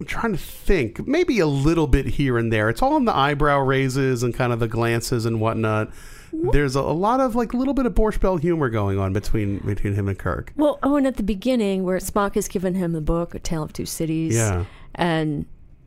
I'm 0.00 0.06
trying 0.06 0.32
to 0.32 0.38
think. 0.38 1.06
Maybe 1.06 1.38
a 1.38 1.46
little 1.46 1.86
bit 1.86 2.06
here 2.06 2.36
and 2.36 2.52
there. 2.52 2.68
It's 2.68 2.82
all 2.82 2.96
in 2.96 3.04
the 3.04 3.16
eyebrow 3.16 3.60
raises 3.60 4.22
and 4.22 4.34
kind 4.34 4.52
of 4.52 4.58
the 4.58 4.66
glances 4.68 5.24
and 5.24 5.40
whatnot. 5.40 5.90
There's 6.32 6.74
a, 6.74 6.80
a 6.80 6.92
lot 6.92 7.20
of 7.20 7.36
like 7.36 7.52
a 7.52 7.56
little 7.56 7.74
bit 7.74 7.86
of 7.86 7.94
Borscht 7.94 8.18
Belt 8.18 8.40
humor 8.42 8.68
going 8.68 8.98
on 8.98 9.12
between 9.12 9.58
between 9.58 9.94
him 9.94 10.08
and 10.08 10.18
Kirk. 10.18 10.52
well 10.56 10.80
oh 10.82 10.96
and 10.96 11.06
at 11.06 11.16
the 11.16 11.22
beginning 11.22 11.84
where 11.84 11.98
spock 11.98 12.34
has 12.34 12.48
given 12.48 12.74
him 12.74 12.90
the 12.92 13.00
book 13.00 13.36
a 13.36 13.38
tale 13.38 13.62
of 13.62 13.72
two 13.72 13.86
cities 13.86 14.34
Yeah. 14.34 14.64
and 14.96 15.46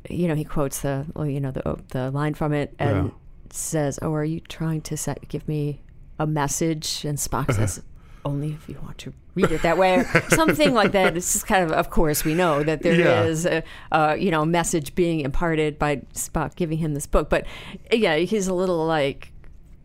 you 0.10 0.26
know 0.30 0.36
he 0.36 0.46
quotes 0.46 0.80
the 0.84 1.06
well 1.16 1.26
you 1.28 1.42
know 1.42 1.52
the 1.52 1.68
oh, 1.68 1.78
the 1.90 2.12
line 2.12 2.34
from 2.34 2.54
it 2.54 2.74
and 2.80 3.08
Yeah. 3.08 3.12
says 3.52 4.00
oh 4.02 4.14
are 4.14 4.24
you 4.24 4.40
trying 4.40 4.80
to 4.84 4.96
set, 4.96 5.28
give 5.28 5.46
me 5.50 5.82
a 6.18 6.26
message 6.26 7.04
and 7.04 7.18
spock 7.18 7.54
says 7.54 7.82
only 8.24 8.54
if 8.54 8.70
you 8.70 8.78
want 8.82 8.98
to 9.00 9.14
read 9.38 9.52
it 9.52 9.62
that 9.62 9.78
way 9.78 10.00
or 10.14 10.24
something 10.30 10.74
like 10.74 10.92
that 10.92 11.16
it's 11.16 11.32
just 11.34 11.48
kind 11.48 11.64
of 11.64 11.72
of 11.72 11.90
course 11.90 12.26
we 12.26 12.34
know 12.34 12.64
that 12.64 12.82
there 12.82 13.26
is 13.28 13.46
Yeah. 13.46 13.62
a, 13.92 14.14
a 14.14 14.18
you 14.18 14.32
know 14.32 14.44
message 14.46 14.94
being 14.96 15.22
imparted 15.22 15.78
by 15.80 15.98
spock 16.14 16.56
giving 16.56 16.78
him 16.80 16.94
this 16.94 17.06
book 17.08 17.30
but 17.30 17.46
yeah 17.92 18.18
he's 18.18 18.48
a 18.48 18.54
little 18.54 18.86
like 18.86 19.32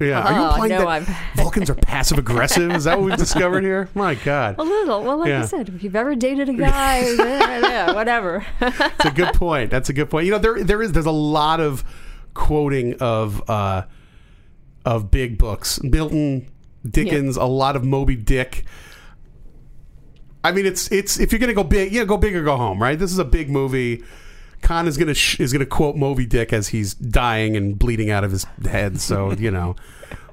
Yeah, 0.00 0.20
are 0.20 0.32
you 0.32 0.40
Oh, 0.40 0.48
implying 0.50 0.70
no, 0.70 0.78
that 0.78 0.88
I'm- 0.88 1.06
Vulcans 1.36 1.70
are 1.70 1.76
passive 1.76 2.18
aggressive? 2.18 2.72
Is 2.72 2.84
that 2.84 2.98
what 2.98 3.04
we've 3.10 3.16
discovered 3.18 3.62
here? 3.62 3.88
My 3.94 4.14
God, 4.16 4.56
a 4.58 4.62
little 4.64 5.02
well 5.04 5.18
like 5.18 5.28
Yeah. 5.28 5.42
i 5.42 5.46
said 5.46 5.68
if 5.68 5.84
you've 5.84 5.94
ever 5.94 6.14
dated 6.16 6.48
a 6.48 6.54
guy 6.54 7.00
yeah, 7.18 7.58
yeah, 7.60 7.92
whatever 7.92 8.44
It's 8.60 9.04
a 9.04 9.10
good 9.14 9.34
point. 9.34 9.70
That's 9.70 9.88
a 9.90 9.92
good 9.92 10.10
point. 10.10 10.26
You 10.26 10.32
know, 10.32 10.38
there 10.38 10.64
there 10.64 10.82
is 10.82 10.90
there's 10.92 11.06
a 11.06 11.18
lot 11.38 11.60
of 11.60 11.84
quoting 12.34 12.94
of 13.00 13.48
uh, 13.48 13.82
of 14.84 15.10
big 15.10 15.38
books. 15.38 15.80
Milton, 15.82 16.48
Dickens, 16.88 17.36
a 17.36 17.44
lot 17.44 17.76
of 17.76 17.84
Moby 17.84 18.16
Dick. 18.16 18.64
I 20.44 20.52
mean, 20.52 20.66
it's 20.66 20.90
it's 20.90 21.18
if 21.20 21.32
you're 21.32 21.38
gonna 21.38 21.54
go 21.54 21.64
big, 21.64 21.92
yeah, 21.92 22.04
go 22.04 22.16
big 22.16 22.34
or 22.34 22.42
go 22.42 22.56
home, 22.56 22.82
right? 22.82 22.98
This 22.98 23.12
is 23.12 23.18
a 23.18 23.24
big 23.24 23.50
movie. 23.50 24.02
Khan 24.60 24.86
is 24.86 24.96
gonna 24.96 25.14
sh- 25.14 25.40
is 25.40 25.52
gonna 25.52 25.66
quote 25.66 25.96
Moby 25.96 26.26
Dick 26.26 26.52
as 26.52 26.68
he's 26.68 26.94
dying 26.94 27.56
and 27.56 27.78
bleeding 27.78 28.10
out 28.10 28.24
of 28.24 28.30
his 28.30 28.44
head. 28.64 29.00
So 29.00 29.32
you 29.38 29.50
know, 29.50 29.76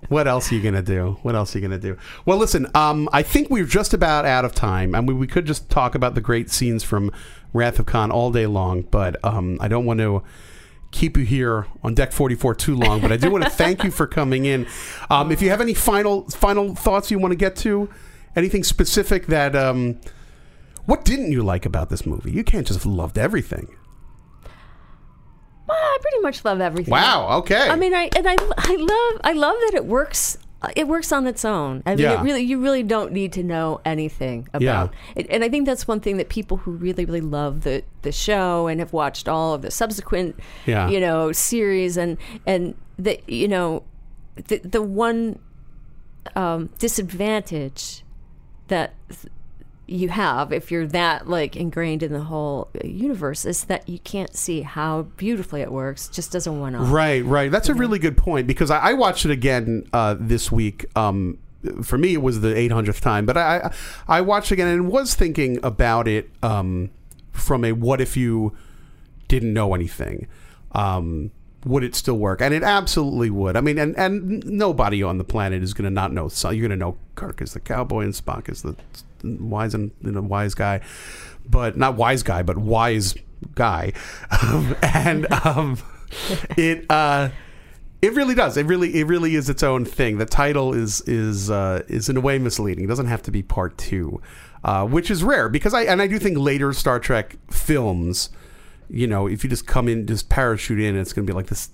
what 0.08 0.28
else 0.28 0.52
are 0.52 0.56
you 0.56 0.62
gonna 0.62 0.82
do? 0.82 1.18
What 1.22 1.36
else 1.36 1.56
are 1.56 1.60
you 1.60 1.68
gonna 1.68 1.80
do? 1.80 1.98
Well, 2.26 2.38
listen, 2.38 2.68
um, 2.74 3.08
I 3.14 3.22
think 3.22 3.50
we're 3.50 3.66
just 3.66 3.94
about 3.94 4.26
out 4.26 4.46
of 4.46 4.56
time, 4.56 4.96
and 4.96 5.08
we, 5.08 5.14
we 5.14 5.28
could 5.28 5.46
just 5.46 5.70
talk 5.70 5.96
about 5.96 6.16
the 6.16 6.22
great 6.22 6.50
scenes 6.50 6.84
from 6.84 7.12
Wrath 7.54 7.80
of 7.80 7.86
Khan 7.86 8.12
all 8.12 8.32
day 8.32 8.48
long, 8.48 8.84
but 8.84 9.24
um, 9.24 9.58
I 9.62 9.68
don't 9.68 9.86
want 9.86 10.00
to 10.00 10.24
keep 10.92 11.18
you 11.18 11.24
here 11.24 11.68
on 11.84 11.94
deck 11.94 12.12
44 12.12 12.56
too 12.56 12.76
long 12.76 13.00
but 13.00 13.12
i 13.12 13.16
do 13.16 13.30
want 13.30 13.44
to 13.44 13.50
thank 13.52 13.84
you 13.84 13.92
for 13.92 14.08
coming 14.08 14.46
in 14.46 14.66
um, 15.12 15.32
if 15.32 15.40
you 15.40 15.52
have 15.52 15.62
any 15.62 15.76
final 15.76 16.28
final 16.30 16.74
thoughts 16.74 17.12
you 17.12 17.20
want 17.20 17.32
to 17.32 17.36
get 17.36 17.56
to 17.58 17.88
anything 18.40 18.64
specific 18.64 19.28
that 19.28 19.56
um, 19.56 20.00
what 20.86 21.06
didn't 21.06 21.32
you 21.32 21.44
like 21.44 21.66
about 21.66 21.90
this 21.90 22.06
movie 22.06 22.32
you 22.32 22.44
can't 22.44 22.66
just 22.68 22.80
have 22.80 22.86
loved 23.02 23.18
everything 23.18 23.68
Well, 25.68 25.78
I 25.78 25.98
pretty 26.02 26.20
much 26.22 26.44
love 26.46 26.62
everything. 26.62 26.92
wow 26.92 27.38
okay 27.40 27.70
I 27.70 27.76
mean, 27.76 27.94
I 27.94 28.10
and 28.16 28.28
I, 28.28 28.36
I 28.58 28.76
love 28.76 29.22
I 29.24 29.34
love 29.34 29.56
that 29.66 29.74
it 29.76 29.86
works. 29.86 30.38
It 30.76 30.90
works 30.90 31.14
on 31.14 31.26
its 31.26 31.46
own. 31.46 31.84
I 31.86 31.92
mean, 31.92 32.00
Yeah. 32.00 32.20
it 32.20 32.24
really 32.24 32.42
you 32.42 32.60
really 32.60 32.84
don't 32.84 33.12
need 33.14 33.32
to 33.34 33.44
know 33.44 33.80
anything 33.86 34.48
about 34.54 34.92
it. 35.16 35.26
And 35.30 35.42
I 35.44 35.48
think 35.50 35.66
that's 35.66 35.88
one 35.88 36.02
thing 36.02 36.18
that 36.18 36.28
people 36.28 36.58
who 36.58 36.72
really 36.72 37.06
really 37.06 37.22
love 37.22 37.62
the 37.62 37.84
the 38.02 38.12
show 38.12 38.68
and 38.68 38.80
have 38.82 38.92
watched 38.92 39.30
all 39.30 39.54
of 39.54 39.62
the 39.62 39.72
subsequent, 39.72 40.36
Yeah. 40.66 40.90
you 40.90 41.00
know, 41.00 41.32
series 41.32 41.96
and 41.98 42.18
and 42.46 42.74
the 42.98 43.22
you 43.28 43.48
know, 43.48 43.84
the 44.50 44.58
the 44.76 44.82
one 44.82 45.40
um, 46.36 46.70
disadvantage 46.80 48.04
that 48.70 48.94
you 49.90 50.10
have 50.10 50.54
if 50.54 50.72
you're 50.72 50.86
that 50.86 51.28
like 51.28 51.56
ingrained 51.56 52.04
in 52.04 52.14
the 52.14 52.22
whole 52.22 52.70
universe 52.84 53.44
is 53.44 53.64
that 53.66 53.90
you 53.90 53.98
can't 54.00 54.36
see 54.36 54.62
how 54.62 55.02
beautifully 55.18 55.62
it 55.62 55.72
works 55.72 56.08
just 56.08 56.36
as 56.36 56.46
a 56.46 56.52
one-off. 56.52 56.92
Right, 56.92 57.26
right. 57.26 57.50
That's 57.52 57.70
a 57.70 57.74
really 57.74 57.98
good 57.98 58.16
point 58.16 58.46
because 58.46 58.70
I, 58.70 58.78
I 58.78 58.94
watched 58.94 59.26
it 59.26 59.32
again 59.32 59.88
uh, 59.92 60.16
this 60.20 60.52
week. 60.52 60.86
Um, 60.96 61.40
for 61.82 61.98
me, 61.98 62.14
it 62.14 62.22
was 62.22 62.42
the 62.42 62.50
800th 62.50 63.02
time, 63.02 63.26
but 63.26 63.36
I 63.36 63.58
I 63.58 63.74
I 64.20 64.22
watched 64.22 64.52
again 64.52 64.68
and 64.68 64.90
was 64.90 65.16
thinking 65.16 65.60
about 65.64 66.08
it 66.08 66.30
um, 66.42 66.92
from 67.32 67.66
a 67.66 67.72
what 67.74 68.00
if 68.00 68.16
you 68.16 68.56
didn't 69.28 69.54
know 69.54 69.74
anything. 69.74 70.28
Um, 70.72 71.32
would 71.66 71.84
it 71.84 71.96
still 71.96 72.18
work? 72.18 72.42
And 72.42 72.54
it 72.54 72.64
absolutely 72.64 73.30
would. 73.30 73.56
I 73.56 73.62
mean, 73.62 73.78
and, 73.78 73.98
and 73.98 74.44
nobody 74.46 75.04
on 75.04 75.18
the 75.18 75.24
planet 75.24 75.62
is 75.62 75.74
going 75.74 75.86
to 75.86 75.90
not 75.90 76.14
know. 76.14 76.28
So 76.28 76.50
you're 76.50 76.68
going 76.68 76.78
to 76.78 76.86
know 76.86 76.98
Kirk 77.16 77.42
is 77.42 77.54
the 77.54 77.60
cowboy 77.60 78.04
and 78.04 78.14
Spock 78.14 78.50
is 78.50 78.62
the 78.62 78.76
wise 79.24 79.74
and 79.74 79.92
you 80.02 80.12
know, 80.12 80.22
wise 80.22 80.54
guy, 80.54 80.82
but 81.46 81.78
not 81.78 81.96
wise 81.96 82.24
guy, 82.24 82.44
but 82.44 82.58
wise 82.58 83.16
guy. 83.56 83.94
Um, 84.42 84.76
and 84.82 85.32
um, 85.46 85.78
it 86.58 86.86
uh, 86.90 87.30
it 88.02 88.14
really 88.14 88.36
does. 88.36 88.58
It 88.58 88.66
really 88.66 89.00
it 89.00 89.08
really 89.08 89.36
is 89.36 89.50
its 89.50 89.64
own 89.64 89.86
thing. 89.86 90.18
The 90.18 90.26
title 90.26 90.74
is 90.74 91.02
is 91.02 91.52
uh, 91.52 91.84
is 91.88 92.10
in 92.10 92.18
a 92.18 92.22
way 92.22 92.40
misleading. 92.40 92.86
It 92.86 92.88
doesn't 92.88 93.08
have 93.08 93.22
to 93.24 93.32
be 93.32 93.44
part 93.44 93.78
two, 93.78 94.22
uh, 94.64 94.86
which 94.86 95.12
is 95.12 95.24
rare 95.24 95.50
because 95.50 95.74
I 95.74 95.84
and 95.84 96.02
I 96.02 96.08
do 96.08 96.20
think 96.20 96.38
later 96.38 96.72
Star 96.74 97.00
Trek 97.00 97.36
films 97.52 98.30
you 98.90 99.08
know, 99.08 99.28
if 99.28 99.44
you 99.44 99.50
just 99.50 99.68
come 99.68 99.88
in, 99.88 100.08
just 100.08 100.30
parachute 100.30 100.80
in, 100.80 100.98
it's 100.98 101.14
going 101.14 101.26
to 101.26 101.32
be 101.32 101.36
like 101.36 101.48
this. 101.48 101.70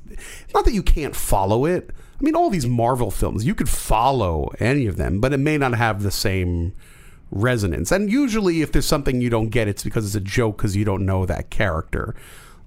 Not 0.54 0.66
that 0.66 0.74
you 0.74 0.84
can't 0.84 1.16
follow 1.16 1.66
it. 1.66 1.92
I 2.20 2.24
mean, 2.24 2.36
all 2.36 2.50
these 2.50 2.66
Marvel 2.66 3.12
films, 3.12 3.46
you 3.46 3.56
could 3.56 3.70
follow 3.70 4.52
any 4.60 4.86
of 4.86 4.98
them, 4.98 5.20
but 5.20 5.34
it 5.34 5.38
may 5.38 5.58
not 5.58 5.76
have 5.76 6.02
the 6.02 6.12
same 6.12 6.74
resonance. 7.32 7.92
And 7.92 8.10
usually, 8.10 8.62
if 8.62 8.72
there's 8.72 8.86
something 8.86 9.22
you 9.22 9.30
don't 9.30 9.50
get, 9.50 9.68
it's 9.68 9.84
because 9.84 10.06
it's 10.06 10.16
a 10.16 10.22
joke 10.22 10.58
because 10.58 10.76
you 10.76 10.86
don't 10.86 11.06
know 11.06 11.26
that 11.26 11.50
character. 11.50 12.16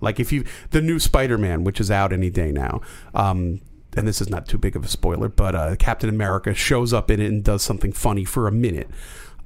Like 0.00 0.20
if 0.20 0.32
you, 0.32 0.44
the 0.70 0.80
new 0.80 0.98
Spider-Man, 0.98 1.64
which 1.64 1.80
is 1.80 1.90
out 1.90 2.12
any 2.12 2.30
day 2.30 2.52
now. 2.52 2.80
Um, 3.14 3.60
and 3.96 4.06
this 4.06 4.20
is 4.20 4.28
not 4.28 4.46
too 4.46 4.58
big 4.58 4.76
of 4.76 4.84
a 4.84 4.88
spoiler, 4.88 5.28
but 5.28 5.54
uh, 5.54 5.76
Captain 5.76 6.08
America 6.08 6.54
shows 6.54 6.92
up 6.92 7.10
in 7.10 7.20
it 7.20 7.26
and 7.26 7.42
does 7.42 7.62
something 7.62 7.92
funny 7.92 8.24
for 8.24 8.46
a 8.46 8.52
minute. 8.52 8.88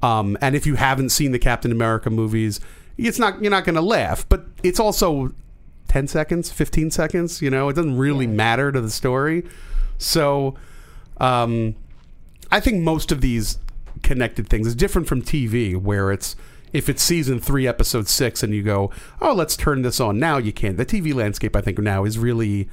Um, 0.03 0.36
and 0.40 0.57
if 0.57 0.66
you 0.66 0.74
haven't 0.74 1.11
seen 1.11 1.32
the 1.32 1.38
Captain 1.38 1.70
America 1.70 2.11
movies, 2.11 2.61
it's 2.99 3.18
not 3.18 3.43
you're 3.43 3.51
not 3.51 3.64
going 3.64 3.74
to 3.74 3.82
laugh, 3.82 4.28
but 4.28 4.47
it's 4.62 4.80
also 4.80 5.32
10 5.88 6.09
seconds, 6.09 6.51
15 6.51 6.90
seconds, 6.90 7.43
you 7.43 7.51
know, 7.51 7.68
it 7.68 7.74
doesn't 7.74 7.99
really 7.99 8.26
matter 8.26 8.72
to 8.72 8.80
the 8.80 8.90
story. 8.90 9.45
So 9.99 10.55
um, 11.18 11.74
I 12.51 12.61
think 12.61 12.82
most 12.82 13.12
of 13.12 13.20
these 13.20 13.59
connected 14.03 14.49
things 14.49 14.66
is 14.66 14.74
different 14.74 15.07
from 15.07 15.22
TV 15.22 15.76
where 15.76 16.11
it's 16.11 16.34
if 16.72 16.88
it's 16.88 17.03
season 17.03 17.38
3 17.38 17.68
episode 17.68 18.09
6 18.09 18.43
and 18.43 18.55
you 18.55 18.62
go, 18.62 18.90
"Oh, 19.20 19.34
let's 19.34 19.57
turn 19.57 19.82
this 19.82 20.01
on 20.01 20.18
now," 20.18 20.38
you 20.38 20.53
can't. 20.53 20.78
The 20.78 20.86
TV 20.86 21.14
landscape 21.14 21.55
I 21.55 21.61
think 21.61 21.78
now 21.78 22.05
is 22.05 22.18
really 22.18 22.68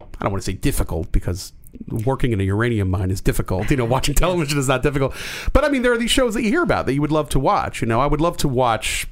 I 0.00 0.24
don't 0.24 0.30
want 0.30 0.44
to 0.44 0.50
say 0.50 0.56
difficult 0.56 1.10
because 1.10 1.52
working 1.90 2.32
in 2.32 2.40
a 2.40 2.44
uranium 2.44 2.88
mine 2.88 3.10
is 3.10 3.20
difficult. 3.20 3.70
You 3.70 3.76
know, 3.76 3.84
watching 3.84 4.14
television 4.24 4.58
is 4.58 4.68
not 4.68 4.82
difficult. 4.82 5.14
But 5.52 5.64
I 5.64 5.68
mean, 5.68 5.82
there 5.82 5.92
are 5.92 5.98
these 5.98 6.10
shows 6.10 6.34
that 6.34 6.42
you 6.42 6.50
hear 6.50 6.62
about 6.62 6.86
that 6.86 6.94
you 6.94 7.00
would 7.00 7.12
love 7.12 7.28
to 7.30 7.40
watch. 7.40 7.80
You 7.80 7.88
know, 7.88 8.00
I 8.00 8.06
would 8.06 8.20
love 8.20 8.36
to 8.38 8.48
watch 8.48 9.08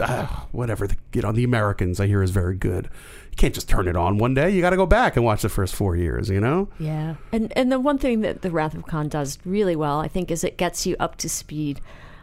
uh, 0.00 0.26
whatever 0.52 0.86
the 0.86 0.96
you 1.14 1.22
know 1.22 1.32
the 1.32 1.44
Americans 1.44 2.00
I 2.00 2.06
hear 2.06 2.22
is 2.22 2.30
very 2.30 2.56
good. 2.56 2.86
You 3.30 3.36
can't 3.36 3.54
just 3.54 3.68
turn 3.68 3.86
it 3.88 3.96
on 3.96 4.18
one 4.18 4.34
day. 4.34 4.50
You 4.50 4.60
got 4.60 4.70
to 4.70 4.76
go 4.76 4.86
back 4.86 5.16
and 5.16 5.24
watch 5.24 5.42
the 5.42 5.48
first 5.48 5.74
four 5.74 5.96
years. 5.96 6.28
You 6.28 6.40
know. 6.40 6.68
Yeah, 6.78 7.14
and 7.32 7.52
and 7.56 7.70
the 7.70 7.78
one 7.80 7.98
thing 7.98 8.20
that 8.22 8.42
the 8.42 8.50
Wrath 8.50 8.74
of 8.74 8.86
Khan 8.86 9.08
does 9.08 9.38
really 9.44 9.76
well, 9.76 10.00
I 10.00 10.08
think, 10.08 10.30
is 10.30 10.44
it 10.44 10.56
gets 10.56 10.86
you 10.86 10.96
up 10.98 11.16
to 11.16 11.28
speed 11.28 11.80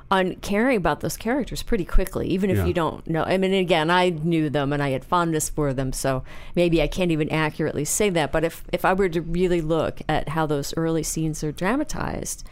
on 0.09 0.35
caring 0.35 0.77
about 0.77 1.01
those 1.01 1.17
characters 1.17 1.61
pretty 1.63 1.83
quickly, 1.83 2.27
even 2.29 2.49
if 2.49 2.57
Yeah. 2.59 2.65
you 2.65 2.73
don't 2.73 3.05
know. 3.07 3.23
I 3.23 3.37
mean, 3.37 3.53
again, 3.53 3.89
I 3.89 4.07
knew 4.09 4.49
them 4.49 4.71
and 4.71 4.81
I 4.81 4.91
had 4.91 5.03
fondness 5.03 5.49
for 5.49 5.73
them, 5.73 5.91
so 5.91 6.23
maybe 6.55 6.81
I 6.81 6.87
can't 6.87 7.11
even 7.11 7.29
accurately 7.29 7.83
say 7.83 8.09
that. 8.11 8.31
But 8.31 8.45
if 8.45 8.63
if 8.71 8.85
I 8.85 8.93
were 8.93 9.09
to 9.09 9.21
really 9.21 9.59
look 9.59 9.99
at 10.07 10.29
how 10.29 10.45
those 10.45 10.73
early 10.77 11.03
scenes 11.03 11.43
are 11.43 11.51
dramatized. 11.51 12.47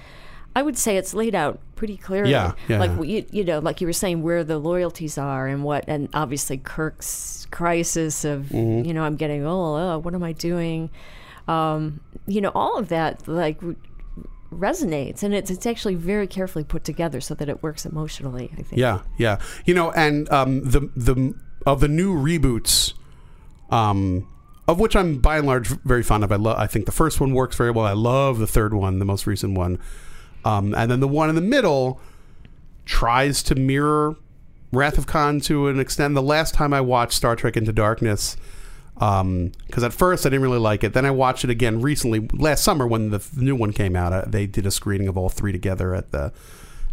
I 0.55 0.61
would 0.61 0.77
say 0.77 0.95
it's 0.97 1.13
laid 1.13 1.35
out 1.35 1.59
pretty 1.75 1.97
clearly. 1.97 2.31
Yeah, 2.31 2.53
yeah, 2.69 2.79
like 2.79 2.91
you, 3.07 3.25
you 3.31 3.43
know, 3.43 3.59
like 3.59 3.81
you 3.81 3.87
were 3.87 3.93
saying, 3.93 4.23
where 4.23 4.43
the 4.43 4.57
loyalties 4.57 5.17
are 5.17 5.47
and 5.47 5.63
what, 5.63 5.83
and 5.87 6.07
obviously 6.13 6.57
Kirk's 6.57 7.45
crisis 7.51 8.23
of, 8.23 8.43
Mm-hmm. 8.45 8.87
you 8.87 8.93
know, 8.93 9.03
I'm 9.03 9.17
getting, 9.17 9.45
oh, 9.45 9.75
oh, 9.75 9.97
what 9.99 10.13
am 10.13 10.23
I 10.23 10.31
doing? 10.31 10.89
Um, 11.47 11.99
you 12.25 12.39
know, 12.41 12.51
all 12.55 12.77
of 12.77 12.87
that 12.89 13.27
like 13.27 13.59
resonates, 14.51 15.23
and 15.23 15.33
it's 15.33 15.51
it's 15.51 15.65
actually 15.65 15.95
very 15.95 16.27
carefully 16.27 16.63
put 16.63 16.83
together 16.83 17.19
so 17.21 17.33
that 17.35 17.49
it 17.49 17.61
works 17.61 17.85
emotionally. 17.85 18.49
I 18.53 18.61
think. 18.61 18.79
Yeah, 18.79 19.01
yeah. 19.17 19.39
You 19.65 19.73
know, 19.73 19.91
and 19.91 20.29
um, 20.31 20.61
the 20.63 20.89
the 20.95 21.33
of 21.65 21.81
the 21.81 21.87
new 21.87 22.15
reboots, 22.15 22.93
um, 23.69 24.27
of 24.67 24.79
which 24.79 24.95
I'm 24.95 25.19
by 25.19 25.37
and 25.37 25.47
large 25.47 25.67
very 25.67 26.03
fond 26.03 26.23
of. 26.23 26.31
I 26.31 26.37
love. 26.37 26.57
I 26.57 26.67
think 26.67 26.85
the 26.85 26.91
first 26.91 27.19
one 27.19 27.33
works 27.33 27.55
very 27.55 27.71
well. 27.71 27.85
I 27.85 27.93
love 27.93 28.39
the 28.39 28.47
third 28.47 28.73
one, 28.73 28.99
the 28.99 29.05
most 29.05 29.27
recent 29.27 29.57
one, 29.57 29.79
um, 30.45 30.73
and 30.75 30.89
then 30.89 31.01
the 31.01 31.07
one 31.07 31.27
in 31.27 31.35
the 31.35 31.41
middle 31.41 31.99
tries 32.85 33.43
to 33.43 33.55
mirror 33.55 34.15
Wrath 34.71 34.97
of 34.97 35.07
Khan 35.07 35.41
to 35.41 35.67
an 35.67 35.79
extent. 35.79 36.15
The 36.15 36.21
last 36.21 36.53
time 36.53 36.73
I 36.73 36.81
watched 36.81 37.13
Star 37.13 37.35
Trek 37.35 37.57
Into 37.57 37.73
Darkness. 37.73 38.37
Because 38.93 39.83
at 39.83 39.91
first 39.91 40.25
I 40.25 40.29
didn't 40.29 40.43
really 40.43 40.57
like 40.57 40.81
it. 40.81 40.93
Then 40.93 41.05
I 41.05 41.11
watched 41.11 41.43
it 41.43 41.49
again 41.49 41.81
recently, 41.81 42.29
last 42.31 42.63
summer 42.63 42.87
when 42.87 43.09
the 43.09 43.21
new 43.35 43.53
one 43.53 43.73
came 43.73 43.93
out. 43.93 44.13
Uh, 44.13 44.23
they 44.25 44.47
did 44.47 44.65
a 44.65 44.71
screening 44.71 45.09
of 45.09 45.17
all 45.17 45.27
three 45.27 45.51
together 45.51 45.93
at 45.93 46.11
the 46.11 46.31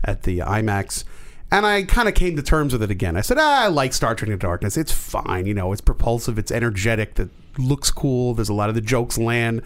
at 0.02 0.24
the 0.24 0.40
IMAX, 0.40 1.04
and 1.52 1.64
I 1.64 1.84
kind 1.84 2.08
of 2.08 2.14
came 2.14 2.34
to 2.34 2.42
terms 2.42 2.72
with 2.72 2.82
it 2.82 2.90
again. 2.90 3.16
I 3.16 3.20
said, 3.20 3.38
ah, 3.38 3.62
I 3.62 3.68
like 3.68 3.92
Star 3.92 4.16
Trek 4.16 4.28
Into 4.30 4.44
Darkness. 4.44 4.76
It's 4.76 4.90
fine, 4.90 5.46
you 5.46 5.54
know. 5.54 5.70
It's 5.70 5.80
propulsive. 5.80 6.38
It's 6.38 6.50
energetic. 6.50 7.14
That 7.14 7.28
looks 7.56 7.92
cool. 7.92 8.34
There's 8.34 8.48
a 8.48 8.54
lot 8.54 8.68
of 8.68 8.74
the 8.74 8.80
jokes 8.80 9.16
land. 9.16 9.62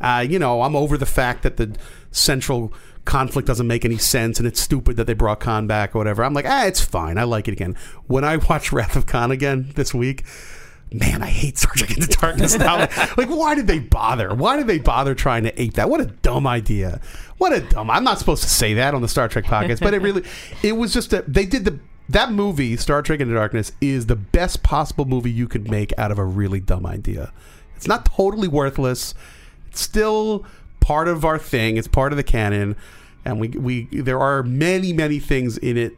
Uh, 0.00 0.26
you 0.28 0.40
know, 0.40 0.62
I'm 0.62 0.74
over 0.74 0.98
the 0.98 1.06
fact 1.06 1.44
that 1.44 1.58
the 1.58 1.76
central 2.10 2.72
conflict 3.08 3.48
doesn't 3.48 3.66
make 3.66 3.84
any 3.84 3.96
sense 3.96 4.38
and 4.38 4.46
it's 4.46 4.60
stupid 4.60 4.96
that 4.96 5.06
they 5.06 5.14
brought 5.14 5.40
Khan 5.40 5.66
back 5.66 5.94
or 5.96 5.98
whatever. 5.98 6.22
I'm 6.22 6.34
like, 6.34 6.44
ah, 6.46 6.66
it's 6.66 6.80
fine. 6.80 7.18
I 7.18 7.24
like 7.24 7.48
it 7.48 7.52
again. 7.52 7.74
When 8.06 8.22
I 8.22 8.36
watch 8.36 8.70
Wrath 8.70 8.94
of 8.94 9.06
Khan 9.06 9.30
again 9.30 9.72
this 9.74 9.94
week, 9.94 10.24
man, 10.92 11.22
I 11.22 11.26
hate 11.26 11.56
Star 11.58 11.72
Trek 11.74 11.96
Into 11.96 12.08
Darkness 12.08 12.56
now. 12.58 12.76
like, 13.16 13.28
why 13.28 13.54
did 13.54 13.66
they 13.66 13.78
bother? 13.78 14.34
Why 14.34 14.56
did 14.56 14.66
they 14.66 14.78
bother 14.78 15.14
trying 15.14 15.44
to 15.44 15.60
ape 15.60 15.74
that? 15.74 15.88
What 15.88 16.02
a 16.02 16.06
dumb 16.06 16.46
idea. 16.46 17.00
What 17.38 17.52
a 17.52 17.60
dumb. 17.60 17.90
I'm 17.90 18.04
not 18.04 18.18
supposed 18.18 18.42
to 18.42 18.48
say 18.48 18.74
that 18.74 18.94
on 18.94 19.02
the 19.02 19.08
Star 19.08 19.26
Trek 19.26 19.46
podcast, 19.46 19.80
but 19.80 19.94
it 19.94 20.02
really, 20.02 20.22
it 20.62 20.72
was 20.72 20.92
just 20.92 21.12
a, 21.14 21.24
they 21.26 21.46
did 21.46 21.64
the, 21.64 21.78
that 22.10 22.30
movie, 22.30 22.76
Star 22.76 23.00
Trek 23.00 23.20
Into 23.20 23.34
Darkness, 23.34 23.72
is 23.80 24.06
the 24.06 24.16
best 24.16 24.62
possible 24.62 25.06
movie 25.06 25.30
you 25.30 25.48
could 25.48 25.70
make 25.70 25.92
out 25.98 26.10
of 26.10 26.18
a 26.18 26.24
really 26.24 26.60
dumb 26.60 26.84
idea. 26.84 27.32
It's 27.74 27.86
not 27.86 28.04
totally 28.04 28.48
worthless. 28.48 29.14
It's 29.68 29.80
still 29.80 30.44
part 30.80 31.08
of 31.08 31.24
our 31.24 31.38
thing. 31.38 31.76
It's 31.76 31.88
part 31.88 32.12
of 32.12 32.16
the 32.16 32.22
canon, 32.22 32.76
and 33.28 33.38
we 33.38 33.48
we 33.48 33.84
there 33.92 34.18
are 34.18 34.42
many 34.42 34.92
many 34.92 35.18
things 35.18 35.58
in 35.58 35.76
it 35.76 35.94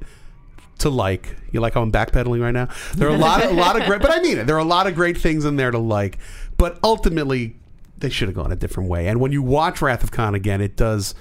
to 0.78 0.90
like. 0.90 1.36
You 1.52 1.60
like 1.60 1.74
how 1.74 1.82
I'm 1.82 1.92
backpedaling 1.92 2.42
right 2.42 2.52
now? 2.52 2.68
There 2.94 3.08
are 3.08 3.14
a 3.14 3.18
lot 3.18 3.42
of 3.44 3.50
a 3.50 3.54
lot 3.54 3.78
of 3.78 3.86
great, 3.86 4.02
but 4.02 4.10
I 4.10 4.20
mean 4.20 4.38
it. 4.38 4.46
There 4.46 4.56
are 4.56 4.60
a 4.60 4.64
lot 4.64 4.86
of 4.86 4.94
great 4.94 5.16
things 5.16 5.44
in 5.44 5.56
there 5.56 5.70
to 5.70 5.78
like, 5.78 6.18
but 6.56 6.78
ultimately, 6.82 7.56
they 7.98 8.10
should 8.10 8.28
have 8.28 8.34
gone 8.34 8.52
a 8.52 8.56
different 8.56 8.88
way. 8.88 9.06
And 9.06 9.20
when 9.20 9.32
you 9.32 9.42
watch 9.42 9.80
Wrath 9.80 10.02
of 10.02 10.10
Khan 10.10 10.34
again, 10.34 10.60
it 10.60 10.76
does 10.76 11.14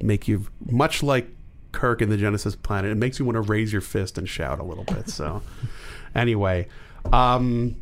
make 0.00 0.28
you 0.28 0.46
much 0.70 1.02
like 1.02 1.28
Kirk 1.72 2.00
in 2.00 2.10
the 2.10 2.16
Genesis 2.16 2.54
planet. 2.54 2.90
It 2.90 2.96
makes 2.96 3.18
you 3.18 3.24
want 3.24 3.36
to 3.36 3.40
raise 3.40 3.72
your 3.72 3.82
fist 3.82 4.18
and 4.18 4.28
shout 4.28 4.60
a 4.60 4.64
little 4.64 4.84
bit. 4.84 5.08
So, 5.08 5.42
anyway, 6.14 6.68
um, 7.12 7.76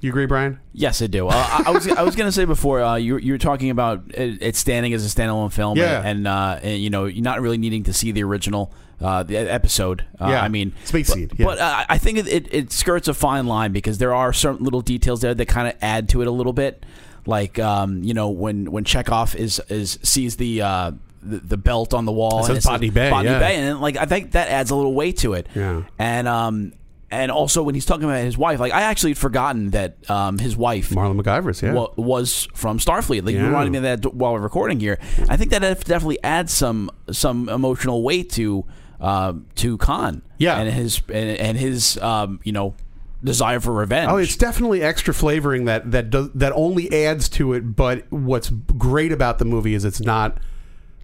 you 0.00 0.10
agree, 0.10 0.26
Brian? 0.26 0.60
Yes, 0.72 1.02
I 1.02 1.06
do. 1.06 1.28
Uh, 1.28 1.32
I, 1.32 1.64
I 1.66 1.70
was 1.70 1.86
I 1.88 2.02
was 2.02 2.16
gonna 2.16 2.32
say 2.32 2.44
before 2.44 2.82
uh, 2.82 2.96
you 2.96 3.18
you 3.18 3.32
were 3.32 3.38
talking 3.38 3.70
about 3.70 4.02
it, 4.14 4.42
it 4.42 4.56
standing 4.56 4.94
as 4.94 5.04
a 5.04 5.08
standalone 5.14 5.52
film, 5.52 5.76
Yeah. 5.76 6.02
and, 6.04 6.26
uh, 6.26 6.58
and 6.62 6.80
you 6.80 6.90
know 6.90 7.04
you're 7.04 7.22
not 7.22 7.40
really 7.40 7.58
needing 7.58 7.84
to 7.84 7.92
see 7.92 8.12
the 8.12 8.22
original 8.24 8.72
uh, 9.00 9.22
the 9.22 9.36
episode. 9.36 10.04
Uh, 10.20 10.28
Yeah. 10.28 10.42
I 10.42 10.48
mean, 10.48 10.72
Space 10.84 11.08
but, 11.08 11.14
Seed, 11.14 11.32
yeah. 11.36 11.46
But 11.46 11.58
uh, 11.58 11.84
I 11.88 11.98
think 11.98 12.18
it, 12.18 12.52
it, 12.52 12.72
skirts 12.72 13.08
a 13.08 13.14
fine 13.14 13.46
line 13.46 13.72
because 13.72 13.98
there 13.98 14.14
are 14.14 14.32
certain 14.32 14.64
little 14.64 14.82
details 14.82 15.20
there 15.20 15.34
that 15.34 15.46
kind 15.46 15.68
of 15.68 15.74
add 15.80 16.08
to 16.10 16.22
it 16.22 16.28
a 16.28 16.30
little 16.30 16.52
bit. 16.52 16.84
Like 17.26 17.58
um, 17.58 18.02
you 18.02 18.14
know 18.14 18.30
when 18.30 18.70
when 18.70 18.84
Chekov 18.84 19.34
is 19.34 19.60
is 19.68 19.98
sees 20.02 20.36
the. 20.36 20.62
Uh, 20.62 20.92
the, 21.22 21.36
the 21.36 21.58
belt 21.58 21.92
on 21.92 22.06
the 22.06 22.12
wall, 22.12 22.38
It 22.38 22.48
and 22.48 22.54
says 22.54 22.64
Botany 22.64 22.88
Bay, 22.88 23.10
Botany 23.10 23.28
yeah. 23.28 23.38
Bay, 23.38 23.56
and 23.56 23.78
like 23.78 23.98
I 23.98 24.06
think 24.06 24.30
that 24.30 24.48
adds 24.48 24.70
a 24.70 24.74
little 24.74 24.94
weight 24.94 25.18
to 25.18 25.34
it. 25.34 25.48
Yeah. 25.54 25.82
And 25.98 26.26
um, 26.26 26.72
and 27.10 27.30
also 27.32 27.62
when 27.62 27.74
he's 27.74 27.86
talking 27.86 28.04
about 28.04 28.22
his 28.22 28.38
wife, 28.38 28.60
like 28.60 28.72
I 28.72 28.82
actually 28.82 29.10
had 29.10 29.18
forgotten 29.18 29.70
that 29.70 30.08
um, 30.10 30.38
his 30.38 30.56
wife 30.56 30.90
Marla 30.90 31.20
McGivers, 31.20 31.60
yeah. 31.62 31.72
wa- 31.72 31.90
was 31.96 32.46
from 32.54 32.78
Starfleet. 32.78 33.24
Like 33.24 33.34
you 33.34 33.40
Yeah. 33.40 33.46
reminded 33.46 33.70
me 33.72 33.78
of 33.78 34.02
that 34.02 34.14
while 34.14 34.32
we're 34.32 34.40
recording 34.40 34.78
here. 34.80 34.98
I 35.28 35.36
think 35.36 35.50
that 35.50 35.60
def- 35.60 35.84
definitely 35.84 36.22
adds 36.22 36.52
some 36.52 36.90
some 37.10 37.48
emotional 37.48 38.02
weight 38.02 38.30
to 38.32 38.64
uh, 39.00 39.32
to 39.56 39.76
Khan. 39.78 40.22
Yeah. 40.38 40.58
and 40.60 40.72
his 40.72 41.02
and, 41.08 41.38
and 41.38 41.58
his 41.58 41.96
um, 41.98 42.40
you 42.44 42.52
know 42.52 42.74
desire 43.22 43.60
for 43.60 43.72
revenge. 43.72 44.10
Oh, 44.10 44.16
it's 44.16 44.36
definitely 44.36 44.80
extra 44.82 45.12
flavoring 45.12 45.64
that 45.66 45.90
that 45.90 46.10
does 46.10 46.30
that 46.34 46.52
only 46.54 46.90
adds 47.04 47.28
to 47.30 47.52
it. 47.54 47.74
But 47.76 48.10
what's 48.10 48.50
great 48.50 49.12
about 49.12 49.38
the 49.38 49.44
movie 49.44 49.74
is 49.74 49.84
it's 49.84 50.00
not 50.00 50.38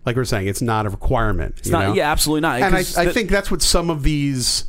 like 0.06 0.14
we 0.14 0.22
are 0.22 0.24
saying, 0.24 0.46
it's 0.46 0.62
not 0.62 0.86
a 0.86 0.88
requirement. 0.90 1.56
It's 1.58 1.68
not- 1.68 1.96
yeah, 1.96 2.10
absolutely 2.12 2.42
not. 2.42 2.60
And 2.62 2.74
I, 2.76 2.78
'Cause 2.78 2.96
I 2.96 3.06
the- 3.06 3.12
think 3.12 3.28
that's 3.28 3.50
what 3.50 3.60
some 3.60 3.90
of 3.90 4.04
these. 4.04 4.66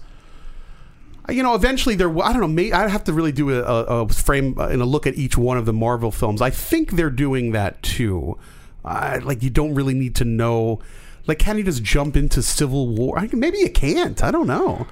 You 1.30 1.44
know, 1.44 1.56
eventually 1.56 1.96
there. 1.96 2.10
I 2.22 2.32
don't 2.32 2.42
know. 2.42 2.48
May, 2.48 2.72
I 2.72 2.88
have 2.88 3.04
to 3.06 3.14
really 3.14 3.34
do 3.34 3.52
a, 3.52 3.62
a, 3.62 3.84
a 4.02 4.10
frame 4.10 4.58
uh, 4.58 4.68
and 4.68 4.82
a 4.82 4.86
look 4.86 5.06
at 5.06 5.16
each 5.16 5.38
one 5.38 5.58
of 5.58 5.66
the 5.66 5.74
Marvel 5.74 6.12
films. 6.12 6.42
I 6.42 6.50
think 6.50 6.92
they're 6.92 7.10
doing 7.10 7.52
that 7.52 7.84
too. 7.84 8.38
Uh, 8.86 9.20
like 9.24 9.44
you 9.44 9.50
don't 9.50 9.76
really 9.76 9.94
need 9.94 10.16
to 10.16 10.26
know. 10.26 10.80
Like, 11.26 11.40
can 11.40 11.58
you 11.58 11.64
just 11.66 11.84
jump 11.84 12.16
into 12.16 12.42
Civil 12.42 12.88
War? 12.88 13.20
I, 13.20 13.30
maybe 13.34 13.58
you 13.58 13.70
can't. 13.70 14.24
I 14.24 14.32
don't 14.32 14.48
know. 14.48 14.88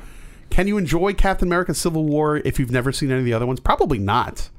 Can 0.49 0.68
you 0.68 0.78
enjoy 0.78 1.14
Captain 1.14 1.48
America: 1.48 1.74
Civil 1.74 2.03
War 2.03 2.38
if 2.38 2.60
you've 2.60 2.72
never 2.72 2.91
seen 2.91 3.12
any 3.12 3.20
of 3.20 3.26
the 3.26 3.34
other 3.34 3.45
ones? 3.45 3.62
Probably 3.62 3.99
not. 3.99 4.49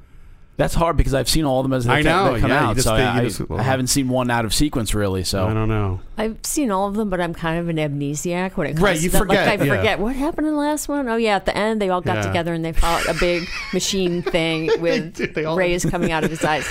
That's 0.59 0.75
hard 0.75 0.97
because 0.97 1.13
I've 1.13 1.29
seen 1.29 1.45
all 1.45 1.61
of 1.61 1.65
them 1.65 1.75
as 1.75 1.85
they 1.85 1.93
I 1.93 2.03
come- 2.03 2.25
know, 2.27 2.33
they 2.35 2.41
come 2.41 2.51
yeah, 2.51 2.63
you 2.63 2.67
out. 2.69 2.75
just 2.77 2.89
so 2.89 2.97
think- 2.97 3.09
I, 3.11 3.21
you 3.23 3.29
just- 3.29 3.51
I 3.51 3.63
haven't 3.63 3.89
seen 3.89 4.09
one 4.09 4.31
out 4.31 4.45
of 4.47 4.55
sequence 4.55 4.95
really. 4.95 5.23
So 5.23 5.47
I 5.47 5.53
don't 5.53 5.69
know. 5.69 6.01
I've 6.17 6.39
seen 6.45 6.71
all 6.71 6.89
of 6.89 6.95
them, 6.95 7.11
but 7.11 7.21
I'm 7.21 7.35
kind 7.35 7.59
of 7.59 7.69
an 7.69 7.77
amnesiac 7.77 8.53
when 8.57 8.69
it 8.69 8.71
comes 8.73 8.81
Right, 8.83 8.97
to 8.97 9.03
you 9.03 9.11
that. 9.11 9.19
forget, 9.19 9.47
Like, 9.47 9.61
I 9.61 9.65
yeah. 9.65 9.77
forget 9.77 9.99
what 9.99 10.17
happened 10.17 10.47
in 10.47 10.55
the 10.55 10.59
last 10.59 10.89
one. 10.89 11.09
Oh 11.09 11.17
yeah, 11.17 11.37
at 11.37 11.45
the 11.45 11.55
end 11.57 11.83
they 11.83 11.91
all 11.91 12.01
got 12.01 12.17
Yeah. 12.17 12.23
together 12.27 12.55
and 12.55 12.65
they 12.65 12.73
fought 12.73 13.05
a 13.07 13.15
big 13.21 13.47
machine 13.75 14.23
thing 14.23 14.71
with 14.81 15.35
They 15.35 15.45
all- 15.45 15.57
rays 15.59 15.85
coming 15.91 16.11
out 16.11 16.25
of 16.25 16.31
his 16.31 16.43
eyes. 16.43 16.67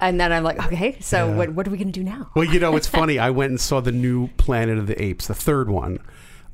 And 0.00 0.20
then 0.20 0.32
I'm 0.32 0.44
like, 0.44 0.64
okay, 0.66 0.98
so 1.00 1.28
Yeah. 1.28 1.34
what, 1.34 1.48
what 1.54 1.66
are 1.66 1.70
we 1.70 1.78
going 1.78 1.90
to 1.90 1.98
do 1.98 2.04
now? 2.04 2.28
Well, 2.36 2.44
you 2.44 2.60
know, 2.60 2.76
it's 2.76 2.86
funny. 2.86 3.18
I 3.28 3.30
went 3.30 3.50
and 3.50 3.60
saw 3.60 3.80
the 3.80 3.90
new 3.90 4.28
Planet 4.36 4.78
of 4.78 4.86
the 4.86 5.02
Apes, 5.02 5.26
the 5.26 5.34
third 5.34 5.70
one, 5.70 5.98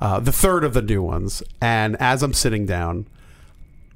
uh, 0.00 0.20
the 0.20 0.32
third 0.32 0.62
of 0.64 0.72
the 0.72 0.80
new 0.82 1.02
ones. 1.02 1.42
And 1.60 1.96
as 2.00 2.22
I'm 2.22 2.32
sitting 2.32 2.64
down, 2.64 3.06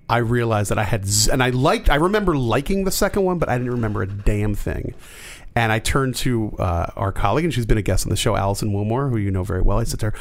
I 0.09 0.19
realized 0.19 0.71
that 0.71 0.79
I 0.79 0.85
had, 0.85 1.07
z- 1.07 1.31
and 1.31 1.43
I 1.43 1.51
liked, 1.51 1.91
I 1.91 1.97
remember 1.97 2.37
liking 2.37 2.85
the 2.85 2.91
second 2.91 3.25
one, 3.25 3.39
but 3.39 3.49
I 3.49 3.59
didn't 3.59 3.73
remember 3.73 4.03
a 4.03 4.07
damn 4.07 4.55
thing. 4.55 4.95
And 5.55 5.73
I 5.73 5.79
turned 5.81 6.15
to 6.17 6.55
uh, 6.59 6.87
our 6.97 7.13
colleague, 7.13 7.45
and 7.45 7.53
she's 7.53 7.67
been 7.67 7.79
a 7.79 7.83
guest 7.83 8.07
on 8.07 8.11
the 8.11 8.17
show, 8.17 8.37
Alison 8.37 8.71
Willmore, 8.73 9.11
who 9.11 9.17
you 9.19 9.31
know 9.31 9.43
very 9.45 9.61
well. 9.61 9.79
I 9.79 9.85
said 9.85 10.01
to 10.01 10.07
her, 10.07 10.15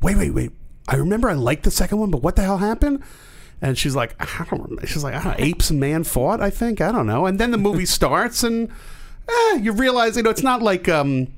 wait, 0.00 0.16
wait, 0.16 0.30
wait. 0.32 0.50
I 0.88 0.96
remember 0.96 1.30
I 1.30 1.34
liked 1.34 1.62
the 1.64 1.70
second 1.70 1.98
one, 1.98 2.10
but 2.10 2.22
what 2.22 2.36
the 2.36 2.42
hell 2.42 2.58
happened? 2.58 3.02
And 3.60 3.78
she's 3.78 3.94
like, 3.96 4.14
I 4.20 4.44
don't 4.44 4.62
remember. 4.62 4.86
She's 4.86 5.04
like, 5.04 5.14
I 5.14 5.22
don't 5.22 5.38
know, 5.38 5.44
apes 5.44 5.70
and 5.70 5.80
man 5.80 6.04
fought, 6.04 6.40
I 6.40 6.50
think. 6.50 6.80
I 6.80 6.92
don't 6.92 7.06
know. 7.06 7.26
And 7.26 7.38
then 7.38 7.52
the 7.52 7.58
movie 7.58 7.86
starts, 7.98 8.42
and 8.42 8.68
eh, 9.28 9.58
you 9.60 9.72
realize, 9.72 10.16
you 10.16 10.22
know, 10.22 10.30
it's 10.30 10.42
not 10.42 10.62
like, 10.62 10.88
um, 10.88 11.28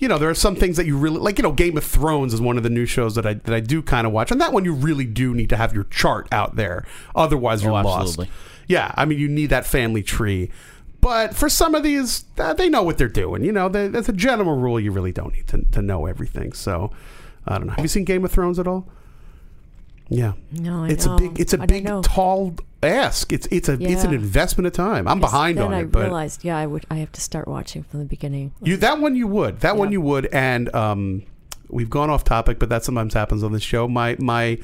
you 0.00 0.08
know, 0.08 0.18
there 0.18 0.28
are 0.30 0.34
some 0.34 0.56
things 0.56 0.76
that 0.76 0.86
you 0.86 0.96
really 0.96 1.18
like. 1.18 1.38
You 1.38 1.42
know, 1.44 1.52
Game 1.52 1.76
of 1.76 1.84
Thrones 1.84 2.34
is 2.34 2.40
one 2.40 2.56
of 2.56 2.62
the 2.64 2.70
new 2.70 2.86
shows 2.86 3.14
that 3.14 3.24
I 3.26 3.34
that 3.34 3.54
I 3.54 3.60
do 3.60 3.80
kind 3.82 4.06
of 4.06 4.12
watch, 4.12 4.32
and 4.32 4.40
that 4.40 4.52
one 4.52 4.64
you 4.64 4.72
really 4.74 5.04
do 5.06 5.32
need 5.34 5.50
to 5.50 5.56
have 5.56 5.72
your 5.72 5.84
chart 5.84 6.26
out 6.32 6.56
there, 6.56 6.84
otherwise 7.14 7.62
you're 7.62 7.70
Oh, 7.72 7.82
lost. 7.82 8.18
Yeah, 8.66 8.92
I 8.96 9.04
mean, 9.04 9.18
you 9.18 9.28
need 9.28 9.46
that 9.50 9.66
family 9.66 10.02
tree. 10.02 10.50
But 11.00 11.34
for 11.34 11.48
some 11.48 11.74
of 11.74 11.82
these, 11.82 12.24
uh, 12.38 12.52
they 12.52 12.68
know 12.68 12.82
what 12.82 12.98
they're 12.98 13.08
doing. 13.08 13.42
You 13.42 13.52
know, 13.52 13.68
they, 13.70 13.86
as 13.86 14.08
a 14.08 14.12
general 14.12 14.56
rule, 14.58 14.78
you 14.78 14.92
really 14.92 15.12
don't 15.12 15.32
need 15.34 15.46
to, 15.48 15.62
to 15.72 15.80
know 15.80 16.04
everything. 16.06 16.52
So, 16.52 16.90
I 17.46 17.56
don't 17.56 17.68
know. 17.68 17.72
Have 17.72 17.82
you 17.84 17.88
seen 17.88 18.04
Game 18.04 18.22
of 18.24 18.30
Thrones 18.30 18.58
at 18.58 18.66
all? 18.66 18.86
Yeah, 20.10 20.32
No, 20.52 20.84
I 20.84 20.88
it's 20.88 21.06
a 21.06 21.16
big, 21.16 21.40
it's 21.40 21.54
a 21.54 21.62
I 21.62 21.66
big, 21.66 21.86
tall 22.02 22.54
ask. 22.88 23.32
It's 23.32 23.46
it's 23.50 23.68
a 23.68 23.74
it's 23.80 24.04
an 24.04 24.14
investment 24.14 24.66
of 24.66 24.72
time. 24.72 25.06
I'm 25.06 25.20
behind 25.20 25.58
on 25.58 25.74
I 25.74 25.80
it, 25.80 25.92
but 25.92 26.02
realized, 26.02 26.44
yeah, 26.44 26.56
I 26.56 26.66
would. 26.66 26.86
I 26.90 26.96
have 26.96 27.12
to 27.12 27.20
start 27.20 27.46
watching 27.48 27.82
from 27.82 28.00
the 28.00 28.06
beginning. 28.06 28.52
you 28.62 28.76
that 28.78 29.00
one 29.00 29.16
you 29.16 29.26
would. 29.26 29.60
That 29.60 29.76
one 29.76 29.92
you 29.92 30.00
would. 30.00 30.26
And 30.26 30.74
um, 30.74 31.22
we've 31.68 31.90
gone 31.90 32.10
off 32.10 32.24
topic, 32.24 32.58
but 32.58 32.68
that 32.68 32.84
sometimes 32.84 33.14
happens 33.14 33.42
on 33.42 33.52
the 33.52 33.60
show. 33.60 33.88
My 33.88 34.16
my 34.18 34.58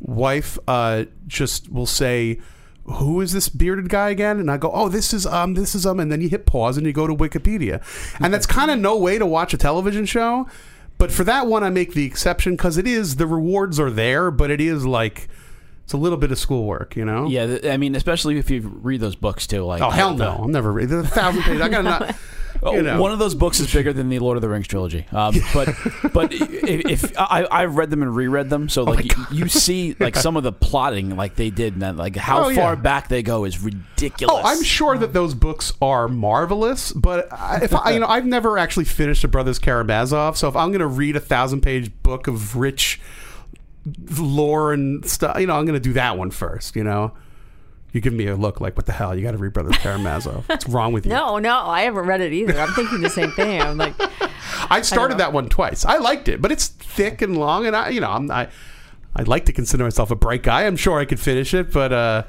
wife 0.00 0.58
uh, 0.68 1.04
just 1.26 1.72
will 1.72 1.86
say, 1.86 2.38
"Who 2.84 3.20
is 3.20 3.32
this 3.32 3.48
bearded 3.48 3.88
guy 3.88 4.10
again?" 4.10 4.38
And 4.38 4.50
I 4.50 4.56
go, 4.56 4.70
"Oh, 4.72 4.88
this 4.88 5.12
is 5.12 5.26
um, 5.26 5.54
this 5.54 5.74
is 5.74 5.86
um," 5.86 6.00
and 6.00 6.12
then 6.12 6.20
you 6.20 6.28
hit 6.28 6.46
pause 6.46 6.76
and 6.76 6.86
you 6.86 6.92
go 6.92 7.06
to 7.06 7.14
Wikipedia, 7.14 7.82
and 8.20 8.32
that's 8.32 8.46
kind 8.46 8.70
of 8.70 8.78
no 8.78 8.96
way 8.96 9.18
to 9.18 9.26
watch 9.26 9.54
a 9.54 9.58
television 9.58 10.06
show. 10.06 10.46
But 10.96 11.10
for 11.10 11.24
that 11.24 11.46
one, 11.46 11.64
I 11.64 11.70
make 11.70 11.94
the 11.94 12.06
exception 12.06 12.52
because 12.52 12.78
it 12.78 12.86
is 12.86 13.16
the 13.16 13.26
rewards 13.26 13.80
are 13.80 13.90
there, 13.90 14.30
but 14.30 14.50
it 14.50 14.60
is 14.60 14.86
like 14.86 15.28
it's 15.84 15.92
a 15.92 15.96
little 15.98 16.18
bit 16.18 16.32
of 16.32 16.38
schoolwork, 16.38 16.96
you 16.96 17.04
know. 17.04 17.26
yeah, 17.28 17.46
th- 17.46 17.64
I 17.66 17.76
mean, 17.76 17.94
especially 17.94 18.38
if 18.38 18.50
you 18.50 18.60
read 18.82 19.00
those 19.00 19.16
books 19.16 19.46
too. 19.46 19.64
Like 19.64 19.80
Oh 19.82 19.90
hell 19.90 20.14
the- 20.14 20.24
no! 20.24 20.42
I'm 20.44 20.50
never 20.52 20.72
reading 20.72 20.98
a 20.98 21.04
thousand 21.04 21.42
pages. 21.42 21.60
I 21.60 21.68
gotta 21.68 21.82
not. 21.82 22.16
Oh, 22.62 22.76
You 22.76 22.82
know. 22.82 23.00
One 23.02 23.10
of 23.10 23.18
those 23.18 23.34
books 23.34 23.58
is 23.58 23.70
bigger 23.70 23.92
than 23.92 24.08
the 24.08 24.20
Lord 24.20 24.36
of 24.38 24.40
the 24.40 24.48
Rings 24.48 24.68
trilogy. 24.68 25.04
Um, 25.10 25.34
but 25.54 25.68
but 26.14 26.32
if, 26.32 27.04
if 27.04 27.18
I 27.18 27.46
I've 27.50 27.76
read 27.76 27.90
them 27.90 28.00
and 28.00 28.14
reread 28.14 28.48
them, 28.48 28.64
Oh 28.64 28.68
so 28.68 28.84
like 28.84 29.04
you, 29.16 29.24
you 29.32 29.48
see 29.48 29.96
like 29.98 30.14
some 30.14 30.36
of 30.36 30.44
the 30.44 30.52
plotting 30.52 31.16
like 31.16 31.34
they 31.34 31.50
did, 31.50 31.74
and 31.82 31.98
like 31.98 32.14
how 32.14 32.44
Oh, 32.44 32.48
yeah. 32.50 32.60
far 32.62 32.76
back 32.76 33.08
they 33.08 33.24
go 33.24 33.44
is 33.44 33.60
ridiculous. 33.60 34.34
Oh, 34.34 34.40
I'm 34.48 34.62
sure 34.62 34.96
that 34.96 35.12
those 35.12 35.34
books 35.34 35.72
are 35.82 36.06
marvelous, 36.06 36.92
but 36.92 37.30
I- 37.32 37.58
if 37.64 37.74
I, 37.74 37.90
you 37.90 37.98
know, 37.98 38.06
I've 38.06 38.24
never 38.24 38.56
actually 38.56 38.84
finished 38.84 39.24
a 39.24 39.28
Brothers 39.28 39.58
Karamazov. 39.58 40.36
So 40.36 40.46
if 40.48 40.54
I'm 40.54 40.68
going 40.70 40.78
to 40.80 40.86
read 40.86 41.16
a 41.16 41.20
thousand 41.20 41.60
page 41.62 41.90
book 42.04 42.28
of 42.28 42.56
rich 42.56 43.00
lore 44.18 44.72
and 44.72 45.04
stuff, 45.08 45.38
you 45.38 45.46
know, 45.46 45.56
I'm 45.56 45.66
going 45.66 45.74
to 45.74 45.80
do 45.80 45.92
that 45.94 46.16
one 46.16 46.30
first. 46.30 46.76
You 46.76 46.84
know, 46.84 47.12
you 47.92 48.00
give 48.00 48.12
me 48.12 48.26
a 48.26 48.36
look 48.36 48.60
like, 48.60 48.76
what 48.76 48.86
the 48.86 48.92
hell? 48.92 49.14
You 49.14 49.22
got 49.22 49.32
to 49.32 49.38
read 49.38 49.52
Brothers 49.52 49.76
Karamazov. 49.76 50.48
What's 50.48 50.68
wrong 50.68 50.92
with 50.92 51.06
you? 51.06 51.12
No, 51.12 51.38
no, 51.38 51.58
I 51.58 51.82
haven't 51.82 52.06
read 52.06 52.20
it 52.20 52.32
either. 52.32 52.58
I'm 52.58 52.72
thinking 52.74 53.00
the 53.00 53.10
same 53.10 53.30
thing. 53.32 53.60
I'm 53.60 53.76
like, 53.76 53.94
I 54.70 54.82
started 54.82 55.18
that 55.18 55.32
one 55.32 55.48
twice. 55.48 55.84
I 55.84 55.98
liked 55.98 56.28
it, 56.28 56.40
but 56.42 56.50
it's 56.50 56.68
thick 56.68 57.22
and 57.22 57.36
long, 57.38 57.66
and 57.66 57.76
I, 57.76 57.90
you 57.90 58.00
know, 58.00 58.10
I'm 58.10 58.30
I, 58.30 58.48
I'd 59.16 59.28
like 59.28 59.44
to 59.46 59.52
consider 59.52 59.84
myself 59.84 60.10
a 60.10 60.16
bright 60.16 60.42
guy. 60.42 60.66
I'm 60.66 60.76
sure 60.76 60.98
I 60.98 61.04
could 61.04 61.20
finish 61.20 61.54
it, 61.54 61.72
but 61.72 61.92
uh, 61.92 62.24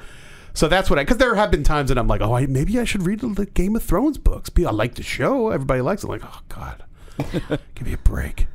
so 0.54 0.68
that's 0.68 0.88
what 0.88 0.98
I. 0.98 1.02
Because 1.02 1.18
there 1.18 1.34
have 1.34 1.50
been 1.50 1.64
times 1.64 1.88
that 1.88 1.98
I'm 1.98 2.06
like, 2.06 2.20
oh, 2.20 2.34
I, 2.34 2.46
maybe 2.46 2.78
I 2.78 2.84
should 2.84 3.04
read 3.04 3.20
the 3.20 3.46
Game 3.46 3.74
of 3.74 3.82
Thrones 3.82 4.18
books. 4.18 4.50
I 4.56 4.70
like 4.70 4.94
the 4.94 5.02
show. 5.02 5.50
Everybody 5.50 5.80
likes 5.80 6.04
it. 6.04 6.06
I'm 6.06 6.12
like, 6.12 6.24
oh 6.24 6.40
God, 6.48 6.84
give 7.74 7.86
me 7.86 7.92
a 7.92 7.98
break. 7.98 8.46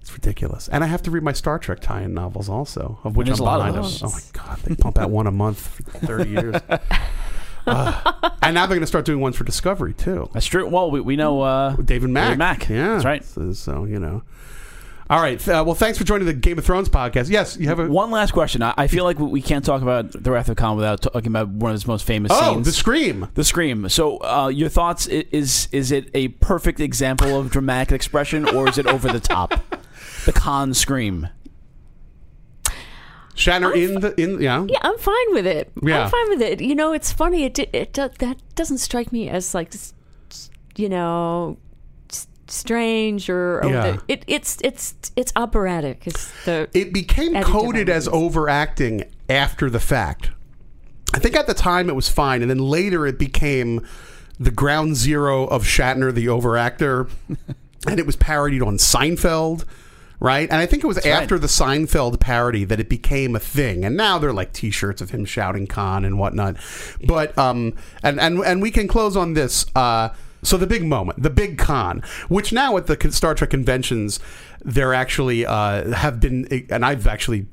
It's 0.00 0.12
ridiculous, 0.12 0.68
and 0.68 0.82
I 0.82 0.86
have 0.86 1.02
to 1.02 1.10
read 1.10 1.22
my 1.22 1.32
Star 1.32 1.58
Trek 1.58 1.80
tie-in 1.80 2.14
novels 2.14 2.48
also, 2.48 2.98
of 3.04 3.16
which 3.16 3.28
I'm 3.28 3.34
of 3.34 3.38
behind. 3.40 3.76
on. 3.76 3.82
those. 3.82 4.02
Oh 4.02 4.08
my 4.10 4.20
God, 4.32 4.58
they 4.64 4.74
pump 4.74 4.98
out 4.98 5.10
one 5.10 5.26
a 5.26 5.30
month 5.30 5.58
for 5.60 5.82
thirty 6.06 6.30
years. 6.30 6.56
Uh, 7.66 8.30
and 8.42 8.54
now 8.54 8.62
they're 8.66 8.76
going 8.76 8.80
to 8.80 8.86
start 8.86 9.04
doing 9.04 9.20
ones 9.20 9.36
for 9.36 9.44
Discovery 9.44 9.92
too. 9.92 10.30
That's 10.32 10.46
true. 10.46 10.66
Well, 10.66 10.90
we, 10.90 11.00
we 11.00 11.16
know 11.16 11.42
uh, 11.42 11.76
David 11.76 12.10
Mack. 12.10 12.24
David 12.28 12.38
Mack. 12.38 12.68
Yeah, 12.68 12.88
that's 12.94 13.04
right. 13.04 13.24
So, 13.24 13.52
so, 13.52 13.84
you 13.84 13.98
know. 13.98 14.22
All 15.10 15.20
right. 15.20 15.46
Uh, 15.46 15.64
well, 15.66 15.74
thanks 15.74 15.98
for 15.98 16.04
joining 16.04 16.26
the 16.26 16.32
Game 16.32 16.56
of 16.56 16.64
Thrones 16.64 16.88
podcast. 16.88 17.28
Yes, 17.28 17.56
you 17.58 17.66
have 17.66 17.80
a. 17.80 17.86
One 17.88 18.10
last 18.12 18.32
question. 18.32 18.62
I, 18.62 18.72
I 18.78 18.86
feel 18.86 19.04
like 19.04 19.18
we- 19.18 19.26
we 19.26 19.42
can't 19.42 19.64
talk 19.64 19.82
about 19.82 20.12
the 20.12 20.30
Wrath 20.30 20.48
of 20.48 20.56
Khan 20.56 20.76
without 20.76 21.02
talking 21.02 21.26
about 21.26 21.48
one 21.48 21.72
of 21.72 21.74
his 21.74 21.86
most 21.86 22.06
famous 22.06 22.30
Oh, 22.32 22.54
scenes. 22.54 22.66
the 22.66 22.72
scream. 22.72 23.28
The 23.34 23.44
scream. 23.44 23.88
So, 23.88 24.18
uh, 24.24 24.48
your 24.48 24.68
thoughts? 24.68 25.06
Is 25.08 25.68
is 25.72 25.90
it 25.92 26.08
a 26.14 26.28
perfect 26.28 26.78
example 26.80 27.38
of 27.38 27.50
dramatic 27.50 27.92
expression, 27.92 28.48
or 28.48 28.68
is 28.68 28.78
it 28.78 28.86
over 28.86 29.08
the 29.12 29.20
top? 29.20 29.60
The 30.26 30.32
Khan 30.32 30.74
scream. 30.74 31.28
Shatner 33.34 33.74
in 33.74 34.00
the 34.00 34.20
in 34.20 34.40
yeah. 34.40 34.66
yeah, 34.68 34.78
I'm 34.82 34.98
fine 34.98 35.32
with 35.32 35.46
it. 35.46 35.70
Yeah. 35.82 36.04
I'm 36.04 36.10
fine 36.10 36.28
with 36.28 36.42
it. 36.42 36.60
You 36.60 36.74
know, 36.74 36.92
it's 36.92 37.10
funny. 37.12 37.44
It 37.44 37.58
it, 37.58 37.70
it 37.74 37.92
that 37.94 38.36
doesn't 38.54 38.78
strike 38.78 39.12
me 39.12 39.30
as 39.30 39.54
like, 39.54 39.74
s- 39.74 39.94
s- 40.30 40.50
you 40.76 40.88
know, 40.90 41.56
strange 42.48 43.30
or 43.30 43.64
over 43.64 43.72
Yeah. 43.74 43.90
the, 43.92 44.02
it. 44.08 44.24
It's 44.26 44.58
it's 44.62 44.94
it's 45.16 45.32
operatic. 45.36 46.02
It's 46.06 46.44
the 46.44 46.68
It 46.74 46.92
became 46.92 47.40
coded 47.42 47.88
as 47.88 48.08
overacting 48.08 49.04
after 49.30 49.70
the 49.70 49.80
fact. 49.80 50.30
I 51.14 51.18
think 51.18 51.34
at 51.34 51.46
the 51.46 51.54
time 51.54 51.88
it 51.88 51.96
was 51.96 52.08
fine, 52.10 52.42
and 52.42 52.50
then 52.50 52.58
later 52.58 53.06
it 53.06 53.18
became 53.18 53.86
the 54.38 54.50
ground 54.50 54.96
zero 54.96 55.46
of 55.46 55.64
Shatner, 55.64 56.12
the 56.12 56.26
overactor, 56.26 57.08
and 57.86 57.98
it 57.98 58.04
was 58.06 58.16
parodied 58.16 58.62
on 58.62 58.76
Seinfeld. 58.76 59.64
Right, 60.22 60.50
and 60.50 60.60
I 60.60 60.66
think 60.66 60.84
it 60.84 60.86
was 60.86 60.98
after 60.98 61.38
the 61.38 61.46
Seinfeld 61.46 62.20
parody 62.20 62.64
that 62.66 62.78
it 62.78 62.90
became 62.90 63.34
a 63.34 63.40
thing, 63.40 63.86
and 63.86 63.96
now 63.96 64.18
they're 64.18 64.34
like 64.34 64.52
T-shirts 64.52 65.00
of 65.00 65.10
him 65.10 65.24
shouting 65.24 65.66
"Khan" 65.66 66.04
and 66.04 66.18
whatnot. 66.18 66.56
But 67.02 67.36
um, 67.38 67.74
and 68.02 68.20
and 68.20 68.40
and 68.40 68.60
we 68.60 68.70
can 68.70 68.86
close 68.86 69.16
on 69.16 69.32
this. 69.32 69.64
Uh, 69.74 70.10
so 70.42 70.58
the 70.58 70.66
big 70.66 70.84
moment, 70.84 71.22
the 71.22 71.30
big 71.30 71.56
Khan, 71.56 72.02
which 72.28 72.52
now 72.52 72.76
at 72.76 72.86
the 72.86 73.12
Star 73.12 73.34
Trek 73.34 73.48
conventions, 73.48 74.20
there 74.62 74.92
actually 74.92 75.46
uh, 75.46 75.90
have 75.94 76.20
been, 76.20 76.66
and 76.70 76.84
I've 76.84 77.06
actually 77.06 77.46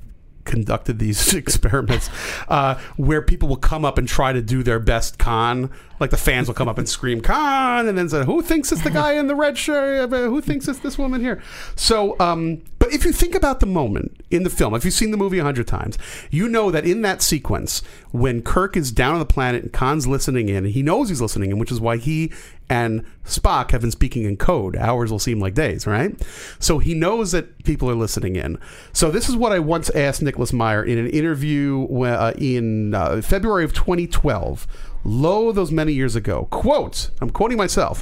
conducted 0.48 0.98
these 0.98 1.34
experiments 1.36 2.10
uh, 2.48 2.76
where 2.96 3.22
people 3.22 3.48
will 3.48 3.58
come 3.58 3.86
up 3.86 3.98
and 3.98 4.08
try 4.08 4.34
to 4.34 4.42
do 4.42 4.64
their 4.64 4.80
best 4.80 5.20
Khan. 5.20 5.70
Like 6.00 6.12
the 6.12 6.18
fans 6.18 6.48
will 6.48 6.56
come 6.56 6.68
up 6.68 6.78
and 6.78 6.88
scream 6.88 7.22
"Khan," 7.22 7.88
and 7.88 7.98
then 7.98 8.10
say, 8.10 8.24
"Who 8.24 8.42
thinks 8.42 8.72
it's 8.72 8.84
the 8.84 8.92
guy 8.92 9.14
in 9.14 9.28
the 9.28 9.36
red 9.36 9.58
shirt? 9.58 10.14
Uh, 10.14 10.30
Who 10.30 10.42
thinks 10.42 10.68
it's 10.68 10.80
this 10.80 10.98
woman 10.98 11.22
here?" 11.22 11.42
So, 11.76 12.16
um, 12.20 12.62
but 12.80 12.94
if 12.94 13.04
you 13.04 13.12
think 13.12 13.36
about 13.36 13.60
the 13.60 13.66
moment 13.66 14.22
in 14.30 14.44
the 14.44 14.50
film, 14.50 14.74
if 14.76 14.86
you've 14.86 14.94
seen 14.94 15.12
the 15.12 15.18
movie 15.18 15.40
a 15.40 15.44
hundred 15.44 15.68
times, 15.68 15.98
you 16.30 16.48
know 16.48 16.72
that 16.72 16.86
in 16.86 17.02
that 17.02 17.22
sequence 17.22 17.82
when 18.12 18.42
Kirk 18.42 18.78
is 18.78 18.92
down 18.92 19.14
on 19.14 19.20
the 19.20 19.26
planet 19.26 19.64
and 19.64 19.74
Khan's 19.74 20.08
listening 20.08 20.50
in, 20.50 20.66
he 20.66 20.82
knows 20.82 21.10
he's 21.10 21.22
listening 21.22 21.52
in, 21.52 21.60
which 21.60 21.72
is 21.72 21.80
why 21.80 21.98
he 21.98 22.32
and 22.70 23.06
Spock 23.26 23.72
have 23.72 23.82
been 23.82 23.92
speaking 23.92 24.24
in 24.24 24.38
code. 24.38 24.76
Hours 24.76 25.12
will 25.12 25.20
seem 25.20 25.40
like 25.40 25.54
days, 25.54 25.88
right? 25.88 26.16
So 26.60 26.80
he 26.80 26.94
knows 26.94 27.32
that 27.32 27.64
people 27.64 27.90
are 27.90 27.96
listening 27.96 28.36
in. 28.36 28.58
So 28.94 29.10
this 29.12 29.30
is 29.30 29.36
what 29.36 29.52
I 29.52 29.60
once 29.60 29.90
asked 29.92 30.22
Nicholas 30.22 30.52
Meyer 30.54 30.84
in 30.84 30.98
an 30.98 31.08
interview 31.08 31.88
uh, 32.04 32.34
in 32.38 32.94
uh, 32.94 33.22
February 33.22 33.64
of 33.64 33.74
2012. 33.74 34.68
Lo, 35.04 35.52
those 35.52 35.72
many 35.72 35.94
years 35.94 36.16
ago. 36.16 36.48
Quote, 36.52 37.10
I'm 37.22 37.30
quoting 37.30 37.58
myself. 37.58 38.02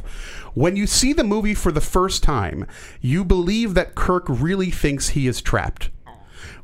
When 0.53 0.75
you 0.75 0.87
see 0.87 1.13
the 1.13 1.23
movie 1.23 1.53
for 1.53 1.71
the 1.71 1.81
first 1.81 2.23
time, 2.23 2.65
you 3.01 3.23
believe 3.23 3.73
that 3.73 3.95
Kirk 3.95 4.25
really 4.27 4.71
thinks 4.71 5.09
he 5.09 5.27
is 5.27 5.41
trapped. 5.41 5.89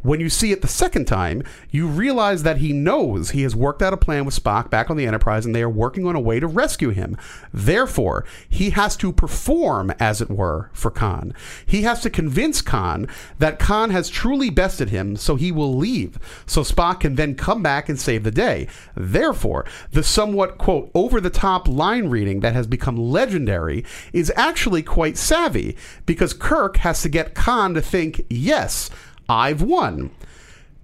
When 0.02 0.20
you 0.20 0.30
see 0.30 0.52
it 0.52 0.62
the 0.62 0.68
second 0.68 1.06
time, 1.06 1.44
you 1.70 1.88
realize 1.88 2.44
that 2.44 2.58
he 2.58 2.74
knows 2.74 3.30
he 3.30 3.44
has 3.44 3.56
worked 3.56 3.82
out 3.82 3.94
a 3.94 3.98
plan 3.98 4.26
with 4.26 4.42
Spock 4.42 4.70
back 4.70 4.90
on 4.90 4.98
the 4.98 5.06
Enterprise 5.06 5.46
and 5.46 5.54
they 5.54 5.62
are 5.62 5.70
working 5.70 6.08
on 6.08 6.16
a 6.16 6.20
way 6.20 6.40
to 6.40 6.48
rescue 6.48 6.90
him. 6.90 7.18
Therefore, 7.54 8.26
he 8.50 8.72
has 8.72 8.98
to 8.98 9.12
perform, 9.12 9.92
as 10.00 10.22
it 10.22 10.30
were, 10.30 10.70
for 10.74 10.90
Khan. 10.90 11.34
He 11.66 11.84
has 11.84 12.02
to 12.02 12.10
convince 12.10 12.62
Khan 12.62 13.08
that 13.40 13.60
Khan 13.60 13.92
has 13.92 14.10
truly 14.10 14.50
bested 14.50 14.90
him, 14.90 15.16
so 15.16 15.36
he 15.36 15.52
will 15.52 15.76
leave, 15.76 16.18
so 16.46 16.62
Spock 16.62 17.02
can 17.02 17.16
then 17.16 17.36
come 17.36 17.62
back 17.62 17.88
and 17.88 18.00
save 18.00 18.24
the 18.24 18.32
day. 18.32 18.68
Therefore, 18.96 19.66
the 19.92 20.04
somewhat, 20.04 20.58
quote, 20.58 20.90
over 20.96 21.22
the 21.22 21.30
top 21.30 21.68
line 21.68 22.08
reading 22.08 22.40
that 22.40 22.54
has 22.54 22.68
become 22.68 22.98
legendary 22.98 23.86
is 24.14 24.32
actually 24.36 24.82
quite 24.82 25.18
savvy 25.18 25.76
because 26.06 26.34
Kirk 26.34 26.78
has 26.78 27.02
to 27.04 27.10
get 27.10 27.36
Khan 27.36 27.74
to 27.74 27.82
think, 27.82 28.26
yes, 28.30 28.90
I've 29.32 29.62
won. 29.62 30.12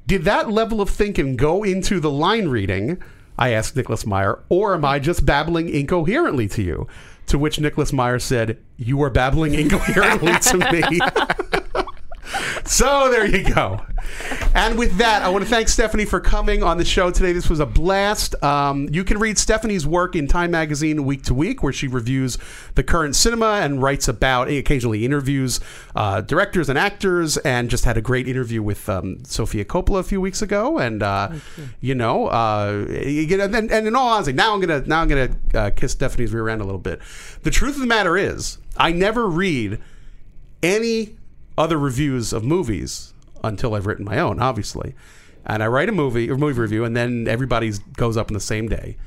Did 0.07 0.23
that 0.23 0.49
level 0.49 0.79
of 0.79 0.89
thinking 0.89 1.35
go 1.35 1.63
into 1.63 1.99
the 1.99 2.09
line 2.09 2.47
reading? 2.47 3.03
I 3.37 3.49
asked 3.49 3.75
Nicholas 3.75 4.05
Meyer, 4.05 4.39
or 4.47 4.73
am 4.73 4.85
I 4.85 4.99
just 4.99 5.25
babbling 5.25 5.67
incoherently 5.67 6.47
to 6.49 6.63
you? 6.63 6.87
To 7.27 7.37
which 7.37 7.59
Nicholas 7.59 7.91
Meyer 7.91 8.19
said, 8.19 8.57
You 8.77 9.01
are 9.03 9.09
babbling 9.09 9.53
incoherently 9.53 10.31
to 10.39 10.57
me. 10.71 10.99
so 12.65 13.09
there 13.09 13.25
you 13.25 13.43
go. 13.43 13.81
And 14.53 14.77
with 14.77 14.97
that, 14.97 15.21
I 15.21 15.29
want 15.29 15.43
to 15.43 15.49
thank 15.49 15.67
Stephanie 15.67 16.05
for 16.05 16.19
coming 16.19 16.63
on 16.63 16.77
the 16.77 16.85
show 16.85 17.11
today. 17.11 17.33
This 17.33 17.49
was 17.49 17.59
a 17.59 17.65
blast. 17.65 18.41
Um, 18.43 18.89
you 18.91 19.03
can 19.03 19.19
read 19.19 19.37
Stephanie's 19.37 19.85
work 19.85 20.15
in 20.15 20.27
Time 20.27 20.51
Magazine 20.51 21.05
week 21.05 21.23
to 21.23 21.33
week, 21.33 21.63
where 21.63 21.73
she 21.73 21.87
reviews 21.87 22.37
the 22.75 22.83
current 22.83 23.15
cinema 23.15 23.59
and 23.61 23.81
writes 23.81 24.07
about, 24.07 24.49
occasionally 24.49 25.05
interviews 25.05 25.59
uh, 25.95 26.21
directors 26.21 26.69
and 26.69 26.77
actors, 26.77 27.37
and 27.37 27.69
just 27.69 27.85
had 27.85 27.97
a 27.97 28.01
great 28.01 28.27
interview 28.27 28.61
with 28.63 28.87
um, 28.89 29.23
Sofia 29.25 29.65
Coppola 29.65 29.99
a 29.99 30.03
few 30.03 30.21
weeks 30.21 30.41
ago. 30.41 30.77
And 30.77 31.03
uh, 31.03 31.31
you 31.79 31.95
know, 31.95 32.27
uh, 32.27 32.85
you 32.89 33.37
know, 33.37 33.45
and, 33.45 33.71
and 33.71 33.87
in 33.87 33.95
all 33.95 34.09
honesty, 34.09 34.33
now 34.33 34.53
I'm 34.53 34.61
gonna 34.61 34.81
now 34.81 35.01
I'm 35.01 35.07
gonna 35.07 35.29
uh, 35.53 35.69
kiss 35.71 35.91
Stephanie's 35.91 36.33
rear 36.33 36.49
end 36.49 36.61
a 36.61 36.65
little 36.65 36.79
bit. 36.79 37.01
The 37.43 37.51
truth 37.51 37.75
of 37.75 37.81
the 37.81 37.87
matter 37.87 38.17
is, 38.17 38.57
I 38.77 38.91
never 38.91 39.27
read 39.27 39.79
any 40.63 41.16
other 41.57 41.77
reviews 41.77 42.33
of 42.33 42.43
movies 42.43 43.13
until 43.43 43.75
I've 43.75 43.85
written 43.85 44.05
my 44.05 44.19
own, 44.19 44.39
obviously. 44.39 44.95
And 45.45 45.63
I 45.63 45.67
write 45.67 45.89
a 45.89 45.93
movie 45.93 46.29
or 46.29 46.37
movie 46.37 46.59
review, 46.59 46.83
and 46.83 46.95
then 46.95 47.27
everybody 47.27 47.71
goes 47.95 48.17
up 48.17 48.29
on 48.29 48.33
the 48.33 48.39
same 48.39 48.67
day. 48.67 48.97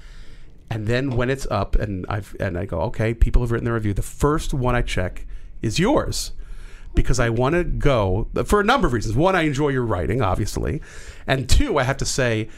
And 0.70 0.86
then 0.86 1.10
when 1.10 1.30
it's 1.30 1.46
up, 1.50 1.76
and 1.76 2.06
I've 2.08 2.34
and 2.40 2.56
I 2.56 2.64
go, 2.64 2.80
okay, 2.82 3.12
people 3.12 3.42
have 3.42 3.50
written 3.50 3.64
their 3.64 3.74
review. 3.74 3.92
The 3.92 4.02
first 4.02 4.54
one 4.54 4.74
I 4.74 4.82
check 4.82 5.26
is 5.60 5.78
yours 5.78 6.32
because 6.94 7.20
I 7.20 7.28
want 7.28 7.54
to 7.54 7.64
go 7.64 8.28
for 8.44 8.60
a 8.60 8.64
number 8.64 8.86
of 8.86 8.92
reasons. 8.92 9.16
One, 9.16 9.36
I 9.36 9.42
enjoy 9.42 9.68
your 9.68 9.84
writing, 9.84 10.22
obviously, 10.22 10.80
and 11.26 11.48
two, 11.48 11.78
I 11.78 11.82
have 11.84 11.98
to 11.98 12.04
say, 12.04 12.48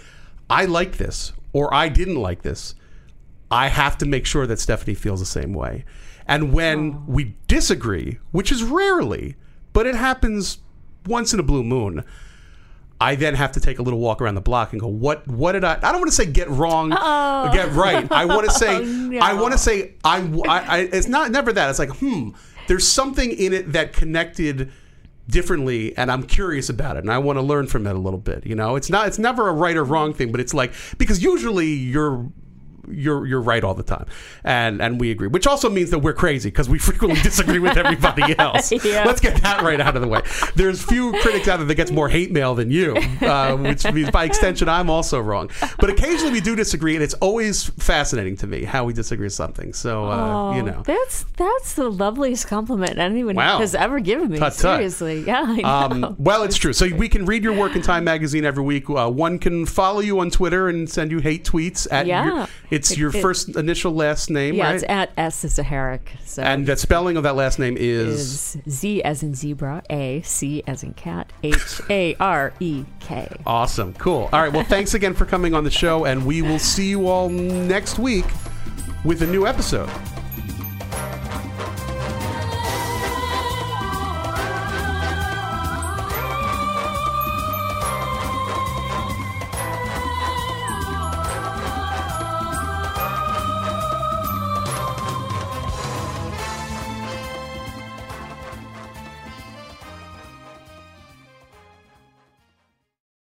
I 0.48 0.64
like 0.66 0.98
this 0.98 1.32
or 1.52 1.72
I 1.72 1.88
didn't 1.88 2.16
like 2.16 2.42
this. 2.42 2.74
I 3.50 3.68
have 3.68 3.98
to 3.98 4.06
make 4.06 4.24
sure 4.24 4.46
that 4.46 4.60
Stephanie 4.60 4.94
feels 4.94 5.20
the 5.20 5.26
same 5.26 5.52
way. 5.52 5.84
And 6.26 6.52
when 6.52 7.06
we 7.06 7.36
disagree, 7.48 8.18
which 8.30 8.50
is 8.50 8.62
rarely, 8.62 9.36
but 9.72 9.86
it 9.86 9.94
happens 9.94 10.58
once 11.06 11.32
in 11.34 11.40
a 11.40 11.42
blue 11.42 11.62
moon. 11.64 12.04
I 13.00 13.16
then 13.16 13.34
have 13.34 13.50
to 13.52 13.60
take 13.60 13.80
a 13.80 13.82
little 13.82 13.98
walk 13.98 14.20
around 14.22 14.36
the 14.36 14.40
block 14.40 14.70
and 14.72 14.80
go, 14.80 14.86
what 14.86 15.26
what 15.26 15.52
did 15.52 15.64
I 15.64 15.74
I 15.82 15.90
don't 15.90 16.00
want 16.00 16.06
to 16.10 16.14
say 16.16 16.26
get 16.26 16.48
wrong, 16.48 16.92
Oh. 16.96 17.50
get 17.52 17.72
right. 17.72 18.10
I 18.12 18.24
want 18.26 18.44
to 18.44 18.50
say 18.62 18.76
Oh, 18.76 19.18
I 19.20 19.32
want 19.32 19.52
to 19.52 19.58
say 19.58 19.94
I, 20.04 20.18
I, 20.48 20.58
I 20.60 20.78
it's 20.92 21.08
not 21.08 21.30
never 21.32 21.52
that. 21.52 21.68
It's 21.70 21.80
like, 21.80 21.90
hmm, 21.96 22.30
there's 22.68 22.86
something 22.86 23.30
in 23.32 23.52
it 23.52 23.72
that 23.72 23.92
connected 23.92 24.70
differently 25.28 25.96
and 25.96 26.10
I'm 26.12 26.22
curious 26.24 26.68
about 26.68 26.96
it 26.96 27.00
and 27.00 27.10
I 27.10 27.18
want 27.18 27.38
to 27.38 27.42
learn 27.42 27.66
from 27.66 27.86
it 27.86 27.94
a 27.96 27.98
little 27.98 28.18
bit, 28.20 28.46
you 28.46 28.54
know? 28.54 28.76
It's 28.76 28.90
not 28.90 29.08
it's 29.08 29.18
never 29.18 29.48
a 29.48 29.52
right 29.52 29.76
or 29.76 29.82
wrong 29.84 30.14
thing, 30.14 30.30
but 30.30 30.40
it's 30.40 30.54
like 30.54 30.72
because 30.98 31.22
usually 31.22 31.68
you're 31.68 32.26
you're 32.90 33.26
you're 33.26 33.40
right 33.40 33.62
all 33.64 33.74
the 33.74 33.82
time, 33.82 34.06
and 34.44 34.80
and 34.82 35.00
we 35.00 35.10
agree, 35.10 35.28
which 35.28 35.46
also 35.46 35.70
means 35.70 35.90
that 35.90 36.00
we're 36.00 36.12
crazy 36.12 36.50
because 36.50 36.68
we 36.68 36.78
frequently 36.90 37.20
disagree 37.20 37.58
with 37.58 37.76
everybody 37.76 38.34
else. 38.38 38.72
Yeah. 38.72 39.04
Let's 39.04 39.20
get 39.20 39.40
that 39.42 39.62
right 39.62 39.80
out 39.80 39.94
of 39.96 40.02
the 40.02 40.08
way. 40.08 40.20
There's 40.56 40.82
few 40.82 41.12
critics 41.20 41.48
out 41.48 41.58
there 41.58 41.66
that 41.66 41.74
gets 41.74 41.90
more 41.90 42.08
hate 42.08 42.32
mail 42.32 42.54
than 42.54 42.70
you, 42.70 42.96
uh, 43.22 43.56
which 43.56 43.90
means 43.92 44.10
by 44.10 44.24
extension 44.24 44.68
I'm 44.68 44.90
also 44.90 45.20
wrong. 45.20 45.50
But 45.78 45.90
occasionally 45.90 46.32
we 46.32 46.40
do 46.40 46.56
disagree, 46.56 46.94
and 46.94 47.02
it's 47.02 47.14
always 47.14 47.64
fascinating 47.70 48.36
to 48.38 48.46
me 48.46 48.64
how 48.64 48.84
we 48.84 48.92
disagree 48.92 49.26
with 49.26 49.32
something. 49.32 49.72
So 49.72 50.06
uh, 50.10 50.54
you 50.54 50.62
Oh, 50.62 50.64
know. 50.64 50.82
that's 50.84 51.24
that's 51.36 51.74
the 51.74 51.88
loveliest 51.90 52.46
compliment 52.48 52.98
anyone 52.98 53.36
Wow. 53.36 53.58
has 53.58 53.74
ever 53.74 54.00
given 54.00 54.30
me. 54.30 54.38
Tut, 54.38 54.52
tut. 54.52 54.58
Seriously, 54.76 55.20
yeah. 55.26 55.42
Um, 55.64 56.16
well, 56.18 56.42
it's 56.42 56.56
true. 56.56 56.72
So 56.72 56.86
we 56.94 57.08
can 57.08 57.26
read 57.26 57.44
your 57.44 57.54
work 57.54 57.76
in 57.76 57.82
Time 57.82 58.04
Magazine 58.04 58.44
every 58.44 58.64
week. 58.64 58.88
Uh, 58.90 59.08
one 59.10 59.38
can 59.38 59.66
follow 59.66 60.00
you 60.00 60.20
on 60.20 60.30
Twitter 60.30 60.68
and 60.68 60.88
send 60.90 61.10
you 61.10 61.18
hate 61.18 61.44
tweets. 61.44 61.86
At 61.90 62.06
Yeah. 62.06 62.46
your, 62.70 62.71
it's 62.72 62.90
It- 62.90 62.98
your 62.98 63.10
it- 63.14 63.20
first 63.22 63.54
initial 63.56 63.92
last 63.94 64.30
name, 64.30 64.54
yeah, 64.56 64.64
right? 64.64 64.74
it's 64.74 64.84
at 64.88 65.10
S 65.16 65.44
Zacharek. 65.44 66.00
So 66.24 66.42
and 66.42 66.66
the 66.66 66.76
spelling 66.76 67.16
of 67.16 67.22
that 67.22 67.36
last 67.36 67.58
name 67.58 67.76
is, 67.78 68.56
is 68.56 68.72
Z 68.72 69.02
as 69.02 69.22
in 69.22 69.34
zebra, 69.34 69.82
A 69.90 70.22
C 70.22 70.62
as 70.66 70.82
in 70.82 70.94
cat, 70.94 71.32
H 71.42 71.80
A 71.90 72.14
R 72.18 72.52
E 72.60 72.84
K. 73.00 73.28
awesome. 73.46 73.92
Cool. 73.94 74.28
All 74.32 74.40
right. 74.42 74.52
Well, 74.52 74.64
thanks 74.64 74.94
again 74.94 75.14
for 75.14 75.24
coming 75.26 75.54
on 75.54 75.64
the 75.64 75.70
show, 75.70 76.04
and 76.06 76.24
we 76.26 76.42
will 76.42 76.58
see 76.58 76.88
you 76.88 77.06
all 77.06 77.28
next 77.28 77.98
week 77.98 78.24
with 79.04 79.22
a 79.22 79.26
new 79.26 79.46
episode. 79.46 79.90